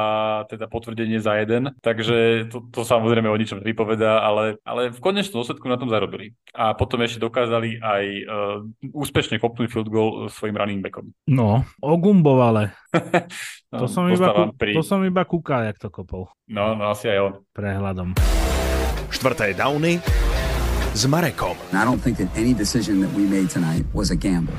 teda 0.49 0.65
potvrdenie 0.65 1.21
za 1.21 1.37
jeden. 1.37 1.73
Takže 1.81 2.49
to, 2.49 2.65
to 2.73 2.81
samozrejme 2.81 3.29
o 3.29 3.37
ničom 3.37 3.61
vypovedá, 3.61 4.25
ale, 4.25 4.57
ale 4.65 4.89
v 4.89 4.99
konečnom 4.99 5.41
dôsledku 5.41 5.65
na 5.69 5.77
tom 5.77 5.87
zarobili. 5.93 6.33
A 6.51 6.73
potom 6.73 6.99
ešte 7.05 7.21
dokázali 7.21 7.79
aj 7.79 8.03
uh, 8.25 8.91
úspešne 8.91 9.37
kopnúť 9.39 9.69
field 9.71 9.87
goal 9.87 10.27
svojim 10.27 10.57
running 10.57 10.81
backom. 10.81 11.13
No, 11.29 11.63
ogumbovale. 11.79 12.75
no, 13.71 13.77
to, 13.79 13.87
som 13.87 14.09
iba, 14.09 14.51
pri... 14.57 14.75
to 14.75 14.83
som 14.83 14.99
iba 15.05 15.23
kúkal, 15.23 15.69
jak 15.69 15.77
to 15.77 15.93
kopol. 15.93 16.33
No, 16.49 16.73
no 16.75 16.91
asi 16.91 17.07
aj 17.07 17.19
on. 17.21 17.33
Prehľadom. 17.53 18.17
Štvrté 19.09 19.53
downy 19.57 20.01
s 20.93 21.05
Marekom. 21.05 21.55
I 21.73 21.85
don't 21.85 22.01
think 22.01 22.17
that 22.17 22.29
any 22.35 22.53
decision 22.53 23.01
that 23.01 23.11
we 23.13 23.23
made 23.23 23.49
tonight 23.49 23.85
was 23.93 24.09
a 24.11 24.15
gamble. 24.15 24.55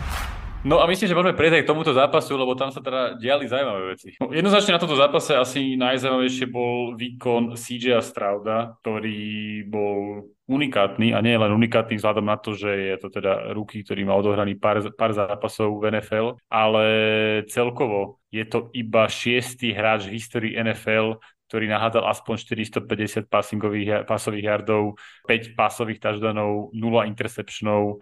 No 0.61 0.77
a 0.77 0.85
myslím, 0.85 1.09
že 1.09 1.17
môžeme 1.17 1.33
prejsť 1.33 1.57
aj 1.57 1.63
k 1.65 1.71
tomuto 1.73 1.93
zápasu, 1.97 2.37
lebo 2.37 2.53
tam 2.53 2.69
sa 2.69 2.85
teda 2.85 3.17
diali 3.17 3.49
zaujímavé 3.49 3.97
veci. 3.97 4.13
No, 4.21 4.29
jednoznačne 4.29 4.77
na 4.77 4.83
tomto 4.85 4.93
zápase 4.93 5.33
asi 5.33 5.73
najzaujímavejšie 5.81 6.47
bol 6.53 7.01
výkon 7.01 7.57
CJ 7.57 8.05
Strauda, 8.05 8.77
ktorý 8.85 9.65
bol 9.65 10.29
unikátny 10.45 11.17
a 11.17 11.25
nie 11.25 11.33
len 11.33 11.49
unikátny 11.57 11.97
vzhľadom 11.97 12.29
na 12.29 12.37
to, 12.37 12.53
že 12.53 12.69
je 12.69 12.97
to 13.01 13.09
teda 13.09 13.57
ruky, 13.57 13.81
ktorý 13.81 14.05
má 14.05 14.13
odohraný 14.21 14.61
pár, 14.61 14.85
pár 14.93 15.17
zápasov 15.17 15.81
v 15.81 15.97
NFL, 15.97 16.37
ale 16.53 16.85
celkovo 17.49 18.21
je 18.29 18.45
to 18.45 18.69
iba 18.77 19.09
šiestý 19.09 19.73
hráč 19.73 20.13
v 20.13 20.21
histórii 20.21 20.53
NFL, 20.61 21.25
ktorý 21.51 21.67
nahádzal 21.67 22.07
aspoň 22.07 22.35
450 22.87 23.27
passových 24.07 24.47
yardov, 24.47 24.95
5 25.27 25.59
pasových 25.59 25.99
touchdownov, 25.99 26.71
0 26.71 27.11
interceptionov. 27.11 27.99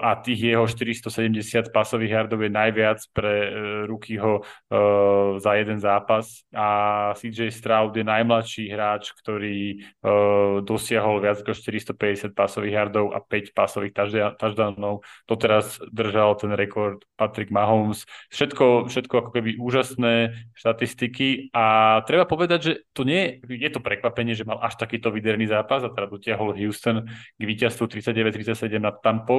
A 0.00 0.16
tých 0.24 0.56
jeho 0.56 0.64
470 0.64 1.68
pasových 1.68 2.16
yardov 2.16 2.40
je 2.40 2.52
najviac 2.52 3.00
pre 3.12 3.32
uh, 3.44 3.50
Rukyho 3.84 4.40
uh, 4.40 5.36
za 5.36 5.52
jeden 5.60 5.76
zápas 5.76 6.48
a 6.48 6.68
CJ 7.12 7.52
Stroud 7.52 7.92
je 7.92 8.08
najmladší 8.08 8.72
hráč, 8.72 9.12
ktorý 9.12 9.84
uh, 10.00 10.64
dosiahol 10.64 11.20
viac 11.20 11.44
ako 11.44 11.52
450 11.52 12.32
pasových 12.32 12.72
yardov 12.72 13.12
a 13.12 13.20
5 13.20 13.52
pasových 13.52 13.92
touchdownov. 14.40 15.04
Doteraz 15.28 15.76
držal 15.92 16.40
ten 16.40 16.56
rekord 16.56 17.04
Patrick 17.20 17.52
Mahomes. 17.52 18.08
Všetko, 18.32 18.88
všetko 18.88 19.14
ako 19.28 19.30
keby 19.34 19.60
úžasné 19.60 20.40
štatistiky 20.56 21.52
a 21.52 22.00
treba 22.08 22.24
povedať, 22.24 22.60
že 22.64 22.72
to 22.96 23.04
nie 23.04 23.44
je 23.44 23.70
to 23.70 23.84
prekvapenie, 23.84 24.32
že 24.32 24.48
mal 24.48 24.56
až 24.64 24.80
takýto 24.80 25.12
vyderný 25.12 25.50
zápas 25.50 25.84
a 25.84 25.92
teda 25.92 26.08
dotiahol 26.08 26.56
Houston 26.56 27.04
k 27.10 27.42
víťazstvu 27.42 27.84
39-37 27.92 28.80
nad 28.80 28.98
Tampou, 29.02 29.33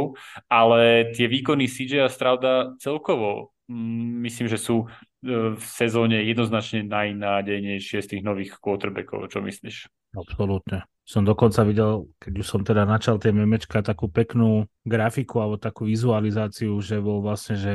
ale 0.50 1.12
tie 1.14 1.28
výkony 1.30 1.66
CJ 1.70 2.06
a 2.06 2.10
Strauda 2.10 2.76
celkovo 2.82 3.56
mm, 3.70 4.26
myslím, 4.26 4.48
že 4.48 4.60
sú 4.62 4.86
e, 4.86 5.56
v 5.56 5.64
sezóne 5.64 6.22
jednoznačne 6.26 6.86
najnádejnejšie 6.86 8.00
z 8.02 8.10
tých 8.18 8.24
nových 8.24 8.58
quarterbackov. 8.62 9.30
Čo 9.30 9.42
myslíš? 9.42 9.90
Absolútne. 10.16 10.88
Som 11.06 11.22
dokonca 11.28 11.62
videl, 11.68 12.10
keď 12.18 12.34
už 12.42 12.48
som 12.48 12.62
teda 12.66 12.88
načal 12.88 13.22
tie 13.22 13.30
memečka, 13.30 13.86
takú 13.86 14.10
peknú 14.10 14.66
grafiku 14.88 15.44
alebo 15.44 15.62
takú 15.62 15.86
vizualizáciu, 15.86 16.74
že 16.82 16.98
bol 16.98 17.22
vlastne, 17.22 17.60
že 17.60 17.74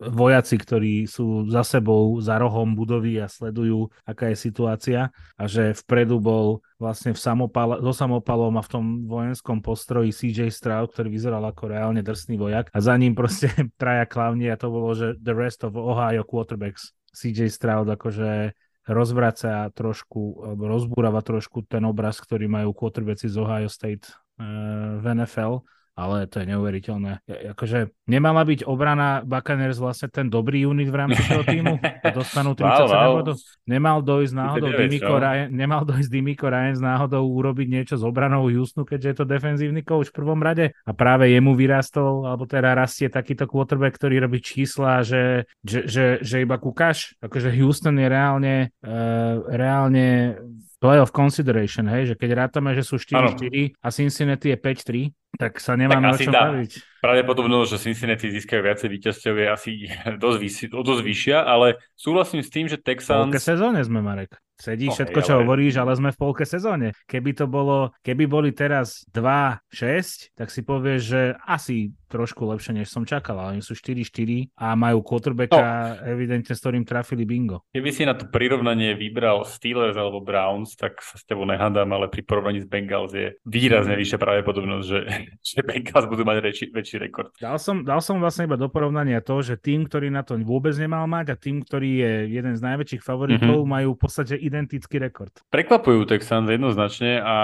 vojaci, 0.00 0.56
ktorí 0.56 1.04
sú 1.04 1.44
za 1.52 1.60
sebou, 1.60 2.16
za 2.24 2.40
rohom 2.40 2.72
budovy 2.72 3.20
a 3.20 3.28
sledujú, 3.28 3.92
aká 4.08 4.32
je 4.32 4.36
situácia. 4.40 5.00
A 5.36 5.44
že 5.44 5.76
vpredu 5.84 6.16
bol 6.16 6.64
vlastne 6.80 7.12
v 7.12 7.20
samopal, 7.20 7.84
so 7.84 7.92
samopalom 7.92 8.56
a 8.56 8.64
v 8.64 8.72
tom 8.72 8.84
vojenskom 9.04 9.60
postroji 9.60 10.16
CJ 10.16 10.48
Stroud, 10.48 10.96
ktorý 10.96 11.12
vyzeral 11.12 11.44
ako 11.44 11.68
reálne 11.68 12.00
drsný 12.00 12.40
vojak. 12.40 12.72
A 12.72 12.80
za 12.80 12.96
ním 12.96 13.12
proste 13.12 13.52
traja 13.80 14.08
klavni 14.08 14.48
a 14.48 14.56
to 14.56 14.72
bolo, 14.72 14.96
že 14.96 15.20
the 15.20 15.36
rest 15.36 15.60
of 15.62 15.76
Ohio 15.76 16.24
quarterbacks. 16.24 16.96
CJ 17.12 17.52
Stroud 17.52 17.90
akože 17.90 18.56
rozvraca 18.88 19.68
trošku, 19.76 20.48
alebo 20.50 20.64
rozbúrava 20.66 21.20
trošku 21.20 21.68
ten 21.68 21.84
obraz, 21.84 22.18
ktorý 22.18 22.48
majú 22.48 22.72
quarterbacki 22.72 23.28
z 23.28 23.36
Ohio 23.36 23.68
State 23.68 24.08
uh, 24.40 24.98
v 24.98 25.04
NFL 25.20 25.62
ale 26.00 26.24
to 26.24 26.40
je 26.40 26.46
neuveriteľné. 26.48 27.12
Akože 27.52 27.92
nemala 28.08 28.40
byť 28.48 28.64
obrana 28.64 29.20
Buccaneers 29.20 29.76
vlastne 29.76 30.08
ten 30.08 30.32
dobrý 30.32 30.64
unit 30.64 30.88
v 30.88 30.96
rámci 30.96 31.20
toho 31.28 31.44
týmu? 31.44 31.76
Dostanú 32.16 32.56
37 32.56 32.64
wow, 32.64 32.88
wow. 32.88 33.12
bodov? 33.20 33.36
Nemal 33.68 34.00
dojsť 34.00 34.32
náhodou 34.32 34.70
Dimiko 34.72 35.14
Ryan, 35.20 35.48
nemal 35.52 35.84
dojsť 35.84 36.08
Dimiko 36.08 36.48
Ryan 36.48 36.74
s 36.80 36.82
náhodou 36.82 37.28
urobiť 37.28 37.66
niečo 37.68 37.94
s 38.00 38.04
obranou 38.08 38.48
Houstonu, 38.48 38.88
keďže 38.88 39.08
je 39.12 39.16
to 39.20 39.24
defenzívny 39.28 39.84
coach 39.84 40.08
v 40.08 40.16
prvom 40.24 40.40
rade 40.40 40.72
a 40.72 40.90
práve 40.96 41.28
jemu 41.28 41.52
vyrastol, 41.52 42.24
alebo 42.24 42.48
teda 42.48 42.72
rastie 42.72 43.12
takýto 43.12 43.44
quarterback, 43.44 44.00
ktorý 44.00 44.24
robí 44.24 44.40
čísla, 44.40 45.04
že, 45.04 45.44
že, 45.60 45.84
že, 45.84 46.04
že 46.24 46.36
iba 46.40 46.56
kúkaš. 46.56 47.20
Akože 47.20 47.52
Houston 47.60 48.00
je 48.00 48.08
reálne, 48.08 48.54
uh, 48.80 49.44
reálne 49.52 50.40
playoff 50.80 51.12
consideration, 51.12 51.84
hej, 51.92 52.12
že 52.12 52.14
keď 52.16 52.48
rátame, 52.48 52.72
že 52.72 52.82
sú 52.82 52.96
4-4 52.96 53.76
a 53.76 53.88
Cincinnati 53.92 54.48
je 54.50 54.56
5-3, 54.56 55.12
tak 55.36 55.60
sa 55.60 55.76
nemáme 55.76 56.10
tak 56.10 56.16
o 56.16 56.18
čom 56.24 56.32
dá. 56.34 56.42
baviť. 56.50 56.72
Pravdepodobnosť, 57.04 57.68
že 57.70 57.78
Cincinnati 57.78 58.26
získajú 58.32 58.60
viacej 58.64 58.88
víťazťov 58.88 59.34
je 59.36 59.46
asi 59.46 59.70
dosť, 60.24 60.38
vysi, 60.40 60.64
dosť 60.72 61.02
vyššia, 61.04 61.38
ale 61.44 61.78
súhlasím 61.94 62.40
s 62.40 62.50
tým, 62.50 62.66
že 62.66 62.80
Texans... 62.80 63.30
V 63.30 63.38
sezóne 63.38 63.84
sme, 63.84 64.00
Marek. 64.00 64.40
Sedí 64.60 64.88
no, 64.88 64.92
všetko, 64.92 65.18
čo 65.24 65.32
ale... 65.36 65.40
hovoríš, 65.44 65.80
ale 65.80 65.96
sme 65.96 66.10
v 66.12 66.20
polke 66.20 66.44
sezóne. 66.44 66.92
Keby 67.08 67.32
to 67.32 67.48
bolo, 67.48 67.96
keby 68.04 68.28
boli 68.28 68.52
teraz 68.52 69.04
2-6, 69.12 70.36
tak 70.36 70.52
si 70.52 70.60
povieš, 70.60 71.00
že 71.00 71.22
asi 71.48 71.96
trošku 72.10 72.42
lepšie, 72.50 72.82
než 72.82 72.90
som 72.90 73.06
čakal, 73.06 73.38
ale 73.38 73.58
oni 73.58 73.62
sú 73.62 73.78
4-4 73.78 74.50
a 74.58 74.74
majú 74.74 75.06
quarterbacka 75.06 75.62
no. 75.62 76.18
evidentne, 76.18 76.50
s 76.50 76.60
ktorým 76.60 76.82
trafili 76.82 77.22
bingo. 77.22 77.62
Keby 77.70 77.90
si 77.94 78.02
na 78.02 78.18
to 78.18 78.26
prirovnanie 78.26 78.98
vybral 78.98 79.46
Steelers 79.46 79.94
alebo 79.94 80.18
Browns, 80.18 80.74
tak 80.74 80.98
sa 80.98 81.14
s 81.14 81.22
tebou 81.22 81.46
nehádam, 81.46 81.94
ale 81.94 82.10
pri 82.10 82.26
porovnaní 82.26 82.58
s 82.60 82.66
Bengals 82.66 83.14
je 83.14 83.38
výrazne 83.46 83.94
vyššia 83.94 84.18
pravdepodobnosť, 84.18 84.84
že, 84.84 85.00
že 85.54 85.58
Bengals 85.62 86.10
budú 86.10 86.26
mať 86.26 86.36
väčší, 86.42 86.66
väčší 86.74 86.96
rekord. 86.98 87.30
Dal 87.38 87.62
som, 87.62 87.86
dal 87.86 88.02
som 88.02 88.18
vlastne 88.18 88.50
iba 88.50 88.58
do 88.58 88.66
porovnania 88.66 89.22
to, 89.22 89.38
že 89.40 89.54
tým, 89.60 89.86
ktorý 89.86 90.10
na 90.10 90.26
to 90.26 90.34
vôbec 90.42 90.74
nemal 90.74 91.06
mať 91.06 91.32
a 91.32 91.36
tým, 91.38 91.62
ktorý 91.62 91.90
je 92.02 92.12
jeden 92.34 92.54
z 92.58 92.60
najväčších 92.64 93.02
favoritov, 93.06 93.62
mm-hmm. 93.62 93.70
majú 93.70 93.88
v 93.94 94.00
podstate 94.00 94.34
identický 94.34 94.98
rekord. 94.98 95.30
Prekvapujú 95.52 96.08
Texans 96.08 96.48
jednoznačne 96.50 97.20
a 97.20 97.36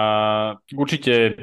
určite 0.75 1.37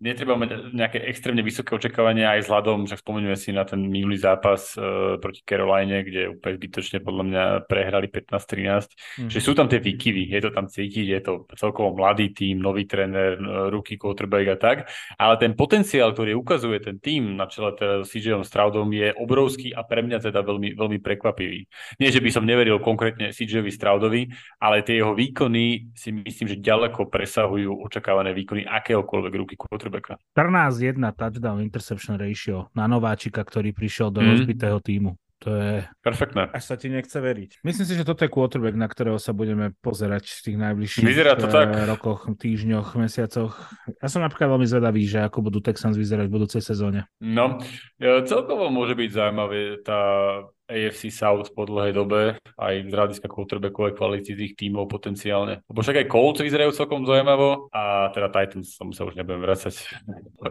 netreba 0.00 0.32
mať 0.40 0.72
nejaké 0.72 1.04
extrémne 1.04 1.44
vysoké 1.44 1.76
očakávania 1.76 2.32
aj 2.34 2.48
vzhľadom, 2.48 2.88
že 2.88 2.96
spomenujeme 2.96 3.36
si 3.36 3.52
na 3.52 3.68
ten 3.68 3.84
minulý 3.84 4.16
zápas 4.16 4.74
uh, 4.80 5.20
proti 5.20 5.44
Caroline, 5.44 6.00
kde 6.00 6.32
úplne 6.32 6.56
zbytočne 6.56 6.98
podľa 7.04 7.24
mňa 7.28 7.44
prehrali 7.68 8.08
15-13, 8.08 9.28
mm. 9.28 9.30
že 9.30 9.38
sú 9.44 9.52
tam 9.52 9.68
tie 9.68 9.76
výkyvy, 9.76 10.32
je 10.32 10.40
to 10.40 10.50
tam 10.56 10.66
cítiť, 10.72 11.06
je 11.06 11.20
to 11.20 11.32
celkovo 11.52 11.92
mladý 11.92 12.32
tím, 12.32 12.64
nový 12.64 12.88
tréner, 12.88 13.36
ruky 13.68 14.00
quarterback 14.00 14.46
a 14.48 14.56
tak, 14.56 14.76
ale 15.20 15.36
ten 15.36 15.52
potenciál, 15.52 16.16
ktorý 16.16 16.32
ukazuje 16.32 16.80
ten 16.80 16.96
tím 16.96 17.36
na 17.36 17.44
čele 17.44 17.76
teda 17.76 18.02
s 18.02 18.08
CJom 18.08 18.42
Stroudom 18.42 18.88
je 18.88 19.12
obrovský 19.12 19.76
a 19.76 19.84
pre 19.84 20.00
mňa 20.00 20.32
teda 20.32 20.40
veľmi, 20.40 20.74
veľmi 20.74 20.98
prekvapivý. 21.04 21.68
Nie, 22.00 22.08
že 22.08 22.24
by 22.24 22.30
som 22.32 22.48
neveril 22.48 22.80
konkrétne 22.80 23.36
CJovi 23.36 23.68
Stroudovi, 23.68 24.32
ale 24.64 24.80
tie 24.80 25.04
jeho 25.04 25.12
výkony 25.12 25.92
si 25.92 26.10
myslím, 26.16 26.56
že 26.56 26.56
ďaleko 26.58 27.12
presahujú 27.12 27.84
očakávané 27.84 28.32
výkony 28.32 28.64
akéhokoľvek 28.64 29.32
ruky 29.36 29.54
quarterback 29.60 29.89
quarterbacka. 29.90 30.14
14-1 30.38 31.18
touchdown 31.18 31.58
interception 31.60 32.14
ratio 32.14 32.70
na 32.72 32.86
nováčika, 32.86 33.42
ktorý 33.42 33.74
prišiel 33.74 34.14
do 34.14 34.22
mm. 34.22 34.28
rozbitého 34.38 34.78
týmu. 34.78 35.18
To 35.40 35.56
je... 35.56 35.88
Perfektné. 36.04 36.52
Až 36.52 36.68
sa 36.68 36.76
ti 36.76 36.92
nechce 36.92 37.16
veriť. 37.16 37.64
Myslím 37.64 37.86
si, 37.88 37.96
že 37.96 38.04
toto 38.04 38.28
je 38.28 38.30
quarterback, 38.30 38.76
na 38.76 38.84
ktorého 38.84 39.16
sa 39.16 39.32
budeme 39.32 39.72
pozerať 39.80 40.28
v 40.28 40.40
tých 40.44 40.56
najbližších 40.60 41.00
Vyzerá 41.00 41.32
to 41.32 41.48
tak. 41.48 41.72
Eh, 41.72 41.88
rokoch, 41.88 42.28
týždňoch, 42.28 42.92
mesiacoch. 43.00 43.56
Ja 44.04 44.08
som 44.12 44.20
napríklad 44.20 44.52
veľmi 44.52 44.68
zvedavý, 44.68 45.08
že 45.08 45.24
ako 45.24 45.48
budú 45.48 45.64
Texans 45.64 45.96
vyzerať 45.96 46.28
v 46.28 46.34
budúcej 46.36 46.60
sezóne. 46.60 47.08
No, 47.24 47.56
celkovo 48.28 48.68
môže 48.68 48.92
byť 48.92 49.10
zaujímavé 49.16 49.80
tá 49.80 50.00
AFC 50.70 51.10
South 51.10 51.50
po 51.50 51.66
dlhej 51.66 51.92
dobe, 51.92 52.38
aj 52.56 52.74
z 52.86 52.92
hľadiska 52.94 53.26
quarterbackovej 53.26 53.98
kvality 53.98 54.38
tých 54.38 54.54
tímov 54.54 54.86
potenciálne. 54.86 55.66
Lebo 55.66 55.82
však 55.82 56.06
aj 56.06 56.06
Colts 56.06 56.40
vyzerajú 56.40 56.70
celkom 56.72 57.02
zaujímavo 57.02 57.68
a 57.74 58.14
teda 58.14 58.30
Titans, 58.30 58.78
som 58.78 58.94
sa 58.94 59.02
už 59.02 59.18
nebudem 59.18 59.42
vrácať 59.42 59.74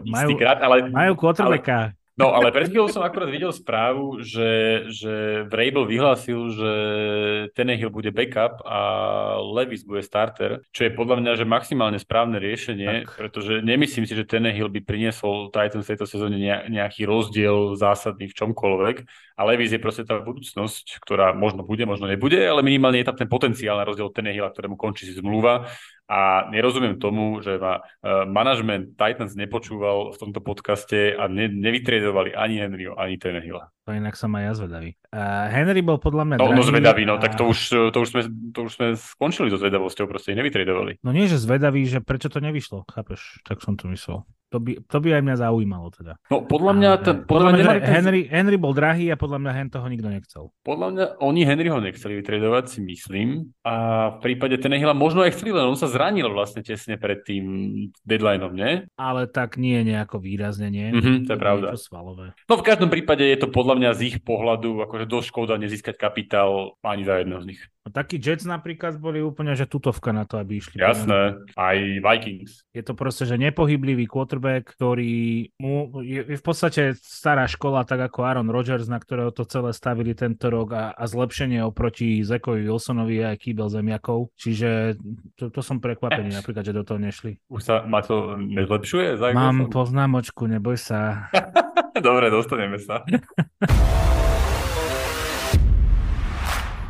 majú, 0.04 0.36
krát, 0.36 0.60
ale, 0.60 0.92
majú 0.92 1.16
quarterbacka. 1.16 1.96
Ale, 1.96 1.98
No 2.20 2.36
ale 2.36 2.52
pred 2.52 2.68
chvíľou 2.68 2.92
som 2.92 3.00
akurát 3.00 3.32
videl 3.32 3.48
správu, 3.48 4.20
že, 4.20 4.84
že 4.92 5.46
Vrabel 5.48 5.88
vyhlásil, 5.88 6.52
že 6.52 6.72
Tenehill 7.56 7.88
bude 7.88 8.12
backup 8.12 8.60
a 8.68 8.80
Levis 9.40 9.88
bude 9.88 10.04
starter, 10.04 10.60
čo 10.68 10.84
je 10.84 10.92
podľa 10.92 11.24
mňa 11.24 11.32
že 11.40 11.48
maximálne 11.48 11.96
správne 11.96 12.36
riešenie, 12.36 13.08
tak. 13.08 13.16
pretože 13.16 13.64
nemyslím 13.64 14.04
si, 14.04 14.12
že 14.12 14.28
Tenehill 14.28 14.68
by 14.68 14.84
priniesol 14.84 15.48
Titans 15.48 15.88
v 15.88 15.90
tejto 15.96 16.04
sezóne 16.04 16.36
nejaký 16.68 17.08
rozdiel 17.08 17.78
zásadný 17.80 18.28
v 18.28 18.36
čomkoľvek 18.36 18.96
a 19.40 19.48
Levis 19.48 19.72
je 19.72 19.80
proste 19.80 20.04
tá 20.04 20.20
budúcnosť, 20.20 21.00
ktorá 21.00 21.32
možno 21.32 21.64
bude, 21.64 21.88
možno 21.88 22.04
nebude, 22.04 22.36
ale 22.36 22.60
minimálne 22.60 23.00
je 23.00 23.08
tam 23.08 23.16
ten 23.16 23.24
potenciál 23.24 23.80
na 23.80 23.88
rozdiel 23.88 24.12
Tenehilla, 24.12 24.52
ktorému 24.52 24.76
končí 24.76 25.08
si 25.08 25.16
zmluva 25.16 25.64
a 26.04 26.50
nerozumiem 26.52 27.00
tomu, 27.00 27.40
že 27.40 27.56
ma 27.56 27.80
uh, 27.80 28.28
manažment 28.28 29.00
Titans 29.00 29.32
nepočúval 29.32 30.12
v 30.12 30.16
tomto 30.20 30.44
podcaste 30.44 31.16
a 31.16 31.24
ne, 31.32 31.48
nevytriedovali 31.48 32.36
ani 32.36 32.60
Henryho, 32.60 32.92
ani 33.00 33.16
Tenehilla. 33.16 33.72
To 33.88 33.96
inak 33.96 34.12
som 34.20 34.36
aj 34.36 34.42
ja 34.44 34.52
zvedavý. 34.52 34.90
Uh, 35.08 35.48
Henry 35.48 35.80
bol 35.80 35.96
podľa 35.96 36.28
mňa 36.28 36.36
No, 36.36 36.52
no 36.52 36.60
zvedavý, 36.60 37.08
no 37.08 37.16
a... 37.16 37.22
tak 37.22 37.40
to 37.40 37.48
už, 37.48 37.58
to, 37.96 37.98
už 38.02 38.08
sme, 38.12 38.22
to 38.52 38.60
už 38.68 38.72
sme 38.76 38.86
skončili 38.98 39.48
so 39.48 39.56
zvedavosťou, 39.56 40.04
proste 40.04 40.36
ich 40.36 40.38
nevytriedovali. 40.42 41.00
No 41.00 41.16
nie, 41.16 41.30
že 41.30 41.40
zvedavý, 41.40 41.88
že 41.88 42.04
prečo 42.04 42.28
to 42.28 42.44
nevyšlo, 42.44 42.84
chápeš? 42.92 43.40
Tak 43.48 43.64
som 43.64 43.80
to 43.80 43.88
myslel. 43.88 44.28
To 44.50 44.58
by, 44.58 44.82
to 44.82 44.98
by 44.98 45.08
aj 45.14 45.22
mňa 45.22 45.36
zaujímalo 45.46 45.94
teda. 45.94 46.18
No 46.26 46.42
podľa 46.42 46.72
mňa... 46.74 46.90
Ten, 47.06 47.16
podľa, 47.22 47.26
podľa 47.26 47.50
mňa, 47.54 47.64
ten... 47.78 47.94
Henry, 47.94 48.20
Henry 48.26 48.56
bol 48.58 48.74
drahý 48.74 49.14
a 49.14 49.16
podľa 49.16 49.38
mňa 49.38 49.52
Hen 49.54 49.68
toho 49.70 49.86
nikto 49.86 50.08
nechcel. 50.10 50.42
Podľa 50.66 50.88
mňa 50.90 51.04
oni 51.22 51.40
Henryho 51.46 51.78
nechceli 51.78 52.18
vytredovať, 52.18 52.64
si 52.66 52.80
myslím. 52.82 53.54
A 53.62 53.74
v 54.14 54.26
prípade 54.26 54.58
Tenehila 54.58 54.90
možno 54.90 55.22
aj 55.22 55.38
chceli, 55.38 55.54
len 55.54 55.70
on 55.70 55.78
sa 55.78 55.86
zranil 55.86 56.26
vlastne 56.34 56.66
tesne 56.66 56.98
pred 56.98 57.22
tým 57.22 57.44
deadlineom, 58.02 58.50
nie? 58.50 58.90
Ale 58.98 59.30
tak 59.30 59.54
nie 59.54 59.86
nejako 59.86 60.18
výrazne, 60.18 60.66
nie? 60.66 60.90
Mm-hmm, 60.98 61.30
to 61.30 61.30
je 61.30 61.38
pravda. 61.38 61.66
Svalové. 61.78 62.34
No 62.50 62.58
v 62.58 62.66
každom 62.66 62.90
prípade 62.90 63.22
je 63.22 63.38
to 63.38 63.54
podľa 63.54 63.78
mňa 63.78 63.90
z 63.94 64.00
ich 64.10 64.16
pohľadu 64.18 64.82
akože 64.82 65.06
dosť 65.06 65.26
škoda 65.30 65.54
nezískať 65.62 65.94
kapitál 65.94 66.74
ani 66.82 67.06
za 67.06 67.22
jedného 67.22 67.38
z 67.38 67.48
nich. 67.54 67.62
Takí 67.90 68.16
Jets 68.22 68.46
napríklad 68.46 68.96
boli 68.96 69.20
úplne, 69.20 69.52
že 69.58 69.66
tutovka 69.68 70.14
na 70.14 70.24
to, 70.24 70.38
aby 70.38 70.62
išli. 70.62 70.80
Jasné, 70.80 71.42
aj 71.54 71.76
Vikings. 72.00 72.64
Je 72.70 72.82
to 72.86 72.94
proste, 72.94 73.26
že 73.26 73.36
nepohyblivý 73.36 74.06
quarterback, 74.06 74.70
ktorý 74.70 75.50
mu 75.58 75.90
je, 76.00 76.22
je 76.24 76.36
v 76.38 76.44
podstate 76.44 76.82
stará 76.98 77.44
škola, 77.50 77.82
tak 77.84 78.00
ako 78.10 78.24
Aaron 78.24 78.50
Rodgers, 78.50 78.86
na 78.86 79.02
ktorého 79.02 79.34
to 79.34 79.44
celé 79.44 79.74
stavili 79.74 80.14
tento 80.14 80.48
rok 80.48 80.68
a, 80.72 80.84
a 80.94 81.04
zlepšenie 81.06 81.60
oproti 81.62 82.22
Zekovi 82.22 82.64
Wilsonovi 82.66 83.26
a 83.26 83.34
kýbel 83.34 83.68
zemiakov. 83.68 84.32
Čiže 84.38 84.96
to, 85.36 85.50
to 85.50 85.60
som 85.60 85.82
prekvapený 85.82 86.30
eh. 86.32 86.36
napríklad, 86.38 86.64
že 86.64 86.76
do 86.76 86.86
toho 86.86 87.02
nešli. 87.02 87.38
Už 87.50 87.60
sa 87.66 87.74
ma 87.84 88.00
to 88.00 88.38
nezlepšuje? 88.38 89.18
Mám 89.34 89.68
poznámočku, 89.74 90.46
neboj 90.46 90.78
sa. 90.78 91.30
Dobre, 92.06 92.30
dostaneme 92.30 92.78
sa. 92.78 93.02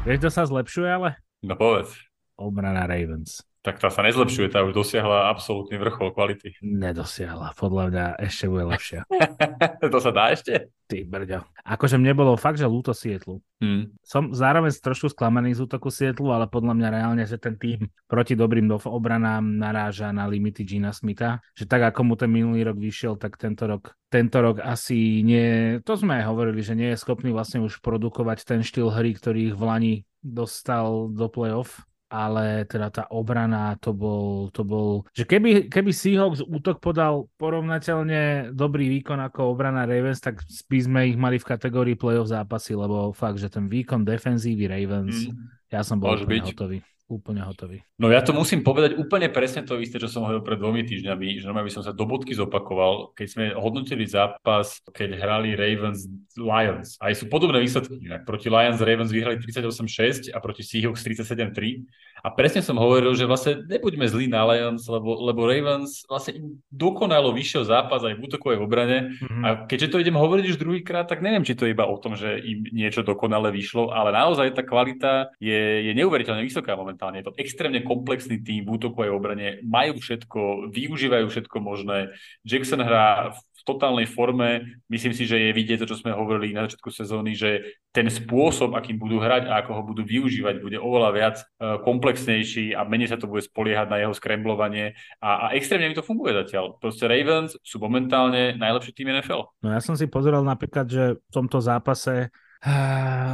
Vieš, 0.00 0.16
kto 0.16 0.30
sa 0.32 0.48
zlepšuje 0.48 0.88
ale? 0.88 1.20
No 1.44 1.60
povedz. 1.60 1.92
Obrana 2.40 2.88
Ravens. 2.88 3.44
Tak 3.60 3.76
tá 3.76 3.92
sa 3.92 4.00
nezlepšuje, 4.00 4.48
tá 4.48 4.64
už 4.64 4.72
dosiahla 4.72 5.28
absolútny 5.28 5.76
vrchol 5.76 6.16
kvality. 6.16 6.56
Nedosiahla. 6.64 7.52
Podľa 7.52 7.84
mňa 7.92 8.06
ešte 8.24 8.48
bude 8.48 8.64
lepšia. 8.64 9.04
to 9.92 10.00
sa 10.00 10.08
dá 10.08 10.32
ešte? 10.32 10.72
Ty 10.88 11.04
brďo. 11.04 11.44
Akože 11.68 12.00
mne 12.00 12.16
bolo 12.16 12.40
fakt, 12.40 12.56
že 12.56 12.64
ľúto 12.64 12.96
Sietlu. 12.96 13.44
Hmm. 13.60 13.92
Som 14.00 14.32
zároveň 14.32 14.72
trošku 14.72 15.12
sklamaný 15.12 15.52
z 15.60 15.68
útoku 15.68 15.92
Sietlu, 15.92 16.32
ale 16.32 16.48
podľa 16.48 16.72
mňa 16.72 16.88
reálne, 16.88 17.24
že 17.28 17.36
ten 17.36 17.60
tým 17.60 17.84
proti 18.08 18.32
dobrým 18.32 18.64
obranám 18.72 19.44
naráža 19.44 20.08
na 20.08 20.24
limity 20.24 20.64
Gina 20.64 20.96
Smitha. 20.96 21.44
Že 21.52 21.68
tak, 21.68 21.92
ako 21.92 22.00
mu 22.08 22.14
ten 22.16 22.32
minulý 22.32 22.64
rok 22.64 22.80
vyšiel, 22.80 23.20
tak 23.20 23.36
tento 23.36 23.68
rok, 23.68 23.92
tento 24.08 24.40
rok 24.40 24.64
asi 24.64 25.20
nie... 25.20 25.76
To 25.84 26.00
sme 26.00 26.16
aj 26.16 26.32
hovorili, 26.32 26.64
že 26.64 26.72
nie 26.72 26.96
je 26.96 27.00
schopný 27.04 27.28
vlastne 27.28 27.60
už 27.60 27.84
produkovať 27.84 28.48
ten 28.48 28.64
štýl 28.64 28.88
hry, 28.88 29.12
ktorý 29.12 29.52
ich 29.52 29.56
v 29.56 29.62
Lani 29.68 29.94
dostal 30.24 31.12
do 31.12 31.28
playoff 31.28 31.84
ale 32.10 32.66
teda 32.66 32.90
tá 32.90 33.04
obrana, 33.14 33.78
to 33.78 33.94
bol, 33.94 34.50
to 34.50 34.66
bol 34.66 35.06
že 35.14 35.22
keby, 35.22 35.70
keby 35.70 35.94
Seahawks 35.94 36.42
útok 36.42 36.82
podal 36.82 37.30
porovnateľne 37.38 38.50
dobrý 38.50 38.90
výkon 38.98 39.22
ako 39.30 39.54
obrana 39.54 39.86
Ravens, 39.86 40.18
tak 40.18 40.42
by 40.42 40.78
sme 40.82 41.00
ich 41.06 41.16
mali 41.16 41.38
v 41.38 41.46
kategórii 41.46 41.94
playoff 41.94 42.34
zápasy, 42.34 42.74
lebo 42.74 43.14
fakt, 43.14 43.38
že 43.38 43.46
ten 43.46 43.70
výkon 43.70 44.02
defenzívy 44.02 44.66
Ravens, 44.66 45.30
mm. 45.30 45.70
ja 45.70 45.86
som 45.86 46.02
bol 46.02 46.18
byť. 46.18 46.44
hotový. 46.52 46.82
Úplne 47.10 47.42
hotový. 47.42 47.82
No 47.98 48.06
ja 48.06 48.22
to 48.22 48.30
musím 48.30 48.62
povedať 48.62 48.94
úplne 48.94 49.26
presne 49.34 49.66
to 49.66 49.82
isté, 49.82 49.98
čo 49.98 50.06
som 50.06 50.22
hovoril 50.22 50.46
pred 50.46 50.62
dvomi 50.62 50.86
týždňami, 50.86 51.42
že 51.42 51.46
normálne 51.50 51.66
by 51.66 51.74
som 51.74 51.82
sa 51.82 51.90
do 51.90 52.06
bodky 52.06 52.38
zopakoval, 52.38 53.18
keď 53.18 53.26
sme 53.26 53.44
hodnotili 53.58 54.06
zápas, 54.06 54.78
keď 54.94 55.18
hrali 55.18 55.58
Ravens 55.58 56.06
Lions. 56.38 56.94
Aj 57.02 57.10
sú 57.10 57.26
podobné 57.26 57.58
výsledky. 57.58 57.98
Inak 57.98 58.22
proti 58.22 58.46
Lions 58.46 58.78
Ravens 58.78 59.10
vyhrali 59.10 59.42
38-6 59.42 60.30
a 60.30 60.38
proti 60.38 60.62
Seahawks 60.62 61.02
37-3. 61.02 61.82
A 62.20 62.28
presne 62.30 62.60
som 62.60 62.76
hovoril, 62.76 63.16
že 63.16 63.24
vlastne 63.24 63.64
nebuďme 63.64 64.04
zlí 64.06 64.28
na 64.28 64.44
Lions, 64.44 64.84
lebo, 64.86 65.18
lebo 65.24 65.48
Ravens 65.48 66.04
vlastne 66.04 66.36
im 66.36 66.46
dokonalo 66.68 67.32
vyšiel 67.32 67.64
zápas 67.64 68.04
aj 68.04 68.14
v 68.14 68.22
útokovej 68.22 68.60
obrane. 68.60 69.18
Mhm. 69.18 69.42
A 69.42 69.48
keďže 69.66 69.96
to 69.96 70.00
idem 70.00 70.14
hovoriť 70.14 70.54
už 70.54 70.60
druhýkrát, 70.60 71.08
tak 71.08 71.24
neviem, 71.24 71.42
či 71.42 71.56
to 71.56 71.64
je 71.66 71.74
iba 71.74 71.88
o 71.88 71.96
tom, 71.98 72.14
že 72.14 72.38
im 72.44 72.68
niečo 72.70 73.02
dokonale 73.02 73.48
vyšlo, 73.50 73.90
ale 73.90 74.12
naozaj 74.12 74.52
tá 74.52 74.62
kvalita 74.62 75.32
je, 75.40 75.90
je 75.90 75.92
neuveriteľne 75.96 76.44
vysoká 76.44 76.76
momentálne. 76.76 76.99
Je 77.00 77.24
to 77.24 77.32
extrémne 77.40 77.80
komplexný 77.80 78.44
tým 78.44 78.68
v 78.68 78.76
útokovej 78.76 79.08
obrane, 79.08 79.64
majú 79.64 79.96
všetko, 79.96 80.68
využívajú 80.68 81.32
všetko 81.32 81.56
možné. 81.64 82.12
Jackson 82.44 82.84
hrá 82.84 83.32
v 83.32 83.60
totálnej 83.64 84.08
forme. 84.08 84.80
Myslím 84.88 85.16
si, 85.16 85.24
že 85.24 85.36
je 85.36 85.56
vidieť 85.56 85.84
to, 85.84 85.88
čo 85.88 86.00
sme 86.00 86.16
hovorili 86.16 86.52
na 86.56 86.68
začiatku 86.68 86.88
sezóny, 86.92 87.32
že 87.36 87.80
ten 87.92 88.08
spôsob, 88.08 88.76
akým 88.76 88.96
budú 88.96 89.20
hrať 89.20 89.48
a 89.48 89.64
ako 89.64 89.70
ho 89.76 89.82
budú 89.84 90.02
využívať, 90.04 90.60
bude 90.60 90.78
oveľa 90.80 91.10
viac 91.12 91.36
eh, 91.40 91.76
komplexnejší 91.80 92.76
a 92.76 92.84
menej 92.84 93.12
sa 93.12 93.20
to 93.20 93.28
bude 93.28 93.44
spoliehať 93.44 93.88
na 93.88 94.00
jeho 94.00 94.12
skremblovanie 94.16 94.96
a, 95.20 95.48
a 95.50 95.56
extrémne 95.56 95.88
mi 95.88 95.96
to 95.96 96.04
funguje 96.04 96.36
zatiaľ. 96.36 96.76
Proste 96.80 97.08
Ravens 97.08 97.56
sú 97.64 97.80
momentálne 97.80 98.56
najlepší 98.56 98.92
tým 98.92 99.12
NFL. 99.20 99.48
No 99.64 99.68
ja 99.72 99.80
som 99.80 99.96
si 99.96 100.08
pozeral 100.08 100.44
napríklad, 100.44 100.88
že 100.88 101.16
v 101.16 101.32
tomto 101.32 101.60
zápase 101.60 102.32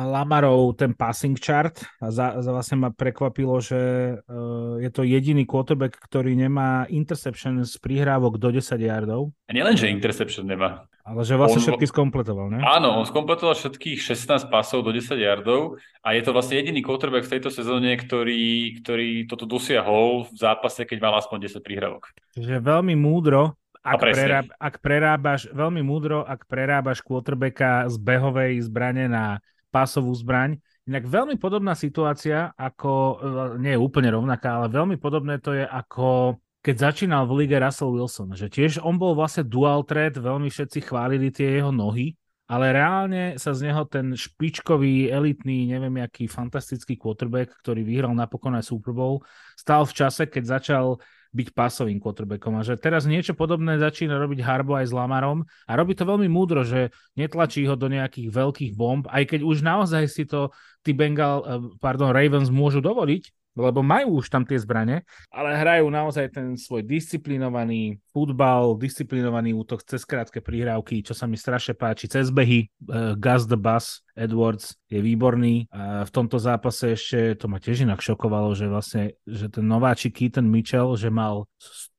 Lamarov 0.06 0.78
ten 0.78 0.94
passing 0.94 1.34
chart 1.34 1.82
a 1.98 2.10
za, 2.10 2.38
za 2.38 2.50
vlastne 2.50 2.78
ma 2.78 2.90
prekvapilo, 2.90 3.58
že 3.58 3.78
uh, 4.16 4.78
je 4.78 4.90
to 4.90 5.02
jediný 5.02 5.42
quarterback, 5.42 5.98
ktorý 5.98 6.38
nemá 6.38 6.86
interception 6.86 7.58
z 7.60 7.74
prihrávok 7.76 8.38
do 8.38 8.54
10 8.54 8.62
yardov, 8.78 9.34
A 9.46 9.52
nielen, 9.52 9.74
že 9.74 9.90
interception 9.90 10.46
nemá. 10.46 10.86
ale 11.02 11.22
že 11.22 11.34
vlastne 11.34 11.58
On- 11.58 11.66
všetky 11.66 11.86
skompletoval, 11.86 12.54
ne? 12.54 12.62
Áno, 12.62 12.96
on 12.96 13.06
skompletoval 13.06 13.54
všetkých 13.54 13.98
16 13.98 14.46
pasov 14.46 14.82
do 14.82 14.94
10 14.94 15.18
yardov 15.18 15.74
a 16.02 16.14
je 16.14 16.22
to 16.22 16.30
vlastne 16.30 16.58
jediný 16.58 16.78
quarterback 16.80 17.26
v 17.26 17.38
tejto 17.38 17.50
sezóne, 17.50 17.98
ktorý, 17.98 18.78
ktorý 18.78 19.26
toto 19.26 19.42
dosiahol 19.42 20.30
v 20.30 20.36
zápase, 20.38 20.86
keď 20.86 20.98
mal 21.02 21.14
aspoň 21.18 21.50
10 21.50 21.66
prihrávok. 21.66 22.14
Že 22.38 22.62
veľmi 22.62 22.94
múdro, 22.94 23.58
ak, 23.86 24.00
preráb, 24.02 24.46
ak 24.58 24.74
prerábaš, 24.82 25.40
veľmi 25.54 25.82
múdro, 25.86 26.26
ak 26.26 26.50
prerábaš 26.50 26.98
quarterbacka 27.06 27.86
z 27.86 27.96
behovej 28.02 28.58
zbrane 28.66 29.06
na 29.06 29.38
pásovú 29.70 30.10
zbraň. 30.10 30.58
Inak 30.86 31.06
veľmi 31.06 31.38
podobná 31.38 31.78
situácia, 31.78 32.50
ako, 32.58 32.92
eh, 32.92 33.18
nie 33.62 33.72
je 33.74 33.80
úplne 33.80 34.10
rovnaká, 34.10 34.58
ale 34.58 34.74
veľmi 34.74 34.98
podobné 34.98 35.38
to 35.38 35.54
je 35.54 35.62
ako 35.62 36.38
keď 36.66 36.90
začínal 36.90 37.30
v 37.30 37.46
lige 37.46 37.62
Russell 37.62 37.94
Wilson, 37.94 38.34
že 38.34 38.50
tiež 38.50 38.82
on 38.82 38.98
bol 38.98 39.14
vlastne 39.14 39.46
dual 39.46 39.86
threat, 39.86 40.18
veľmi 40.18 40.50
všetci 40.50 40.82
chválili 40.90 41.30
tie 41.30 41.62
jeho 41.62 41.70
nohy, 41.70 42.18
ale 42.46 42.70
reálne 42.70 43.34
sa 43.42 43.50
z 43.50 43.70
neho 43.70 43.82
ten 43.90 44.14
špičkový, 44.14 45.10
elitný, 45.10 45.66
neviem 45.66 45.98
aký 46.02 46.30
fantastický 46.30 46.94
quarterback, 46.94 47.50
ktorý 47.58 47.82
vyhral 47.82 48.14
napokon 48.14 48.54
aj 48.54 48.70
Super 48.70 48.94
Bowl, 48.94 49.26
stal 49.58 49.82
v 49.82 49.92
čase, 49.94 50.30
keď 50.30 50.62
začal 50.62 51.02
byť 51.36 51.52
pásovým 51.52 52.00
quarterbackom 52.00 52.56
a 52.56 52.64
že 52.64 52.80
teraz 52.80 53.04
niečo 53.04 53.36
podobné 53.36 53.76
začína 53.76 54.16
robiť 54.16 54.40
Harbo 54.40 54.72
aj 54.72 54.88
s 54.88 54.96
Lamarom 54.96 55.44
a 55.68 55.72
robí 55.76 55.92
to 55.92 56.08
veľmi 56.08 56.30
múdro, 56.32 56.64
že 56.64 56.94
netlačí 57.12 57.66
ho 57.68 57.76
do 57.76 57.92
nejakých 57.92 58.32
veľkých 58.32 58.72
bomb, 58.72 59.04
aj 59.12 59.36
keď 59.36 59.40
už 59.44 59.60
naozaj 59.60 60.08
si 60.08 60.24
to 60.24 60.48
tí 60.80 60.96
Bengal, 60.96 61.44
eh, 61.44 61.60
pardon, 61.76 62.14
Ravens 62.14 62.48
môžu 62.48 62.80
dovoliť, 62.80 63.45
lebo 63.56 63.80
majú 63.80 64.20
už 64.20 64.28
tam 64.28 64.44
tie 64.44 64.60
zbrane, 64.60 65.02
ale 65.32 65.50
hrajú 65.56 65.88
naozaj 65.88 66.28
ten 66.30 66.54
svoj 66.54 66.84
disciplinovaný 66.84 67.98
futbal, 68.12 68.76
disciplinovaný 68.76 69.56
útok 69.56 69.80
cez 69.82 70.04
krátke 70.04 70.44
prihrávky, 70.44 71.00
čo 71.00 71.16
sa 71.16 71.24
mi 71.24 71.40
strašne 71.40 71.72
páči, 71.72 72.06
cez 72.06 72.28
behy, 72.28 72.68
uh, 72.86 73.16
Gus 73.16 73.48
the 73.48 73.56
Bus, 73.56 74.04
Edwards 74.12 74.76
je 74.92 75.00
výborný. 75.00 75.68
A 75.72 76.04
v 76.04 76.10
tomto 76.12 76.36
zápase 76.36 76.96
ešte, 76.96 77.36
to 77.40 77.48
ma 77.48 77.56
tiež 77.56 77.88
inak 77.88 78.04
šokovalo, 78.04 78.52
že 78.52 78.68
vlastne, 78.68 79.16
že 79.24 79.48
ten 79.48 79.64
nováčik 79.64 80.20
Keaton 80.20 80.48
Mitchell, 80.48 80.96
že 80.96 81.08
mal 81.08 81.48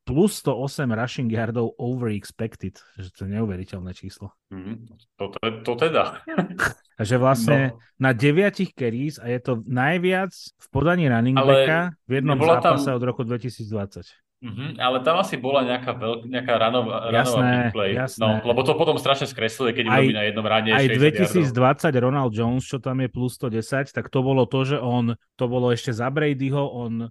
plus 0.08 0.40
108 0.40 0.88
rushing 0.90 1.28
yardov 1.28 1.76
over 1.76 2.08
expected, 2.10 2.80
že 2.96 3.12
to 3.12 3.28
je 3.28 3.36
neuveriteľné 3.36 3.92
číslo. 3.92 4.32
Mhm. 4.48 4.88
To, 5.20 5.24
to, 5.30 5.40
to 5.62 5.74
teda. 5.76 6.24
Že 6.98 7.16
vlastne 7.22 7.58
No. 7.70 7.78
na 8.02 8.10
deviatich 8.10 8.74
carries 8.74 9.22
a 9.22 9.30
je 9.30 9.38
to 9.38 9.62
najviac 9.62 10.34
v 10.34 10.68
podaní 10.74 11.06
running 11.06 11.38
backa 11.38 11.94
v 12.10 12.12
jednom 12.18 12.34
nebola 12.34 12.58
tam- 12.58 12.82
zápase 12.82 12.90
od 12.90 13.04
roku 13.06 13.22
2020. 13.22 14.02
Mhm, 14.38 14.78
ale 14.78 15.02
tam 15.02 15.18
asi 15.18 15.34
bola 15.34 15.66
nejaká, 15.66 15.98
veľk, 15.98 16.30
nejaká 16.30 16.54
ranová, 16.62 17.10
Jasné, 17.10 17.42
ranová 17.42 17.42
big 17.50 17.74
play. 17.74 17.92
jasné. 17.98 18.22
No, 18.22 18.30
lebo 18.46 18.62
to 18.62 18.78
potom 18.78 18.94
strašne 18.96 19.26
skresluje, 19.26 19.74
keď 19.74 19.86
Aj- 19.90 20.14
na 20.14 20.24
jednom 20.30 20.46
rane 20.46 20.70
Aj 20.70 20.86
60 20.86 20.94
yardov. 21.18 21.58
2020 21.90 21.98
Ronald 21.98 22.32
Jones, 22.38 22.62
čo 22.62 22.78
tam 22.78 23.02
je 23.02 23.10
plus 23.10 23.34
110, 23.34 23.90
tak 23.90 24.14
to 24.14 24.22
bolo 24.22 24.46
to, 24.46 24.62
že 24.62 24.78
on, 24.78 25.18
to 25.34 25.46
bolo 25.46 25.74
ešte 25.74 25.90
za 25.90 26.14
Bradyho, 26.14 26.62
on 26.62 27.10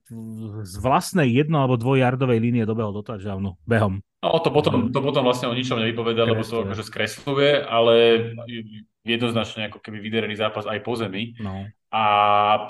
z 0.63 0.75
vlastnej 0.79 1.27
jedno- 1.27 1.67
alebo 1.67 1.75
dvojjardovej 1.75 2.39
línie 2.39 2.63
dobehol 2.63 2.95
do 2.95 3.03
touchdownu 3.03 3.59
behom. 3.67 4.07
No, 4.23 4.39
to 4.39 4.55
potom, 4.55 4.91
to 4.91 4.99
potom 4.99 5.23
vlastne 5.23 5.51
o 5.51 5.55
ničom 5.55 5.83
nevypoveda, 5.83 6.23
lebo 6.25 6.43
to 6.43 6.63
akože 6.63 6.83
skresluje, 6.83 7.59
ale 7.59 7.95
jednoznačne 9.07 9.71
ako 9.71 9.79
keby 9.79 10.03
vydarený 10.03 10.35
zápas 10.35 10.67
aj 10.67 10.83
po 10.83 10.99
zemi. 10.99 11.39
No. 11.39 11.71
A 11.95 12.03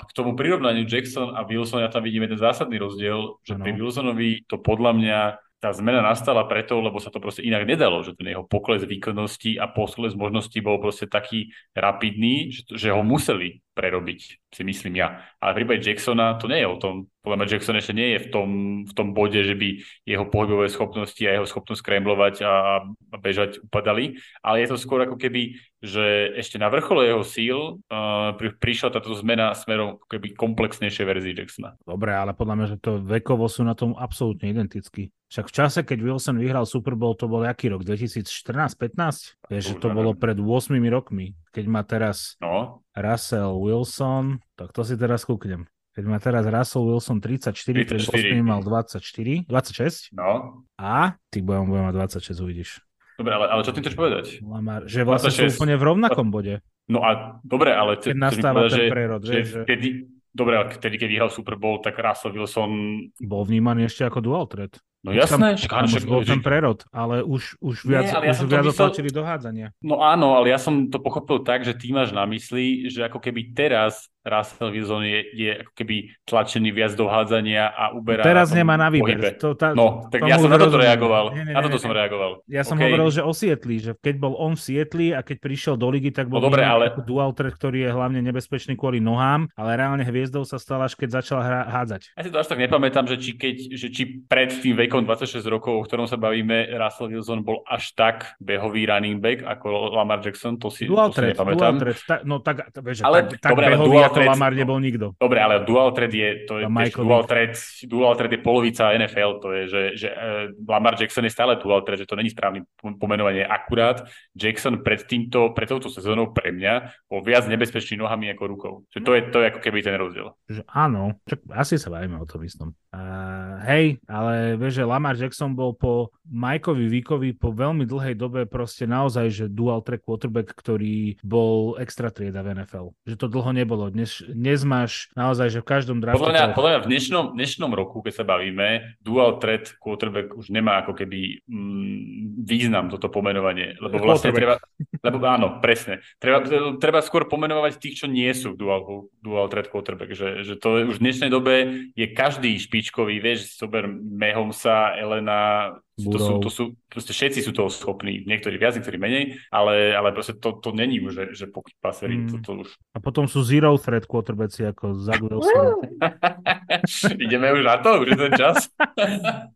k 0.05 0.11
tomu 0.13 0.37
prirovnaniu 0.37 0.85
Jackson 0.85 1.33
a 1.33 1.41
Wilson, 1.43 1.81
ja 1.81 1.89
tam 1.89 2.05
vidím 2.05 2.29
jeden 2.29 2.37
zásadný 2.37 2.77
rozdiel, 2.77 3.41
že 3.41 3.57
Áno. 3.57 3.65
pri 3.65 3.71
Wilsonovi 3.73 4.29
to 4.45 4.61
podľa 4.61 4.91
mňa 4.93 5.19
tá 5.57 5.73
zmena 5.73 6.05
nastala 6.05 6.45
preto, 6.45 6.77
lebo 6.77 7.01
sa 7.01 7.09
to 7.09 7.17
proste 7.17 7.41
inak 7.41 7.65
nedalo, 7.65 8.05
že 8.05 8.13
ten 8.13 8.29
jeho 8.29 8.45
pokles 8.45 8.85
výkonnosti 8.85 9.57
a 9.57 9.65
pokles 9.65 10.13
možností 10.13 10.61
bol 10.61 10.77
proste 10.77 11.09
taký 11.09 11.49
rapidný, 11.73 12.53
že, 12.53 12.61
že 12.77 12.87
ho 12.93 13.01
museli 13.01 13.65
prerobiť, 13.73 14.19
si 14.49 14.61
myslím 14.65 15.01
ja. 15.01 15.21
Ale 15.37 15.53
v 15.53 15.57
prípade 15.61 15.85
Jacksona 15.85 16.37
to 16.41 16.49
nie 16.49 16.65
je 16.65 16.69
o 16.69 16.81
tom. 16.81 16.95
Podľa 17.21 17.37
mňa 17.37 17.49
Jackson 17.49 17.77
ešte 17.77 17.93
nie 17.93 18.17
je 18.17 18.19
v 18.25 18.29
tom, 18.33 18.49
v 18.89 18.93
tom 18.97 19.13
bode, 19.13 19.37
že 19.37 19.53
by 19.53 19.81
jeho 20.05 20.25
pohybové 20.25 20.65
schopnosti 20.69 21.21
a 21.21 21.37
jeho 21.37 21.45
schopnosť 21.45 21.81
kremblovať 21.85 22.41
a, 22.41 22.53
a 22.89 23.15
bežať 23.21 23.61
upadali, 23.61 24.17
ale 24.41 24.65
je 24.65 24.67
to 24.73 24.77
skôr 24.81 25.05
ako 25.05 25.21
keby, 25.21 25.61
že 25.81 26.33
ešte 26.37 26.57
na 26.57 26.73
vrchole 26.73 27.05
jeho 27.05 27.21
síl 27.21 27.57
uh, 27.77 28.33
pri, 28.33 28.57
prišla 28.57 28.97
táto 28.97 29.13
zmena 29.13 29.53
smerom 29.53 30.01
keby 30.09 30.33
komplexnejšej 30.33 31.05
verzii 31.05 31.33
Jacksona. 31.37 31.77
Dobre, 31.85 32.17
ale 32.17 32.33
podľa 32.33 32.55
mňa, 32.57 32.67
že 32.73 32.77
to 32.81 32.97
vekovo 32.97 33.45
sú 33.45 33.61
na 33.61 33.77
tom 33.77 33.93
absolútne 33.93 34.49
identickí. 34.49 35.13
Však 35.27 35.45
v 35.51 35.53
čase, 35.53 35.79
keď 35.83 35.99
Wilson 36.07 36.39
vyhral 36.39 36.63
Super 36.63 36.95
Bowl, 36.95 37.11
to 37.11 37.27
bol 37.27 37.43
aký 37.43 37.67
rok? 37.67 37.83
2014-15? 37.83 39.35
Vieš, 39.51 39.63
že 39.63 39.75
to 39.75 39.91
bolo 39.91 40.15
pred 40.15 40.39
8 40.39 40.71
rokmi. 40.87 41.35
Keď 41.51 41.65
má 41.67 41.83
teraz 41.83 42.39
No, 42.39 42.79
Russell 42.95 43.59
Wilson, 43.59 44.39
tak 44.55 44.71
to 44.71 44.87
si 44.87 44.95
teraz 44.95 45.27
kúknem. 45.27 45.67
Keď 45.99 46.03
má 46.07 46.21
teraz 46.23 46.47
Russell 46.47 46.87
Wilson 46.87 47.19
34, 47.19 47.51
pred 47.51 47.99
34. 48.07 48.39
8 48.39 48.45
mal 48.45 48.61
24, 48.63 49.49
26 49.49 50.15
no. 50.15 50.63
a 50.79 51.17
ty 51.27 51.43
budem, 51.43 51.67
budem 51.67 51.89
mať 51.91 51.95
26, 52.23 52.45
uvidíš. 52.45 52.71
Dobre, 53.17 53.33
ale, 53.33 53.45
ale 53.49 53.61
čo 53.65 53.73
tým 53.73 53.81
chceš 53.81 53.97
povedať? 53.97 54.25
Lamar, 54.45 54.85
že 54.85 55.01
vlastne 55.01 55.33
sú 55.33 55.49
26. 55.49 55.57
úplne 55.57 55.75
v 55.75 55.83
rovnakom 55.89 56.29
bode. 56.29 56.61
No 56.85 57.01
a 57.01 57.41
dobre, 57.41 57.73
ale 57.73 57.97
Keď 57.97 58.13
nastáva 58.13 58.69
ten 58.69 58.77
že, 58.77 58.93
prerod, 58.93 59.21
že, 59.25 59.41
že 59.43 59.65
vtedy, 59.65 60.05
dobre, 60.31 60.53
ale 60.55 60.69
vtedy, 60.71 60.95
keď 61.01 61.09
vyhral 61.09 61.31
Super 61.33 61.57
Bowl, 61.57 61.81
tak 61.81 61.97
Russell 61.97 62.31
Wilson 62.31 62.71
bol 63.17 63.41
vnímaný 63.43 63.89
ešte 63.89 64.05
ako 64.05 64.21
dual 64.21 64.45
threat. 64.45 64.77
No 65.07 65.15
jasné, 65.15 65.55
však 65.55 65.71
áno, 65.71 65.87
Tam 65.87 65.91
však, 65.95 66.03
bol 66.03 66.21
ten 66.27 66.41
prerod, 66.43 66.83
ale 66.91 67.23
už, 67.23 67.63
už 67.63 67.87
viac, 67.87 68.11
ale 68.11 68.27
ja 68.27 68.35
už 68.35 68.43
viac 68.43 68.67
myslel- 68.67 68.91
otlačili 68.91 69.07
do 69.07 69.23
hádzania. 69.23 69.71
No 69.79 70.03
áno, 70.03 70.35
ale 70.35 70.51
ja 70.51 70.59
som 70.59 70.91
to 70.91 70.99
pochopil 70.99 71.47
tak, 71.47 71.63
že 71.63 71.71
ty 71.71 71.95
máš 71.95 72.11
na 72.11 72.27
mysli, 72.27 72.91
že 72.91 73.07
ako 73.07 73.23
keby 73.23 73.55
teraz 73.55 74.11
Russell 74.27 74.69
Wilson 74.69 75.01
je, 75.01 75.19
je 75.31 75.51
ako 75.57 75.71
keby 75.73 75.95
tlačený 76.21 76.69
viac 76.69 76.93
do 76.93 77.07
hádzania 77.07 77.69
a 77.69 77.91
uberá 77.91 78.21
Teraz 78.21 78.51
na 78.51 78.55
nemá 78.57 78.75
na 78.75 78.87
pohybe. 78.87 79.15
výber. 79.17 79.33
To, 79.37 79.53
tá, 79.53 79.71
No, 79.71 80.05
tak 80.05 80.21
ja 80.21 80.35
som 80.35 80.47
na 80.47 80.55
toto 80.55 80.75
rozumiem. 80.75 80.85
reagoval. 80.85 81.25
Nie, 81.31 81.43
nie, 81.43 81.45
Na 81.47 81.53
nie, 81.55 81.65
toto 81.65 81.77
nie. 81.77 81.83
som 81.83 81.91
reagoval. 81.91 82.31
Ja 82.45 82.61
som 82.61 82.75
OK. 82.75 82.83
hovoril, 82.83 83.07
že 83.09 83.21
o 83.21 83.31
Sietli, 83.31 83.75
že 83.79 83.91
keď 83.93 84.15
bol 84.17 84.33
on 84.35 84.53
v 84.53 84.61
Sietli 84.61 85.07
a 85.09 85.21
keď 85.21 85.37
prišiel 85.39 85.75
do 85.75 85.87
ligy, 85.87 86.11
tak 86.11 86.27
bol 86.27 86.37
No 86.37 86.45
dobre, 86.45 86.61
ale- 86.61 86.91
dual 87.01 87.31
threat, 87.31 87.53
ktorý 87.53 87.79
je 87.81 87.89
hlavne 87.89 88.19
nebezpečný 88.21 88.73
kvôli 88.73 88.99
nohám, 88.99 89.47
ale 89.53 89.69
reálne 89.73 90.03
hviezdou 90.03 90.43
sa 90.43 90.57
stal 90.57 90.79
až 90.79 90.93
keď 90.93 91.09
začal 91.15 91.39
hra- 91.39 91.65
hádzať. 91.65 92.11
Ja 92.13 92.21
si 92.21 92.29
to 92.29 92.37
až 92.37 92.47
tak 92.47 92.59
nepamätám, 92.59 93.05
že 93.05 93.15
či, 93.15 93.31
keď, 93.33 93.55
že 93.71 93.87
či 93.87 94.03
pred 94.21 94.51
tým 94.51 94.75
vekom 94.77 95.01
26 95.01 95.39
rokov, 95.45 95.73
o 95.73 95.83
ktorom 95.83 96.03
sa 96.03 96.15
bavíme, 96.15 96.67
Russell 96.73 97.07
Wilson 97.07 97.39
bol 97.39 97.63
až 97.63 97.93
tak 97.93 98.35
behový 98.37 98.83
running 98.83 99.17
back 99.17 99.39
ako 99.41 99.67
Lamar 99.93 100.19
Jackson, 100.19 100.55
to 100.55 100.67
si, 100.67 100.83
Dual 100.83 101.09
to 101.09 101.13
si 101.13 101.17
threat, 101.23 101.33
dual 101.33 101.45
nepamätám. 101.47 101.73
threat. 101.77 101.97
Ta, 102.03 102.15
no 102.21 102.35
tak, 102.39 102.55
vieš, 102.75 103.01
Ale- 103.01 103.29
tak, 103.29 103.39
tak 103.39 103.51
dobre, 103.53 103.65
behový 103.69 103.87
dual 103.93 104.03
ako 104.03 104.16
threat- 104.17 104.31
Lamar 104.33 104.51
nebol 104.51 104.77
nikto. 104.77 105.13
Dobre, 105.15 105.37
ale 105.37 105.61
dual 105.61 105.93
threat 105.93 106.09
je, 106.09 106.29
to 106.43 106.59
je, 106.59 106.65
Michael 106.65 107.03
dual 107.05 107.21
Vick. 107.21 107.29
threat, 107.29 107.53
dual 107.85 108.13
threat 108.13 108.31
je 108.31 108.41
polovica 108.41 108.83
NFL, 108.91 109.31
to 109.39 109.47
je, 109.53 109.63
že, 109.67 109.81
že 109.95 110.07
uh, 110.09 110.49
Lamar 110.63 110.97
Jackson 110.97 111.23
je 111.23 111.31
stále 111.31 111.55
dual 111.57 111.81
threat, 111.81 112.01
že 112.01 112.09
to 112.09 112.15
není 112.15 112.29
správne 112.29 112.65
pom- 112.75 112.97
pomenovanie. 112.97 113.43
Akurát 113.43 114.03
Jackson 114.33 114.81
pred 114.81 115.03
týmto, 115.03 115.53
pred 115.53 115.65
touto 115.65 115.87
sezónou 115.87 116.31
pre 116.31 116.49
mňa 116.49 116.73
bol 117.05 117.21
viac 117.21 117.45
nebezpečný 117.45 117.97
nohami 117.97 118.31
ako 118.31 118.43
rukou. 118.47 118.73
Že 118.89 118.99
to 118.99 119.11
je, 119.13 119.21
to 119.29 119.37
je 119.41 119.47
ako 119.51 119.59
keby 119.61 119.79
ten 119.79 119.95
rozdiel. 119.95 120.33
Že 120.47 120.61
áno, 120.67 121.15
čak, 121.23 121.45
asi 121.53 121.77
sa 121.77 121.89
bavíme 121.89 122.17
o 122.17 122.25
tom 122.25 122.41
istom. 122.41 122.71
Uh, 122.89 123.61
hej, 123.67 123.85
ale 124.09 124.57
vieš, 124.57 124.81
že 124.81 124.89
Lamar 124.89 125.13
Jackson 125.13 125.53
bol 125.53 125.75
po 125.75 126.09
Mikeovi 126.25 126.89
Vickovi 126.89 127.29
po 127.31 127.51
veľmi 127.51 127.83
dlhej 127.83 128.15
dobe 128.15 128.43
proste 128.43 128.83
naozaj, 128.83 129.27
že 129.29 129.45
dual 129.47 129.79
track 129.79 130.01
quarterback, 130.01 130.49
ktorý 130.51 131.15
bol 131.21 131.75
extra 131.77 132.09
trieda 132.09 132.41
v 132.41 132.57
NFL. 132.57 132.95
Že 133.03 133.15
to 133.15 133.27
dlho 133.27 133.51
nebolo. 133.51 133.85
Dnes, 133.87 134.06
dnes 134.25 134.59
máš 134.63 135.11
naozaj, 135.13 135.47
že 135.53 135.59
v 135.61 135.67
každom 135.67 135.97
drafte... 135.99 136.19
Podľa 136.19 136.33
mňa, 136.33 136.45
to- 136.51 136.55
podľa 136.57 136.69
mňa 136.71 136.81
v 136.83 136.89
dnešnom, 136.89 137.25
dnešnom 137.35 137.71
roku, 137.75 137.99
keď 138.01 138.13
sa 138.13 138.25
bavíme, 138.25 138.99
dual 139.03 139.37
threat 139.41 139.75
quarterback 139.77 140.33
už 140.35 140.49
nemá 140.53 140.81
ako 140.85 140.97
keby 140.97 141.43
mm, 141.45 142.43
význam 142.47 142.87
toto 142.87 143.11
pomenovanie, 143.11 143.75
lebo 143.77 143.99
vlastne 143.99 144.31
treba, 144.31 144.61
lebo 145.03 145.17
áno, 145.27 145.59
presne, 145.59 145.99
treba, 146.17 146.43
treba 146.77 146.99
skôr 147.03 147.27
pomenovať 147.27 147.79
tých, 147.79 148.03
čo 148.03 148.07
nie 148.07 148.29
sú 148.31 148.55
dual, 148.55 149.11
dual 149.19 149.51
threat 149.51 149.67
quarterback, 149.67 150.15
že, 150.15 150.47
že 150.47 150.55
to 150.55 150.87
už 150.87 150.97
v 150.97 151.03
dnešnej 151.03 151.29
dobe 151.31 151.89
je 151.93 152.07
každý 152.11 152.55
špičkový, 152.57 153.19
vieš, 153.19 153.59
sober 153.59 153.87
Mahomesa, 153.91 154.95
Elena, 154.95 155.73
to 155.97 156.17
sú, 156.21 156.33
to 156.37 156.49
sú, 156.53 156.63
proste 156.85 157.09
všetci 157.09 157.41
sú 157.41 157.57
toho 157.57 157.73
schopní, 157.73 158.21
niektorí 158.21 158.61
viac, 158.61 158.77
niektorí 158.77 159.01
menej, 159.01 159.41
ale, 159.49 159.97
ale 159.97 160.13
proste 160.13 160.37
to, 160.37 160.53
to 160.61 160.69
není 160.69 161.01
už, 161.01 161.09
že, 161.17 161.25
že 161.33 161.45
poky 161.49 161.73
pasery, 161.81 162.21
Mm. 162.21 162.29
to, 162.29 162.35
to 162.45 162.51
už 162.61 162.69
A 162.93 163.01
potom 163.01 163.25
sú 163.25 163.41
zero 163.41 163.73
threat 163.81 164.05
quarterbacki 164.05 164.69
ako 164.69 164.93
Zach 164.93 165.21
Wilson. 165.25 165.97
Ideme 167.25 167.49
už 167.53 167.61
na 167.65 167.81
to, 167.81 168.05
už 168.05 168.13
je 168.13 168.17
ten 168.17 168.33
čas. 168.37 168.69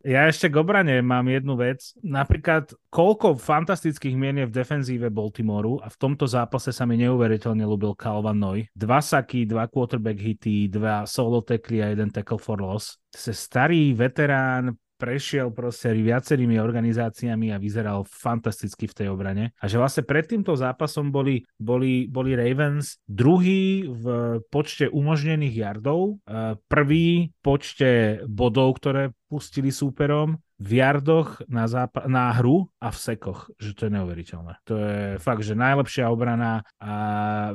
Ja 0.01 0.25
ešte 0.25 0.49
k 0.49 0.57
obrane 0.57 0.97
mám 1.05 1.29
jednu 1.29 1.53
vec. 1.53 1.93
Napríklad, 2.01 2.73
koľko 2.89 3.37
fantastických 3.37 4.17
mien 4.17 4.33
je 4.41 4.49
v 4.49 4.55
defenzíve 4.55 5.07
Baltimoru 5.13 5.77
a 5.77 5.93
v 5.93 5.97
tomto 5.97 6.25
zápase 6.25 6.73
sa 6.73 6.89
mi 6.89 6.97
neuveriteľne 6.97 7.61
ľúbil 7.61 7.93
Calvin 7.93 8.41
Noy. 8.41 8.59
Dva 8.73 8.97
saky, 8.97 9.45
dva 9.45 9.69
quarterback 9.69 10.17
hity, 10.17 10.67
dva 10.73 11.05
solo 11.05 11.45
tackly 11.45 11.85
a 11.85 11.93
jeden 11.93 12.09
tackle 12.09 12.41
for 12.41 12.57
loss. 12.57 12.97
Se 13.13 13.29
starý 13.29 13.93
veterán 13.93 14.73
prešiel 15.01 15.49
proste 15.49 15.97
viacerými 15.97 16.61
organizáciami 16.61 17.49
a 17.49 17.57
vyzeral 17.57 18.05
fantasticky 18.05 18.85
v 18.85 18.93
tej 18.93 19.07
obrane. 19.09 19.57
A 19.57 19.65
že 19.65 19.81
vlastne 19.81 20.05
pred 20.05 20.29
týmto 20.29 20.53
zápasom 20.53 21.09
boli, 21.09 21.41
boli, 21.57 22.05
boli 22.05 22.37
Ravens 22.37 23.01
druhý 23.09 23.89
v 23.89 24.05
počte 24.53 24.85
umožnených 24.85 25.55
yardov, 25.57 26.21
eh, 26.29 26.53
prvý 26.69 27.33
v 27.33 27.33
počte 27.41 28.21
bodov, 28.29 28.77
ktoré 28.77 29.09
pustili 29.31 29.71
súperom, 29.71 30.35
v 30.61 30.77
yardoch 30.77 31.41
na, 31.49 31.65
zápa- 31.65 32.05
na 32.05 32.29
hru 32.37 32.69
a 32.77 32.93
v 32.93 32.97
sekoch, 32.99 33.49
že 33.57 33.73
to 33.73 33.89
je 33.89 33.97
neuveriteľné. 33.97 34.61
To 34.69 34.77
je 34.77 34.97
fakt, 35.17 35.41
že 35.41 35.57
najlepšia 35.57 36.05
obrana 36.05 36.61
a 36.77 36.93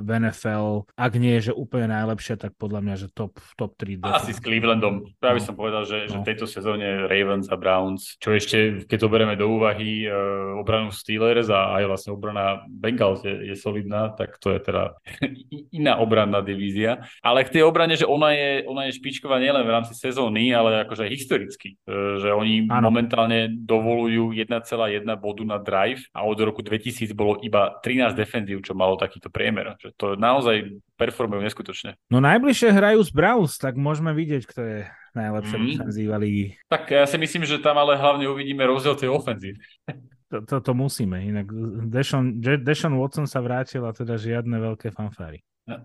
v 0.03 0.11
NFL, 0.19 0.91
ak 0.91 1.13
nie 1.15 1.39
je, 1.39 1.49
že 1.49 1.53
úplne 1.55 1.87
najlepšia, 1.87 2.35
tak 2.35 2.59
podľa 2.59 2.83
mňa, 2.83 2.95
že 2.99 3.07
top, 3.15 3.39
top 3.55 3.79
3. 3.79 4.03
Asi 4.03 4.35
s 4.35 4.43
Clevelandom. 4.43 5.07
Práve 5.23 5.39
No. 5.39 5.47
som 5.47 5.55
povedal, 5.55 5.87
že, 5.87 6.11
že 6.11 6.19
No. 6.19 6.27
v 6.27 6.35
tejto 6.35 6.51
sezóne 6.51 7.07
Ravens 7.07 7.47
a 7.47 7.55
Browns, 7.55 8.19
čo 8.19 8.35
ešte, 8.35 8.83
keď 8.91 8.99
to 8.99 9.07
bereme 9.07 9.39
do 9.39 9.55
úvahy, 9.55 10.03
uh, 10.03 10.59
obranu 10.59 10.91
Steelers 10.91 11.47
a 11.47 11.79
aj 11.79 11.85
vlastne 11.87 12.11
obrana 12.11 12.67
Bengals 12.67 13.23
je, 13.23 13.39
je 13.45 13.55
solidná, 13.55 14.19
tak 14.19 14.35
to 14.43 14.51
je 14.51 14.59
teda 14.59 14.99
iná 15.71 16.03
obranná 16.03 16.43
divízia. 16.43 17.07
Ale 17.23 17.47
k 17.47 17.55
tej 17.55 17.63
obrane, 17.63 17.95
že 17.95 18.03
ona 18.03 18.35
je, 18.35 18.67
ona 18.67 18.91
je 18.91 18.99
špičková 18.99 19.39
nielen 19.39 19.63
v 19.63 19.75
rámci 19.79 19.95
sezóny, 19.95 20.51
ale 20.51 20.83
akože 20.83 21.07
historicky. 21.07 21.66
Uh, 21.83 22.23
že 22.23 22.31
oni 22.31 22.71
Áno. 22.71 22.87
momentálne 22.89 23.51
dovolujú 23.51 24.31
1,1 24.31 24.63
bodu 25.19 25.43
na 25.43 25.59
drive 25.59 26.07
a 26.15 26.23
od 26.23 26.39
roku 26.39 26.63
2000 26.63 27.11
bolo 27.13 27.43
iba 27.43 27.75
13 27.83 28.15
defenzív, 28.15 28.63
čo 28.63 28.79
malo 28.79 28.95
takýto 28.95 29.27
priemer. 29.27 29.75
Že 29.83 29.89
to 29.99 30.07
naozaj 30.15 30.79
performujú 30.95 31.43
neskutočne. 31.43 31.99
No 32.07 32.23
najbližšie 32.23 32.71
hrajú 32.71 33.03
z 33.03 33.11
Browns, 33.11 33.59
tak 33.59 33.75
môžeme 33.75 34.15
vidieť, 34.15 34.43
kto 34.47 34.61
je 34.63 34.79
najlepšia 35.17 35.57
Mm. 35.57 36.21
ligy. 36.21 36.47
Tak 36.69 36.93
ja 36.93 37.09
si 37.09 37.17
myslím, 37.17 37.49
že 37.49 37.59
tam 37.59 37.81
ale 37.81 37.97
hlavne 37.97 38.29
uvidíme 38.29 38.63
rozdiel 38.69 38.95
tej 38.95 39.11
ofenzívy. 39.11 39.57
To, 40.27 40.43
to, 40.43 40.59
to 40.59 40.73
musíme, 40.75 41.23
inak 41.23 41.47
Deshaun, 41.87 42.43
Deshaun 42.43 42.99
Watson 42.99 43.31
sa 43.31 43.39
vrátil 43.39 43.87
a 43.87 43.95
teda 43.95 44.19
žiadne 44.19 44.59
veľké 44.59 44.91
fanfáry. 44.91 45.39
No, 45.67 45.83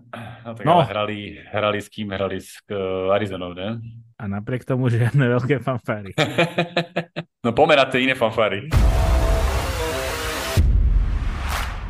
tak 0.54 0.62
No. 0.62 0.86
hrali, 0.86 1.42
hrali 1.50 1.82
s 1.82 1.90
kým? 1.90 2.14
Hrali 2.14 2.38
s 2.38 2.62
uh, 2.70 3.10
Arizonou, 3.10 3.50
ne? 3.50 3.82
A 4.14 4.30
napriek 4.30 4.62
tomu 4.62 4.86
žiadne 4.86 5.26
veľké 5.26 5.58
fanfáry. 5.58 6.14
no 7.44 7.50
pomerať 7.50 7.98
iné 7.98 8.14
fanfáry. 8.14 8.70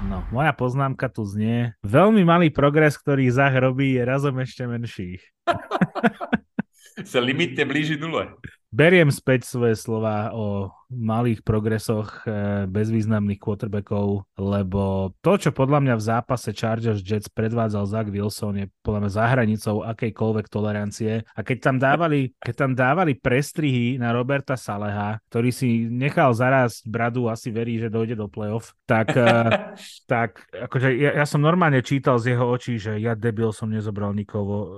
No, 0.09 0.24
moja 0.32 0.56
poznámka 0.56 1.12
tu 1.12 1.28
znie. 1.28 1.77
Veľmi 1.85 2.24
malý 2.24 2.48
progres, 2.48 2.97
ktorý 2.97 3.28
Zach 3.28 3.52
robí, 3.60 4.01
je 4.01 4.09
razom 4.09 4.40
ešte 4.40 4.64
menší. 4.64 5.20
Sa 7.12 7.20
limitne 7.20 7.69
blíži 7.69 8.01
nule. 8.01 8.32
Beriem 8.73 9.12
späť 9.12 9.44
svoje 9.44 9.77
slova 9.77 10.32
o 10.32 10.73
malých 10.93 11.43
progresoch 11.43 12.23
eh, 12.24 12.64
bezvýznamných 12.70 13.40
quarterbackov, 13.43 14.28
lebo 14.39 15.12
to, 15.19 15.32
čo 15.36 15.51
podľa 15.51 15.82
mňa 15.82 15.94
v 15.98 16.06
zápase 16.06 16.48
Chargers 16.55 17.02
Jets 17.02 17.27
predvádzal 17.27 17.85
Zach 17.90 18.09
Wilson, 18.09 18.55
je 18.62 18.66
podľa 18.86 19.01
mňa 19.02 19.10
za 19.10 19.24
hranicou 19.27 19.77
akejkoľvek 19.82 20.47
tolerancie. 20.47 21.12
A 21.35 21.40
keď 21.43 21.59
tam 21.59 21.77
dávali, 21.82 22.31
keď 22.39 22.55
tam 22.55 22.73
dávali 22.78 23.19
prestrihy 23.19 23.98
na 23.98 24.14
Roberta 24.14 24.55
Saleha, 24.55 25.19
ktorý 25.32 25.51
si 25.51 25.90
nechal 25.90 26.31
zaraz 26.36 26.85
bradu, 26.86 27.27
asi 27.27 27.51
verí, 27.51 27.82
že 27.82 27.90
dojde 27.90 28.14
do 28.14 28.31
playoff, 28.31 28.77
tak, 28.86 29.16
eh, 29.19 29.74
tak 30.12 30.47
akože 30.55 30.94
ja, 30.94 31.19
ja 31.19 31.27
som 31.27 31.43
normálne 31.43 31.82
čítal 31.82 32.23
z 32.23 32.36
jeho 32.39 32.47
očí, 32.47 32.78
že 32.78 33.02
ja 33.02 33.19
debil 33.19 33.51
som 33.51 33.66
nezobral 33.73 34.14
nikoho 34.14 34.56
eh, 34.62 34.70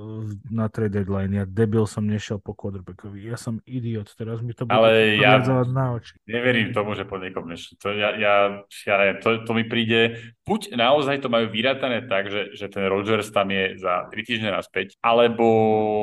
na 0.48 0.70
trade 0.70 0.94
deadline, 0.94 1.34
ja 1.34 1.44
debil 1.44 1.84
som 1.90 2.06
nešiel 2.06 2.38
po 2.38 2.54
quarterbackovi, 2.54 3.26
ja 3.26 3.34
som 3.34 3.58
idiot, 3.66 4.06
teraz 4.14 4.38
mi 4.38 4.54
to 4.54 4.70
bude 4.70 4.78
Ale 4.78 5.18
ja- 5.18 5.42
na 5.64 5.96
oči. 5.98 6.03
Neverím 6.28 6.76
tomu, 6.76 6.92
že 6.92 7.08
po 7.08 7.16
niekom 7.16 7.48
než. 7.48 7.72
To, 7.80 7.92
ja, 7.92 8.16
ja, 8.18 8.34
ja 8.86 9.14
to, 9.20 9.44
to 9.44 9.52
mi 9.56 9.64
príde, 9.64 10.20
buď 10.44 10.76
naozaj 10.76 11.24
to 11.24 11.32
majú 11.32 11.48
vyrátané 11.48 12.04
tak, 12.04 12.28
že, 12.28 12.52
že 12.52 12.66
ten 12.68 12.84
Rodgers 12.84 13.30
tam 13.32 13.48
je 13.48 13.78
za 13.80 14.08
3 14.10 14.16
týždne 14.24 14.50
naspäť, 14.52 14.98
alebo 15.00 15.46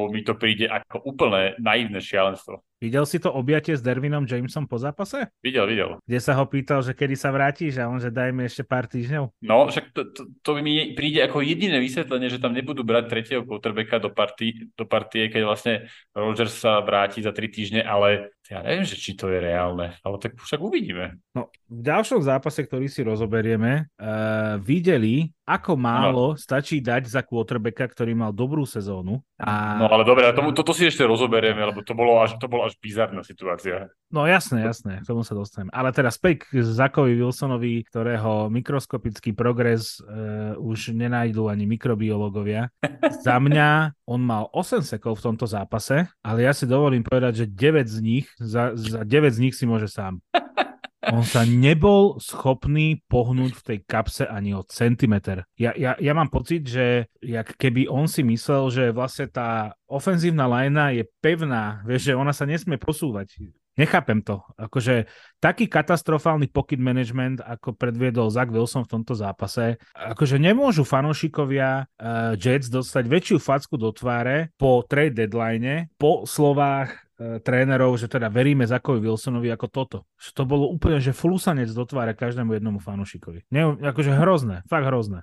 mi 0.09 0.25
to 0.25 0.33
príde 0.33 0.65
ako 0.65 1.03
úplne 1.05 1.53
naivné 1.61 2.01
šialenstvo. 2.01 2.63
Videl 2.81 3.05
si 3.05 3.21
to 3.21 3.29
objatie 3.29 3.77
s 3.77 3.85
Dervinom 3.85 4.25
Jamesom 4.25 4.65
po 4.65 4.81
zápase? 4.81 5.29
Videl, 5.45 5.69
videl. 5.69 6.01
Kde 6.01 6.17
sa 6.17 6.33
ho 6.33 6.49
pýtal, 6.49 6.81
že 6.81 6.97
kedy 6.97 7.13
sa 7.13 7.29
vrátiš 7.29 7.77
a 7.77 7.85
on, 7.85 8.01
že 8.01 8.09
daj 8.09 8.33
mi 8.33 8.49
ešte 8.49 8.65
pár 8.65 8.89
týždňov. 8.89 9.37
No, 9.45 9.69
však 9.69 9.93
to, 9.93 10.09
to, 10.09 10.21
to 10.41 10.49
mi 10.65 10.97
príde 10.97 11.21
ako 11.21 11.45
jediné 11.45 11.77
vysvetlenie, 11.77 12.33
že 12.33 12.41
tam 12.41 12.57
nebudú 12.57 12.81
brať 12.81 13.05
tretieho 13.05 13.45
quarterbacka 13.45 14.01
do, 14.01 14.09
party, 14.09 14.73
do 14.73 14.89
partie, 14.89 15.29
keď 15.29 15.41
vlastne 15.45 15.73
Rodgers 16.17 16.57
sa 16.57 16.81
vráti 16.81 17.21
za 17.21 17.29
3 17.29 17.53
týždne, 17.53 17.81
ale 17.85 18.33
ja 18.49 18.65
neviem, 18.65 18.83
že 18.83 18.97
či 18.97 19.13
to 19.13 19.29
je 19.29 19.37
reálne, 19.37 19.93
ale 20.01 20.15
tak 20.17 20.41
však 20.41 20.57
uvidíme. 20.57 21.21
No, 21.37 21.53
v 21.69 21.81
ďalšom 21.85 22.25
zápase, 22.25 22.65
ktorý 22.65 22.89
si 22.89 23.05
rozoberieme, 23.05 23.93
uh, 23.95 24.57
videli 24.57 25.29
ako 25.51 25.75
málo 25.75 26.39
stačí 26.39 26.79
dať 26.79 27.11
za 27.11 27.21
quarterbacka, 27.27 27.91
ktorý 27.91 28.15
mal 28.15 28.31
dobrú 28.31 28.63
sezónu. 28.63 29.19
A... 29.35 29.83
No 29.83 29.91
ale 29.91 30.07
dobre, 30.07 30.31
tomu, 30.31 30.55
to, 30.55 30.63
to 30.63 30.71
si 30.71 30.87
ešte 30.87 31.03
rozoberieme, 31.03 31.59
lebo 31.59 31.83
to 31.83 31.91
bolo 31.91 32.23
až, 32.23 32.39
to 32.39 32.47
bolo 32.47 32.63
až 32.63 32.79
bizarná 32.79 33.19
situácia. 33.19 33.91
No 34.07 34.23
jasné, 34.23 34.63
jasné, 34.63 35.03
k 35.03 35.07
tomu 35.07 35.27
sa 35.27 35.35
dostanem. 35.35 35.67
Ale 35.75 35.91
teraz 35.91 36.15
späť 36.15 36.47
k 36.47 36.63
Zakovi 36.63 37.19
Wilsonovi, 37.19 37.83
ktorého 37.83 38.47
mikroskopický 38.47 39.35
progres 39.35 39.99
uh, 39.99 40.55
už 40.55 40.95
nenájdú 40.95 41.51
ani 41.51 41.67
mikrobiológovia. 41.67 42.71
za 43.27 43.35
mňa 43.35 43.99
on 44.07 44.23
mal 44.23 44.47
8 44.55 44.83
sekov 44.87 45.19
v 45.19 45.25
tomto 45.31 45.47
zápase, 45.47 46.07
ale 46.23 46.47
ja 46.47 46.55
si 46.55 46.63
dovolím 46.63 47.03
povedať, 47.03 47.43
že 47.43 47.51
9 47.51 47.87
z 47.87 47.99
nich, 47.99 48.25
za, 48.39 48.71
za 48.75 49.03
9 49.03 49.35
z 49.35 49.39
nich 49.43 49.55
si 49.55 49.67
môže 49.67 49.91
sám. 49.91 50.23
On 51.11 51.27
sa 51.27 51.43
nebol 51.43 52.15
schopný 52.23 53.03
pohnúť 53.11 53.51
v 53.59 53.65
tej 53.67 53.77
kapse 53.83 54.23
ani 54.23 54.55
o 54.55 54.63
centimeter. 54.63 55.43
Ja, 55.59 55.75
ja, 55.75 55.99
ja 55.99 56.15
mám 56.15 56.31
pocit, 56.31 56.63
že 56.63 57.11
jak 57.19 57.59
keby 57.59 57.91
on 57.91 58.07
si 58.07 58.23
myslel, 58.23 58.71
že 58.71 58.85
vlastne 58.95 59.27
tá 59.27 59.75
ofenzívna 59.91 60.47
lajna 60.47 60.95
je 60.95 61.03
pevná, 61.19 61.83
vieš, 61.83 62.11
že 62.11 62.17
ona 62.17 62.31
sa 62.31 62.47
nesmie 62.47 62.79
posúvať. 62.79 63.43
Nechápem 63.75 64.19
to. 64.19 64.43
Akože 64.59 65.07
taký 65.39 65.67
katastrofálny 65.67 66.51
pocket 66.51 66.79
management, 66.79 67.39
ako 67.39 67.71
predviedol 67.75 68.27
Zach 68.27 68.51
Wilson 68.51 68.83
v 68.83 68.99
tomto 68.99 69.15
zápase, 69.15 69.79
akože 69.95 70.39
nemôžu 70.39 70.83
fanúšikovia 70.83 71.87
uh, 71.87 72.35
Jets 72.35 72.67
dostať 72.67 73.03
väčšiu 73.07 73.37
facku 73.39 73.79
do 73.79 73.95
tváre 73.95 74.51
po 74.59 74.83
trade 74.83 75.15
deadline, 75.15 75.87
po 75.95 76.27
slovách 76.27 77.10
trénerov, 77.41 77.97
že 77.99 78.09
teda 78.09 78.27
veríme 78.31 78.65
Zakovi 78.65 79.03
Wilsonovi 79.03 79.49
ako 79.53 79.67
toto. 79.69 79.97
Že 80.17 80.29
to 80.33 80.43
bolo 80.47 80.65
úplne, 80.69 80.97
že 80.97 81.15
flusanec 81.15 81.69
do 81.71 81.83
tváre 81.85 82.17
každému 82.17 82.57
jednomu 82.57 82.79
fanúšikovi. 82.81 83.45
Ne, 83.53 83.77
akože 83.77 84.11
hrozné, 84.15 84.63
fakt 84.67 84.87
hrozné. 84.87 85.21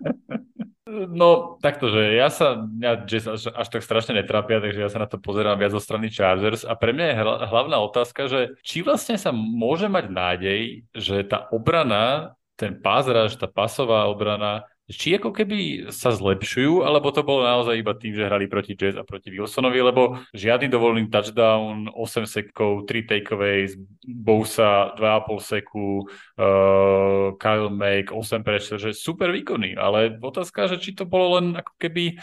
No, 0.88 1.60
takto, 1.60 1.92
že 1.92 2.16
ja 2.16 2.32
sa, 2.32 2.64
ja 2.80 2.96
Jazz 3.04 3.28
až, 3.28 3.52
až 3.52 3.68
tak 3.68 3.84
strašne 3.84 4.16
netrápia, 4.16 4.56
takže 4.56 4.80
ja 4.80 4.88
sa 4.88 5.04
na 5.04 5.08
to 5.08 5.20
pozerám 5.20 5.60
viac 5.60 5.76
zo 5.76 5.84
strany 5.84 6.08
Chargers 6.08 6.64
a 6.64 6.72
pre 6.80 6.96
mňa 6.96 7.06
je 7.12 7.16
hlavná 7.44 7.76
otázka, 7.84 8.24
že 8.24 8.56
či 8.64 8.80
vlastne 8.80 9.20
sa 9.20 9.28
môže 9.28 9.84
mať 9.84 10.08
nádej, 10.08 10.88
že 10.96 11.28
tá 11.28 11.44
obrana, 11.52 12.32
ten 12.56 12.80
pázraž, 12.80 13.36
tá 13.36 13.44
pasová 13.44 14.08
obrana 14.08 14.64
či 14.88 15.20
ako 15.20 15.36
keby 15.36 15.92
sa 15.92 16.08
zlepšujú, 16.16 16.80
alebo 16.80 17.12
to 17.12 17.20
bolo 17.20 17.44
naozaj 17.44 17.76
iba 17.76 17.92
tým, 17.92 18.16
že 18.16 18.24
hrali 18.24 18.48
proti 18.48 18.72
Jazz 18.72 18.96
a 18.96 19.04
proti 19.04 19.28
Wilsonovi, 19.28 19.84
lebo 19.84 20.16
žiadny 20.32 20.72
dovolený 20.72 21.12
touchdown, 21.12 21.92
8 21.92 22.24
sekov, 22.24 22.88
3 22.88 23.04
takeaways, 23.04 23.76
Bousa 24.00 24.96
2,5 24.96 25.44
seku, 25.44 26.08
uh, 26.40 27.36
Kyle 27.36 27.68
Make 27.68 28.16
8 28.16 28.40
prečo, 28.40 28.80
že 28.80 28.96
super 28.96 29.28
výkonný, 29.28 29.76
ale 29.76 30.16
otázka, 30.16 30.72
že 30.72 30.80
či 30.80 30.96
to 30.96 31.04
bolo 31.04 31.36
len 31.36 31.60
ako 31.60 31.72
keby 31.76 32.16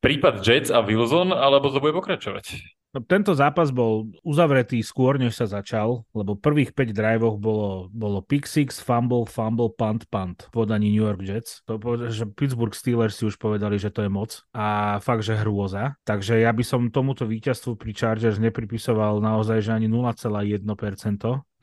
prípad 0.00 0.40
Jets 0.40 0.72
a 0.72 0.80
Wilson, 0.80 1.36
alebo 1.36 1.68
to 1.68 1.84
bude 1.84 1.92
pokračovať. 1.92 2.75
No, 2.96 3.04
tento 3.04 3.36
zápas 3.36 3.68
bol 3.68 4.08
uzavretý 4.24 4.80
skôr, 4.80 5.20
než 5.20 5.36
sa 5.36 5.44
začal, 5.44 6.08
lebo 6.16 6.32
prvých 6.32 6.72
5 6.72 6.96
drivoch 6.96 7.36
bolo, 7.36 7.92
bolo 7.92 8.24
pick 8.24 8.48
six, 8.48 8.80
fumble, 8.80 9.28
fumble, 9.28 9.68
punt, 9.68 10.08
punt 10.08 10.48
v 10.48 10.64
podaní 10.64 10.88
New 10.96 11.04
York 11.04 11.20
Jets. 11.20 11.60
To, 11.68 11.76
že 12.08 12.24
Pittsburgh 12.24 12.72
Steelers 12.72 13.20
si 13.20 13.28
už 13.28 13.36
povedali, 13.36 13.76
že 13.76 13.92
to 13.92 14.00
je 14.00 14.08
moc 14.08 14.40
a 14.56 14.96
fakt, 15.04 15.28
že 15.28 15.36
hrôza. 15.36 16.00
Takže 16.08 16.40
ja 16.40 16.48
by 16.56 16.64
som 16.64 16.88
tomuto 16.88 17.28
víťazstvu 17.28 17.76
pri 17.76 17.92
Chargers 17.92 18.40
nepripisoval 18.40 19.20
naozaj, 19.20 19.60
že 19.60 19.76
ani 19.76 19.92
0,1%. 19.92 20.64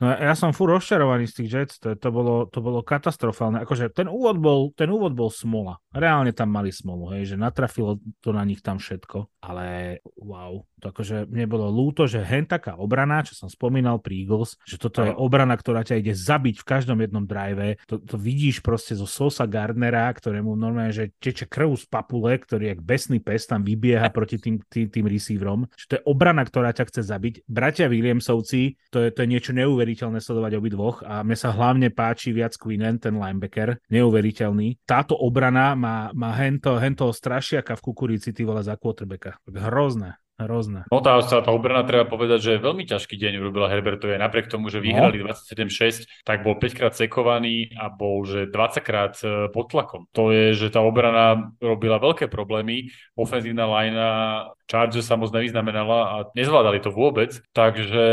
No 0.02 0.10
ja 0.10 0.34
som 0.34 0.50
fur 0.50 0.74
rozčarovaný 0.74 1.30
z 1.30 1.34
tých 1.38 1.50
Jets, 1.54 1.74
to, 1.78 1.94
to, 1.94 2.08
bolo, 2.10 2.50
to 2.50 2.58
bolo 2.58 2.82
katastrofálne. 2.82 3.62
Akože 3.62 3.94
ten 3.94 4.10
úvod 4.10 4.42
bol, 4.42 4.60
ten 4.74 4.90
úvod 4.90 5.14
bol 5.14 5.30
smola. 5.30 5.78
Reálne 5.94 6.34
tam 6.34 6.50
mali 6.50 6.74
smolu, 6.74 7.14
hej, 7.14 7.34
že 7.34 7.36
natrafilo 7.38 8.02
to 8.18 8.34
na 8.34 8.42
nich 8.42 8.58
tam 8.58 8.82
všetko. 8.82 9.30
Ale 9.38 9.98
wow, 10.18 10.66
to 10.82 10.90
akože 10.90 11.30
mne 11.30 11.46
bolo 11.46 11.70
lúto, 11.70 12.10
že 12.10 12.18
hen 12.26 12.42
taká 12.42 12.74
obrana, 12.74 13.22
čo 13.22 13.38
som 13.38 13.46
spomínal 13.46 14.02
pri 14.02 14.26
Eagles, 14.26 14.58
že 14.66 14.82
toto 14.82 15.06
je 15.06 15.14
obrana, 15.14 15.54
ktorá 15.54 15.86
ťa 15.86 16.02
ide 16.02 16.10
zabiť 16.10 16.58
v 16.58 16.66
každom 16.66 16.98
jednom 16.98 17.22
drive. 17.22 17.78
To, 17.86 18.02
to 18.02 18.18
vidíš 18.18 18.66
proste 18.66 18.98
zo 18.98 19.06
Sosa 19.06 19.46
Gardnera, 19.46 20.10
ktorému 20.10 20.58
normálne, 20.58 20.90
že 20.90 21.14
teče 21.22 21.46
krv 21.46 21.70
z 21.78 21.86
papule, 21.86 22.34
ktorý 22.34 22.74
jak 22.74 22.80
besný 22.82 23.22
pes 23.22 23.46
tam 23.46 23.62
vybieha 23.62 24.10
proti 24.16 24.42
tým, 24.42 24.58
tým, 24.66 24.90
tým 24.90 25.06
receiverom. 25.06 25.70
Že 25.78 25.86
to 25.86 25.94
je 25.94 26.02
obrana, 26.10 26.42
ktorá 26.42 26.74
ťa 26.74 26.90
chce 26.90 27.06
zabiť. 27.06 27.46
Bratia 27.46 27.86
Williamsovci, 27.86 28.74
to 28.90 29.06
je, 29.06 29.14
to 29.14 29.22
je 29.22 29.28
niečo 29.30 29.54
neuveriteľné 29.54 29.83
neuveriteľné 29.84 30.18
sledovať 30.24 30.52
obidvoch 30.56 30.96
a 31.04 31.20
mne 31.20 31.36
sa 31.36 31.52
hlavne 31.52 31.92
páči 31.92 32.32
viac 32.32 32.56
Quinnen, 32.56 32.96
ten 32.96 33.20
linebacker, 33.20 33.84
neuveriteľný. 33.92 34.80
Táto 34.88 35.12
obrana 35.12 35.76
má, 35.76 36.08
má 36.16 36.32
hento, 36.40 36.80
hento 36.80 37.12
strašiaka 37.12 37.76
v 37.76 37.84
kukurici, 37.84 38.32
ty 38.32 38.48
vole, 38.48 38.64
za 38.64 38.80
quarterbacka. 38.80 39.36
Hrozné. 39.44 40.16
Hrozné. 40.34 40.82
No 40.90 40.98
tá, 40.98 41.14
tá 41.22 41.50
obrana 41.54 41.86
treba 41.86 42.10
povedať, 42.10 42.42
že 42.42 42.52
veľmi 42.58 42.82
ťažký 42.90 43.14
deň 43.14 43.38
urobila 43.38 43.70
Herbertovie. 43.70 44.18
Napriek 44.18 44.50
tomu, 44.50 44.66
že 44.66 44.82
vyhrali 44.82 45.22
no. 45.22 45.30
27-6, 45.30 46.26
tak 46.26 46.42
bol 46.42 46.58
5 46.58 46.74
krát 46.74 46.90
sekovaný 46.90 47.70
a 47.78 47.86
bol, 47.86 48.26
že 48.26 48.50
20 48.50 48.82
krát 48.82 49.14
e, 49.22 49.46
pod 49.54 49.70
tlakom. 49.70 50.10
To 50.10 50.34
je, 50.34 50.58
že 50.58 50.74
tá 50.74 50.82
obrana 50.82 51.54
robila 51.62 52.02
veľké 52.02 52.26
problémy. 52.26 52.90
Ofenzívna 53.14 53.70
linea 53.70 54.50
Chargers 54.64 55.04
sa 55.04 55.20
moc 55.20 55.28
nevyznamenala 55.28 55.98
a 56.08 56.16
nezvládali 56.32 56.80
to 56.80 56.88
vôbec, 56.88 57.36
takže 57.52 58.04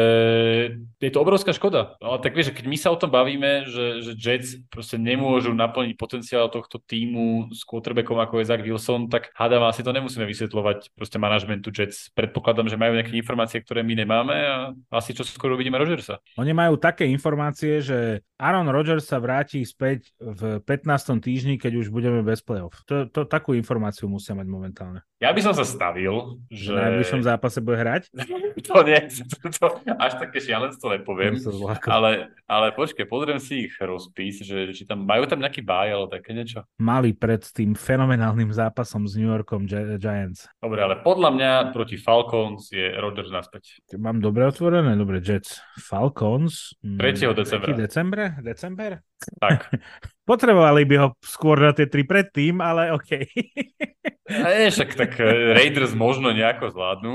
je 1.00 1.10
to 1.12 1.24
obrovská 1.24 1.56
škoda. 1.56 1.96
Ale 2.04 2.20
tak 2.20 2.36
vieš, 2.36 2.52
keď 2.52 2.66
my 2.68 2.78
sa 2.78 2.92
o 2.92 3.00
tom 3.00 3.08
bavíme, 3.08 3.72
že, 3.72 4.04
že 4.04 4.12
Jets 4.20 4.60
proste 4.68 5.00
nemôžu 5.00 5.56
naplniť 5.56 5.96
potenciál 5.96 6.52
tohto 6.52 6.78
týmu 6.84 7.56
s 7.56 7.64
quarterbackom 7.64 8.20
ako 8.20 8.44
je 8.44 8.50
Zach 8.52 8.64
Wilson, 8.64 9.08
tak 9.08 9.32
hádam 9.32 9.64
asi 9.64 9.80
to 9.80 9.96
nemusíme 9.96 10.28
vysvetľovať 10.28 10.92
proste 10.92 11.18
manažmentu 11.18 11.72
Jets. 11.72 12.11
Predpokladám, 12.12 12.68
že 12.68 12.76
majú 12.76 13.00
nejaké 13.00 13.16
informácie, 13.16 13.64
ktoré 13.64 13.88
my 13.88 13.94
nemáme 13.96 14.36
a 14.36 14.56
asi 14.92 15.16
čo 15.16 15.24
skoro 15.24 15.56
uvidíme 15.56 15.80
Rodgersa. 15.80 16.20
Oni 16.36 16.52
majú 16.52 16.76
také 16.76 17.08
informácie, 17.08 17.80
že 17.80 18.20
Aaron 18.36 18.68
Rodgers 18.68 19.08
sa 19.08 19.22
vráti 19.24 19.64
späť 19.64 20.12
v 20.20 20.60
15. 20.60 21.24
týždni, 21.24 21.56
keď 21.56 21.80
už 21.80 21.88
budeme 21.88 22.20
bez 22.20 22.44
playoff. 22.44 22.84
To, 22.92 23.08
to, 23.08 23.24
takú 23.24 23.56
informáciu 23.56 24.12
musia 24.12 24.36
mať 24.36 24.48
momentálne. 24.48 25.02
Ja 25.22 25.30
by 25.38 25.42
som 25.46 25.54
sa 25.54 25.62
stavil, 25.62 26.42
že... 26.50 26.74
V 26.74 26.82
najbližšom 26.82 27.22
zápase 27.22 27.62
bude 27.62 27.78
hrať? 27.78 28.10
to 28.66 28.82
nie, 28.82 29.06
to, 29.06 29.54
to, 29.54 29.66
až 30.02 30.18
také 30.18 30.42
šialenstvo 30.42 30.98
nepoviem. 30.98 31.38
Ale, 31.86 32.34
ale 32.50 32.74
počkej, 32.74 33.06
pozriem 33.06 33.38
si 33.38 33.70
ich 33.70 33.78
rozpis, 33.78 34.42
že 34.42 34.74
či 34.74 34.82
tam 34.90 35.06
majú 35.06 35.30
tam 35.30 35.38
nejaký 35.38 35.62
baj, 35.62 35.94
alebo 35.94 36.10
také 36.10 36.34
niečo. 36.34 36.66
Mali 36.82 37.14
pred 37.14 37.46
tým 37.46 37.78
fenomenálnym 37.78 38.50
zápasom 38.50 39.06
s 39.06 39.14
New 39.14 39.30
Yorkom 39.30 39.70
Gi- 39.70 40.02
Giants. 40.02 40.50
Dobre, 40.58 40.82
ale 40.82 40.98
podľa 41.06 41.30
mňa 41.38 41.52
proti 41.70 42.02
Falcons 42.02 42.74
je 42.74 42.90
Rodgers 42.98 43.30
naspäť. 43.30 43.78
Mám 43.94 44.26
dobre 44.26 44.50
otvorené, 44.50 44.98
dobre, 44.98 45.22
Jets. 45.22 45.62
Falcons. 45.78 46.74
3. 46.82 46.98
Mm, 46.98 47.38
decembra. 47.38 47.70
decembre? 47.78 48.24
December? 48.42 48.92
Tak. 49.38 49.70
Potrebovali 50.30 50.82
by 50.90 50.96
ho 50.98 51.08
skôr 51.22 51.62
na 51.62 51.78
tie 51.78 51.86
tri 51.86 52.10
predtým, 52.10 52.58
ale 52.58 52.90
OK. 52.90 53.22
Nie, 54.32 54.72
však 54.72 54.90
tak 54.96 55.12
eh, 55.20 55.52
Raiders 55.52 55.92
možno 55.92 56.32
nejako 56.32 56.72
zvládnu. 56.72 57.14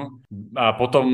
A 0.53 0.77
potom, 0.77 1.07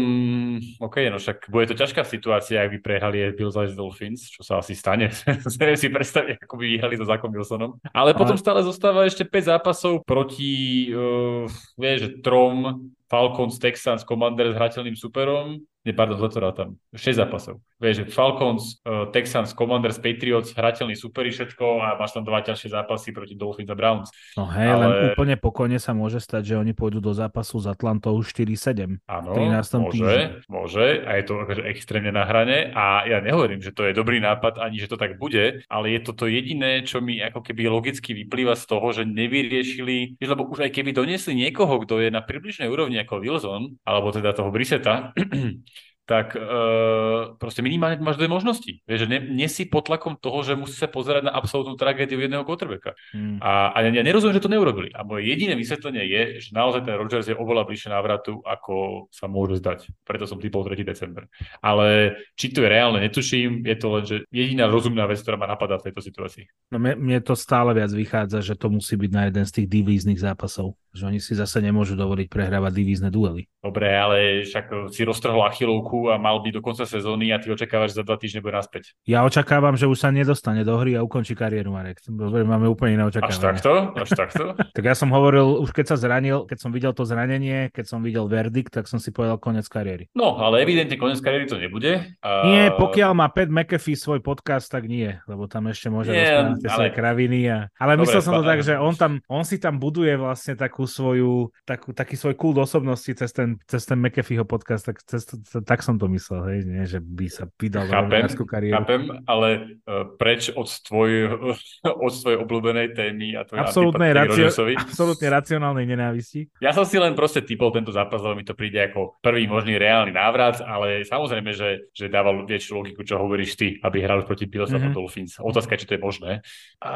OK, 0.83 1.07
no 1.07 1.23
však 1.23 1.47
bude 1.47 1.71
to 1.71 1.79
ťažká 1.79 2.03
situácia, 2.03 2.61
ak 2.67 2.75
by 2.75 2.79
prehrali 2.83 3.31
Bills 3.31 3.55
aj 3.55 3.79
Dolphins, 3.79 4.27
čo 4.27 4.43
sa 4.43 4.59
asi 4.59 4.75
stane. 4.75 5.15
Neviem 5.63 5.79
si 5.79 5.89
predstaviť, 5.89 6.43
ako 6.43 6.55
by 6.59 6.65
vyhrali 6.67 6.95
so 6.99 7.07
Zákom 7.07 7.31
Wilsonom. 7.31 7.79
Ale 7.95 8.13
potom 8.13 8.35
stále 8.35 8.67
zostáva 8.67 9.07
ešte 9.07 9.23
5 9.23 9.55
zápasov 9.57 10.03
proti, 10.03 10.89
uh, 10.91 11.47
vieš, 11.79 12.19
trom 12.21 12.91
Falcons, 13.13 13.61
Texans, 13.61 14.09
Commanders 14.09 14.57
s 14.57 14.59
hrateľným 14.59 14.97
superom. 14.97 15.61
Nie, 15.85 15.93
pardon, 15.93 16.17
zle 16.17 16.33
to 16.33 16.41
rátam. 16.41 16.69
6 16.97 17.21
zápasov. 17.21 17.61
Vieš, 17.83 18.07
Falcons, 18.15 18.79
uh, 18.87 19.11
Texans, 19.11 19.51
Commanders, 19.51 19.99
Patriots, 19.99 20.55
hrateľný 20.55 20.95
superi 20.95 21.35
všetko 21.35 21.83
a 21.83 21.99
máš 21.99 22.15
tam 22.15 22.23
dva 22.23 22.39
ťažšie 22.39 22.71
zápasy 22.71 23.11
proti 23.11 23.35
Dolphins 23.35 23.67
a 23.67 23.75
Browns. 23.75 24.15
No 24.39 24.47
hej, 24.47 24.71
Ale... 24.71 24.83
len 24.87 24.91
úplne 25.11 25.35
pokojne 25.35 25.83
sa 25.83 25.91
môže 25.91 26.23
stať, 26.23 26.55
že 26.55 26.63
oni 26.63 26.79
pôjdu 26.79 27.03
do 27.03 27.11
zápasu 27.11 27.59
s 27.59 27.67
Atlantou 27.67 28.15
4-7. 28.23 29.03
Áno, 29.11 29.35
môže, 29.35 29.99
týždni. 29.99 30.47
môže 30.47 31.03
a 31.03 31.11
je 31.19 31.25
to 31.27 31.33
akože 31.43 31.63
extrémne 31.67 32.15
na 32.15 32.23
hrane 32.23 32.71
a 32.71 33.03
ja 33.11 33.19
nehovorím, 33.19 33.59
že 33.59 33.75
to 33.75 33.91
je 33.91 33.99
dobrý 33.99 34.23
nápad, 34.23 34.63
ani 34.63 34.79
že 34.79 34.87
to 34.87 34.95
tak 34.95 35.19
bude, 35.19 35.67
ale 35.67 35.87
je 35.91 36.01
to 36.07 36.15
to 36.15 36.31
jediné, 36.31 36.87
čo 36.87 37.03
mi 37.03 37.19
ako 37.19 37.43
keby 37.43 37.67
logicky 37.67 38.15
vyplýva 38.15 38.55
z 38.55 38.65
toho, 38.71 38.95
že 38.95 39.03
nevyriešili, 39.03 40.23
lebo 40.23 40.47
už 40.47 40.71
aj 40.71 40.71
keby 40.71 40.95
doniesli 40.95 41.35
niekoho, 41.35 41.83
kto 41.83 41.99
je 41.99 42.15
na 42.15 42.23
približnej 42.23 42.71
úrovni 42.71 43.03
ako 43.03 43.19
Wilson, 43.19 43.83
alebo 43.83 44.15
teda 44.15 44.31
toho 44.31 44.55
Briseta, 44.55 45.11
tak 46.13 46.37
uh, 46.37 47.33
proste 47.41 47.65
minimálne 47.65 47.97
máš 48.05 48.21
dve 48.21 48.29
možnosti. 48.29 48.85
Vieš, 48.85 49.09
že 49.09 49.09
nie, 49.09 49.21
nie 49.33 49.49
si 49.49 49.65
pod 49.65 49.89
tlakom 49.89 50.21
toho, 50.21 50.45
že 50.45 50.53
musí 50.53 50.77
sa 50.77 50.85
pozerať 50.85 51.25
na 51.25 51.33
absolútnu 51.33 51.73
tragédiu 51.81 52.21
jedného 52.21 52.45
quarterbacka. 52.45 52.93
Hmm. 53.17 53.41
A, 53.41 53.73
a 53.73 53.79
ja, 53.81 53.89
ja 53.89 54.05
nerozumiem, 54.05 54.37
že 54.37 54.45
to 54.45 54.53
neurobili. 54.53 54.93
A 54.93 55.09
moje 55.09 55.25
jediné 55.25 55.57
vysvetlenie 55.57 56.05
je, 56.05 56.23
že 56.45 56.51
naozaj 56.53 56.85
ten 56.85 57.01
Rodgers 57.01 57.33
je 57.33 57.33
oveľa 57.33 57.65
bližšie 57.65 57.89
návratu, 57.89 58.45
ako 58.45 59.09
sa 59.09 59.25
môže 59.25 59.65
zdať. 59.65 59.89
Preto 60.05 60.29
som 60.29 60.37
typol 60.37 60.69
3. 60.69 60.85
december. 60.85 61.33
Ale 61.65 62.21
či 62.37 62.53
to 62.53 62.61
je 62.61 62.69
reálne, 62.69 63.01
netuším. 63.01 63.65
Je 63.65 63.77
to 63.81 63.87
len, 63.89 64.05
že 64.05 64.17
jediná 64.29 64.69
rozumná 64.69 65.09
vec, 65.09 65.17
ktorá 65.25 65.41
ma 65.41 65.49
napadá 65.49 65.81
v 65.81 65.89
tejto 65.89 66.05
situácii. 66.05 66.45
No 66.69 66.77
mne, 66.77 67.01
mne 67.01 67.25
to 67.25 67.33
stále 67.33 67.73
viac 67.73 67.89
vychádza, 67.89 68.45
že 68.45 68.53
to 68.53 68.69
musí 68.69 69.01
byť 69.01 69.11
na 69.17 69.33
jeden 69.33 69.49
z 69.49 69.53
tých 69.65 69.69
divíznych 69.73 70.21
zápasov. 70.21 70.77
Že 70.93 71.09
oni 71.09 71.19
si 71.25 71.33
zase 71.33 71.65
nemôžu 71.65 71.97
dovoliť 71.97 72.29
prehrávať 72.29 72.73
divízne 72.77 73.09
duely. 73.09 73.49
Dobre, 73.65 73.89
ale 73.97 74.43
však 74.43 74.91
si 74.91 75.07
roztrhol 75.07 75.47
achilovku 75.47 76.02
a 76.11 76.19
mal 76.19 76.41
by 76.41 76.51
do 76.51 76.65
konca 76.65 76.89
sezóny 76.89 77.31
a 77.31 77.39
ty 77.39 77.53
očakávaš, 77.53 77.95
že 77.95 78.03
za 78.03 78.05
dva 78.07 78.17
týždne 78.19 78.41
bude 78.43 78.57
naspäť. 78.57 78.97
Ja 79.07 79.23
očakávam, 79.23 79.77
že 79.77 79.87
už 79.87 79.99
sa 80.01 80.09
nedostane 80.11 80.67
do 80.67 80.75
hry 80.81 80.97
a 80.97 81.05
ukončí 81.05 81.37
kariéru, 81.37 81.71
Marek. 81.71 82.03
Máme 82.09 82.67
úplne 82.67 82.99
iné 82.99 83.05
očakávanie. 83.07 83.37
Až 83.37 83.43
takto? 83.43 83.73
Až 83.95 84.11
takto? 84.15 84.45
tak 84.77 84.85
ja 84.87 84.95
som 84.97 85.13
hovoril, 85.13 85.61
už 85.61 85.71
keď 85.71 85.95
sa 85.95 85.97
zranil, 86.01 86.49
keď 86.49 86.59
som 86.59 86.71
videl 86.73 86.97
to 86.97 87.05
zranenie, 87.05 87.69
keď 87.75 87.85
som 87.87 88.01
videl 88.01 88.27
verdikt, 88.27 88.73
tak 88.73 88.89
som 88.89 88.97
si 88.97 89.13
povedal 89.13 89.37
koniec 89.37 89.69
kariéry. 89.69 90.09
No, 90.17 90.41
ale 90.41 90.65
evidentne 90.65 90.97
koniec 90.97 91.21
kariéry 91.21 91.45
to 91.51 91.61
nebude. 91.61 92.17
A... 92.25 92.31
Nie, 92.49 92.65
pokiaľ 92.73 93.11
má 93.13 93.29
Pat 93.29 93.53
McAfee 93.53 93.99
svoj 93.99 94.25
podcast, 94.25 94.71
tak 94.71 94.89
nie, 94.89 95.19
lebo 95.29 95.51
tam 95.51 95.69
ešte 95.69 95.93
môže 95.93 96.15
rozprávať 96.15 96.65
ale... 96.65 96.73
svoje 96.73 96.91
kraviny. 96.97 97.41
A... 97.51 97.59
Ale 97.77 97.99
Dobre, 97.99 98.03
myslel 98.09 98.23
som 98.23 98.35
to 98.41 98.45
tak, 98.47 98.61
že 98.65 98.75
on, 98.79 98.95
tam, 98.95 99.13
on 99.29 99.45
si 99.45 99.61
tam 99.61 99.77
buduje 99.77 100.15
vlastne 100.17 100.55
takú 100.55 100.87
svoju, 100.87 101.51
takú, 101.67 101.91
taký 101.93 102.15
svoj 102.15 102.35
kult 102.39 102.57
osobnosti 102.63 103.11
cez 103.13 103.31
ten, 103.35 103.59
cez 103.67 103.83
ten 103.85 103.99
McAfeeho 103.99 104.47
podcast, 104.47 104.87
tak, 104.87 105.03
cez, 105.03 105.27
tak 105.67 105.82
som 105.83 105.99
to 105.99 106.07
myslel, 106.07 106.47
hej, 106.49 106.59
nie, 106.63 106.87
že 106.87 107.03
by 107.03 107.27
sa 107.27 107.45
vydal 107.59 107.91
chápem, 107.91 108.25
kariéru. 108.31 108.75
Chápem, 108.79 109.03
ale 109.27 109.49
uh, 109.85 110.15
preč 110.15 110.49
od, 110.55 110.71
tvoj, 110.71 111.11
od 112.07 112.13
tvojej 112.15 112.39
obľúbenej 112.39 112.95
témy 112.95 113.35
a 113.35 113.43
tvojej 113.43 113.67
absolútnej, 113.67 114.11
racio- 114.15 114.49
absolútne 114.79 115.29
racionálnej 115.29 115.87
nenávisti. 115.91 116.49
Ja 116.63 116.71
som 116.71 116.87
si 116.87 116.97
len 116.97 117.19
proste 117.19 117.43
typol 117.43 117.75
tento 117.75 117.91
zápas, 117.91 118.23
lebo 118.23 118.39
mi 118.39 118.47
to 118.47 118.55
príde 118.55 118.79
ako 118.79 119.19
prvý 119.19 119.51
možný 119.51 119.77
reálny 119.77 120.15
návrat, 120.15 120.63
ale 120.63 121.03
samozrejme, 121.03 121.51
že, 121.51 121.91
že 121.91 122.07
dával 122.07 122.47
väčšiu 122.47 122.79
logiku, 122.79 123.03
čo 123.03 123.19
hovoríš 123.19 123.59
ty, 123.59 123.69
aby 123.83 124.01
hrali 124.01 124.23
proti 124.23 124.47
Bills 124.47 124.71
mm-hmm. 124.71 124.93
a 124.93 124.95
Dolphins. 124.95 125.33
Otázka, 125.43 125.75
či 125.75 125.91
to 125.91 125.99
je 125.99 126.01
možné. 126.01 126.33
A, 126.79 126.95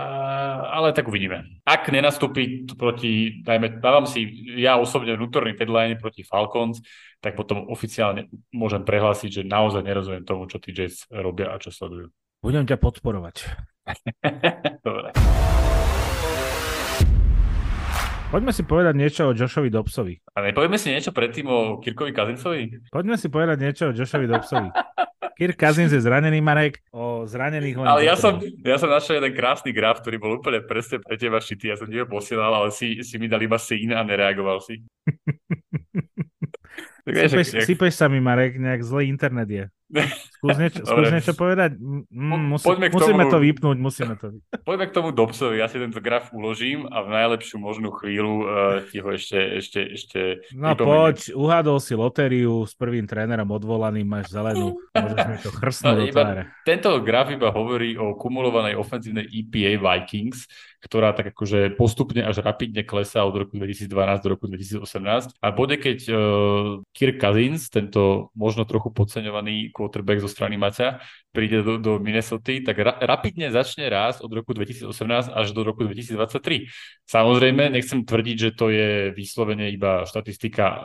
ale 0.78 0.94
tak 0.94 1.10
uvidíme. 1.10 1.60
Ak 1.66 1.90
nenastúpi 1.90 2.68
proti, 2.78 3.42
dajme, 3.42 3.82
dávam 3.82 4.06
si 4.06 4.24
ja 4.60 4.78
osobne 4.78 5.18
vnútorný 5.18 5.58
deadline 5.58 5.98
proti 5.98 6.22
Falcons, 6.22 6.78
tak 7.26 7.34
potom 7.34 7.66
oficiálne 7.66 8.30
môžem 8.54 8.86
prehlásiť, 8.86 9.42
že 9.42 9.42
naozaj 9.42 9.82
nerozumiem 9.82 10.22
tomu, 10.22 10.46
čo 10.46 10.62
tí 10.62 10.70
Jets 10.70 11.10
robia 11.10 11.50
a 11.50 11.58
čo 11.58 11.74
sledujú. 11.74 12.14
Budem 12.38 12.62
ťa 12.62 12.78
podporovať. 12.78 13.50
Dobre. 14.86 15.10
Poďme 18.30 18.54
si 18.54 18.62
povedať 18.62 18.94
niečo 18.94 19.22
o 19.26 19.34
Joshovi 19.34 19.74
Dobsovi. 19.74 20.14
A 20.38 20.46
nepovieme 20.46 20.78
si 20.78 20.94
niečo 20.94 21.10
predtým 21.10 21.50
o 21.50 21.82
Kirkovi 21.82 22.14
Kazincovi? 22.14 22.94
Poďme 22.94 23.18
si 23.18 23.26
povedať 23.26 23.58
niečo 23.58 23.90
o 23.90 23.94
Joshovi 23.94 24.30
Dobsovi. 24.30 24.70
Kirk 25.36 25.60
Cousins 25.60 25.92
je 25.92 26.00
zranený, 26.00 26.40
Marek, 26.40 26.80
o 26.96 27.28
zranených 27.28 27.76
len... 27.76 27.84
Ale 27.84 28.08
ja 28.08 28.16
som, 28.16 28.40
ja 28.40 28.80
som 28.80 28.88
našiel 28.88 29.20
jeden 29.20 29.36
krásny 29.36 29.68
graf, 29.68 30.00
ktorý 30.00 30.16
bol 30.16 30.32
úplne 30.40 30.64
presne 30.64 30.96
pre 30.96 31.20
teba 31.20 31.44
šitý. 31.44 31.68
Ja 31.68 31.76
som 31.76 31.92
ho 31.92 32.08
posielal, 32.08 32.56
ale 32.56 32.72
si, 32.72 33.04
si 33.04 33.20
mi 33.20 33.28
dal 33.28 33.44
iba 33.44 33.60
syn 33.60 33.92
a 33.92 34.00
nereagoval 34.00 34.64
si. 34.64 34.80
Sypeš, 37.06 37.62
sypeš 37.62 37.94
sa 37.94 38.10
mi, 38.10 38.18
Marek, 38.18 38.58
nejak 38.58 38.82
zlý 38.82 39.06
internet 39.06 39.46
je. 39.46 39.64
Skús 40.42 40.58
niečo, 40.58 40.82
skús 40.90 41.08
niečo 41.14 41.32
povedať? 41.38 41.78
Mm, 41.78 42.50
musí, 42.50 42.66
musíme 42.66 43.22
tomu, 43.22 43.30
to 43.30 43.38
vypnúť, 43.38 43.76
musíme 43.78 44.14
to 44.18 44.26
vypnúť. 44.34 44.62
Poďme 44.66 44.86
k 44.90 44.92
tomu 44.92 45.08
Dobsovi, 45.14 45.62
ja 45.62 45.70
si 45.70 45.78
tento 45.78 46.02
graf 46.02 46.34
uložím 46.34 46.90
a 46.90 47.06
v 47.06 47.08
najlepšiu 47.14 47.62
možnú 47.62 47.94
chvíľu 47.94 48.34
uh, 48.42 48.46
ti 48.90 48.98
ho 48.98 49.14
ešte, 49.14 49.38
ešte, 49.62 49.80
ešte 49.94 50.20
No 50.58 50.74
poď, 50.74 51.30
uhádol 51.38 51.78
si 51.78 51.94
lotériu 51.94 52.66
s 52.66 52.74
prvým 52.74 53.06
trénerom 53.06 53.46
odvolaným, 53.46 54.06
máš 54.06 54.34
zelenú, 54.34 54.74
môžeš 54.90 55.18
mi 55.30 55.36
to 55.38 55.50
chrstnúť 55.54 55.94
no, 55.94 56.00
do 56.02 56.06
tváre. 56.10 56.42
Tento 56.66 56.90
graf 57.06 57.30
iba 57.30 57.54
hovorí 57.54 57.94
o 57.94 58.18
kumulovanej 58.18 58.74
ofenzívnej 58.74 59.30
EPA 59.30 59.78
Vikings, 59.78 60.50
ktorá 60.86 61.10
tak 61.12 61.34
akože 61.34 61.74
postupne 61.74 62.22
až 62.22 62.46
rapidne 62.46 62.86
klesá 62.86 63.26
od 63.26 63.34
roku 63.34 63.58
2012 63.58 64.22
do 64.22 64.28
roku 64.30 64.46
2018. 64.46 65.34
A 65.42 65.46
bude, 65.50 65.74
keď 65.76 65.98
uh, 66.08 66.16
Kirk 66.94 67.18
Cousins, 67.18 67.66
tento 67.66 68.30
možno 68.38 68.62
trochu 68.62 68.94
podceňovaný 68.94 69.74
quarterback 69.74 70.22
zo 70.22 70.30
strany 70.30 70.54
Maťa, 70.54 71.02
príde 71.34 71.66
do, 71.66 71.76
do 71.82 71.92
Minnesota, 71.98 72.54
tak 72.62 72.76
ra, 72.78 72.94
rapidne 73.02 73.50
začne 73.50 73.90
rásť 73.90 74.22
od 74.22 74.30
roku 74.32 74.54
2018 74.54 75.34
až 75.34 75.46
do 75.50 75.60
roku 75.66 75.82
2023. 75.82 76.70
Samozrejme, 77.04 77.68
nechcem 77.74 78.06
tvrdiť, 78.06 78.36
že 78.38 78.50
to 78.54 78.70
je 78.70 79.10
vyslovene 79.12 79.68
iba 79.74 80.06
štatistika 80.06 80.64
uh, 80.66 80.78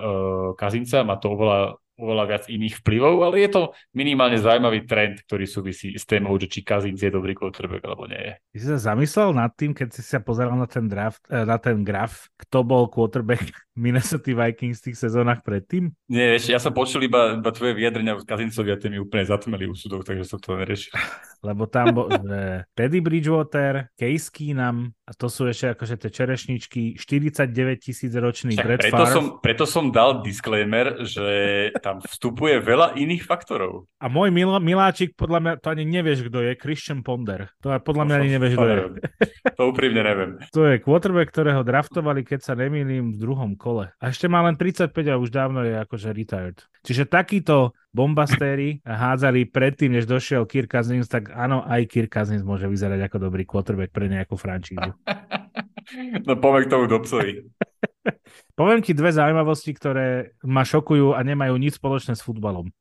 Kazinca, 0.57 1.05
má 1.05 1.15
to 1.21 1.33
oveľa 1.33 1.80
oveľa 2.01 2.25
viac 2.25 2.43
iných 2.49 2.81
vplyvov, 2.81 3.15
ale 3.21 3.45
je 3.45 3.49
to 3.53 3.61
minimálne 3.93 4.41
zaujímavý 4.41 4.89
trend, 4.89 5.21
ktorý 5.29 5.45
súvisí 5.45 5.93
s 5.93 6.09
témou, 6.09 6.33
že 6.41 6.49
či 6.49 6.65
Kazin 6.65 6.97
je 6.97 7.13
dobrý 7.13 7.37
quarterback 7.37 7.85
alebo 7.85 8.09
nie. 8.09 8.33
Ty 8.51 8.57
si 8.57 8.65
sa 8.65 8.91
zamyslel 8.91 9.37
nad 9.37 9.53
tým, 9.53 9.77
keď 9.77 9.93
si 9.93 10.01
sa 10.01 10.17
pozeral 10.17 10.57
na 10.57 10.65
ten, 10.65 10.89
draft, 10.89 11.21
eh, 11.29 11.45
na 11.45 11.61
ten 11.61 11.85
graf, 11.85 12.27
kto 12.41 12.65
bol 12.65 12.89
quarterback 12.89 13.45
Minnesota 13.76 14.35
Vikings 14.35 14.84
v 14.84 14.91
tých 14.91 14.98
sezónach 14.99 15.39
predtým? 15.41 15.95
Nie, 16.11 16.35
ešte, 16.35 16.52
ja 16.52 16.60
som 16.60 16.76
počul 16.76 17.07
iba, 17.07 17.39
iba 17.39 17.52
tvoje 17.56 17.72
vyjadrenia 17.72 18.19
v 18.19 18.27
Kazincovi 18.27 18.69
a 18.73 18.77
tie 18.80 18.91
mi 18.91 18.99
úplne 18.99 19.23
zatmeli 19.23 19.68
úsudok, 19.72 20.03
takže 20.03 20.27
som 20.27 20.39
to 20.43 20.60
neriešil. 20.60 20.91
Lebo 21.48 21.65
tam 21.65 21.89
bol 21.95 22.07
že 22.11 22.69
Teddy 22.77 23.02
Bridgewater, 23.02 23.89
Case 23.98 24.30
Keenum 24.30 24.93
a 25.07 25.11
to 25.18 25.26
sú 25.26 25.49
ešte 25.49 25.73
akože 25.73 25.95
tie 25.98 26.10
čerešničky, 26.14 26.81
49 27.02 27.81
tisíc 27.81 28.14
ročný 28.14 28.53
Však 28.53 28.68
Brett 28.68 28.81
preto 28.85 29.06
som, 29.10 29.23
preto 29.41 29.65
som 29.65 29.89
dal 29.89 30.22
disclaimer, 30.22 31.02
že 31.02 31.27
tam 31.81 31.98
vstupuje 31.99 32.61
veľa 32.61 32.93
iných 32.93 33.26
faktorov. 33.26 33.89
A 33.98 34.06
môj 34.06 34.30
mil, 34.30 34.53
miláčik, 34.61 35.18
podľa 35.18 35.39
mňa, 35.41 35.53
to 35.60 35.68
ani 35.73 35.84
nevieš, 35.89 36.30
kto 36.30 36.45
je, 36.45 36.52
Christian 36.60 37.02
Ponder. 37.02 37.49
To 37.65 37.73
podľa 37.81 38.03
mňa 38.06 38.15
ani 38.22 38.30
nevieš, 38.38 38.53
kto 38.56 38.68
je. 38.68 38.77
To 39.60 39.69
úprimne 39.69 40.02
neviem. 40.02 40.31
To 40.56 40.65
je 40.65 40.81
quarterback, 40.81 41.30
ktorého 41.30 41.61
draftovali, 41.61 42.26
keď 42.26 42.39
sa 42.41 42.53
nemýlim, 42.57 43.14
v 43.14 43.18
druhom 43.19 43.53
kole. 43.61 43.93
A 44.01 44.09
ešte 44.09 44.25
má 44.25 44.41
len 44.41 44.57
35 44.57 44.89
a 45.05 45.21
už 45.21 45.29
dávno 45.29 45.61
je 45.61 45.77
akože 45.77 46.09
retired. 46.09 46.57
Čiže 46.81 47.05
takýto 47.05 47.77
bombastéri 47.93 48.81
hádzali 48.81 49.45
predtým, 49.53 49.93
než 49.93 50.09
došiel 50.09 50.49
Kirk 50.49 50.73
Cousins, 50.73 51.05
tak 51.05 51.29
áno, 51.29 51.61
aj 51.61 51.85
Kirk 51.85 52.09
Cousins 52.09 52.41
môže 52.41 52.65
vyzerať 52.65 53.05
ako 53.05 53.29
dobrý 53.29 53.45
quarterback 53.45 53.93
pre 53.93 54.09
nejakú 54.09 54.33
frančízu. 54.33 54.97
No 56.23 56.39
poďme 56.39 56.61
k 56.63 56.71
tomu 56.71 56.85
Dobsovi. 56.88 57.51
Poviem 58.59 58.79
ti 58.79 58.95
dve 58.95 59.11
zaujímavosti, 59.11 59.75
ktoré 59.75 60.38
ma 60.45 60.63
šokujú 60.63 61.17
a 61.17 61.19
nemajú 61.19 61.57
nič 61.59 61.81
spoločné 61.81 62.15
s 62.15 62.23
futbalom. 62.23 62.71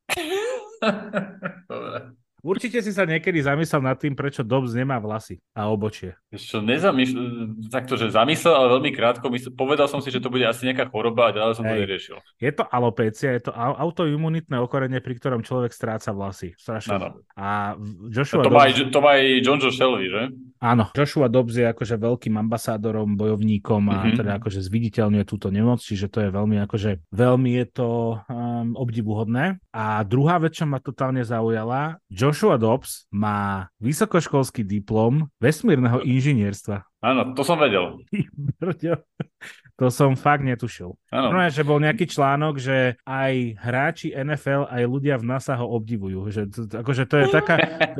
Dobre. 1.71 2.20
Určite 2.41 2.81
si 2.81 2.89
sa 2.89 3.05
niekedy 3.05 3.37
zamyslel 3.41 3.85
nad 3.85 3.97
tým, 4.01 4.17
prečo 4.17 4.41
Dobbs 4.41 4.73
nemá 4.73 4.97
vlasy 4.97 5.37
a 5.53 5.69
obočie. 5.69 6.17
Čo 6.33 6.65
nezamýšľal, 6.65 7.69
takto, 7.69 7.95
že 7.95 8.09
zamyslel, 8.09 8.53
ale 8.53 8.67
veľmi 8.77 8.91
krátko, 8.97 9.29
mysl, 9.29 9.53
povedal 9.53 9.85
som 9.85 10.01
si, 10.01 10.09
že 10.09 10.17
to 10.17 10.33
bude 10.33 10.41
asi 10.41 10.65
nejaká 10.65 10.89
choroba 10.89 11.29
a 11.29 11.35
ďalej 11.37 11.53
som 11.53 11.63
Hej. 11.65 11.69
to 11.69 11.81
neriešil. 11.85 12.17
Je 12.41 12.51
to 12.51 12.63
alopécia, 12.65 13.29
je 13.37 13.49
to 13.49 13.51
autoimunitné 13.53 14.57
okorenie, 14.57 14.97
pri 14.99 15.13
ktorom 15.21 15.45
človek 15.45 15.69
stráca 15.69 16.09
vlasy. 16.11 16.57
Strašne. 16.57 16.97
Ano. 16.97 17.07
A 17.37 17.77
Joshua 18.09 18.41
to, 18.41 18.49
Dobbs... 18.49 18.57
má 18.57 18.61
aj, 18.65 18.73
to 18.89 18.99
má 18.99 19.11
aj 19.21 19.25
John 19.45 19.59
Joe 19.61 19.73
Shelby, 19.73 20.07
že? 20.09 20.21
Áno, 20.61 20.93
Joshua 20.93 21.25
Dobbs 21.29 21.57
je 21.57 21.65
akože 21.65 21.97
veľkým 21.97 22.37
ambasádorom, 22.37 23.17
bojovníkom 23.17 23.81
a 23.89 24.05
mm-hmm. 24.05 24.17
teda 24.17 24.31
akože 24.37 24.61
zviditeľňuje 24.61 25.25
túto 25.25 25.49
nemoc, 25.49 25.81
čiže 25.81 26.09
to 26.09 26.21
je 26.25 26.29
veľmi 26.29 26.57
akože, 26.65 27.09
veľmi 27.09 27.49
je 27.57 27.65
to 27.69 27.89
um, 28.29 28.77
obdivuhodné. 28.77 29.57
A 29.71 30.03
druhá 30.03 30.35
vec, 30.35 30.59
čo 30.59 30.67
ma 30.67 30.83
totálne 30.83 31.23
zaujala, 31.23 31.95
Joshua 32.11 32.59
Dobbs 32.59 33.07
má 33.07 33.71
vysokoškolský 33.79 34.67
diplom 34.67 35.31
vesmírneho 35.39 36.03
inžinierstva. 36.03 36.83
Áno, 37.01 37.33
to 37.33 37.41
som 37.41 37.57
vedel. 37.57 37.97
to 39.79 39.85
som 39.89 40.13
fakt 40.13 40.45
netušil. 40.45 40.93
Áno. 41.09 41.33
No, 41.33 41.41
že 41.49 41.65
bol 41.65 41.81
nejaký 41.81 42.05
článok, 42.05 42.61
že 42.61 42.99
aj 43.09 43.57
hráči 43.57 44.13
NFL, 44.13 44.69
aj 44.69 44.83
ľudia 44.85 45.17
v 45.17 45.25
NASA 45.25 45.57
ho 45.57 45.65
obdivujú. 45.65 46.29
Že, 46.29 46.41
to, 46.53 46.59
akože 46.77 47.03
to 47.09 47.15
je 47.17 47.27
taká, 47.33 47.55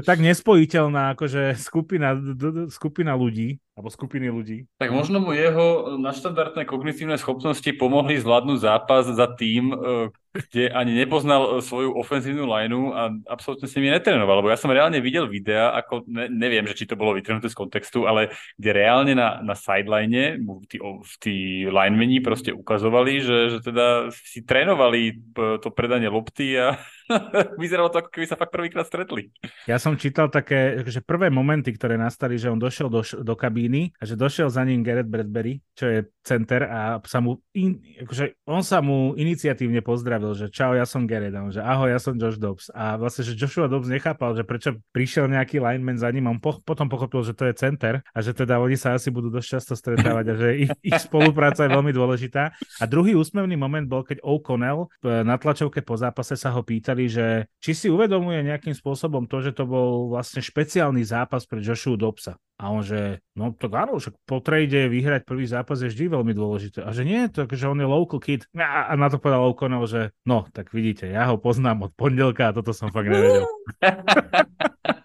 tak 0.06 0.22
nespojiteľná 0.22 1.18
akože 1.18 1.58
skupina, 1.58 2.14
skupina 2.70 3.18
ľudí, 3.18 3.58
alebo 3.74 3.90
skupiny 3.90 4.30
ľudí. 4.30 4.70
Tak 4.78 4.94
možno 4.94 5.18
mu 5.18 5.34
jeho 5.34 5.98
naštandardné 5.98 6.70
kognitívne 6.70 7.18
schopnosti 7.18 7.74
pomohli 7.82 8.22
zvládnuť 8.22 8.60
zápas 8.62 9.10
za 9.10 9.26
tým, 9.34 9.74
e, 9.74 10.14
kde 10.32 10.72
ani 10.72 10.96
nepoznal 10.96 11.60
e, 11.60 11.64
svoju 11.64 11.92
ofenzívnu 12.00 12.48
lineu 12.48 12.96
a 12.96 13.12
absolútne 13.28 13.68
s 13.68 13.76
nimi 13.76 13.92
netrénoval. 13.92 14.40
Lebo 14.40 14.52
ja 14.52 14.60
som 14.60 14.72
reálne 14.72 15.04
videl 15.04 15.28
videa, 15.28 15.76
ako 15.76 16.08
ne, 16.08 16.32
neviem, 16.32 16.64
že 16.68 16.76
či 16.76 16.88
to 16.88 16.96
bolo 16.96 17.16
vytrhnuté 17.16 17.52
z 17.52 17.58
kontextu, 17.58 18.08
ale 18.08 18.32
kde 18.56 18.72
reálne 18.72 19.14
na, 19.16 19.44
na 19.44 19.56
sideline 19.56 20.40
mu 20.40 20.64
tí, 20.64 20.80
tí 21.20 21.68
linemeni 21.68 22.24
proste 22.24 22.56
ukazovali, 22.56 23.20
že, 23.20 23.38
že 23.54 23.58
teda 23.60 24.08
si 24.12 24.48
trénovali 24.48 25.20
to 25.36 25.70
predanie 25.76 26.08
lopty 26.08 26.56
a 26.56 26.80
Vyzeralo 27.62 27.92
to, 27.92 28.02
ako 28.02 28.10
keby 28.10 28.26
sa 28.28 28.40
fakt 28.40 28.54
prvýkrát 28.54 28.88
stretli. 28.88 29.32
Ja 29.68 29.78
som 29.78 30.00
čítal 30.00 30.32
také, 30.32 30.82
že 30.88 31.04
prvé 31.04 31.30
momenty, 31.30 31.76
ktoré 31.76 32.00
nastali, 32.00 32.40
že 32.40 32.52
on 32.52 32.60
došiel 32.60 32.88
do, 32.88 33.02
do 33.04 33.36
kabíny 33.36 33.94
a 34.00 34.04
že 34.08 34.20
došiel 34.20 34.48
za 34.50 34.64
ním 34.64 34.84
Garrett 34.86 35.10
Bradbury, 35.10 35.62
čo 35.76 35.90
je 35.90 36.00
center 36.22 36.70
a 36.70 37.02
sa 37.06 37.20
mu 37.20 37.42
in, 37.58 37.82
akože 38.06 38.46
on 38.46 38.62
sa 38.62 38.80
mu 38.80 39.18
iniciatívne 39.18 39.82
pozdravil, 39.82 40.38
že 40.38 40.54
čau, 40.54 40.78
ja 40.78 40.86
som 40.86 41.10
Garrett, 41.10 41.34
a 41.34 41.42
on, 41.42 41.52
že 41.54 41.62
ahoj, 41.62 41.90
ja 41.90 42.00
som 42.00 42.16
Josh 42.16 42.38
Dobbs. 42.38 42.70
A 42.72 42.96
vlastne, 42.96 43.26
že 43.26 43.34
Joshua 43.34 43.66
Dobbs 43.66 43.90
nechápal, 43.90 44.38
že 44.38 44.46
prečo 44.46 44.78
prišiel 44.94 45.28
nejaký 45.30 45.58
lineman 45.58 45.98
za 45.98 46.10
ním 46.14 46.30
a 46.30 46.34
on 46.34 46.40
po, 46.40 46.62
potom 46.62 46.88
pochopil, 46.88 47.26
že 47.26 47.34
to 47.34 47.50
je 47.50 47.54
center 47.58 48.06
a 48.06 48.20
že 48.22 48.38
teda 48.38 48.62
oni 48.62 48.78
sa 48.78 48.96
asi 48.96 49.10
budú 49.10 49.34
dosť 49.34 49.48
často 49.48 49.74
stretávať 49.74 50.26
a 50.32 50.34
že 50.38 50.50
ich, 50.68 50.72
ich 50.86 50.98
spolupráca 51.02 51.66
je 51.66 51.74
veľmi 51.74 51.92
dôležitá. 51.92 52.54
A 52.80 52.84
druhý 52.86 53.18
úsmevný 53.18 53.58
moment 53.58 53.86
bol, 53.90 54.06
keď 54.06 54.22
O'Connell 54.22 54.90
na 55.02 55.36
tlačovke 55.42 55.82
po 55.82 55.98
zápase 55.98 56.38
sa 56.38 56.54
ho 56.54 56.62
pýtali, 56.62 57.01
že 57.08 57.48
či 57.64 57.72
si 57.74 57.88
uvedomuje 57.88 58.44
nejakým 58.46 58.76
spôsobom 58.76 59.26
to, 59.26 59.42
že 59.42 59.56
to 59.56 59.64
bol 59.66 60.10
vlastne 60.12 60.44
špeciálny 60.44 61.02
zápas 61.02 61.48
pre 61.48 61.64
Joshua 61.64 61.98
Dobsa. 61.98 62.36
A 62.62 62.70
on, 62.70 62.86
že 62.86 63.26
no 63.34 63.58
to 63.58 63.66
áno, 63.74 63.98
že 63.98 64.14
po 64.30 64.38
trade 64.38 64.86
vyhrať 64.86 65.26
prvý 65.26 65.50
zápas 65.50 65.82
je 65.82 65.90
vždy 65.90 66.14
veľmi 66.14 66.34
dôležité. 66.38 66.86
A 66.86 66.94
že 66.94 67.02
nie, 67.02 67.26
to, 67.26 67.50
že 67.50 67.66
on 67.66 67.82
je 67.82 67.90
local 67.90 68.22
kid. 68.22 68.46
A, 68.54 68.92
a 68.92 68.94
na 68.94 69.10
to 69.10 69.18
povedal 69.18 69.50
O'Connell, 69.50 69.90
že 69.90 70.14
no, 70.30 70.46
tak 70.54 70.70
vidíte, 70.70 71.10
ja 71.10 71.26
ho 71.26 71.42
poznám 71.42 71.90
od 71.90 71.92
pondelka 71.98 72.54
a 72.54 72.56
toto 72.56 72.70
som 72.70 72.94
fakt 72.94 73.10
nevedel. 73.10 73.50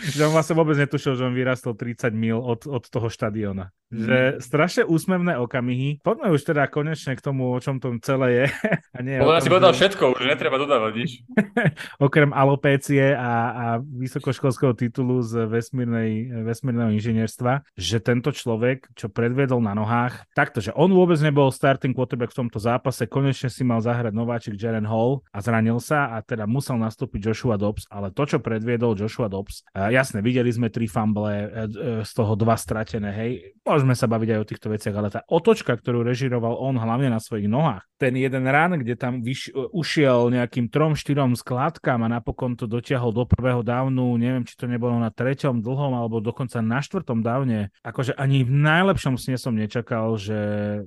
že 0.00 0.20
on 0.26 0.32
vlastne 0.34 0.58
vôbec 0.58 0.76
netušil, 0.76 1.16
že 1.16 1.26
on 1.26 1.34
vyrastol 1.34 1.74
30 1.74 2.12
mil 2.12 2.38
od, 2.38 2.66
od 2.66 2.84
toho 2.86 3.08
štadiona. 3.08 3.70
Mm. 3.86 4.02
Že 4.02 4.18
strašne 4.42 4.82
úsmevné 4.82 5.38
okamihy. 5.38 6.02
Poďme 6.02 6.34
už 6.34 6.42
teda 6.42 6.66
konečne 6.66 7.14
k 7.14 7.22
tomu, 7.22 7.54
o 7.54 7.58
čom 7.62 7.78
to 7.78 7.94
celé 8.02 8.28
je. 8.34 8.46
A 8.96 8.98
nie 8.98 9.22
Podľa 9.22 9.42
si 9.46 9.48
povedal 9.52 9.72
že... 9.72 9.78
všetko, 9.78 10.02
už 10.18 10.26
netreba 10.26 10.58
dodávať 10.58 10.92
nič. 10.98 11.10
Okrem 12.06 12.34
alopécie 12.34 13.14
a, 13.14 13.32
a 13.54 13.64
vysokoškolského 13.78 14.74
titulu 14.74 15.22
z 15.22 15.46
vesmírnej, 15.46 16.42
vesmírneho 16.42 16.90
inžinierstva, 16.98 17.62
že 17.78 18.02
tento 18.02 18.34
človek, 18.34 18.90
čo 18.98 19.06
predviedol 19.06 19.62
na 19.62 19.78
nohách, 19.78 20.26
takto, 20.34 20.58
že 20.58 20.74
on 20.74 20.90
vôbec 20.90 21.22
nebol 21.22 21.54
starting 21.54 21.94
quarterback 21.94 22.34
v 22.34 22.42
tomto 22.42 22.58
zápase, 22.58 23.06
konečne 23.06 23.46
si 23.46 23.62
mal 23.62 23.78
zahrať 23.78 24.10
nováčik 24.10 24.58
Jaren 24.58 24.88
Hall 24.88 25.22
a 25.30 25.38
zranil 25.38 25.78
sa 25.78 26.18
a 26.18 26.26
teda 26.26 26.50
musel 26.50 26.74
nastúpiť 26.82 27.30
Joshua 27.30 27.54
Dobbs, 27.54 27.86
ale 27.86 28.10
to, 28.10 28.26
čo 28.26 28.42
predviedol 28.42 28.98
Joshua 28.98 29.30
Dobbs, 29.30 29.62
jasne, 29.76 30.24
videli 30.24 30.48
sme 30.48 30.72
tri 30.72 30.88
fumble, 30.88 31.28
e, 31.28 31.44
e, 31.44 31.46
z 32.00 32.10
toho 32.16 32.32
dva 32.32 32.56
stratené, 32.56 33.12
hej, 33.12 33.30
môžeme 33.60 33.92
sa 33.92 34.08
baviť 34.08 34.28
aj 34.32 34.40
o 34.40 34.48
týchto 34.48 34.68
veciach, 34.72 34.96
ale 34.96 35.12
tá 35.12 35.20
otočka, 35.28 35.76
ktorú 35.76 36.00
režiroval 36.00 36.56
on 36.56 36.80
hlavne 36.80 37.12
na 37.12 37.20
svojich 37.20 37.44
nohách, 37.44 37.84
ten 38.00 38.16
jeden 38.16 38.44
rán, 38.48 38.76
kde 38.80 38.96
tam 38.96 39.20
vyš, 39.20 39.52
ušiel 39.72 40.32
nejakým 40.32 40.72
trom, 40.72 40.96
štyrom 40.96 41.36
skladkám 41.36 42.04
a 42.04 42.12
napokon 42.20 42.56
to 42.56 42.64
dotiahol 42.64 43.12
do 43.12 43.28
prvého 43.28 43.60
dávnu, 43.60 44.16
neviem, 44.16 44.44
či 44.44 44.56
to 44.56 44.64
nebolo 44.64 44.96
na 44.96 45.12
treťom 45.12 45.60
dlhom 45.60 45.92
alebo 45.92 46.20
dokonca 46.24 46.60
na 46.64 46.80
štvrtom 46.80 47.20
dávne, 47.20 47.72
akože 47.84 48.16
ani 48.16 48.44
v 48.44 48.52
najlepšom 48.52 49.20
sne 49.20 49.36
som 49.36 49.52
nečakal, 49.56 50.16
že 50.16 50.38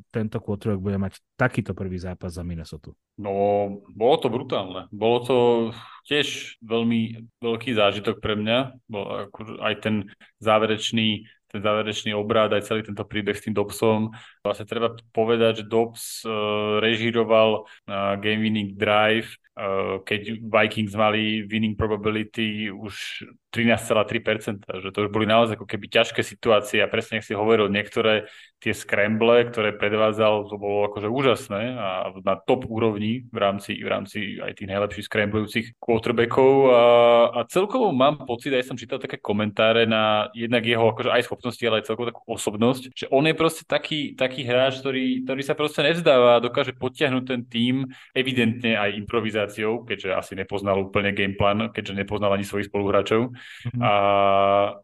tento 0.10 0.42
quarterback 0.42 0.82
bude 0.82 0.98
mať 0.98 1.14
takýto 1.38 1.78
prvý 1.78 2.02
zápas 2.02 2.34
za 2.34 2.46
Minnesota. 2.46 2.94
No, 3.20 3.68
bolo 3.92 4.16
to 4.22 4.32
brutálne. 4.32 4.88
Bolo 4.96 5.18
to 5.28 5.36
tiež 6.10 6.58
veľmi 6.66 7.30
veľký 7.38 7.78
zážitok 7.78 8.18
pre 8.18 8.34
mňa. 8.34 8.58
Bol 8.90 9.30
aj 9.62 9.76
ten 9.86 9.96
záverečný 10.42 11.30
ten 11.50 11.66
záverečný 11.66 12.14
obrad, 12.14 12.54
aj 12.54 12.70
celý 12.70 12.86
tento 12.86 13.02
príbeh 13.02 13.34
s 13.34 13.42
tým 13.42 13.58
Dobsom. 13.58 14.14
Vlastne 14.46 14.70
treba 14.70 14.94
povedať, 15.10 15.66
že 15.66 15.70
Dobbs 15.70 16.22
uh, 16.22 16.78
režíroval 16.78 17.66
uh, 17.66 18.14
game 18.22 18.46
winning 18.46 18.78
drive, 18.78 19.34
keď 20.08 20.40
Vikings 20.40 20.96
mali 20.96 21.44
winning 21.44 21.76
probability 21.76 22.72
už 22.72 23.26
13,3%, 23.50 24.62
že 24.62 24.90
to 24.94 25.00
už 25.06 25.10
boli 25.10 25.26
naozaj 25.26 25.58
ako 25.58 25.66
keby 25.66 25.90
ťažké 25.90 26.22
situácie 26.22 26.80
a 26.86 26.92
presne, 26.92 27.18
ak 27.18 27.26
si 27.26 27.34
hovoril, 27.34 27.66
niektoré 27.66 28.30
tie 28.62 28.78
scramble, 28.78 29.50
ktoré 29.50 29.74
predvádzal, 29.74 30.52
to 30.52 30.56
bolo 30.62 30.86
akože 30.92 31.10
úžasné 31.10 31.74
a 31.80 32.14
na 32.22 32.38
top 32.38 32.70
úrovni 32.70 33.26
v 33.34 33.38
rámci, 33.42 33.82
v 33.82 33.88
rámci 33.90 34.20
aj 34.38 34.54
tých 34.54 34.70
najlepších 34.70 35.08
scramblujúcich 35.10 35.66
quarterbackov. 35.82 36.52
A, 36.70 36.84
a 37.36 37.40
celkovo 37.50 37.90
mám 37.90 38.22
pocit, 38.30 38.54
aj 38.54 38.70
som 38.70 38.78
čítal 38.78 39.02
také 39.02 39.18
komentáre 39.18 39.90
na 39.90 40.30
jednak 40.38 40.62
jeho 40.62 40.94
akože 40.94 41.10
aj 41.10 41.26
schopnosti, 41.26 41.64
ale 41.66 41.82
aj 41.82 41.90
celkovo 41.90 42.14
takú 42.14 42.22
osobnosť, 42.30 42.84
že 42.94 43.06
on 43.10 43.26
je 43.26 43.34
proste 43.34 43.66
taký, 43.66 44.14
taký 44.14 44.46
hráč, 44.46 44.78
ktorý, 44.86 45.26
ktorý 45.26 45.42
sa 45.42 45.58
proste 45.58 45.82
nevzdáva 45.82 46.38
a 46.38 46.44
dokáže 46.44 46.78
potiahnuť 46.78 47.24
ten 47.26 47.42
tým 47.50 47.76
evidentne 48.14 48.78
aj 48.78 48.94
improvizáciou, 48.94 49.49
keďže 49.88 50.10
asi 50.14 50.34
nepoznal 50.38 50.86
úplne 50.86 51.16
gameplan, 51.16 51.74
keďže 51.74 51.94
nepoznal 51.98 52.36
ani 52.36 52.46
svojich 52.46 52.70
spoluhráčov 52.70 53.32
Mm-hmm. 53.60 53.82
A 53.84 53.92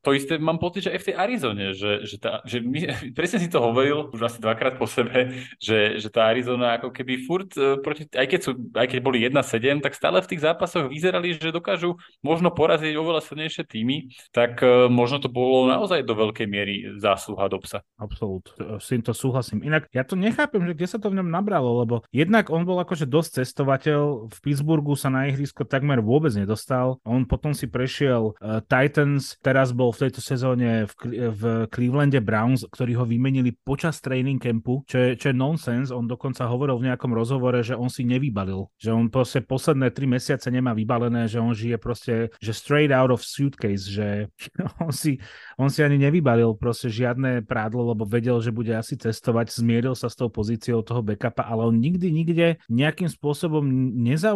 to 0.04 0.12
isté 0.12 0.36
mám 0.36 0.60
pocit, 0.60 0.90
že 0.90 0.94
aj 0.94 1.00
v 1.02 1.08
tej 1.12 1.16
Arizone, 1.16 1.66
že, 1.72 1.92
že, 2.04 2.18
tá, 2.20 2.44
že 2.44 2.60
my, 2.60 2.80
presne 3.18 3.40
si 3.40 3.48
to 3.48 3.64
hovoril 3.64 4.12
už 4.12 4.22
asi 4.22 4.40
dvakrát 4.44 4.76
po 4.76 4.86
sebe, 4.86 5.48
že, 5.58 5.98
že 5.98 6.10
tá 6.12 6.28
Arizona 6.28 6.78
ako 6.78 6.92
keby 6.92 7.24
furt, 7.24 7.52
e, 7.56 7.80
proti, 7.80 8.08
aj, 8.12 8.28
keď 8.28 8.40
sú, 8.42 8.52
aj 8.76 8.88
keď 8.92 9.00
boli 9.00 9.24
1-7, 9.24 9.80
tak 9.82 9.94
stále 9.96 10.20
v 10.20 10.30
tých 10.30 10.44
zápasoch 10.44 10.92
vyzerali, 10.92 11.36
že 11.36 11.56
dokážu 11.56 11.96
možno 12.20 12.52
poraziť 12.52 12.94
oveľa 13.00 13.24
silnejšie 13.24 13.64
týmy, 13.64 14.12
tak 14.36 14.60
e, 14.62 14.92
možno 14.92 15.24
to 15.24 15.32
bolo 15.32 15.72
naozaj 15.72 16.04
do 16.04 16.14
veľkej 16.14 16.48
miery 16.50 16.76
zásluha 17.00 17.48
do 17.48 17.64
psa. 17.64 17.82
Absolút, 17.96 18.52
s 18.60 18.92
týmto 18.92 19.16
súhlasím. 19.16 19.64
Inak 19.64 19.88
ja 19.96 20.04
to 20.04 20.20
nechápem, 20.20 20.62
že 20.68 20.76
kde 20.76 20.88
sa 20.90 20.98
to 21.00 21.10
v 21.10 21.24
ňom 21.24 21.32
nabralo, 21.32 21.82
lebo 21.86 21.96
jednak 22.12 22.52
on 22.52 22.68
bol 22.68 22.78
akože 22.84 23.08
dosť 23.08 23.44
cestovateľ, 23.44 24.30
v 24.30 24.40
Pittsburghu 24.56 24.96
sa 24.96 25.12
na 25.12 25.28
ihrisko 25.28 25.68
takmer 25.68 26.00
vôbec 26.00 26.32
nedostal, 26.32 26.96
on 27.04 27.28
potom 27.28 27.52
si 27.52 27.68
prešiel 27.68 28.32
uh, 28.40 28.64
Titans, 28.64 29.36
teraz 29.44 29.76
bol 29.76 29.92
v 29.92 30.08
tejto 30.08 30.24
sezóne 30.24 30.88
v, 30.88 30.94
v 31.36 31.44
Clevelande 31.68 32.24
Browns, 32.24 32.64
ktorí 32.64 32.96
ho 32.96 33.04
vymenili 33.04 33.52
počas 33.52 34.00
training 34.00 34.40
campu, 34.40 34.88
čo 34.88 34.96
je, 34.96 35.10
čo 35.20 35.30
je 35.30 35.36
nonsense. 35.36 35.92
On 35.92 36.08
dokonca 36.08 36.48
hovoril 36.48 36.80
v 36.80 36.88
nejakom 36.88 37.12
rozhovore, 37.12 37.60
že 37.68 37.76
on 37.76 37.92
si 37.92 38.08
nevybalil, 38.08 38.72
že 38.80 38.96
on 38.96 39.12
proste 39.12 39.44
posledné 39.44 39.92
tri 39.92 40.08
mesiace 40.08 40.48
nemá 40.48 40.72
vybalené, 40.72 41.28
že 41.28 41.44
on 41.44 41.52
žije 41.52 41.76
proste, 41.76 42.32
že 42.40 42.56
straight 42.56 42.96
out 42.96 43.12
of 43.12 43.28
suitcase, 43.28 43.92
že 43.92 44.32
on 44.88 44.96
si, 44.96 45.20
on 45.60 45.68
si 45.68 45.84
ani 45.84 46.00
nevybalil 46.00 46.56
proste 46.56 46.88
žiadne 46.88 47.44
prádlo, 47.44 47.92
lebo 47.92 48.08
vedel, 48.08 48.40
že 48.40 48.56
bude 48.56 48.72
asi 48.72 48.96
cestovať, 48.96 49.52
zmieril 49.52 50.00
sa 50.00 50.08
s 50.08 50.16
tou 50.16 50.32
pozíciou 50.32 50.80
toho 50.80 51.04
backupa, 51.04 51.44
ale 51.44 51.68
on 51.68 51.76
nikdy, 51.76 52.08
nikde 52.08 52.48
nejakým 52.72 53.12
spôsobom 53.12 53.68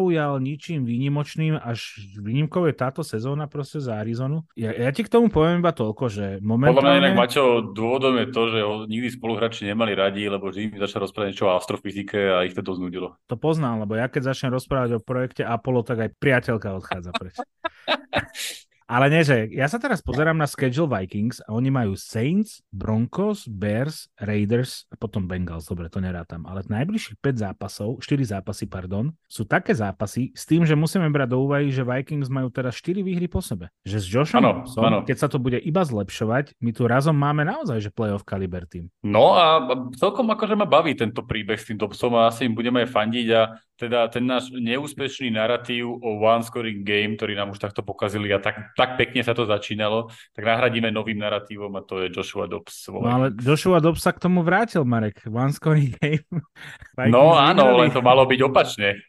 nezaujal 0.09 0.41
ničím 0.41 0.89
výnimočným, 0.89 1.61
až 1.61 2.01
výnimkou 2.17 2.65
je 2.65 2.73
táto 2.73 3.05
sezóna 3.05 3.45
proste 3.45 3.77
za 3.77 4.01
Arizonu. 4.01 4.41
Ja, 4.57 4.73
ja 4.73 4.89
ti 4.89 5.05
k 5.05 5.13
tomu 5.13 5.29
poviem 5.29 5.61
iba 5.61 5.69
toľko, 5.69 6.03
že 6.09 6.25
momentálne... 6.41 6.81
Podľa 6.81 6.89
mňa 6.89 7.01
inak, 7.05 7.15
Maťo, 7.15 7.43
dôvodom 7.77 8.17
je 8.17 8.27
to, 8.33 8.41
že 8.49 8.59
ho 8.65 8.73
nikdy 8.89 9.09
spoluhráči 9.13 9.69
nemali 9.69 9.93
radi, 9.93 10.25
lebo 10.25 10.49
Jimmy 10.49 10.81
začal 10.81 11.05
rozprávať 11.05 11.27
niečo 11.29 11.45
o 11.45 11.53
astrofyzike 11.53 12.19
a 12.33 12.37
ich 12.41 12.57
to 12.57 12.65
dosť 12.65 12.81
nudilo. 12.81 13.13
To 13.29 13.37
poznám, 13.37 13.85
lebo 13.85 13.93
ja 13.93 14.09
keď 14.09 14.33
začnem 14.33 14.57
rozprávať 14.57 14.97
o 14.97 15.03
projekte 15.03 15.45
Apollo, 15.45 15.85
tak 15.85 15.97
aj 16.01 16.09
priateľka 16.17 16.73
odchádza 16.73 17.11
preč. 17.13 17.37
Ale 18.89 19.05
nie, 19.13 19.21
že 19.21 19.45
ja 19.53 19.69
sa 19.69 19.77
teraz 19.77 20.01
pozerám 20.01 20.33
na 20.33 20.49
schedule 20.49 20.89
Vikings 20.89 21.45
a 21.45 21.53
oni 21.53 21.69
majú 21.69 21.93
Saints, 21.93 22.65
Broncos, 22.73 23.45
Bears, 23.45 24.09
Raiders 24.17 24.89
a 24.89 24.97
potom 24.97 25.29
Bengals. 25.29 25.69
Dobre, 25.69 25.93
to 25.93 26.01
nerátam. 26.01 26.49
Ale 26.49 26.65
najbližších 26.65 27.21
5 27.21 27.45
zápasov, 27.45 28.01
4 28.01 28.33
zápasy, 28.33 28.65
pardon, 28.65 29.13
sú 29.29 29.45
také 29.45 29.77
zápasy 29.77 30.33
s 30.33 30.49
tým, 30.49 30.65
že 30.65 30.73
musíme 30.73 31.05
brať 31.13 31.29
do 31.29 31.45
úvahy, 31.45 31.69
že 31.69 31.85
Vikings 31.85 32.33
majú 32.33 32.49
teraz 32.49 32.81
4 32.81 33.05
výhry 33.05 33.29
po 33.29 33.45
sebe. 33.45 33.69
Že 33.85 33.97
s 34.01 34.05
Joshom, 34.09 34.41
ano, 34.41 34.65
som, 34.65 34.81
ano. 34.81 35.05
keď 35.05 35.17
sa 35.21 35.27
to 35.29 35.37
bude 35.37 35.61
iba 35.61 35.85
zlepšovať, 35.85 36.57
my 36.57 36.73
tu 36.73 36.89
razom 36.89 37.13
máme 37.13 37.45
naozaj, 37.45 37.85
že 37.85 37.93
playoff 37.93 38.25
kaliber 38.25 38.65
tým. 38.65 38.89
No 39.05 39.37
a 39.37 39.69
celkom 40.01 40.33
akože 40.33 40.57
ma 40.57 40.65
baví 40.65 40.97
tento 40.97 41.21
príbeh 41.21 41.61
s 41.61 41.69
tým 41.69 41.77
Dobsom 41.77 42.17
a 42.17 42.33
asi 42.33 42.49
im 42.49 42.57
budeme 42.57 42.81
aj 42.81 42.89
fandiť 42.89 43.27
a 43.37 43.41
teda 43.79 44.11
ten 44.11 44.27
náš 44.27 44.51
neúspešný 44.51 45.31
narratív 45.31 46.03
o 46.03 46.19
one 46.19 46.43
scoring 46.43 46.83
game, 46.83 47.15
ktorý 47.15 47.39
nám 47.39 47.55
už 47.55 47.63
takto 47.63 47.79
pokazili 47.79 48.27
a 48.35 48.43
tak, 48.43 48.75
tak 48.75 48.99
pekne 48.99 49.23
sa 49.23 49.31
to 49.31 49.47
začínalo, 49.47 50.11
tak 50.35 50.43
nahradíme 50.43 50.91
novým 50.91 51.23
narratívom 51.23 51.71
a 51.79 51.81
to 51.87 52.03
je 52.03 52.11
Joshua 52.11 52.51
Dobbs. 52.51 52.91
No 52.91 53.07
ale 53.07 53.31
Joshua 53.39 53.79
Dobbs 53.79 54.03
sa 54.03 54.11
k 54.11 54.19
tomu 54.19 54.43
vrátil, 54.43 54.83
Marek. 54.83 55.23
One 55.31 55.55
scoring 55.55 55.95
game. 55.95 56.27
no 57.15 57.39
áno, 57.39 57.79
len 57.79 57.87
to 57.95 58.03
malo 58.03 58.27
byť 58.27 58.39
opačne. 58.43 58.99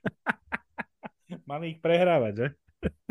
Mali 1.50 1.74
ich 1.74 1.78
prehrávať, 1.82 2.32
že? 2.38 2.46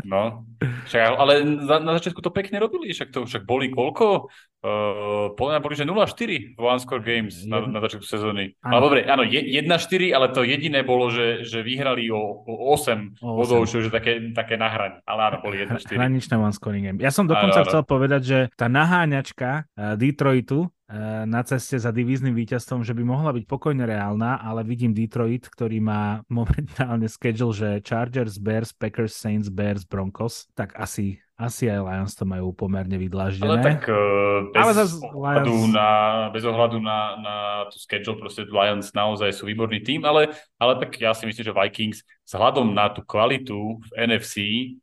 No, 0.06 0.48
však, 0.60 1.16
ale 1.16 1.34
za, 1.64 1.80
na 1.80 1.92
začiatku 1.96 2.20
to 2.20 2.32
pekne 2.36 2.60
robili, 2.60 2.92
však 2.92 3.10
to 3.16 3.24
však 3.24 3.44
boli 3.48 3.72
koľko? 3.72 4.28
Uh, 4.60 5.32
podľa 5.40 5.56
mňa 5.56 5.64
boli, 5.64 5.76
že 5.80 5.88
0-4 5.88 6.60
v 6.60 6.62
One 6.62 6.82
Score 6.84 7.00
Games 7.00 7.48
na, 7.48 7.64
na 7.64 7.80
začiatku 7.80 8.04
sezóny. 8.04 8.60
Ale 8.60 8.80
dobre, 8.84 9.00
áno, 9.08 9.24
1-4, 9.24 9.64
ale 10.12 10.36
to 10.36 10.44
jediné 10.44 10.84
bolo, 10.84 11.08
že, 11.08 11.48
že 11.48 11.64
vyhrali 11.64 12.12
o, 12.12 12.44
o 12.44 12.76
8 12.76 13.24
bodov, 13.24 13.64
čo 13.72 13.80
je 13.80 13.88
také, 13.88 14.20
také 14.36 14.60
nahraň. 14.60 15.00
Ale 15.08 15.32
áno, 15.32 15.38
boli 15.40 15.64
1-4. 15.64 15.96
Hraničné 15.96 16.36
One 16.36 16.52
Scoring 16.52 16.84
Game. 16.92 17.00
Ja 17.00 17.16
som 17.16 17.24
dokonca 17.24 17.64
ano, 17.64 17.68
chcel 17.72 17.82
povedať, 17.88 18.22
že 18.28 18.40
tá 18.60 18.68
naháňačka 18.68 19.64
uh, 19.64 19.96
Detroitu 19.96 20.68
na 21.30 21.46
ceste 21.46 21.78
za 21.78 21.94
divíznym 21.94 22.34
víťazstvom, 22.34 22.82
že 22.82 22.98
by 22.98 23.04
mohla 23.06 23.30
byť 23.30 23.46
pokojne 23.46 23.86
reálna, 23.86 24.42
ale 24.42 24.66
vidím 24.66 24.90
Detroit, 24.90 25.46
ktorý 25.46 25.78
má 25.78 26.22
momentálne 26.34 27.06
schedule, 27.06 27.54
že 27.54 27.70
Chargers, 27.86 28.42
Bears, 28.42 28.74
Packers, 28.74 29.14
Saints, 29.14 29.54
Bears, 29.54 29.86
Broncos, 29.90 30.48
tak 30.54 30.78
asi 30.78 31.20
asi 31.40 31.72
aj 31.72 31.80
Lions 31.88 32.14
to 32.20 32.28
majú 32.28 32.52
pomerne 32.52 33.00
vydláždené. 33.00 33.48
Ale 33.48 33.58
tak 33.64 33.88
uh, 33.88 34.52
bez, 34.52 34.60
Ale 34.60 34.72
zas 34.76 34.92
ohľadu 35.00 35.48
Lions- 35.48 35.72
na, 35.72 35.90
bez 36.36 36.44
ohľadu 36.44 36.84
na, 36.84 37.00
na 37.16 37.36
tú 37.72 37.80
schedule, 37.80 38.20
proste 38.20 38.44
Lions 38.44 38.92
naozaj 38.92 39.32
sú 39.32 39.48
výborný 39.48 39.80
tým, 39.80 40.04
ale, 40.04 40.36
ale 40.60 40.76
tak 40.84 41.00
ja 41.00 41.16
si 41.16 41.24
myslím, 41.24 41.48
že 41.48 41.56
Vikings 41.56 42.04
vzhľadom 42.28 42.76
na 42.76 42.92
tú 42.92 43.08
kvalitu 43.08 43.80
v 43.80 43.90
NFC 43.96 44.36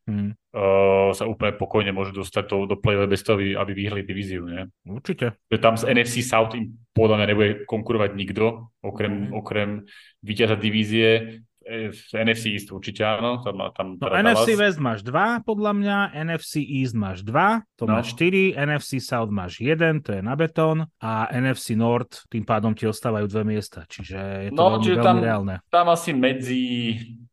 Hm, 0.08 0.32
uh, 0.32 1.12
sa 1.12 1.28
úplne 1.28 1.52
pokojne 1.60 1.92
môžu 1.92 2.24
dostať 2.24 2.48
do, 2.48 2.64
do 2.64 2.76
play 2.80 2.96
bez 3.04 3.20
toho, 3.20 3.36
aby- 3.36 3.76
vyhrali 3.76 4.00
divíziu. 4.00 4.48
Ne? 4.48 4.72
určite. 4.88 5.36
Že 5.52 5.58
tam 5.60 5.76
z 5.76 5.92
NFC 5.92 6.24
South 6.24 6.56
im 6.56 6.72
podľa 6.96 7.20
mňa 7.20 7.26
nebude 7.28 7.50
konkurovať 7.68 8.16
nikto, 8.16 8.72
okrem, 8.80 9.28
okrem 9.36 9.84
víťaza 10.24 10.56
divízie. 10.56 11.44
V 11.66 11.98
NFC 12.14 12.54
East 12.54 12.70
určite 12.70 13.02
áno. 13.02 13.42
Tam, 13.42 13.58
tam 13.74 13.86
No 13.94 14.06
teda 14.06 14.22
NFC 14.22 14.54
Dallas. 14.54 14.62
West 14.62 14.78
máš 14.78 15.00
2, 15.02 15.42
podľa 15.42 15.72
mňa, 15.74 15.96
NFC 16.14 16.62
East 16.62 16.94
máš 16.94 17.20
2, 17.20 17.66
to 17.74 17.84
No. 17.84 17.98
máš 17.98 18.14
4, 18.14 18.54
NFC 18.54 19.02
South 19.02 19.28
máš 19.28 19.58
1, 19.58 19.98
to 20.00 20.14
je 20.14 20.22
na 20.22 20.32
betón 20.32 20.86
a 20.96 21.26
NFC 21.28 21.74
North, 21.74 22.22
tým 22.26 22.42
pádom 22.42 22.70
ti 22.70 22.84
ostávajú 22.84 23.26
dve 23.26 23.42
miesta, 23.44 23.82
čiže 23.84 24.14
je 24.46 24.50
to 24.50 24.54
No, 24.54 24.66
veľmi, 24.72 24.84
čiže 24.84 24.94
veľmi 24.94 25.04
tam- 25.04 25.18
reálne. 25.20 25.54
Tam 25.66 25.86
asi 25.88 26.10
medzi 26.12 26.62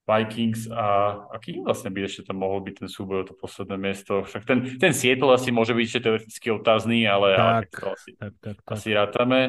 Vikings 0.03 0.67
a 0.67 0.85
aký 1.31 1.61
vlastne 1.61 1.87
by 1.87 2.03
ešte 2.03 2.25
tam 2.25 2.41
mohol 2.41 2.59
byť 2.59 2.75
ten 2.75 2.89
súboj 2.89 3.17
o 3.21 3.25
to 3.25 3.33
posledné 3.33 3.77
miesto. 3.77 4.19
Však 4.19 4.43
ten, 4.43 4.59
ten 4.75 4.91
Seattle 4.91 5.31
asi 5.31 5.47
môže 5.47 5.71
byť 5.71 5.85
ešte 5.85 6.01
teoreticky 6.01 6.47
otázny, 6.49 7.05
ale, 7.05 7.31
ale 7.33 7.53
Tak. 7.63 7.63
tak 7.63 7.71
to 7.71 7.87
asi, 7.87 8.09
Tak, 8.17 8.33
tak, 8.41 8.55
tak. 8.59 8.73
asi 8.73 8.89
rátame. 8.91 9.39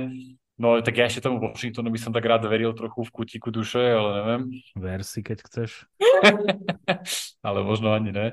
No 0.55 0.79
tak 0.79 0.95
ja 0.95 1.11
ešte 1.11 1.27
tomu 1.27 1.43
Washingtonu 1.43 1.91
by 1.91 1.99
som 1.99 2.15
tak 2.15 2.23
rád 2.31 2.47
veril 2.47 2.71
trochu 2.79 3.03
v 3.03 3.11
kutiku 3.11 3.51
duše, 3.51 3.83
ale 3.83 4.11
neviem. 4.23 4.43
Ver 4.79 5.03
si, 5.03 5.19
keď 5.19 5.43
chceš. 5.51 5.91
ale 7.47 7.59
možno 7.67 7.91
ani 7.91 8.15
ne. 8.15 8.27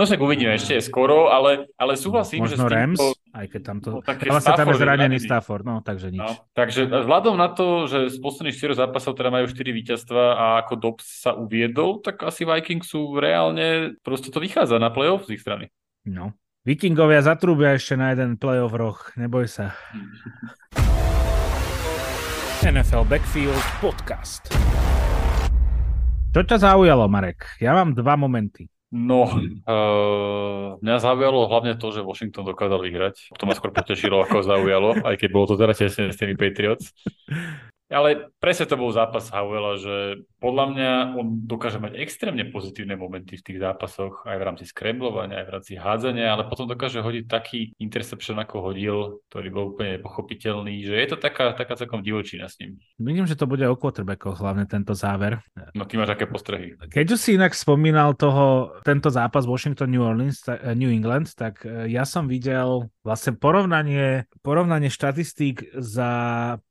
No 0.00 0.08
však 0.08 0.16
uvidíme, 0.16 0.56
ešte 0.56 0.80
je 0.80 0.82
skoro, 0.88 1.28
ale, 1.28 1.68
ale 1.76 1.98
súhlasím, 2.00 2.46
že 2.48 2.56
s 2.56 2.62
Možno 2.62 2.72
Rams, 2.72 2.96
týmto... 2.96 3.06
aj 3.36 3.46
keď 3.52 3.60
tam 3.66 3.76
to... 3.84 3.88
No, 3.90 4.00
je 4.00 4.30
Vlastne 4.32 4.54
tam 4.56 4.68
je 4.70 4.78
zranený 4.80 5.18
zranený. 5.18 5.18
Stafford, 5.20 5.64
no 5.66 5.76
takže 5.84 6.08
nič. 6.08 6.22
No, 6.22 6.30
takže 6.56 6.80
vzhľadom 6.88 7.34
na 7.36 7.50
to, 7.52 7.84
že 7.84 7.98
z 8.14 8.16
posledných 8.16 8.56
4 8.56 8.80
zápasov 8.88 9.12
teda 9.18 9.28
majú 9.28 9.50
4 9.50 9.58
víťazstva 9.58 10.24
a 10.38 10.44
ako 10.64 10.72
Dobbs 10.78 11.04
sa 11.04 11.36
uviedol, 11.36 12.00
tak 12.00 12.24
asi 12.24 12.48
Vikings 12.48 12.88
sú 12.88 13.18
reálne, 13.20 13.98
proste 14.00 14.32
to 14.32 14.40
vychádza 14.40 14.80
na 14.80 14.88
playoff 14.88 15.28
z 15.28 15.36
ich 15.36 15.42
strany. 15.44 15.68
No. 16.08 16.32
Vikingovia 16.62 17.20
zatrúbia 17.20 17.76
ešte 17.76 17.98
na 17.98 18.14
jeden 18.14 18.40
playoff 18.40 18.72
roh, 18.72 19.02
neboj 19.20 19.50
sa. 19.50 19.74
NFL 22.66 23.06
Backfield 23.06 23.62
Podcast. 23.78 24.50
Čo 26.34 26.42
ťa 26.42 26.58
zaujalo, 26.58 27.06
Marek? 27.06 27.46
Ja 27.62 27.70
mám 27.70 27.94
dva 27.94 28.18
momenty. 28.18 28.66
No, 28.90 29.30
uh, 29.30 30.74
mňa 30.82 30.96
zaujalo 30.98 31.46
hlavne 31.46 31.78
to, 31.78 31.94
že 31.94 32.02
Washington 32.02 32.42
dokázal 32.42 32.82
vyhrať. 32.82 33.30
To 33.38 33.46
ma 33.46 33.54
skôr 33.54 33.70
potešilo, 33.70 34.26
ako 34.26 34.42
zaujalo, 34.42 34.98
aj 35.06 35.14
keď 35.22 35.28
bolo 35.30 35.46
to 35.46 35.54
teda 35.54 35.70
tesne 35.70 36.10
s 36.10 36.18
tými 36.18 36.34
Patriots. 36.34 36.90
Ale 37.88 38.28
presne 38.36 38.68
to 38.68 38.76
bol 38.76 38.92
zápas 38.92 39.32
Howella, 39.32 39.80
že 39.80 39.96
podľa 40.38 40.64
mňa 40.76 40.90
on 41.16 41.26
dokáže 41.48 41.80
mať 41.80 41.96
extrémne 41.98 42.44
pozitívne 42.52 43.00
momenty 43.00 43.40
v 43.40 43.44
tých 43.48 43.58
zápasoch, 43.64 44.28
aj 44.28 44.36
v 44.36 44.46
rámci 44.46 44.64
skremblovania, 44.68 45.40
aj 45.40 45.46
v 45.48 45.54
rámci 45.56 45.72
hádzania, 45.80 46.36
ale 46.36 46.46
potom 46.46 46.68
dokáže 46.68 47.00
hodiť 47.00 47.24
taký 47.24 47.72
interception, 47.80 48.36
ako 48.36 48.70
hodil, 48.70 49.24
ktorý 49.32 49.48
bol 49.48 49.64
úplne 49.72 49.96
nepochopiteľný, 49.98 50.84
že 50.84 50.94
je 51.00 51.08
to 51.08 51.16
taká, 51.16 51.56
taká 51.56 51.80
celkom 51.80 52.04
divočina 52.04 52.46
s 52.46 52.60
ním. 52.60 52.76
Vidím, 53.00 53.24
že 53.24 53.40
to 53.40 53.48
bude 53.48 53.64
o 53.64 53.74
quarterbackoch, 53.74 54.36
hlavne 54.36 54.68
tento 54.68 54.92
záver. 54.92 55.40
No 55.72 55.88
ty 55.88 55.96
máš 55.96 56.12
aké 56.12 56.28
postrehy? 56.28 56.76
Keď 56.92 57.06
už 57.16 57.18
si 57.18 57.30
inak 57.40 57.56
spomínal 57.56 58.12
toho, 58.14 58.78
tento 58.84 59.08
zápas 59.08 59.48
Washington 59.48 59.90
New 59.90 60.04
Orleans, 60.04 60.44
ta- 60.44 60.60
eh, 60.60 60.76
New 60.76 60.92
England, 60.92 61.32
tak 61.34 61.64
eh, 61.64 61.88
ja 61.88 62.04
som 62.04 62.28
videl 62.28 62.92
vlastne 63.00 63.32
porovnanie, 63.34 64.28
porovnanie 64.44 64.92
štatistík 64.92 65.72
za 65.72 66.10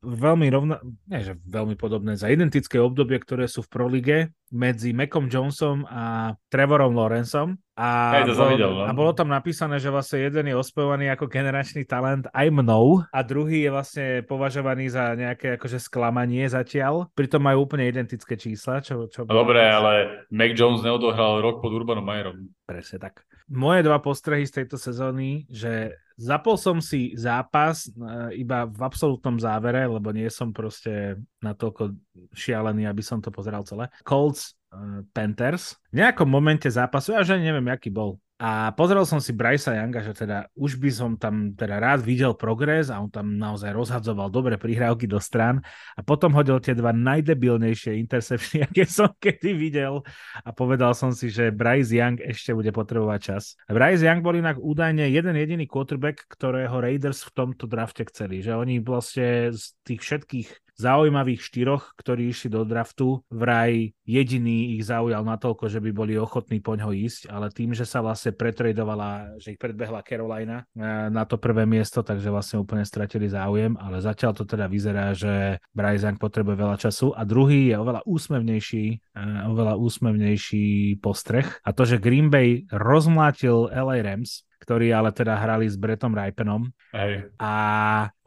veľmi 0.06 0.48
rovna, 0.53 0.77
nie 1.07 1.23
že 1.23 1.39
veľmi 1.47 1.79
podobné, 1.79 2.19
za 2.19 2.27
identické 2.27 2.77
obdobie, 2.84 3.17
ktoré 3.23 3.47
sú 3.47 3.63
v 3.63 3.71
Prolige 3.71 4.17
medzi 4.51 4.91
Macom 4.91 5.27
Jonesom 5.27 5.88
a 5.88 6.35
Trevorom 6.51 6.95
Lawrenceom. 6.95 7.55
A, 7.77 8.19
Aj 8.19 8.25
to 8.25 8.34
bolo, 8.34 8.51
videl, 8.57 8.71
no. 8.73 8.84
a 8.89 8.91
bolo 8.91 9.13
tam 9.13 9.29
napísané, 9.29 9.77
že 9.77 9.93
vlastne 9.93 10.17
jeden 10.17 10.49
je 10.49 10.55
ospevovaný 10.57 11.13
ako 11.13 11.29
generačný 11.29 11.85
talent 11.85 12.25
aj 12.34 12.47
mnou 12.49 13.05
a 13.05 13.19
druhý 13.21 13.69
je 13.69 13.71
vlastne 13.71 14.05
považovaný 14.25 14.89
za 14.89 15.13
nejaké 15.13 15.61
akože 15.61 15.77
sklamanie 15.77 16.49
zatiaľ. 16.49 17.07
Pritom 17.13 17.45
majú 17.45 17.69
úplne 17.69 17.85
identické 17.85 18.34
čísla. 18.34 18.81
Čo, 18.81 19.05
čo 19.13 19.29
dobre, 19.29 19.61
ale 19.61 20.25
Mac 20.34 20.57
Jones 20.57 20.81
neodohral 20.81 21.39
rok 21.39 21.61
pod 21.61 21.69
Urbanom 21.69 22.01
Majerom. 22.01 22.49
Presne 22.65 22.97
tak. 22.97 23.23
Moje 23.47 23.85
dva 23.85 24.01
postrehy 24.01 24.43
z 24.49 24.63
tejto 24.63 24.81
sezóny, 24.81 25.45
že 25.47 26.01
zapol 26.18 26.57
som 26.57 26.81
si 26.81 27.14
zápas 27.14 27.88
e, 27.88 28.41
iba 28.41 28.65
v 28.65 28.81
absolútnom 28.81 29.38
závere, 29.38 29.85
lebo 29.85 30.10
nie 30.10 30.27
som 30.34 30.49
proste 30.49 31.22
natoľko 31.45 31.94
šialený, 32.34 32.89
aby 32.89 33.06
som 33.06 33.22
to 33.22 33.30
pozeral 33.30 33.61
celé. 33.64 33.88
Colts 34.02 34.57
e, 34.73 35.06
Panthers. 35.14 35.77
V 35.94 36.02
nejakom 36.02 36.27
momente 36.27 36.68
zápasu, 36.68 37.14
ja 37.14 37.22
že 37.22 37.38
ani 37.38 37.53
neviem, 37.53 37.69
aký 37.69 37.94
bol. 37.94 38.18
A 38.38 38.69
pozrel 38.77 39.01
som 39.01 39.18
si 39.18 39.34
Brysa 39.34 39.73
Younga, 39.73 40.05
že 40.05 40.14
teda 40.14 40.45
už 40.53 40.77
by 40.77 40.89
som 40.93 41.18
tam 41.18 41.57
teda 41.57 41.81
rád 41.81 42.05
videl 42.05 42.38
progres 42.38 42.93
a 42.93 43.01
on 43.01 43.09
tam 43.09 43.34
naozaj 43.34 43.73
rozhadzoval 43.73 44.30
dobre 44.30 44.61
prihrávky 44.61 45.09
do 45.09 45.18
strán 45.18 45.65
a 45.97 46.05
potom 46.05 46.38
hodil 46.38 46.61
tie 46.61 46.77
dva 46.77 46.93
najdebilnejšie 46.93 47.97
intercepčny, 47.97 48.61
aké 48.69 48.85
som 48.85 49.09
kedy 49.18 49.57
videl 49.57 50.05
a 50.45 50.53
povedal 50.53 50.93
som 50.93 51.09
si, 51.18 51.34
že 51.34 51.49
Bryce 51.49 51.97
Young 51.97 52.22
ešte 52.22 52.53
bude 52.53 52.69
potrebovať 52.69 53.19
čas. 53.26 53.57
Bryce 53.65 54.05
Young 54.05 54.22
bol 54.22 54.38
inak 54.38 54.61
údajne 54.61 55.09
jeden 55.09 55.34
jediný 55.34 55.65
quarterback, 55.65 56.30
ktorého 56.30 56.77
Raiders 56.77 57.26
v 57.26 57.34
tomto 57.34 57.65
drafte 57.65 58.05
chceli, 58.05 58.45
že 58.45 58.53
oni 58.53 58.85
vlastne 58.85 59.49
z 59.49 59.73
tých 59.81 60.05
všetkých 60.05 60.66
zaujímavých 60.77 61.41
štyroch, 61.41 61.97
ktorí 61.97 62.29
išli 62.29 62.53
do 62.53 62.61
draftu, 62.63 63.25
vraj 63.33 63.91
jediný 64.05 64.77
ich 64.77 64.85
zaujal 64.85 65.25
natoľko, 65.25 65.67
že 65.67 65.81
by 65.81 65.91
boli 65.91 66.13
ochotní 66.15 66.61
po 66.61 66.77
ňo 66.77 66.93
ísť, 66.93 67.27
ale 67.27 67.51
tým, 67.51 67.73
že 67.73 67.83
sa 67.83 67.99
vlastne 67.99 68.31
pretradovala, 68.31 69.41
že 69.41 69.57
ich 69.57 69.59
predbehla 69.59 70.05
Carolina 70.05 70.63
eh, 70.63 71.09
na 71.11 71.25
to 71.25 71.41
prvé 71.41 71.65
miesto, 71.67 72.05
takže 72.05 72.31
vlastne 72.31 72.61
úplne 72.61 72.85
stratili 72.85 73.27
záujem, 73.27 73.75
ale 73.75 73.99
zatiaľ 73.99 74.31
to 74.37 74.45
teda 74.45 74.69
vyzerá, 74.69 75.11
že 75.17 75.59
Bryce 75.73 76.07
Young 76.07 76.21
potrebuje 76.21 76.55
veľa 76.55 76.77
času. 76.79 77.11
A 77.17 77.25
druhý 77.27 77.73
je 77.73 77.75
oveľa 77.75 78.01
úsmevnejší, 78.07 78.85
eh, 78.95 79.49
oveľa 79.49 79.75
úsmevnejší 79.75 80.97
postreh 81.03 81.49
a 81.65 81.69
to, 81.73 81.83
že 81.83 81.99
Green 81.99 82.29
Bay 82.31 82.69
rozmlátil 82.71 83.73
LA 83.73 84.05
Rams, 84.05 84.46
ktorí 84.68 84.91
ale 84.91 85.15
teda 85.15 85.39
hrali 85.39 85.64
s 85.64 85.80
Bretom 85.80 86.11
Ripenom 86.11 86.68
Hej. 86.91 87.31
a 87.39 87.53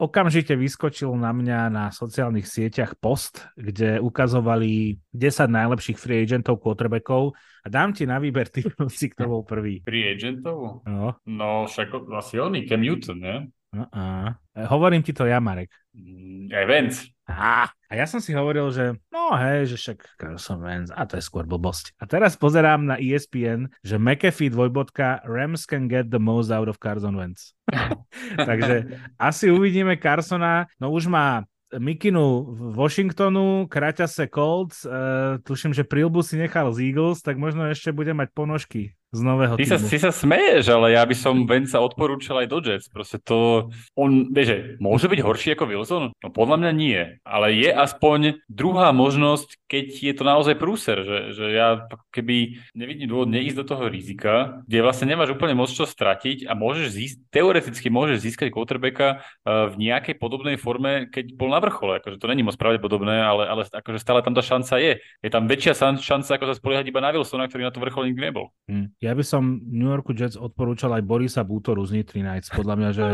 okamžite 0.01 0.57
vyskočil 0.57 1.13
na 1.13 1.29
mňa 1.29 1.69
na 1.69 1.85
sociálnych 1.93 2.49
sieťach 2.49 2.97
post, 2.97 3.45
kde 3.53 4.01
ukazovali 4.01 4.97
10 5.13 5.45
najlepších 5.45 6.01
free 6.01 6.25
agentov 6.25 6.57
quarterbackov 6.57 7.37
a 7.61 7.67
dám 7.69 7.93
ti 7.93 8.09
na 8.09 8.17
výber 8.17 8.49
si, 8.89 9.13
kto 9.13 9.29
bol 9.29 9.45
prvý. 9.45 9.85
Free 9.85 10.09
agentov? 10.17 10.81
No, 10.89 11.21
No 11.29 11.69
však 11.69 11.93
asi 12.09 12.41
oný, 12.41 12.65
Cam 12.65 12.81
Newton, 12.81 13.21
ne? 13.21 13.35
uh-uh. 13.77 14.33
Hovorím 14.65 15.05
ti 15.05 15.13
to 15.13 15.29
ja, 15.29 15.37
Marek. 15.37 15.69
Mm, 15.93 16.49
Evans. 16.49 17.05
Á, 17.31 17.71
a 17.71 17.93
ja 17.95 18.05
som 18.07 18.19
si 18.23 18.35
hovoril, 18.35 18.71
že 18.71 18.95
no 19.11 19.35
hej, 19.35 19.71
že 19.71 19.75
však 19.79 20.19
Carson 20.19 20.59
Wentz, 20.63 20.91
a 20.91 21.03
to 21.07 21.19
je 21.19 21.23
skôr 21.23 21.43
blbosť. 21.47 21.95
A 21.99 22.07
teraz 22.07 22.39
pozerám 22.39 22.83
na 22.83 22.95
ESPN, 22.99 23.71
že 23.83 23.99
McAfee 23.99 24.51
dvojbodka 24.51 25.23
Rams 25.23 25.67
can 25.67 25.91
get 25.91 26.07
the 26.11 26.19
most 26.19 26.51
out 26.51 26.71
of 26.71 26.79
Carson 26.79 27.15
Wentz. 27.15 27.55
Takže 28.49 28.99
asi 29.19 29.51
uvidíme 29.51 29.99
Carsona, 29.99 30.67
no 30.79 30.91
už 30.91 31.07
má 31.07 31.43
Mikinu 31.71 32.51
Washingtonu, 32.75 33.67
Kraťase 33.71 34.27
Colts, 34.27 34.83
uh, 34.83 35.39
tuším, 35.39 35.71
že 35.71 35.87
Prilbu 35.87 36.19
si 36.19 36.35
nechal 36.35 36.67
z 36.75 36.91
Eagles, 36.91 37.23
tak 37.23 37.39
možno 37.39 37.63
ešte 37.71 37.95
bude 37.95 38.11
mať 38.11 38.27
ponožky 38.35 38.91
z 39.11 39.21
nového 39.27 39.59
Ty 39.59 39.65
sa, 39.67 39.77
týmu. 39.77 39.89
ty 39.91 39.97
sa 39.99 40.11
smeješ, 40.15 40.71
ale 40.71 40.95
ja 40.95 41.03
by 41.03 41.15
som 41.19 41.43
Venca 41.43 41.83
odporúčal 41.83 42.41
aj 42.43 42.47
do 42.47 42.59
Jets. 42.63 42.87
Proste 42.87 43.19
to, 43.19 43.67
on, 43.99 44.31
vieš, 44.31 44.47
že 44.47 44.57
môže 44.79 45.11
byť 45.11 45.19
horší 45.19 45.49
ako 45.51 45.67
Wilson? 45.67 46.15
No 46.15 46.27
podľa 46.31 46.63
mňa 46.63 46.71
nie, 46.71 46.99
ale 47.27 47.51
je 47.51 47.75
aspoň 47.75 48.39
druhá 48.47 48.95
možnosť, 48.95 49.59
keď 49.67 49.85
je 49.99 50.13
to 50.15 50.23
naozaj 50.23 50.55
prúser, 50.55 51.03
že, 51.03 51.17
že 51.35 51.45
ja 51.51 51.91
keby 52.15 52.63
nevidím 52.71 53.11
dôvod 53.11 53.27
neísť 53.27 53.59
do 53.59 53.65
toho 53.67 53.91
rizika, 53.91 54.63
kde 54.63 54.79
vlastne 54.79 55.11
nemáš 55.11 55.35
úplne 55.35 55.59
moc 55.59 55.67
čo 55.67 55.83
stratiť 55.83 56.47
a 56.47 56.55
môžeš 56.55 56.87
zísť, 56.95 57.17
teoreticky 57.35 57.91
môžeš 57.91 58.23
získať 58.23 58.47
quarterbacka 58.55 59.19
eh, 59.19 59.67
v 59.71 59.75
nejakej 59.75 60.23
podobnej 60.23 60.55
forme, 60.55 61.11
keď 61.11 61.35
bol 61.35 61.51
na 61.51 61.59
vrchole. 61.59 61.99
Akože 61.99 62.15
to 62.15 62.31
není 62.31 62.47
moc 62.47 62.55
pravdepodobné, 62.55 63.27
ale, 63.27 63.43
ale 63.43 63.61
akože 63.67 63.99
stále 63.99 64.23
tam 64.23 64.31
tá 64.31 64.39
šanca 64.39 64.79
je. 64.79 65.03
Je 65.19 65.29
tam 65.31 65.51
väčšia 65.51 65.99
šanca, 65.99 66.31
ako 66.39 66.45
sa 66.47 66.55
spoliehať 66.55 66.87
iba 66.87 67.03
na 67.03 67.11
Wilsona, 67.11 67.51
ktorý 67.51 67.67
na 67.67 67.75
to 67.75 67.83
vrchole 67.83 68.07
nikdy 68.07 68.31
nebol. 68.31 68.55
Hm. 68.71 68.95
Ja 69.01 69.17
by 69.17 69.25
som 69.25 69.65
New 69.65 69.89
Yorku 69.89 70.13
Jets 70.13 70.37
odporúčal 70.37 70.93
aj 70.93 71.01
Borisa 71.01 71.41
Bútoru 71.41 71.81
z 71.89 71.97
Nitry 71.97 72.21
Knights. 72.21 72.53
Podľa 72.53 72.75
mňa, 72.77 72.89
že 72.93 73.07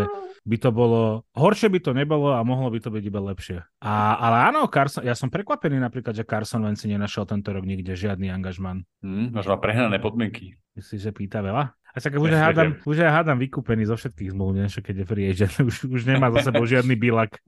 by 0.44 0.58
to 0.60 0.70
bolo, 0.76 1.24
horšie 1.32 1.72
by 1.72 1.80
to 1.80 1.96
nebolo 1.96 2.36
a 2.36 2.44
mohlo 2.44 2.68
by 2.68 2.80
to 2.84 2.92
byť 2.92 3.04
iba 3.08 3.24
lepšie. 3.32 3.64
A, 3.80 4.20
ale 4.20 4.52
áno, 4.52 4.68
Carson, 4.68 5.08
ja 5.08 5.16
som 5.16 5.32
prekvapený 5.32 5.80
napríklad, 5.80 6.12
že 6.12 6.28
Carson 6.28 6.60
Wentz 6.68 6.84
si 6.84 6.92
nenašiel 6.92 7.24
tento 7.24 7.56
rok 7.56 7.64
nikde 7.64 7.96
žiadny 7.96 8.28
angažman. 8.28 8.84
Hmm, 9.00 9.32
možno 9.32 9.56
prehnané 9.64 10.04
podmienky. 10.04 10.60
Myslíš, 10.76 11.08
že 11.08 11.12
pýta 11.16 11.40
veľa? 11.40 11.72
A 11.94 11.98
tak 11.98 12.14
už, 12.14 12.30
ja 12.30 12.52
hádam, 12.52 12.78
už 12.86 12.96
hádam 13.02 13.38
vykúpený 13.42 13.90
zo 13.90 13.98
všetkých 13.98 14.36
zmluv, 14.36 14.54
nie? 14.54 14.68
keď 14.68 14.96
je 15.02 15.06
free 15.06 15.28
agent, 15.32 15.56
už, 15.70 15.90
už 15.90 16.02
nemá 16.06 16.30
za 16.36 16.52
sebou 16.52 16.68
žiadny 16.68 16.94
bilak. 16.94 17.42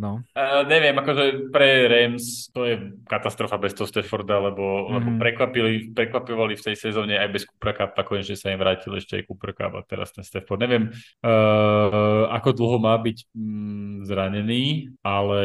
No. 0.00 0.24
Uh, 0.32 0.64
neviem, 0.64 0.96
akože 0.96 1.52
pre 1.52 1.90
Rams 1.90 2.48
to 2.56 2.64
je 2.64 2.96
katastrofa 3.04 3.60
bez 3.60 3.76
toho 3.76 3.84
Stafforda, 3.84 4.40
lebo, 4.40 4.64
mm-hmm. 4.64 4.94
lebo 4.96 5.08
prekvapili, 5.20 5.72
prekvapovali 5.92 6.56
v 6.56 6.64
tej 6.72 6.76
sezóne 6.78 7.20
aj 7.20 7.28
bez 7.28 7.42
Cooper 7.44 7.76
Cup 7.76 7.92
a 7.96 8.02
konečne 8.06 8.36
sa 8.38 8.48
im 8.48 8.60
vrátil 8.60 8.96
ešte 8.96 9.20
aj 9.20 9.28
Cooper 9.28 9.52
Cup 9.52 9.72
a 9.76 9.82
teraz 9.84 10.14
ten 10.16 10.24
Stafford. 10.24 10.60
Neviem, 10.64 10.88
uh, 11.20 12.32
ako 12.32 12.56
dlho 12.56 12.78
má 12.80 12.96
byť 12.96 13.18
mm, 13.36 14.08
zranený, 14.08 14.94
ale 15.04 15.40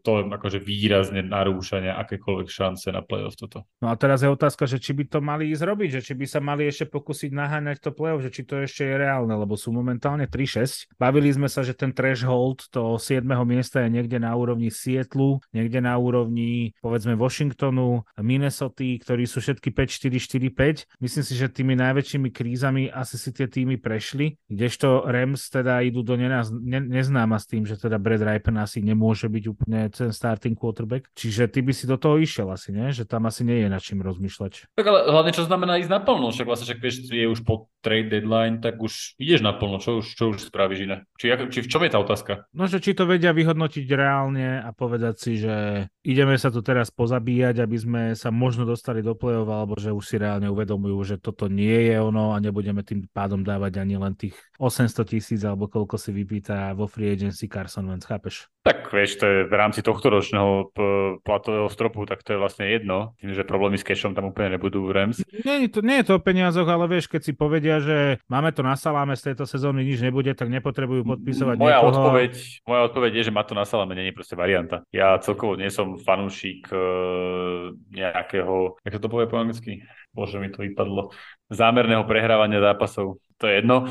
to 0.00 0.24
akože 0.24 0.64
výrazne 0.64 1.20
narúšania 1.20 2.00
akékoľvek 2.00 2.48
šance 2.48 2.88
na 2.88 3.04
playoff 3.04 3.36
toto. 3.36 3.68
No 3.84 3.92
a 3.92 3.94
teraz 4.00 4.24
je 4.24 4.32
otázka, 4.32 4.64
že 4.64 4.80
či 4.80 4.96
by 4.96 5.04
to 5.08 5.18
mali 5.20 5.52
ísť 5.52 5.64
robiť, 5.64 5.88
že 6.00 6.00
či 6.00 6.12
by 6.16 6.26
sa 6.26 6.40
mali 6.40 6.64
ešte 6.64 6.88
pokúsiť 6.88 7.23
naháňať 7.30 7.80
to 7.80 7.90
play-off, 7.94 8.24
že 8.24 8.32
či 8.34 8.42
to 8.44 8.60
ešte 8.60 8.84
je 8.84 8.94
reálne, 8.96 9.32
lebo 9.32 9.54
sú 9.54 9.70
momentálne 9.70 10.26
3-6. 10.26 10.96
Bavili 10.98 11.30
sme 11.30 11.46
sa, 11.48 11.62
že 11.62 11.76
ten 11.76 11.94
threshold 11.94 12.68
to 12.68 12.98
7. 12.98 13.24
miesta 13.46 13.84
je 13.84 13.88
niekde 13.92 14.18
na 14.20 14.34
úrovni 14.34 14.68
Sietlu, 14.68 15.40
niekde 15.54 15.80
na 15.84 15.94
úrovni 15.96 16.74
povedzme 16.80 17.14
Washingtonu, 17.14 18.04
Minnesota, 18.20 18.84
ktorí 19.00 19.24
sú 19.28 19.38
všetky 19.44 19.70
5-4-4-5. 19.70 21.00
Myslím 21.00 21.24
si, 21.24 21.34
že 21.36 21.52
tými 21.52 21.78
najväčšími 21.78 22.28
krízami 22.34 22.90
asi 22.90 23.16
si 23.20 23.30
tie 23.30 23.46
týmy 23.46 23.78
prešli, 23.78 24.40
kdežto 24.50 25.06
Rams 25.06 25.46
teda 25.52 25.84
idú 25.84 26.02
do 26.02 26.18
nenaz- 26.18 26.50
ne- 26.50 26.82
neznáma 26.82 27.38
s 27.38 27.46
tým, 27.46 27.68
že 27.68 27.78
teda 27.78 28.00
Brad 28.00 28.24
Ripen 28.24 28.56
asi 28.58 28.80
nemôže 28.80 29.28
byť 29.30 29.44
úplne 29.46 29.86
ten 29.92 30.10
starting 30.10 30.56
quarterback. 30.58 31.06
Čiže 31.14 31.46
ty 31.52 31.60
by 31.60 31.72
si 31.76 31.84
do 31.86 32.00
toho 32.00 32.18
išiel 32.18 32.50
asi, 32.50 32.74
nie? 32.74 32.90
Že 32.90 33.06
tam 33.06 33.28
asi 33.28 33.46
nie 33.46 33.62
je 33.62 33.68
na 33.68 33.78
čím 33.78 34.00
rozmýšľať. 34.02 34.74
Tak 34.74 34.86
ale 34.86 34.98
hlavne 35.10 35.32
čo 35.36 35.46
znamená 35.46 35.78
ísť 35.78 35.92
naplno, 35.92 36.32
však 36.32 36.46
vlastne 36.48 36.66
však 36.66 36.80
vieš, 36.80 36.96
je 37.14 37.26
už 37.30 37.46
po 37.46 37.70
trade 37.84 38.08
deadline, 38.08 38.64
tak 38.64 38.80
už 38.80 39.20
ideš 39.20 39.44
naplno, 39.44 39.76
čo 39.76 40.00
už, 40.00 40.16
čo 40.16 40.32
už 40.32 40.48
spravíš 40.48 40.88
iné? 40.88 40.96
Či, 41.20 41.36
či 41.52 41.60
v 41.60 41.68
čom 41.68 41.84
je 41.84 41.92
tá 41.92 42.00
otázka? 42.00 42.48
No, 42.56 42.64
že 42.64 42.80
či 42.80 42.96
to 42.96 43.04
vedia 43.04 43.36
vyhodnotiť 43.36 43.84
reálne 43.92 44.64
a 44.64 44.72
povedať 44.72 45.14
si, 45.20 45.32
že 45.36 45.86
ideme 46.00 46.40
sa 46.40 46.48
tu 46.48 46.64
teraz 46.64 46.88
pozabíjať, 46.88 47.60
aby 47.60 47.76
sme 47.76 48.02
sa 48.16 48.32
možno 48.32 48.64
dostali 48.64 49.04
do 49.04 49.12
play-off, 49.12 49.52
alebo 49.52 49.76
že 49.76 49.92
už 49.92 50.00
si 50.00 50.16
reálne 50.16 50.48
uvedomujú, 50.48 50.96
že 51.04 51.16
toto 51.20 51.52
nie 51.52 51.92
je 51.92 52.00
ono 52.00 52.32
a 52.32 52.40
nebudeme 52.40 52.80
tým 52.80 53.04
pádom 53.12 53.44
dávať 53.44 53.84
ani 53.84 54.00
len 54.00 54.16
tých 54.16 54.32
800 54.56 55.04
tisíc 55.04 55.44
alebo 55.44 55.68
koľko 55.68 56.00
si 56.00 56.08
vypýta 56.16 56.72
vo 56.72 56.88
free 56.88 57.12
agency 57.12 57.52
Carson 57.52 57.84
Wentz, 57.84 58.08
chápeš? 58.08 58.48
Tak 58.64 58.88
vieš, 58.96 59.20
to 59.20 59.28
je 59.28 59.38
v 59.44 59.54
rámci 59.60 59.84
tohto 59.84 60.08
ročného 60.08 60.72
platového 61.20 61.68
stropu, 61.68 62.08
tak 62.08 62.24
to 62.24 62.32
je 62.32 62.40
vlastne 62.40 62.64
jedno, 62.64 63.12
tým, 63.20 63.36
že 63.36 63.44
problémy 63.44 63.76
s 63.76 63.84
cashom 63.84 64.16
tam 64.16 64.32
úplne 64.32 64.56
nebudú 64.56 64.88
v 64.88 65.04
Rams. 65.04 65.20
Nie, 65.44 65.68
to, 65.68 65.84
nie 65.84 66.00
je 66.00 66.08
to 66.08 66.16
o 66.16 66.24
peniazoch, 66.24 66.64
ale 66.64 66.88
vieš, 66.88 67.03
keď 67.06 67.22
si 67.24 67.32
povedia, 67.34 67.80
že 67.80 68.18
máme 68.26 68.50
to 68.54 68.62
na 68.62 68.74
saláme 68.74 69.14
z 69.14 69.32
tejto 69.32 69.44
sezóny, 69.44 69.84
nič 69.84 70.00
nebude, 70.04 70.32
tak 70.32 70.50
nepotrebujú 70.50 71.04
podpisovať 71.04 71.56
moja 71.56 71.78
niekoho. 71.80 71.90
Odpoveď, 71.90 72.32
moja 72.64 72.82
odpoveď 72.88 73.12
je, 73.20 73.22
že 73.30 73.32
má 73.34 73.42
to 73.46 73.54
na 73.56 73.64
saláme 73.64 73.96
je 73.96 74.16
proste 74.16 74.36
varianta. 74.36 74.84
Ja 74.92 75.16
celkovo 75.20 75.56
nie 75.56 75.72
som 75.72 75.96
fanúšik 75.96 76.68
uh, 76.72 77.72
nejakého, 77.92 78.80
ako 78.80 78.98
to 79.00 79.08
povie 79.08 79.26
po 79.30 79.40
anglicky? 79.40 79.84
Bože, 80.14 80.38
mi 80.38 80.52
to 80.52 80.62
vypadlo. 80.62 81.10
Zámerného 81.50 82.06
prehrávania 82.06 82.62
zápasov. 82.62 83.18
To 83.42 83.44
je 83.50 83.60
jedno. 83.60 83.90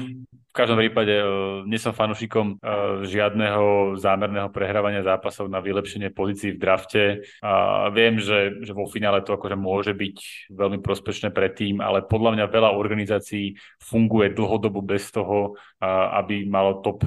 V 0.53 0.61
každom 0.61 0.77
prípade 0.77 1.17
uh, 1.17 1.65
nie 1.65 1.81
som 1.81 1.97
fanúšikom 1.97 2.61
uh, 2.61 3.01
žiadneho 3.01 3.97
zámerného 3.97 4.53
prehrávania 4.53 5.01
zápasov 5.01 5.49
na 5.49 5.57
vylepšenie 5.57 6.13
pozícií 6.13 6.53
v 6.53 6.61
drafte. 6.61 7.03
A 7.41 7.89
viem, 7.89 8.21
že, 8.21 8.61
že 8.61 8.69
vo 8.69 8.85
finále 8.85 9.25
to 9.25 9.33
akože 9.33 9.57
môže 9.57 9.97
byť 9.97 10.17
veľmi 10.53 10.77
prospešné 10.85 11.33
pre 11.33 11.49
tým, 11.49 11.81
ale 11.81 12.05
podľa 12.05 12.37
mňa 12.37 12.53
veľa 12.53 12.69
organizácií 12.69 13.57
funguje 13.81 14.29
dlhodobo 14.37 14.85
bez 14.85 15.09
toho, 15.09 15.57
aby 16.13 16.45
malo 16.45 16.85
top, 16.85 17.01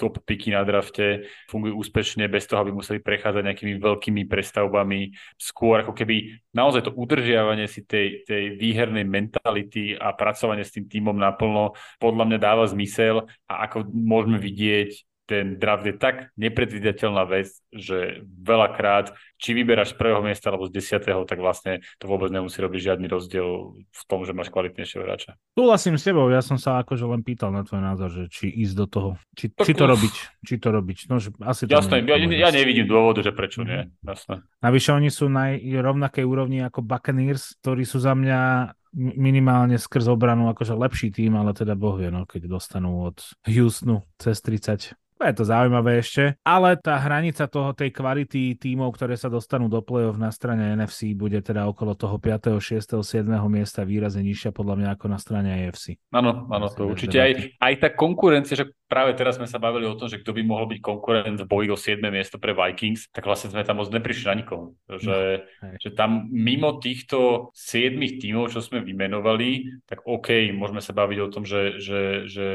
top 0.00 0.24
piky 0.24 0.56
na 0.56 0.64
drafte. 0.64 1.28
Fungujú 1.52 1.76
úspešne 1.76 2.24
bez 2.24 2.48
toho, 2.48 2.64
aby 2.64 2.72
museli 2.72 3.04
prechádzať 3.04 3.52
nejakými 3.52 3.76
veľkými 3.84 4.24
prestavbami. 4.24 5.12
Skôr 5.36 5.84
ako 5.84 5.92
keby 5.92 6.40
naozaj 6.56 6.88
to 6.88 6.96
udržiavanie 6.96 7.68
si 7.68 7.84
tej, 7.84 8.24
tej 8.24 8.56
výhernej 8.56 9.04
mentality 9.04 9.92
a 9.92 10.16
pracovanie 10.16 10.64
s 10.64 10.72
tým 10.72 10.88
týmom 10.88 11.20
naplno 11.20 11.76
podľa 12.00 12.24
mňa 12.32 12.38
dáva 12.40 12.61
dáva 12.62 12.70
zmysel 12.70 13.26
a 13.50 13.66
ako 13.66 13.90
môžeme 13.90 14.38
vidieť, 14.38 15.02
ten 15.22 15.56
draft 15.56 15.86
je 15.86 15.96
tak 15.96 16.28
nepredvidateľná 16.34 17.24
vec, 17.24 17.48
že 17.72 18.26
veľakrát, 18.26 19.16
či 19.38 19.54
vyberáš 19.54 19.94
z 19.94 19.98
prvého 20.02 20.20
miesta 20.20 20.50
alebo 20.50 20.68
z 20.68 20.76
desiatého, 20.76 21.24
tak 21.24 21.40
vlastne 21.40 21.80
to 21.96 22.10
vôbec 22.10 22.28
nemusí 22.28 22.58
robiť 22.60 22.92
žiadny 22.92 23.06
rozdiel 23.06 23.72
v 23.80 24.02
tom, 24.10 24.26
že 24.26 24.34
máš 24.36 24.50
kvalitnejšieho 24.52 25.00
hráča. 25.00 25.38
Súhlasím 25.56 25.96
s 25.96 26.04
tebou, 26.04 26.26
ja 26.28 26.44
som 26.44 26.58
sa 26.60 26.82
akože 26.84 27.06
len 27.06 27.22
pýtal 27.24 27.54
na 27.54 27.64
tvoj 27.64 27.80
názor, 27.80 28.10
že 28.12 28.28
či 28.28 28.50
ísť 28.50 28.74
do 28.76 28.86
toho, 28.90 29.10
či, 29.32 29.48
či 29.48 29.72
to 29.72 29.86
robiť, 29.88 30.14
či 30.44 30.54
to 30.58 30.68
robiť. 30.68 30.98
No, 31.08 31.16
že 31.22 31.30
asi 31.40 31.64
to 31.64 31.80
Jasné, 31.80 32.02
ja, 32.04 32.18
ja 32.18 32.50
nevidím 32.52 32.90
dôvodu, 32.90 33.24
že 33.24 33.32
prečo 33.32 33.64
nie. 33.64 33.88
Jasné. 34.04 34.42
Navyše 34.60 34.90
oni 34.92 35.08
sú 35.08 35.32
na 35.32 35.54
rovnakej 35.56 36.28
úrovni 36.28 36.60
ako 36.60 36.84
Buccaneers, 36.84 37.56
ktorí 37.62 37.86
sú 37.88 38.02
za 38.02 38.12
mňa 38.12 38.74
minimálne 38.96 39.80
skrz 39.80 40.12
obranu 40.12 40.52
akože 40.52 40.76
lepší 40.76 41.08
tým, 41.10 41.36
ale 41.36 41.56
teda 41.56 41.72
boh 41.72 41.96
vie, 41.96 42.12
no, 42.12 42.28
keď 42.28 42.48
dostanú 42.48 43.08
od 43.08 43.18
Houstonu 43.48 44.04
cez 44.20 44.38
30 44.44 44.96
je 45.28 45.34
to 45.38 45.44
zaujímavé 45.46 46.02
ešte, 46.02 46.34
ale 46.42 46.74
tá 46.78 46.98
hranica 46.98 47.46
toho 47.46 47.70
tej 47.70 47.94
kvality 47.94 48.58
tímov, 48.58 48.90
ktoré 48.98 49.14
sa 49.14 49.30
dostanú 49.30 49.70
do 49.70 49.78
play-off 49.78 50.18
na 50.18 50.34
strane 50.34 50.74
NFC, 50.74 51.14
bude 51.14 51.38
teda 51.38 51.70
okolo 51.70 51.94
toho 51.94 52.18
5., 52.18 52.58
6., 52.58 53.06
7. 53.06 53.26
miesta 53.46 53.86
výrazne 53.86 54.26
nižšia 54.26 54.50
podľa 54.50 54.74
mňa 54.82 54.88
ako 54.98 55.06
na 55.06 55.18
strane 55.22 55.48
AFC. 55.62 55.94
Áno, 56.10 56.50
áno, 56.50 56.66
to 56.72 56.90
určite. 56.90 57.22
Aj, 57.22 57.32
aj 57.38 57.74
tá 57.78 57.88
konkurencia, 57.94 58.58
že 58.58 58.74
práve 58.92 59.16
teraz 59.16 59.40
sme 59.40 59.48
sa 59.48 59.56
bavili 59.56 59.88
o 59.88 59.96
tom, 59.96 60.12
že 60.12 60.20
kto 60.20 60.36
by 60.36 60.44
mohol 60.44 60.68
byť 60.68 60.80
konkurent 60.84 61.40
v 61.40 61.48
boji 61.48 61.72
o 61.72 61.80
7. 61.80 61.96
miesto 62.12 62.36
pre 62.36 62.52
Vikings, 62.52 63.08
tak 63.08 63.24
vlastne 63.24 63.48
sme 63.48 63.64
tam 63.64 63.80
moc 63.80 63.88
neprišli 63.88 64.28
na 64.28 64.36
nikoho. 64.36 64.76
Že, 64.84 65.48
no, 65.64 65.80
že 65.80 65.88
tam 65.96 66.28
mimo 66.28 66.76
týchto 66.76 67.48
7 67.56 67.96
tímov, 68.20 68.52
čo 68.52 68.60
sme 68.60 68.84
vymenovali, 68.84 69.80
tak 69.88 70.04
OK, 70.04 70.52
môžeme 70.52 70.84
sa 70.84 70.92
baviť 70.92 71.18
o 71.24 71.32
tom, 71.32 71.48
že, 71.48 71.80
že, 71.80 72.28
že 72.28 72.46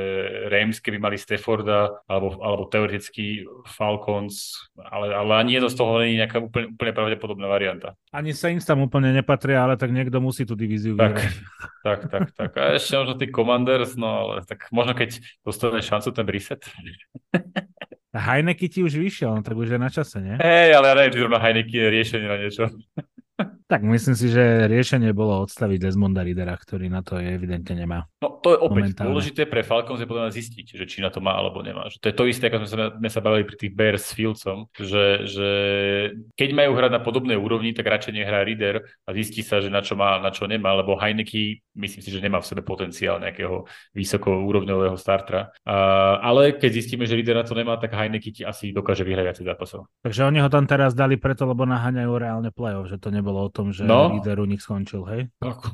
Rams, 0.54 0.78
keby 0.78 1.02
mali 1.02 1.18
Stafforda, 1.18 2.06
alebo, 2.06 2.38
alebo 2.46 2.70
teoreticky 2.70 3.50
Falcons, 3.66 4.70
ale, 4.78 5.10
ale 5.18 5.42
ani 5.42 5.58
jedno 5.58 5.74
z 5.74 5.78
toho 5.82 6.06
nie 6.06 6.14
je 6.14 6.22
nejaká 6.22 6.38
úplne, 6.38 6.70
úplne 6.78 6.94
pravdepodobná 6.94 7.50
varianta. 7.50 7.98
Ani 8.14 8.38
Saints 8.38 8.70
tam 8.70 8.86
úplne 8.86 9.10
nepatria, 9.10 9.66
ale 9.66 9.74
tak 9.74 9.90
niekto 9.90 10.22
musí 10.22 10.46
tú 10.46 10.54
divíziu 10.54 10.94
tak, 10.94 11.18
tak, 11.82 12.00
tak, 12.12 12.26
tak. 12.38 12.52
A 12.60 12.78
ešte 12.78 12.94
možno 12.94 13.16
tí 13.18 13.26
Commanders, 13.34 13.98
no 13.98 14.08
ale 14.30 14.46
tak 14.46 14.70
možno 14.70 14.94
keď 14.94 15.18
dostane 15.42 15.82
šancu 15.82 16.14
ten 16.14 16.27
reset. 16.28 16.62
Heineke 18.18 18.68
ti 18.70 18.82
už 18.82 18.98
vyšiel, 18.98 19.30
no 19.30 19.42
tak 19.46 19.58
už 19.58 19.78
je 19.78 19.80
na 19.80 19.90
čase, 19.94 20.18
nie? 20.24 20.36
Hej, 20.42 20.74
ale 20.74 20.86
ja 20.90 20.94
neviem, 20.98 21.14
či 21.14 21.22
zrovna 21.22 21.40
Heineke 21.44 21.76
je 21.78 21.90
riešenie 21.92 22.28
na 22.28 22.38
niečo. 22.40 22.64
Tak 23.68 23.84
myslím 23.84 24.16
si, 24.16 24.32
že 24.32 24.64
riešenie 24.72 25.12
bolo 25.12 25.44
odstaviť 25.44 25.92
Desmonda 25.92 26.24
Ridera, 26.24 26.56
ktorý 26.56 26.88
na 26.88 27.04
to 27.04 27.20
je 27.20 27.36
evidentne 27.36 27.76
nemá. 27.76 28.08
No 28.24 28.40
to 28.40 28.56
je 28.56 28.60
opäť 28.64 28.96
momentálne. 28.96 29.08
dôležité 29.12 29.44
pre 29.44 29.60
Falcons 29.60 30.00
je 30.00 30.08
potom 30.08 30.24
zistiť, 30.32 30.80
že 30.80 30.88
či 30.88 31.04
na 31.04 31.12
to 31.12 31.20
má 31.20 31.36
alebo 31.36 31.60
nemá. 31.60 31.92
Že 31.92 32.00
to 32.00 32.08
je 32.08 32.16
to 32.16 32.24
isté, 32.32 32.44
ako 32.48 32.64
sme 32.64 32.70
sa, 32.72 32.88
sme 32.96 33.10
sa 33.12 33.20
bavili 33.20 33.44
pri 33.44 33.58
tých 33.60 33.76
Bears 33.76 34.08
s 34.08 34.16
Fieldsom, 34.16 34.72
že, 34.72 35.28
že 35.28 35.50
keď 36.40 36.50
majú 36.56 36.80
hrať 36.80 36.92
na 36.96 37.04
podobnej 37.04 37.36
úrovni, 37.36 37.76
tak 37.76 37.92
radšej 37.92 38.16
nehrá 38.16 38.48
Rider 38.48 38.88
a 39.04 39.10
zistí 39.12 39.44
sa, 39.44 39.60
že 39.60 39.68
na 39.68 39.84
čo 39.84 40.00
má, 40.00 40.16
na 40.24 40.32
čo 40.32 40.48
nemá, 40.48 40.72
lebo 40.72 40.96
Heineke 40.96 41.60
myslím 41.76 42.02
si, 42.02 42.08
že 42.08 42.24
nemá 42.24 42.40
v 42.40 42.48
sebe 42.48 42.64
potenciál 42.64 43.20
nejakého 43.20 43.68
vysokoúrovňového 43.92 44.96
startra. 44.96 45.52
Uh, 45.68 46.24
ale 46.24 46.56
keď 46.56 46.72
zistíme, 46.72 47.04
že 47.04 47.20
Rider 47.20 47.36
na 47.36 47.44
to 47.44 47.52
nemá, 47.52 47.76
tak 47.76 47.92
Heineke 47.92 48.32
ti 48.32 48.48
asi 48.48 48.72
dokáže 48.72 49.04
vyhrať 49.04 49.24
viac 49.28 49.38
zápasov. 49.44 49.92
Takže 50.08 50.24
oni 50.24 50.40
ho 50.40 50.48
tam 50.48 50.64
teraz 50.64 50.96
dali 50.96 51.20
preto, 51.20 51.44
lebo 51.44 51.68
naháňajú 51.68 52.12
reálne 52.16 52.50
play-off, 52.56 52.88
že 52.88 52.96
to 52.96 53.12
nebolo 53.12 53.44
o 53.44 53.54
tom, 53.58 53.74
že 53.74 53.82
no. 53.82 54.14
líder 54.14 54.38
u 54.38 54.46
nich 54.46 54.62
skončil, 54.62 55.02
hej? 55.10 55.22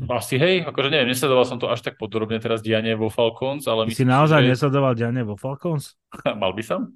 Asi 0.08 0.40
hej, 0.40 0.64
akože 0.64 0.88
neviem, 0.88 1.12
nesledoval 1.12 1.44
som 1.44 1.60
to 1.60 1.68
až 1.68 1.84
tak 1.84 2.00
podrobne 2.00 2.40
teraz 2.40 2.64
dianie 2.64 2.96
vo 2.96 3.12
Falcons, 3.12 3.68
ale 3.68 3.84
Ty 3.84 3.90
myslím, 3.92 4.08
si 4.08 4.14
naozaj 4.16 4.40
že... 4.40 4.50
nesledoval 4.56 4.94
dianie 4.96 5.24
vo 5.28 5.36
Falcons? 5.36 6.00
Mal 6.42 6.56
by 6.56 6.64
som? 6.64 6.96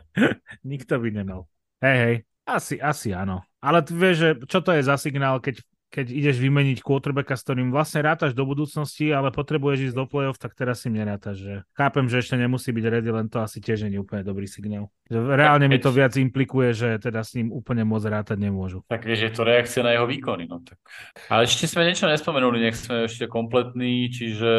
Nikto 0.72 0.96
by 0.96 1.08
nemal. 1.12 1.44
Hej, 1.84 1.96
hej, 2.00 2.16
asi, 2.48 2.80
asi 2.80 3.12
áno. 3.12 3.44
Ale 3.60 3.84
vieš, 3.84 4.16
že 4.16 4.30
čo 4.48 4.64
to 4.64 4.72
je 4.72 4.80
za 4.80 4.96
signál, 4.96 5.44
keď 5.44 5.60
keď 5.94 6.10
ideš 6.10 6.42
vymeniť 6.42 6.82
quarterbacka, 6.82 7.38
s 7.38 7.46
ktorým 7.46 7.70
vlastne 7.70 8.02
rátaš 8.02 8.34
do 8.34 8.42
budúcnosti, 8.42 9.14
ale 9.14 9.30
potrebuješ 9.30 9.94
ísť 9.94 9.96
do 9.96 10.10
play-off, 10.10 10.42
tak 10.42 10.58
teraz 10.58 10.82
si 10.82 10.90
nerátaš. 10.90 11.38
Že... 11.38 11.54
Chápem, 11.70 12.10
že 12.10 12.18
ešte 12.18 12.34
nemusí 12.34 12.74
byť 12.74 12.84
ready, 12.90 13.10
len 13.14 13.30
to 13.30 13.38
asi 13.38 13.62
tiež 13.62 13.86
nie 13.86 13.94
je 13.94 14.02
úplne 14.02 14.26
dobrý 14.26 14.50
signál. 14.50 14.90
Reálne 15.06 15.70
mi 15.70 15.78
to 15.78 15.94
viac 15.94 16.18
implikuje, 16.18 16.74
že 16.74 16.98
teda 16.98 17.22
s 17.22 17.38
ním 17.38 17.54
úplne 17.54 17.86
môcť 17.86 18.10
rátať 18.10 18.38
nemôžu. 18.42 18.82
Tak 18.90 19.06
vieš, 19.06 19.30
je 19.30 19.32
to 19.38 19.46
reakcia 19.46 19.86
na 19.86 19.94
jeho 19.94 20.10
výkony. 20.10 20.50
No, 20.50 20.66
tak. 20.66 20.82
Ale 21.30 21.46
ešte 21.46 21.70
sme 21.70 21.86
niečo 21.86 22.10
nespomenuli, 22.10 22.58
nech 22.58 22.74
sme 22.74 23.06
ešte 23.06 23.30
kompletní, 23.30 24.10
čiže 24.10 24.52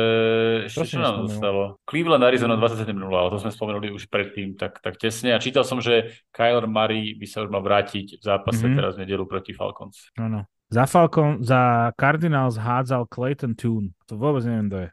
ešte 0.71 0.95
čo 0.95 1.03
nám 1.03 1.27
zostalo? 1.27 1.83
Cleveland 1.83 2.23
Arizona 2.23 2.55
27 2.55 2.95
ale 2.95 3.27
to 3.33 3.43
sme 3.43 3.51
spomenuli 3.51 3.91
už 3.91 4.07
predtým, 4.07 4.55
tak, 4.55 4.79
tak 4.79 4.95
tesne. 4.95 5.35
A 5.35 5.43
čítal 5.43 5.67
som, 5.67 5.83
že 5.83 6.23
Kyler 6.31 6.69
Murray 6.69 7.17
by 7.17 7.27
sa 7.27 7.43
už 7.43 7.51
mal 7.51 7.65
vrátiť 7.65 8.21
v 8.21 8.23
zápase 8.23 8.63
mm-hmm. 8.63 8.77
teraz 8.79 8.93
v 8.95 9.01
nedelu 9.03 9.25
proti 9.27 9.51
Falcons. 9.51 10.13
Áno. 10.15 10.47
Za 10.69 10.85
Falcon, 10.89 11.45
za 11.45 11.93
Cardinals 11.93 12.57
hádzal 12.57 13.05
Clayton 13.05 13.53
Toon. 13.53 13.93
To 14.09 14.17
vôbec 14.17 14.41
neviem, 14.45 14.67
kto 14.69 14.77
je. 14.81 14.89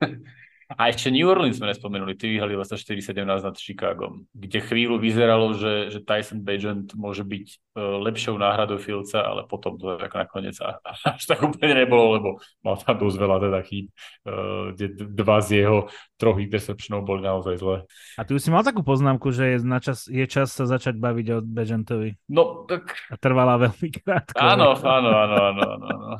A 0.74 0.88
ešte 0.88 1.12
New 1.12 1.28
Orleans 1.28 1.60
sme 1.60 1.68
nespomenuli, 1.70 2.16
ty 2.16 2.34
vyhali 2.34 2.56
24-17 2.56 3.20
nad 3.20 3.54
Chicagom, 3.54 4.24
kde 4.32 4.58
chvíľu 4.64 4.96
vyzeralo, 4.96 5.52
že, 5.52 5.92
že 5.92 6.00
Tyson 6.00 6.40
Bagent 6.40 6.96
môže 6.96 7.20
byť 7.20 7.46
uh, 7.76 8.00
lepšou 8.00 8.40
náhradou 8.40 8.80
Filca, 8.80 9.22
ale 9.22 9.44
potom 9.44 9.76
to 9.76 10.00
tak 10.00 10.16
nakoniec 10.16 10.56
až 10.58 11.22
tak 11.28 11.44
úplne 11.44 11.84
nebolo, 11.84 12.16
lebo 12.16 12.28
mal 12.64 12.80
tam 12.80 12.96
dosť 12.96 13.16
veľa 13.20 13.36
teda 13.44 13.60
chýb, 13.60 13.86
uh, 14.24 14.72
kde 14.72 14.86
dva 15.12 15.38
z 15.44 15.48
jeho 15.62 15.78
troch 16.14 16.38
interceptionov 16.38 17.02
boli 17.02 17.26
naozaj 17.26 17.58
zle. 17.58 17.78
A 18.14 18.22
ty 18.22 18.38
už 18.38 18.42
si 18.46 18.50
mal 18.50 18.62
takú 18.62 18.86
poznámku, 18.86 19.34
že 19.34 19.56
je, 19.56 19.56
na 19.66 19.82
čas, 19.82 20.06
je 20.06 20.22
čas 20.30 20.54
sa 20.54 20.64
začať 20.64 20.94
baviť 20.98 21.26
o 21.34 21.38
Bagentovi. 21.42 22.14
No, 22.30 22.64
tak... 22.70 22.94
A 23.10 23.18
trvala 23.18 23.58
veľmi 23.58 23.88
krátko. 23.98 24.38
Áno, 24.38 24.78
áno, 24.78 25.10
áno, 25.10 25.36
áno, 25.50 25.62
áno. 25.74 25.86
áno. 25.90 26.16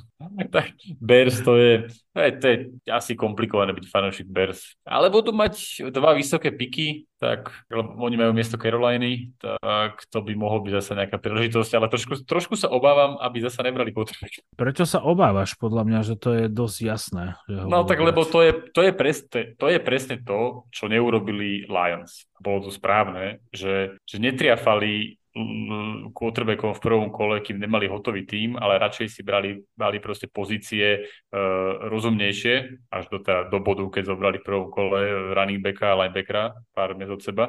Tak 0.51 0.75
Bears 0.99 1.39
to 1.47 1.55
je, 1.55 1.87
to 2.11 2.19
je, 2.19 2.31
to 2.39 2.45
je 2.51 2.57
asi 2.91 3.15
komplikované 3.15 3.71
byť 3.71 3.87
fanúšik 3.87 4.27
Bears. 4.27 4.75
Ale 4.83 5.11
budú 5.15 5.31
mať 5.31 5.87
dva 5.95 6.15
vysoké 6.15 6.51
piky, 6.51 7.07
tak 7.25 7.49
lebo 7.73 7.97
oni 8.05 8.21
majú 8.21 8.37
miesto 8.37 8.61
Caroliny, 8.61 9.33
tak 9.41 10.05
to 10.13 10.21
by 10.21 10.37
mohol 10.37 10.61
byť 10.61 10.73
zase 10.77 10.93
nejaká 10.93 11.17
príležitosť, 11.17 11.73
ale 11.73 11.89
trošku, 11.89 12.21
trošku 12.29 12.55
sa 12.61 12.69
obávam, 12.69 13.17
aby 13.25 13.41
zase 13.41 13.65
nebrali 13.65 13.97
quarterback. 13.97 14.45
Prečo 14.53 14.85
sa 14.85 15.01
obávaš? 15.01 15.57
Podľa 15.57 15.83
mňa, 15.89 16.01
že 16.05 16.15
to 16.21 16.29
je 16.37 16.45
dosť 16.53 16.79
jasné. 16.85 17.25
Že 17.49 17.73
no 17.73 17.89
tak, 17.89 18.05
lebo 18.05 18.29
to 18.29 18.45
je, 18.45 18.53
to, 18.77 18.81
je 18.85 18.93
presne, 18.93 19.41
to 19.57 19.67
je 19.73 19.81
presne 19.81 20.21
to, 20.21 20.69
čo 20.69 20.85
neurobili 20.93 21.65
Lions. 21.65 22.29
Bolo 22.37 22.69
to 22.69 22.71
správne, 22.71 23.41
že, 23.49 23.97
že 24.05 24.17
netriafali 24.21 25.17
quarterbackom 26.15 26.79
v 26.79 26.85
prvom 26.85 27.11
kole, 27.11 27.43
kým 27.43 27.59
nemali 27.59 27.91
hotový 27.91 28.23
tým, 28.23 28.55
ale 28.55 28.79
radšej 28.79 29.07
si 29.11 29.21
brali, 29.27 29.67
brali 29.75 29.99
proste 29.99 30.31
pozície 30.31 31.03
uh, 31.03 31.91
rozumnejšie, 31.91 32.87
až 32.87 33.05
do, 33.11 33.19
teda, 33.19 33.51
do 33.51 33.59
bodu, 33.59 33.83
keď 33.91 34.15
zobrali 34.15 34.39
v 34.39 34.47
prvom 34.47 34.71
kole 34.71 35.35
running 35.35 35.59
backa 35.59 35.91
a 35.91 35.99
linebackera 36.07 36.55
pár 36.71 36.95
miest 36.95 37.11
od 37.11 37.23
seba, 37.27 37.45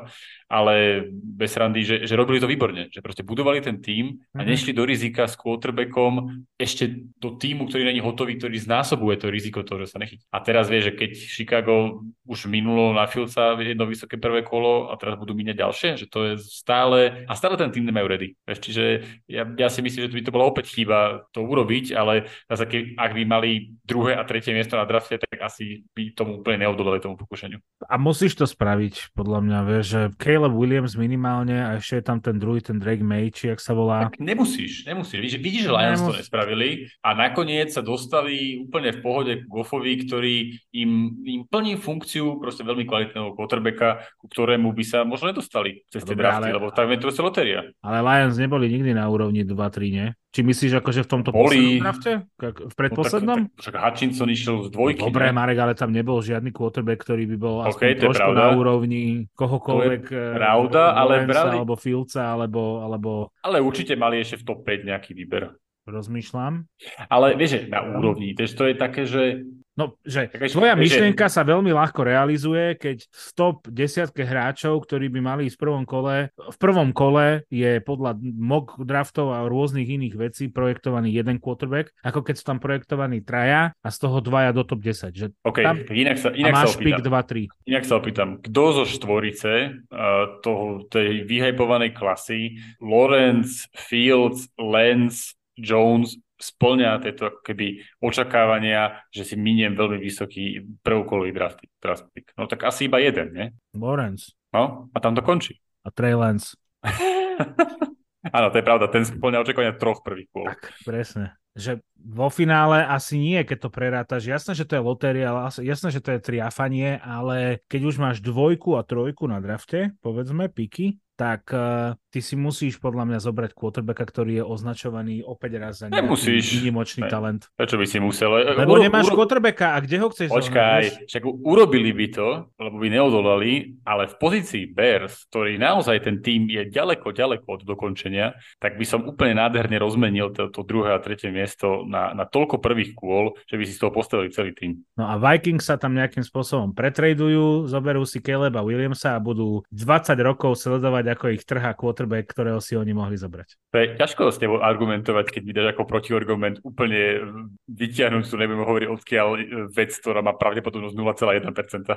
ale 0.50 1.06
bez 1.14 1.54
randy, 1.54 1.86
že, 1.86 1.96
že 2.10 2.18
robili 2.18 2.42
to 2.42 2.50
výborne, 2.50 2.90
že 2.90 3.06
proste 3.06 3.22
budovali 3.22 3.62
ten 3.62 3.78
tým 3.78 4.18
a 4.34 4.42
mhm. 4.42 4.50
nešli 4.50 4.74
do 4.74 4.82
rizika 4.82 5.30
s 5.30 5.38
quarterbackom 5.38 6.42
ešte 6.58 6.90
do 7.22 7.38
týmu, 7.38 7.70
ktorý 7.70 7.86
není 7.86 8.02
hotový, 8.02 8.42
ktorý 8.42 8.58
znásobuje 8.66 9.22
to 9.22 9.30
riziko 9.30 9.62
toho, 9.62 9.86
že 9.86 9.94
sa 9.94 10.02
nechytí. 10.02 10.26
A 10.34 10.42
teraz 10.42 10.74
vie, 10.74 10.82
že 10.82 10.98
keď 10.98 11.12
Chicago 11.14 12.02
už 12.26 12.50
minulo 12.50 12.98
na 12.98 13.06
Filca 13.06 13.54
jedno 13.62 13.86
vysoké 13.86 14.18
prvé 14.18 14.42
kolo 14.42 14.90
a 14.90 14.98
teraz 14.98 15.22
budú 15.22 15.38
míňať 15.38 15.58
ďalšie, 15.62 15.90
že 16.02 16.10
to 16.10 16.34
je 16.34 16.34
stále, 16.42 17.30
a 17.30 17.34
stále 17.38 17.62
ten 17.62 17.75
tým 17.76 17.92
nemajú 17.92 18.08
ready. 18.08 18.30
Čiže 18.48 19.04
ja, 19.28 19.44
ja 19.44 19.68
si 19.68 19.84
myslím, 19.84 20.08
že 20.08 20.16
by 20.16 20.24
to 20.24 20.32
bola 20.32 20.48
opäť 20.48 20.72
chyba 20.72 21.28
to 21.36 21.44
urobiť, 21.44 21.92
ale 21.92 22.32
zase 22.48 22.64
keď, 22.64 22.82
ak 22.96 23.12
by 23.12 23.24
mali 23.28 23.52
druhé 23.84 24.16
a 24.16 24.24
tretie 24.24 24.56
miesto 24.56 24.80
na 24.80 24.88
drafte, 24.88 25.20
tak 25.20 25.36
asi 25.44 25.84
by 25.92 26.16
tomu 26.16 26.40
úplne 26.40 26.64
neodolali 26.64 27.04
tomu 27.04 27.20
pokušeniu. 27.20 27.60
A 27.92 28.00
musíš 28.00 28.40
to 28.40 28.48
spraviť, 28.48 29.12
podľa 29.12 29.40
mňa, 29.44 29.60
vieš, 29.68 29.86
že 29.92 30.02
Caleb 30.16 30.56
Williams 30.56 30.96
minimálne 30.96 31.60
a 31.60 31.70
ešte 31.78 32.00
je 32.00 32.06
tam 32.08 32.24
ten 32.24 32.40
druhý, 32.40 32.64
ten 32.64 32.80
Drake 32.80 33.04
May, 33.04 33.28
či 33.30 33.52
jak 33.52 33.60
sa 33.60 33.76
volá. 33.76 34.08
Tak 34.08 34.24
nemusíš, 34.24 34.88
nemusíš. 34.88 35.20
Vidíš, 35.20 35.40
vidíš 35.44 35.64
že 35.68 35.72
Lions 35.76 36.00
Nemus... 36.00 36.10
to 36.14 36.20
nespravili 36.22 36.70
a 37.02 37.10
nakoniec 37.18 37.74
sa 37.74 37.82
dostali 37.82 38.62
úplne 38.62 38.94
v 38.96 39.00
pohode 39.02 39.34
k 39.42 39.44
Goffovi, 39.50 39.94
ktorý 40.06 40.36
im, 40.72 40.92
im 41.26 41.42
plní 41.50 41.76
funkciu 41.82 42.38
proste 42.38 42.62
veľmi 42.62 42.86
kvalitného 42.86 43.34
quarterbacka, 43.34 44.06
ku 44.22 44.30
ktorému 44.30 44.72
by 44.72 44.84
sa 44.86 45.02
možno 45.04 45.34
nedostali 45.34 45.82
cez 45.90 46.06
tie 46.06 46.14
drafty, 46.14 46.54
lebo 46.54 46.70
tak 46.70 46.88
je 46.94 47.02
to 47.02 47.26
lotéria. 47.26 47.65
Ale 47.80 47.98
Lions 48.04 48.36
neboli 48.36 48.68
nikdy 48.70 48.92
na 48.94 49.08
úrovni 49.08 49.48
2-3, 49.48 49.90
nie? 49.90 50.08
Či 50.36 50.44
myslíš 50.44 50.84
akože 50.84 51.02
v 51.06 51.10
tomto 51.10 51.30
Boli... 51.32 51.80
drafte? 51.80 52.28
V 52.42 52.76
predposlednom? 52.76 53.48
No, 53.48 53.48
tak, 53.48 53.56
tak, 53.56 53.62
však 53.64 53.76
Hutchinson 53.80 54.30
išiel 54.30 54.56
z 54.68 54.70
dvojky. 54.76 55.00
No, 55.00 55.08
Dobre, 55.08 55.32
Marek, 55.32 55.58
ale 55.64 55.74
tam 55.80 55.96
nebol 55.96 56.20
žiadny 56.20 56.52
quarterback, 56.52 57.08
ktorý 57.08 57.24
by 57.32 57.38
bol 57.40 57.56
okay, 57.64 57.96
aspoň 57.96 58.04
trošku 58.04 58.32
na 58.36 58.48
úrovni 58.52 59.32
kohokoľvek. 59.32 60.04
Je 60.12 60.36
pravda, 60.36 60.84
eh, 60.92 61.00
ale 61.00 61.14
brali... 61.24 61.56
Alebo 61.56 61.76
Filca, 61.80 62.36
alebo, 62.36 62.84
alebo... 62.84 63.32
Ale 63.48 63.64
určite 63.64 63.96
mali 63.96 64.20
ešte 64.20 64.44
v 64.44 64.44
top 64.44 64.60
5 64.68 64.92
nejaký 64.92 65.12
výber. 65.16 65.56
Rozmýšľam. 65.86 66.66
Ale 67.14 67.38
vieš, 67.38 67.70
na 67.70 67.86
úrovni. 67.86 68.34
to 68.34 68.64
je 68.66 68.76
také, 68.76 69.06
že 69.06 69.46
No, 69.76 70.00
že 70.08 70.32
tvoja 70.32 70.72
myšlienka 70.80 71.28
sa 71.28 71.44
veľmi 71.44 71.76
ľahko 71.76 72.08
realizuje, 72.08 72.80
keď 72.80 73.04
v 73.12 73.30
top 73.36 73.68
desiatke 73.68 74.24
hráčov, 74.24 74.88
ktorí 74.88 75.12
by 75.12 75.20
mali 75.20 75.42
ísť 75.52 75.60
v 75.60 75.64
prvom 75.68 75.84
kole, 75.84 76.32
v 76.32 76.58
prvom 76.58 76.96
kole 76.96 77.44
je 77.52 77.84
podľa 77.84 78.16
mock 78.24 78.80
draftov 78.80 79.36
a 79.36 79.44
rôznych 79.52 79.84
iných 79.84 80.16
vecí 80.16 80.48
projektovaný 80.48 81.12
jeden 81.12 81.44
quarterback, 81.44 81.92
ako 82.08 82.24
keď 82.24 82.36
sú 82.40 82.44
tam 82.48 82.64
projektovaní 82.64 83.20
traja 83.20 83.76
a 83.76 83.90
z 83.92 83.98
toho 84.00 84.24
dvaja 84.24 84.56
do 84.56 84.64
top 84.64 84.80
10. 84.80 85.12
Že 85.12 85.26
OK, 85.44 85.60
tam 85.60 85.78
inak 85.92 86.18
sa, 86.24 86.32
inak 86.32 86.54
máš 86.56 86.72
sa 86.72 86.80
opýtam. 86.80 86.88
pik 86.88 87.00
2-3. 87.04 87.68
Inak 87.68 87.84
sa 87.84 87.94
opýtam, 88.00 88.30
kto 88.40 88.64
zo 88.80 88.86
štvorice 88.88 89.54
uh, 89.92 90.40
toho, 90.40 90.88
tej 90.88 91.28
vyhypovanej 91.28 91.92
klasy, 91.92 92.64
Lawrence, 92.80 93.68
Fields, 93.76 94.48
Lance, 94.56 95.36
Jones 95.60 96.16
splňa 96.36 97.00
tieto 97.04 97.40
keby 97.42 97.84
očakávania, 98.04 99.04
že 99.12 99.24
si 99.24 99.36
miniem 99.40 99.74
veľmi 99.74 100.00
vysoký 100.00 100.64
prvkolový 100.84 101.32
draft, 101.32 101.64
draft 101.80 102.06
pick. 102.12 102.32
No 102.36 102.46
tak 102.46 102.68
asi 102.68 102.92
iba 102.92 103.00
jeden, 103.00 103.32
nie? 103.32 103.48
Lawrence. 103.76 104.36
No, 104.52 104.92
a 104.92 104.98
tam 105.00 105.16
to 105.16 105.24
končí. 105.24 105.60
A 105.84 105.92
Trey 105.92 106.16
Lance. 106.16 106.56
Áno, 108.36 108.48
to 108.50 108.58
je 108.58 108.66
pravda, 108.66 108.90
ten 108.90 109.06
splňa 109.06 109.44
očakávania 109.46 109.78
troch 109.78 110.02
prvých 110.02 110.30
kôl. 110.34 110.50
Tak, 110.50 110.74
presne 110.82 111.38
že 111.56 111.80
vo 111.96 112.28
finále 112.28 112.84
asi 112.84 113.16
nie, 113.16 113.40
keď 113.48 113.58
to 113.66 113.70
prerátaš. 113.72 114.28
Jasné, 114.28 114.52
že 114.60 114.68
to 114.68 114.76
je 114.76 114.84
lotéria, 114.84 115.32
jasné, 115.64 115.88
že 115.88 116.04
to 116.04 116.12
je 116.14 116.20
triafanie, 116.20 117.00
ale 117.00 117.64
keď 117.72 117.82
už 117.88 117.96
máš 117.96 118.18
dvojku 118.20 118.76
a 118.76 118.84
trojku 118.84 119.24
na 119.26 119.40
drafte, 119.40 119.96
povedzme, 120.04 120.52
piky, 120.52 121.00
tak 121.16 121.48
uh, 121.56 121.96
ty 122.12 122.20
si 122.20 122.36
musíš 122.36 122.80
podľa 122.80 123.08
mňa 123.08 123.20
zobrať 123.24 123.52
quarterbacka, 123.56 124.04
ktorý 124.04 124.40
je 124.40 124.44
označovaný 124.44 125.24
opäť 125.24 125.52
raz 125.60 125.80
za 125.80 125.88
nejaký 125.88 126.16
výnimočný 126.44 127.08
ne. 127.08 127.12
talent. 127.12 127.42
Prečo 127.56 127.80
by 127.80 127.86
si 127.88 128.00
musel? 128.04 128.32
Lebo 128.56 128.76
Uro, 128.76 128.84
nemáš 128.84 129.08
uro... 129.12 129.24
quarterbacka 129.24 129.76
a 129.76 129.78
kde 129.80 129.98
ho 130.04 130.08
chceš 130.12 130.30
Počkaj, 130.32 131.08
však 131.08 131.24
urobili 131.24 131.96
by 131.96 132.08
to, 132.12 132.28
lebo 132.60 132.76
by 132.80 132.88
neodolali, 132.92 133.80
ale 133.88 134.12
v 134.12 134.16
pozícii 134.20 134.64
Bears, 134.68 135.28
ktorý 135.32 135.56
naozaj 135.56 136.04
ten 136.04 136.20
tým 136.20 136.52
je 136.52 136.68
ďaleko, 136.68 137.16
ďaleko 137.16 137.48
od 137.48 137.62
dokončenia, 137.64 138.36
tak 138.60 138.76
by 138.76 138.86
som 138.88 139.08
úplne 139.08 139.40
nádherne 139.40 139.80
rozmenil 139.80 140.36
to, 140.36 140.52
to 140.52 140.68
druhé 140.68 140.96
a 140.96 141.00
tretie 141.00 141.32
miesto 141.32 141.88
na, 141.88 142.12
na 142.12 142.28
toľko 142.28 142.60
prvých 142.60 142.92
kôl, 142.92 143.40
že 143.48 143.56
by 143.56 143.64
si 143.64 143.76
z 143.76 143.80
toho 143.80 143.92
postavili 143.96 144.36
celý 144.36 144.52
tým. 144.52 144.84
No 145.00 145.08
a 145.08 145.16
Vikings 145.16 145.72
sa 145.72 145.80
tam 145.80 145.96
nejakým 145.96 146.24
spôsobom 146.28 146.76
pretradujú, 146.76 147.72
zoberú 147.72 148.04
si 148.04 148.20
Caleba 148.20 148.60
Williamsa 148.64 149.16
a 149.16 149.24
budú 149.24 149.64
20 149.72 150.16
rokov 150.20 150.60
sledovať 150.60 151.05
povedať, 151.06 151.22
ako 151.22 151.38
ich 151.38 151.46
trhá 151.46 151.72
quarterback, 151.78 152.26
ktorého 152.34 152.58
si 152.58 152.74
oni 152.74 152.94
mohli 152.98 153.14
zobrať. 153.14 153.50
To 153.70 153.78
je 153.78 153.88
ťažko 153.94 154.34
s 154.34 154.42
tebou 154.42 154.60
argumentovať, 154.60 155.26
keď 155.30 155.42
mi 155.46 155.54
dáš 155.54 155.78
ako 155.78 155.86
protiargument 155.86 156.58
úplne 156.66 157.22
vyťahnúť, 157.70 158.26
tu 158.26 158.36
nebudeme 158.42 158.66
hovoriť 158.66 158.90
odkiaľ 158.90 159.28
vec, 159.70 159.92
ktorá 160.02 160.26
má 160.26 160.34
pravdepodobnosť 160.34 160.96
0,1%. 160.98 161.94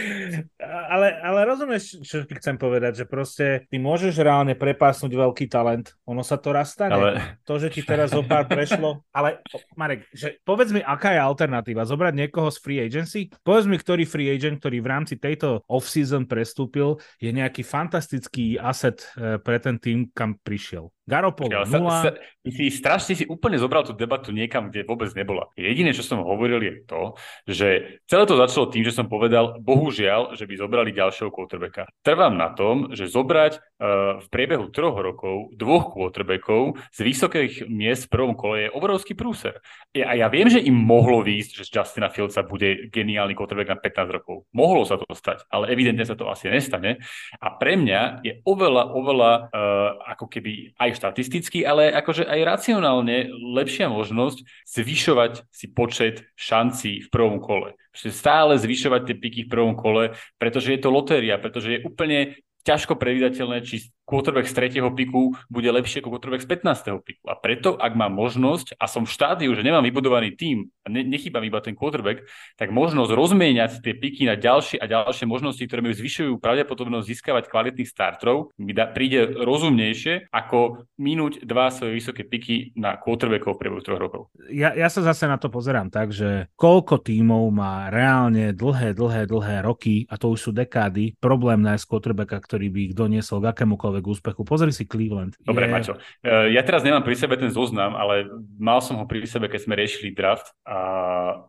ale, 0.96 1.08
ale 1.20 1.38
rozumieš, 1.44 2.00
čo 2.00 2.24
ti 2.24 2.34
chcem 2.40 2.56
povedať, 2.56 3.04
že 3.04 3.10
proste 3.10 3.68
ty 3.68 3.76
môžeš 3.76 4.16
reálne 4.24 4.56
prepásnuť 4.56 5.12
veľký 5.12 5.52
talent. 5.52 5.92
Ono 6.08 6.24
sa 6.24 6.40
to 6.40 6.56
raz 6.56 6.72
stane. 6.72 6.96
Ale... 6.96 7.10
To, 7.44 7.60
že 7.60 7.68
ti 7.68 7.84
teraz 7.84 8.14
zo 8.14 8.24
pár 8.24 8.48
prešlo. 8.48 9.04
Ale 9.12 9.44
Marek, 9.76 10.08
že 10.14 10.40
povedz 10.46 10.72
mi, 10.72 10.80
aká 10.80 11.12
je 11.12 11.20
alternatíva? 11.20 11.84
Zobrať 11.84 12.14
niekoho 12.16 12.48
z 12.48 12.58
free 12.62 12.80
agency? 12.80 13.28
Povedz 13.42 13.66
mi, 13.68 13.76
ktorý 13.76 14.06
free 14.06 14.30
agent, 14.30 14.62
ktorý 14.62 14.78
v 14.78 14.88
rámci 14.88 15.14
tejto 15.18 15.66
off-season 15.66 16.24
prestúpil, 16.24 17.02
je 17.18 17.34
nejaký 17.34 17.66
fantastický 17.66 18.21
fantastický 18.22 18.58
aset 18.58 19.02
eh, 19.18 19.38
pre 19.38 19.58
ten 19.58 19.78
tým, 19.78 20.06
kam 20.14 20.38
prišiel. 20.42 20.90
Garopolo 21.02 21.50
Ja, 21.50 21.66
sa, 21.66 21.82
0. 21.82 21.90
sa, 21.90 22.10
ty 22.46 22.50
si 22.54 22.70
strašne 22.70 23.18
si 23.18 23.24
úplne 23.26 23.58
zobral 23.58 23.82
tú 23.82 23.90
debatu 23.90 24.30
niekam, 24.30 24.70
kde 24.70 24.86
vôbec 24.86 25.10
nebola. 25.18 25.50
Jediné, 25.58 25.90
čo 25.90 26.06
som 26.06 26.22
hovoril, 26.22 26.62
je 26.62 26.74
to, 26.86 27.02
že 27.50 27.68
celé 28.06 28.22
to 28.22 28.38
začalo 28.38 28.70
tým, 28.70 28.86
že 28.86 28.94
som 28.94 29.10
povedal, 29.10 29.58
bohužiaľ, 29.58 30.38
že 30.38 30.46
by 30.46 30.54
zobrali 30.54 30.94
ďalšieho 30.94 31.34
quarterbacka. 31.34 31.90
Trvám 32.06 32.38
na 32.38 32.54
tom, 32.54 32.94
že 32.94 33.10
zobrať 33.10 33.58
uh, 33.58 34.22
v 34.22 34.26
priebehu 34.30 34.70
troch 34.70 34.94
rokov 34.94 35.50
dvoch 35.58 35.90
quarterbackov 35.90 36.78
z 36.94 36.98
vysokých 37.02 37.66
miest 37.66 38.06
v 38.06 38.12
prvom 38.14 38.38
kole 38.38 38.70
je 38.70 38.74
obrovský 38.74 39.18
prúser. 39.18 39.58
A 39.98 40.14
ja 40.14 40.30
viem, 40.30 40.46
že 40.46 40.62
im 40.62 40.78
mohlo 40.78 41.26
výjsť, 41.26 41.50
že 41.58 41.64
z 41.66 41.70
Justina 41.82 42.14
Fieldsa 42.14 42.46
bude 42.46 42.86
geniálny 42.94 43.34
quarterback 43.34 43.74
na 43.74 43.78
15 43.82 44.16
rokov. 44.22 44.46
Mohlo 44.54 44.86
sa 44.86 45.02
to 45.02 45.06
stať, 45.10 45.50
ale 45.50 45.74
evidentne 45.74 46.06
sa 46.06 46.14
to 46.14 46.30
asi 46.30 46.46
nestane. 46.46 47.02
A 47.42 47.58
pre 47.58 47.74
mňa 47.74 48.22
je 48.22 48.38
oveľa, 48.46 48.94
oveľa 48.94 49.30
uh, 49.50 49.90
ako 50.14 50.30
keby 50.30 50.78
aj 50.78 50.90
štatisticky, 50.96 51.64
ale 51.64 51.92
akože 51.92 52.24
aj 52.24 52.40
racionálne 52.44 53.28
lepšia 53.32 53.88
možnosť 53.88 54.44
zvyšovať 54.68 55.32
si 55.48 55.66
počet 55.72 56.24
šancí 56.36 57.04
v 57.04 57.08
prvom 57.08 57.40
kole. 57.40 57.74
Že 57.92 58.08
stále 58.12 58.52
zvyšovať 58.56 59.00
tie 59.08 59.16
piky 59.16 59.40
v 59.46 59.52
prvom 59.52 59.74
kole, 59.76 60.16
pretože 60.40 60.72
je 60.72 60.80
to 60.80 60.88
lotéria, 60.92 61.36
pretože 61.36 61.78
je 61.78 61.84
úplne 61.84 62.36
ťažko 62.62 62.94
predvídateľné, 62.94 63.66
či 63.66 63.90
quarterback 64.12 64.44
z 64.44 64.52
tretieho 64.52 64.92
piku 64.92 65.32
bude 65.48 65.72
lepšie 65.72 66.04
ako 66.04 66.12
quarterback 66.12 66.44
z 66.44 66.48
15. 66.60 67.00
piku. 67.00 67.24
A 67.32 67.40
preto, 67.40 67.80
ak 67.80 67.96
mám 67.96 68.12
možnosť 68.12 68.76
a 68.76 68.84
som 68.84 69.08
v 69.08 69.14
štádiu, 69.16 69.56
že 69.56 69.64
nemám 69.64 69.80
vybudovaný 69.80 70.36
tím 70.36 70.68
a 70.84 70.92
ne, 70.92 71.00
nechýba 71.00 71.40
mi 71.40 71.48
iba 71.48 71.64
ten 71.64 71.72
quarterback, 71.72 72.28
tak 72.60 72.68
možnosť 72.68 73.08
rozmieňať 73.08 73.80
tie 73.80 73.96
piky 73.96 74.28
na 74.28 74.36
ďalšie 74.36 74.76
a 74.76 74.84
ďalšie 74.84 75.24
možnosti, 75.24 75.64
ktoré 75.64 75.80
mi 75.80 75.96
zvyšujú 75.96 76.36
pravdepodobnosť 76.36 77.08
získavať 77.08 77.48
kvalitných 77.48 77.88
startrov, 77.88 78.52
mi 78.60 78.76
da, 78.76 78.84
príde 78.84 79.32
rozumnejšie 79.32 80.28
ako 80.28 80.84
minúť 81.00 81.48
dva 81.48 81.72
svoje 81.72 81.96
vysoké 81.96 82.28
piky 82.28 82.76
na 82.76 83.00
quarterbackov 83.00 83.56
v 83.56 83.60
priebehu 83.64 83.80
troch 83.80 84.02
rokov. 84.02 84.22
Ja, 84.52 84.76
ja 84.76 84.92
sa 84.92 85.00
zase 85.00 85.24
na 85.24 85.40
to 85.40 85.48
pozerám 85.48 85.88
tak, 85.88 86.12
že 86.12 86.52
koľko 86.60 87.00
tímov 87.00 87.48
má 87.48 87.88
reálne 87.88 88.52
dlhé, 88.52 88.92
dlhé, 88.92 89.24
dlhé 89.24 89.56
roky, 89.64 90.04
a 90.12 90.20
to 90.20 90.34
už 90.34 90.40
sú 90.44 90.50
dekády, 90.52 91.16
problém 91.16 91.64
nájsť 91.64 91.88
quarterbacka, 91.88 92.36
ktorý 92.42 92.68
by 92.68 92.80
ich 92.90 92.94
doniesol 92.98 93.40
k 93.40 93.54
akémukoľvek 93.54 94.01
úspechu. 94.10 94.42
Pozri 94.42 94.74
si 94.74 94.82
Cleveland. 94.88 95.38
Dobre, 95.46 95.68
je... 95.68 95.72
Maťo. 95.72 95.94
Ja 96.26 96.62
teraz 96.66 96.82
nemám 96.82 97.06
pri 97.06 97.14
sebe 97.14 97.38
ten 97.38 97.54
zoznam, 97.54 97.94
ale 97.94 98.26
mal 98.58 98.82
som 98.82 98.98
ho 98.98 99.06
pri 99.06 99.22
sebe, 99.28 99.46
keď 99.46 99.60
sme 99.62 99.78
riešili 99.78 100.10
draft 100.10 100.50
a 100.66 100.78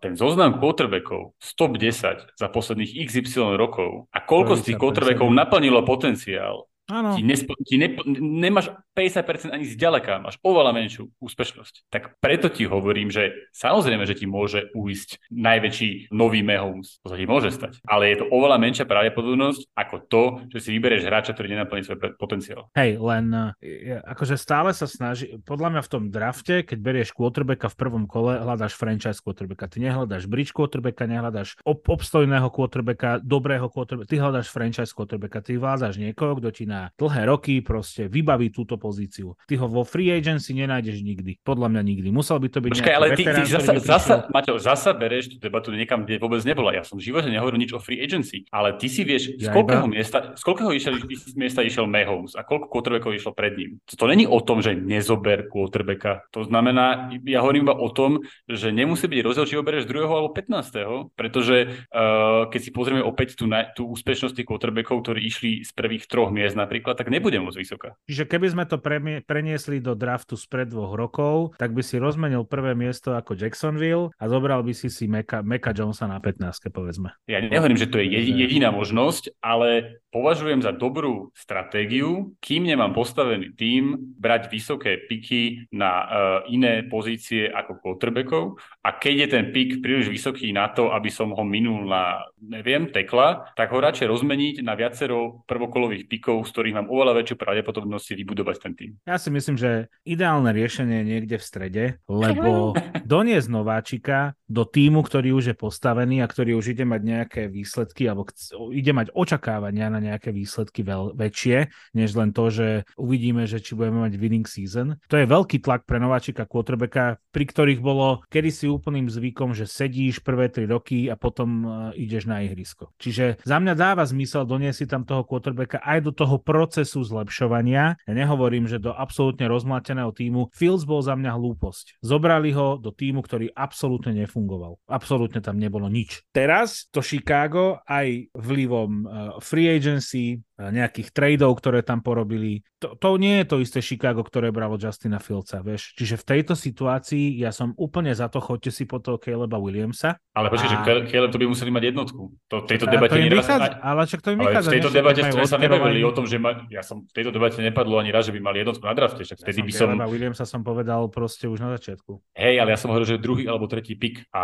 ten 0.03 0.13
zoznam 0.13 0.61
quarterbackov 0.61 1.33
z 1.41 1.49
top 1.57 1.79
10 1.79 2.37
za 2.37 2.47
posledných 2.51 2.91
XY 3.09 3.57
rokov 3.57 4.11
a 4.13 4.19
koľko 4.21 4.59
z 4.59 4.71
tých 4.71 4.77
quarterbackov 4.77 5.31
naplnilo 5.31 5.81
potenciál, 5.87 6.69
Áno. 6.91 7.15
Ti, 7.15 7.23
nespo, 7.23 7.55
ti 7.63 7.79
ne, 7.79 7.95
nemáš 8.19 8.75
50% 8.91 9.55
ani 9.55 9.63
zďaleka, 9.63 10.19
máš 10.19 10.35
oveľa 10.43 10.75
menšiu 10.75 11.07
úspešnosť. 11.23 11.87
Tak 11.87 12.19
preto 12.19 12.51
ti 12.51 12.67
hovorím, 12.67 13.07
že 13.07 13.47
samozrejme, 13.55 14.03
že 14.03 14.19
ti 14.19 14.27
môže 14.27 14.67
uísť 14.75 15.31
najväčší 15.31 16.11
nový 16.11 16.43
Mahomes. 16.43 16.99
To 17.07 17.07
sa 17.07 17.15
ti 17.15 17.23
môže 17.23 17.55
stať. 17.55 17.79
Ale 17.87 18.11
je 18.11 18.19
to 18.19 18.25
oveľa 18.27 18.59
menšia 18.59 18.83
pravdepodobnosť 18.83 19.71
ako 19.71 19.95
to, 20.11 20.23
že 20.51 20.59
si 20.59 20.69
vyberieš 20.75 21.07
hráča, 21.07 21.31
ktorý 21.31 21.55
nenaplní 21.55 21.87
svoj 21.87 22.19
potenciál. 22.19 22.67
Hej, 22.75 22.99
len 22.99 23.31
uh, 23.31 23.55
akože 24.03 24.35
stále 24.35 24.75
sa 24.75 24.83
snaží, 24.83 25.39
podľa 25.47 25.79
mňa 25.79 25.81
v 25.87 25.91
tom 25.91 26.03
drafte, 26.11 26.67
keď 26.67 26.77
berieš 26.83 27.15
quarterbacka 27.15 27.71
v 27.71 27.79
prvom 27.79 28.03
kole, 28.11 28.35
hľadáš 28.35 28.75
franchise 28.75 29.23
quarterbacka. 29.23 29.71
Ty 29.71 29.87
nehľadáš 29.87 30.27
bridge 30.27 30.51
quarterbacka, 30.51 31.07
nehľadáš 31.07 31.63
ob- 31.63 31.87
obstojného 31.87 32.51
quarterbacka, 32.51 33.23
dobrého 33.23 33.71
quarterbacka, 33.71 34.11
ty 34.11 34.19
hľadáš 34.19 34.51
franchise 34.51 34.91
quarterbacka, 34.91 35.39
ty 35.39 35.55
hľadáš 35.55 35.95
niekoho, 35.95 36.35
kto 36.43 36.51
ti 36.51 36.63
na 36.73 36.81
dlhé 36.97 37.29
roky 37.29 37.61
proste 37.61 38.09
vybaví 38.09 38.49
túto 38.49 38.81
pozíciu. 38.81 39.37
Ty 39.45 39.61
ho 39.61 39.67
vo 39.69 39.85
free 39.85 40.09
agency 40.09 40.57
nenájdeš 40.57 41.05
nikdy. 41.05 41.37
Podľa 41.45 41.69
mňa 41.69 41.81
nikdy. 41.85 42.09
Musel 42.09 42.41
by 42.41 42.49
to 42.49 42.59
byť 42.65 42.71
Počkaj, 42.73 42.95
ale 42.97 43.07
ty, 43.13 43.23
ty 43.29 43.41
zasa, 43.45 43.73
zasa, 43.77 44.15
Maťo, 44.33 44.57
zasa 44.57 44.91
bereš 44.97 45.35
tú 45.35 45.37
debatu 45.37 45.69
niekam, 45.69 46.01
kde 46.01 46.17
vôbec 46.17 46.41
nebola. 46.41 46.73
Ja 46.73 46.81
som 46.81 46.97
v 46.97 47.05
živote 47.05 47.29
nehovoril 47.29 47.61
nič 47.61 47.71
o 47.77 47.79
free 47.79 48.01
agency, 48.01 48.49
ale 48.49 48.73
ty 48.81 48.89
si 48.89 49.05
vieš, 49.05 49.37
ja 49.37 49.53
z 49.53 49.53
koľkého 49.53 49.85
iba... 49.85 49.93
miesta, 49.93 50.33
z 50.33 50.43
koľkého 50.43 50.71
išiel, 50.73 50.95
miesta 51.37 51.61
išiel 51.61 51.85
Mahomes 51.85 52.33
a 52.33 52.41
koľko 52.41 52.71
quarterbackov 52.73 53.11
išlo 53.13 53.31
pred 53.37 53.53
ním. 53.53 53.77
To, 53.91 53.93
to 53.93 54.05
není 54.09 54.25
o 54.25 54.39
tom, 54.41 54.65
že 54.65 54.73
nezober 54.73 55.45
quarterbacka. 55.51 56.25
To 56.33 56.47
znamená, 56.47 57.13
ja 57.27 57.45
hovorím 57.45 57.69
iba 57.69 57.75
o 57.77 57.89
tom, 57.93 58.25
že 58.49 58.73
nemusí 58.73 59.05
byť 59.05 59.19
rozdiel, 59.21 59.45
či 59.45 59.57
ho 59.59 59.63
bereš 59.65 59.85
druhého 59.85 60.09
alebo 60.09 60.31
15. 60.33 61.13
Pretože 61.13 61.85
uh, 61.91 62.49
keď 62.49 62.59
si 62.63 62.71
pozrieme 62.73 63.03
opäť 63.03 63.37
tú, 63.37 63.45
na, 63.45 63.69
tú 63.69 63.91
úspešnosť 63.91 64.41
tých 64.41 64.47
quarterbackov, 64.47 65.03
ktorí 65.03 65.19
išli 65.27 65.61
z 65.61 65.71
prvých 65.75 66.07
troch 66.07 66.31
miest 66.31 66.55
napríklad, 66.63 66.95
tak 66.95 67.11
nebude 67.11 67.37
moc 67.43 67.53
vysoká. 67.53 67.99
Čiže 68.07 68.25
keby 68.25 68.47
sme 68.55 68.63
to 68.63 68.79
pre, 68.79 68.97
preniesli 69.27 69.83
do 69.83 69.93
draftu 69.93 70.39
spred 70.39 70.71
dvoch 70.71 70.95
rokov, 70.95 71.59
tak 71.59 71.75
by 71.75 71.83
si 71.83 71.99
rozmenil 71.99 72.47
prvé 72.47 72.73
miesto 72.73 73.13
ako 73.13 73.35
Jacksonville 73.35 74.15
a 74.15 74.25
zobral 74.31 74.63
by 74.63 74.71
si 74.71 74.87
si 74.87 75.05
Meka, 75.11 75.43
Meka 75.43 75.75
Jonesa 75.75 76.07
na 76.07 76.23
15, 76.23 76.71
povedzme. 76.71 77.11
Ja 77.27 77.43
nehovorím, 77.43 77.77
že 77.77 77.91
to 77.91 77.99
je 77.99 78.07
jediná 78.09 78.71
možnosť, 78.71 79.37
ale 79.43 79.99
považujem 80.13 80.63
za 80.63 80.71
dobrú 80.71 81.33
stratégiu, 81.35 82.37
kým 82.39 82.69
nemám 82.69 82.95
postavený 82.95 83.57
tým, 83.57 83.97
brať 84.17 84.47
vysoké 84.53 85.01
piky 85.09 85.67
na 85.73 85.91
uh, 85.91 86.07
iné 86.47 86.85
pozície 86.85 87.49
ako 87.49 87.81
quarterbackov 87.81 88.61
a 88.85 88.89
keď 88.95 89.13
je 89.25 89.27
ten 89.27 89.45
pik 89.49 89.81
príliš 89.81 90.07
vysoký 90.13 90.53
na 90.53 90.69
to, 90.69 90.93
aby 90.93 91.09
som 91.09 91.33
ho 91.33 91.43
minul 91.43 91.89
na, 91.89 92.23
neviem, 92.37 92.87
tekla, 92.93 93.49
tak 93.57 93.73
ho 93.73 93.81
radšej 93.81 94.07
rozmeniť 94.07 94.55
na 94.61 94.77
viacero 94.77 95.43
prvokolových 95.49 96.05
pikov, 96.05 96.45
z 96.45 96.51
ktorých 96.53 96.77
mám 96.77 96.87
oveľa 96.93 97.17
väčšiu 97.17 97.35
pravdepodobnosť 97.41 98.05
si 98.05 98.13
vybudovať 98.21 98.57
ten 98.61 98.73
tým. 98.77 98.91
Ja 99.09 99.17
si 99.17 99.33
myslím, 99.33 99.57
že 99.57 99.89
ideálne 100.05 100.53
riešenie 100.53 101.01
je 101.01 101.09
niekde 101.09 101.37
v 101.41 101.43
strede, 101.43 101.83
lebo 102.05 102.77
doniesť 103.01 103.49
nováčika 103.49 104.37
do 104.45 104.69
týmu, 104.69 105.01
ktorý 105.01 105.33
už 105.33 105.45
je 105.49 105.55
postavený 105.57 106.21
a 106.21 106.29
ktorý 106.29 106.53
už 106.61 106.77
ide 106.77 106.85
mať 106.85 107.01
nejaké 107.01 107.41
výsledky 107.49 108.05
alebo 108.05 108.29
ide 108.69 108.93
mať 108.93 109.09
očakávania 109.17 109.89
na 109.89 109.97
nejaké 109.97 110.29
výsledky 110.29 110.85
veľ, 110.85 111.17
väčšie, 111.17 111.73
než 111.97 112.13
len 112.13 112.29
to, 112.29 112.53
že 112.53 112.67
uvidíme, 112.93 113.49
že 113.49 113.57
či 113.57 113.73
budeme 113.73 114.05
mať 114.05 114.13
winning 114.21 114.45
season. 114.45 115.01
To 115.09 115.17
je 115.17 115.25
veľký 115.25 115.65
tlak 115.65 115.89
pre 115.89 115.97
nováčika 115.97 116.45
quarterbacka, 116.45 117.17
pri 117.33 117.49
ktorých 117.49 117.81
bolo 117.81 118.21
kedysi 118.29 118.69
úplným 118.69 119.09
zvykom, 119.09 119.57
že 119.57 119.65
sedíš 119.65 120.21
prvé 120.21 120.53
tri 120.53 120.69
roky 120.69 121.09
a 121.09 121.17
potom 121.17 121.49
uh, 121.65 121.71
ideš 121.97 122.29
na 122.29 122.45
ihrisko. 122.45 122.93
Čiže 123.01 123.41
za 123.41 123.57
mňa 123.57 123.73
dáva 123.73 124.05
zmysel 124.05 124.45
doniesť 124.45 124.85
tam 124.85 125.03
toho 125.03 125.25
quarterbacka 125.25 125.81
aj 125.81 125.99
do 126.05 126.11
toho 126.13 126.37
procesu 126.37 127.01
zlepšovania. 127.01 127.97
Ja 127.97 128.13
nehovorím, 128.13 128.69
že 128.69 128.77
do 128.77 128.93
absolútne 128.93 129.49
rozmláteného 129.49 130.13
týmu. 130.13 130.53
Fields 130.53 130.85
bol 130.85 131.01
za 131.01 131.17
mňa 131.17 131.33
hlúposť. 131.33 132.05
Zobrali 132.05 132.53
ho 132.53 132.77
do 132.77 132.93
týmu, 132.93 133.25
ktorý 133.25 133.49
absolútne 133.57 134.13
nefungoval. 134.13 134.77
Absolútne 134.85 135.41
tam 135.41 135.57
nebolo 135.57 135.89
nič. 135.89 136.21
Teraz 136.29 136.85
to 136.93 137.01
Chicago 137.01 137.81
aj 137.89 138.29
vlivom 138.37 138.91
uh, 139.03 139.41
free 139.41 139.73
agency, 139.73 140.45
nejakých 140.53 141.09
tradeov, 141.11 141.57
ktoré 141.57 141.81
tam 141.81 142.05
porobili. 142.05 142.61
To, 142.77 142.93
to 142.95 143.17
nie 143.17 143.41
je 143.41 143.49
to 143.49 143.57
isté 143.63 143.79
Chicago, 143.81 144.21
ktoré 144.21 144.53
bralo 144.53 144.77
Justina 144.77 145.17
Fieldsa, 145.17 145.65
vieš. 145.65 145.97
Čiže 145.97 146.21
v 146.21 146.27
tejto 146.29 146.53
situácii 146.53 147.22
ja 147.39 147.51
som 147.55 147.71
úplne 147.79 148.11
za 148.11 148.27
to, 148.27 148.43
chodte 148.43 148.69
si 148.73 148.83
po 148.83 148.99
toho 148.99 149.21
Caleba 149.21 149.55
Williamsa. 149.61 150.19
Ale 150.35 150.51
počkaj, 150.51 150.67
a... 150.67 150.71
že 150.71 150.77
Caleb 151.09 151.31
to 151.31 151.39
by 151.39 151.47
museli 151.47 151.69
mať 151.71 151.83
jednotku. 151.93 152.23
To, 152.51 152.55
tejto 152.67 152.85
debate 152.91 153.15
to 153.15 153.23
neraz... 153.23 153.45
Vychádza, 153.45 153.71
ale 153.79 154.01
však 154.09 154.21
to 154.21 154.29
im 154.33 154.39
vychádza. 154.43 154.69
v 154.69 154.73
tejto 154.75 154.91
debate 154.91 155.21
sme 155.23 155.43
sa 155.47 155.57
nebavili 155.61 156.01
o 156.03 156.11
tom, 156.11 156.25
že 156.27 156.37
ma... 156.41 156.51
ja 156.67 156.83
som 156.83 157.07
v 157.07 157.13
tejto 157.15 157.31
debate 157.31 157.57
nepadlo 157.63 158.01
ani 158.01 158.11
raz, 158.11 158.27
že 158.27 158.33
by 158.35 158.39
mali 158.43 158.65
jednotku 158.65 158.83
na 158.83 158.95
drafte. 158.97 159.21
Však 159.23 159.39
vtedy 159.39 159.59
ja 159.61 159.67
by 159.67 159.71
som... 159.71 159.87
Caleba 159.95 160.07
Williamsa 160.11 160.43
som 160.43 160.61
povedal 160.65 161.01
proste 161.07 161.47
už 161.47 161.63
na 161.63 161.69
začiatku. 161.79 162.19
Hej, 162.35 162.55
ale 162.59 162.69
ja 162.73 162.77
som 162.77 162.91
hovoril, 162.91 163.07
že 163.07 163.21
druhý 163.21 163.47
alebo 163.47 163.69
tretí 163.71 163.95
pik. 163.95 164.27
A 164.35 164.43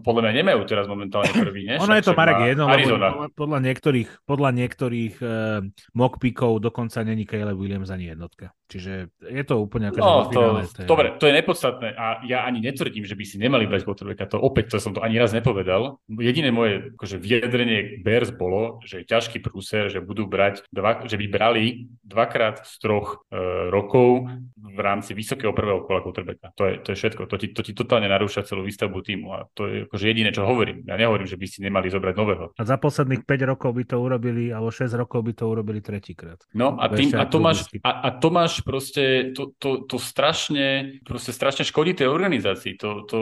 podľa 0.00 0.30
mňa 0.30 0.32
nemajú 0.40 0.60
teraz 0.64 0.88
momentálne 0.88 1.32
prvý, 1.34 1.68
ne? 1.68 1.76
Ono 1.82 1.92
je 1.92 2.04
to 2.06 2.16
Marek 2.16 2.54
jedno, 2.54 2.70
lebo 2.70 3.28
podľa 3.34 3.58
niektorých, 3.60 4.08
podľa 4.24 4.50
niektorých 4.54 5.14
uh, 5.20 5.60
mock 5.92 6.22
pickov 6.22 6.62
dokonca 6.62 7.02
není 7.02 7.26
Caleb 7.26 7.58
Williams 7.58 7.90
ani 7.90 8.14
jednotka. 8.14 8.54
Čiže 8.74 9.14
je 9.22 9.44
to 9.46 9.62
úplne 9.62 9.94
akože 9.94 10.02
no, 10.02 10.26
to, 10.26 10.34
to 10.34 10.42
je... 10.82 10.86
Dobre, 10.90 11.14
to 11.14 11.30
je 11.30 11.34
nepodstatné 11.38 11.94
a 11.94 12.26
ja 12.26 12.42
ani 12.42 12.58
netvrdím, 12.58 13.06
že 13.06 13.14
by 13.14 13.22
si 13.22 13.38
nemali 13.38 13.70
brať 13.70 13.86
quarterbacka. 13.86 14.34
To 14.34 14.42
opäť, 14.42 14.74
to 14.74 14.82
som 14.82 14.90
to 14.90 14.98
ani 14.98 15.14
raz 15.22 15.30
nepovedal. 15.30 16.02
Jediné 16.10 16.50
moje 16.50 16.90
akože 16.98 17.22
vyjadrenie 17.22 18.02
Bears 18.02 18.34
bolo, 18.34 18.82
že 18.82 19.06
je 19.06 19.14
ťažký 19.14 19.38
prúser, 19.38 19.94
že 19.94 20.02
budú 20.02 20.26
brať, 20.26 20.66
dva, 20.74 21.06
že 21.06 21.14
by 21.14 21.26
brali 21.30 21.86
dvakrát 22.02 22.66
z 22.66 22.74
troch 22.82 23.22
uh, 23.30 23.70
rokov 23.70 24.26
v 24.58 24.80
rámci 24.82 25.14
vysokého 25.14 25.54
prvého 25.54 25.86
kola 25.86 26.02
quarterbacka. 26.02 26.50
To 26.58 26.66
je, 26.66 26.74
to 26.82 26.88
je 26.90 26.96
všetko. 26.98 27.30
To 27.30 27.36
ti, 27.38 27.54
to 27.54 27.62
ti 27.62 27.78
totálne 27.78 28.10
narúša 28.10 28.42
celú 28.42 28.66
výstavbu 28.66 28.98
týmu 29.06 29.28
a 29.30 29.46
to 29.54 29.70
je 29.70 29.76
akože 29.86 30.04
jediné, 30.10 30.34
čo 30.34 30.42
hovorím. 30.42 30.82
Ja 30.82 30.98
nehovorím, 30.98 31.30
že 31.30 31.38
by 31.38 31.46
si 31.46 31.62
nemali 31.62 31.94
zobrať 31.94 32.14
nového. 32.18 32.44
A 32.58 32.62
za 32.66 32.74
posledných 32.74 33.22
5 33.22 33.50
rokov 33.54 33.70
by 33.70 33.84
to 33.86 34.02
urobili, 34.02 34.50
alebo 34.50 34.74
6 34.74 34.90
rokov 34.98 35.22
by 35.22 35.32
to 35.38 35.44
urobili 35.46 35.78
tretíkrát. 35.78 36.42
No 36.56 36.74
a, 36.74 36.90
tým, 36.90 37.14
a, 37.14 37.22
to 37.28 37.38
máš, 37.38 37.68
a, 37.84 37.90
a 38.02 38.08
to 38.18 38.28
máš 38.32 38.63
proste, 38.64 39.30
to, 39.36 39.52
to, 39.60 39.84
to 39.84 39.96
strašne, 40.00 40.98
proste 41.04 41.30
strašne 41.30 41.62
škodí 41.68 41.92
tej 41.92 42.08
organizácii. 42.08 42.80
To, 42.80 43.04
to 43.04 43.20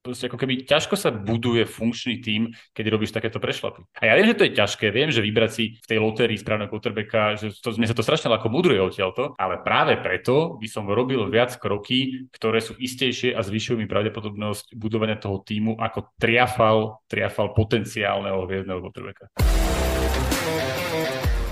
proste 0.00 0.30
ako 0.30 0.38
keby 0.38 0.64
ťažko 0.64 0.94
sa 0.94 1.10
buduje 1.10 1.66
funkčný 1.66 2.22
tým, 2.22 2.54
keď 2.72 2.84
robíš 2.88 3.12
takéto 3.12 3.42
prešlapy. 3.42 3.84
A 3.98 4.08
ja 4.08 4.14
viem, 4.14 4.30
že 4.30 4.38
to 4.38 4.46
je 4.46 4.56
ťažké, 4.56 4.86
viem, 4.94 5.10
že 5.10 5.20
vybrať 5.20 5.50
si 5.50 5.64
v 5.76 5.86
tej 5.86 5.98
lotérii 5.98 6.38
správneho 6.38 6.70
quarterbacka, 6.70 7.36
že 7.36 7.52
to, 7.58 7.74
mne 7.74 7.90
sa 7.90 7.98
to 7.98 8.06
strašne 8.06 8.30
ľahko 8.30 8.48
mudruje 8.48 8.78
odtiaľto, 8.78 9.34
ale 9.36 9.60
práve 9.60 9.98
preto 9.98 10.56
by 10.56 10.68
som 10.70 10.86
robil 10.88 11.26
viac 11.28 11.58
kroky, 11.58 12.30
ktoré 12.32 12.62
sú 12.62 12.78
istejšie 12.78 13.34
a 13.34 13.42
zvyšujú 13.42 13.76
mi 13.82 13.90
pravdepodobnosť 13.90 14.78
budovania 14.78 15.18
toho 15.18 15.42
týmu 15.42 15.76
ako 15.76 16.14
triafal, 16.16 17.02
triafal 17.10 17.52
potenciálneho 17.52 18.46
hviezdneho 18.46 18.78
quarterbacka. 18.78 19.26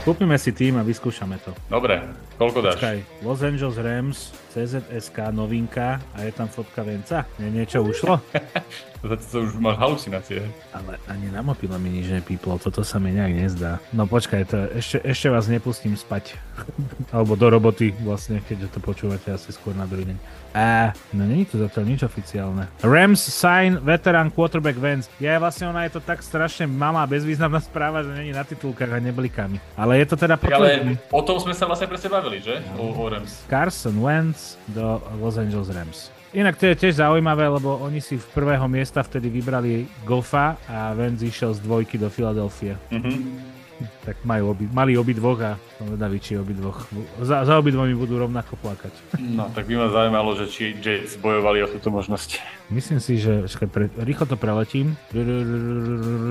Kúpime 0.07 0.39
si 0.39 0.55
tým 0.55 0.79
a 0.79 0.87
vyskúšame 0.87 1.35
to. 1.43 1.51
Dobre, 1.67 1.99
koľko 2.39 2.63
dáš? 2.63 2.79
Počkaj, 2.79 3.27
Los 3.27 3.43
Angeles 3.43 3.75
Rams, 3.75 4.31
CZSK, 4.57 5.37
novinka 5.37 6.01
a 6.17 6.25
je 6.25 6.33
tam 6.33 6.49
fotka 6.49 6.81
Venca? 6.81 7.29
Nie, 7.37 7.53
niečo 7.53 7.85
ušlo? 7.85 8.17
to, 9.05 9.13
to 9.21 9.37
už 9.45 9.61
máš 9.61 9.77
halucinácie. 9.77 10.49
Ale 10.73 10.97
ani 11.13 11.29
na 11.29 11.45
mopile 11.45 11.77
mi 11.77 11.93
nič 11.93 12.09
nepíplo, 12.09 12.57
toto 12.57 12.81
sa 12.81 12.97
mi 12.97 13.13
nejak 13.13 13.37
nezdá. 13.37 13.77
No 13.93 14.09
počkaj, 14.09 14.43
to 14.49 14.57
ešte, 14.73 15.05
ešte 15.05 15.29
vás 15.29 15.53
nepustím 15.53 15.93
spať. 15.93 16.41
Alebo 17.15 17.37
do 17.37 17.53
roboty 17.53 17.93
vlastne, 18.01 18.41
keďže 18.41 18.73
to 18.73 18.79
počúvate 18.81 19.29
asi 19.29 19.53
skôr 19.53 19.77
na 19.77 19.85
druhý 19.85 20.09
deň. 20.09 20.19
A, 20.57 20.97
no 21.13 21.29
není 21.29 21.45
to 21.45 21.61
zatiaľ 21.61 21.85
nič 21.85 22.01
oficiálne. 22.09 22.65
Rams 22.81 23.21
sign 23.21 23.77
veteran 23.85 24.33
quarterback 24.33 24.81
Vance. 24.81 25.13
Ja 25.21 25.37
vlastne 25.37 25.69
ona 25.69 25.85
je 25.85 25.99
to 25.99 26.01
tak 26.01 26.25
strašne 26.25 26.65
malá, 26.65 27.05
bezvýznamná 27.05 27.61
správa, 27.61 28.01
že 28.01 28.17
není 28.17 28.33
na 28.33 28.41
titulkách 28.41 28.89
a 28.89 28.97
neblikami. 29.05 29.61
Ale 29.77 30.01
je 30.01 30.07
to 30.09 30.17
teda 30.17 30.41
potvrdené. 30.41 30.97
Ale 30.97 31.13
o 31.13 31.21
tom 31.21 31.37
sme 31.37 31.53
sa 31.53 31.69
vlastne 31.69 31.85
presne 31.93 32.09
bavili, 32.09 32.41
že? 32.41 32.65
O, 32.81 32.89
o 32.89 33.05
Rams. 33.05 33.45
Carson 33.53 34.01
Wentz 34.01 34.46
do 34.71 35.03
Los 35.19 35.35
Angeles 35.35 35.69
Rams. 35.75 36.15
Inak 36.37 36.61
to 36.61 36.69
je 36.69 36.77
tiež 36.77 37.01
zaujímavé, 37.01 37.49
lebo 37.49 37.81
oni 37.81 37.99
si 38.03 38.21
v 38.21 38.27
prvého 38.37 38.69
miesta 38.69 39.01
vtedy 39.01 39.33
vybrali 39.33 39.89
Goffa 40.05 40.61
a 40.69 40.93
Vance 40.93 41.25
išiel 41.25 41.57
z 41.57 41.61
dvojky 41.65 41.97
do 41.97 42.13
Filadelfie. 42.13 42.77
Mm-hmm 42.93 43.57
tak 44.05 44.17
majú 44.25 44.57
obi, 44.57 44.65
mali 44.73 44.97
obidvoch 44.97 45.39
a 45.45 45.53
som 45.77 45.93
vedavý, 45.93 46.17
či 46.17 46.41
obidvoch, 46.41 46.89
za, 47.21 47.45
za 47.45 47.55
obidvomi 47.61 47.93
budú 47.93 48.17
rovnako 48.17 48.57
plakať. 48.65 48.93
No, 49.21 49.53
tak 49.53 49.69
by 49.69 49.75
ma 49.77 49.89
zaujímalo, 49.93 50.33
že 50.33 50.49
či 50.49 50.73
Jets 50.81 51.21
bojovali 51.21 51.61
o 51.61 51.69
túto 51.69 51.93
možnosť. 51.93 52.41
Myslím 52.73 53.01
si, 53.05 53.21
že 53.21 53.45
pre, 53.69 53.93
rýchlo 54.01 54.25
to 54.25 54.37
preletím. 54.41 54.97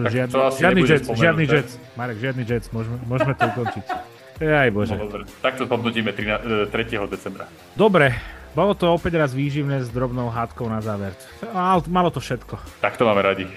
Žiadny, 0.09 0.33
žiadny 0.57 0.81
Jets, 0.81 1.07
žiadny 1.13 1.45
Jets. 1.45 1.73
Marek, 1.93 2.17
žiadny 2.17 2.43
Jets, 2.43 2.67
môžeme, 2.73 2.97
môžeme 3.05 3.33
to 3.37 3.45
ukončiť. 3.45 4.14
Aj 4.41 4.69
bože. 4.71 4.99
No, 4.99 5.07
dobre, 5.07 5.23
tak 5.39 5.55
to 5.55 5.63
podnotíme 5.63 6.11
3. 6.11 6.71
decembra. 7.07 7.47
Dobre, 7.77 8.15
bolo 8.51 8.75
to 8.75 8.91
opäť 8.91 9.19
raz 9.19 9.31
výživné 9.31 9.83
s 9.83 9.91
drobnou 9.91 10.27
hádkou 10.27 10.67
na 10.67 10.83
záver. 10.83 11.15
Malo 11.87 12.11
to 12.11 12.19
všetko. 12.19 12.59
Tak 12.83 12.99
to 12.99 13.07
máme 13.07 13.23
radi. 13.23 13.47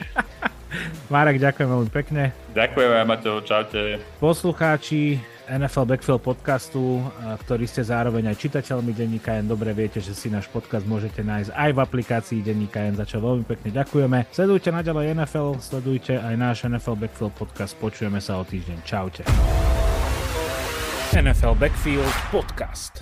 Marek, 1.14 1.40
ďakujem 1.40 1.68
veľmi 1.70 1.90
pekne. 1.90 2.30
Ďakujem, 2.52 2.90
Maťo, 3.08 3.40
čaute. 3.40 4.02
Poslucháči 4.20 5.16
NFL 5.48 5.88
Backfield 5.88 6.20
podcastu, 6.20 7.00
ktorí 7.40 7.64
ste 7.64 7.80
zároveň 7.80 8.28
aj 8.28 8.36
čitateľmi 8.36 8.92
Denníka 8.92 9.32
N, 9.40 9.48
dobre 9.48 9.72
viete, 9.72 9.96
že 9.96 10.12
si 10.12 10.28
náš 10.28 10.44
podcast 10.52 10.84
môžete 10.84 11.24
nájsť 11.24 11.56
aj 11.56 11.70
v 11.72 11.78
aplikácii 11.80 12.44
Denníka 12.44 12.84
N, 12.84 13.00
za 13.00 13.08
čo 13.08 13.24
veľmi 13.24 13.48
pekne 13.48 13.72
ďakujeme. 13.72 14.28
Sledujte 14.28 14.68
naďalej 14.68 15.16
NFL, 15.16 15.56
sledujte 15.56 16.20
aj 16.20 16.34
náš 16.36 16.68
NFL 16.68 17.00
Backfield 17.00 17.32
podcast, 17.32 17.72
počujeme 17.80 18.20
sa 18.20 18.36
o 18.36 18.44
týždeň. 18.44 18.84
Čaute. 18.84 19.24
NFL 21.14 21.54
Backfield 21.58 22.12
Podcast. 22.30 23.00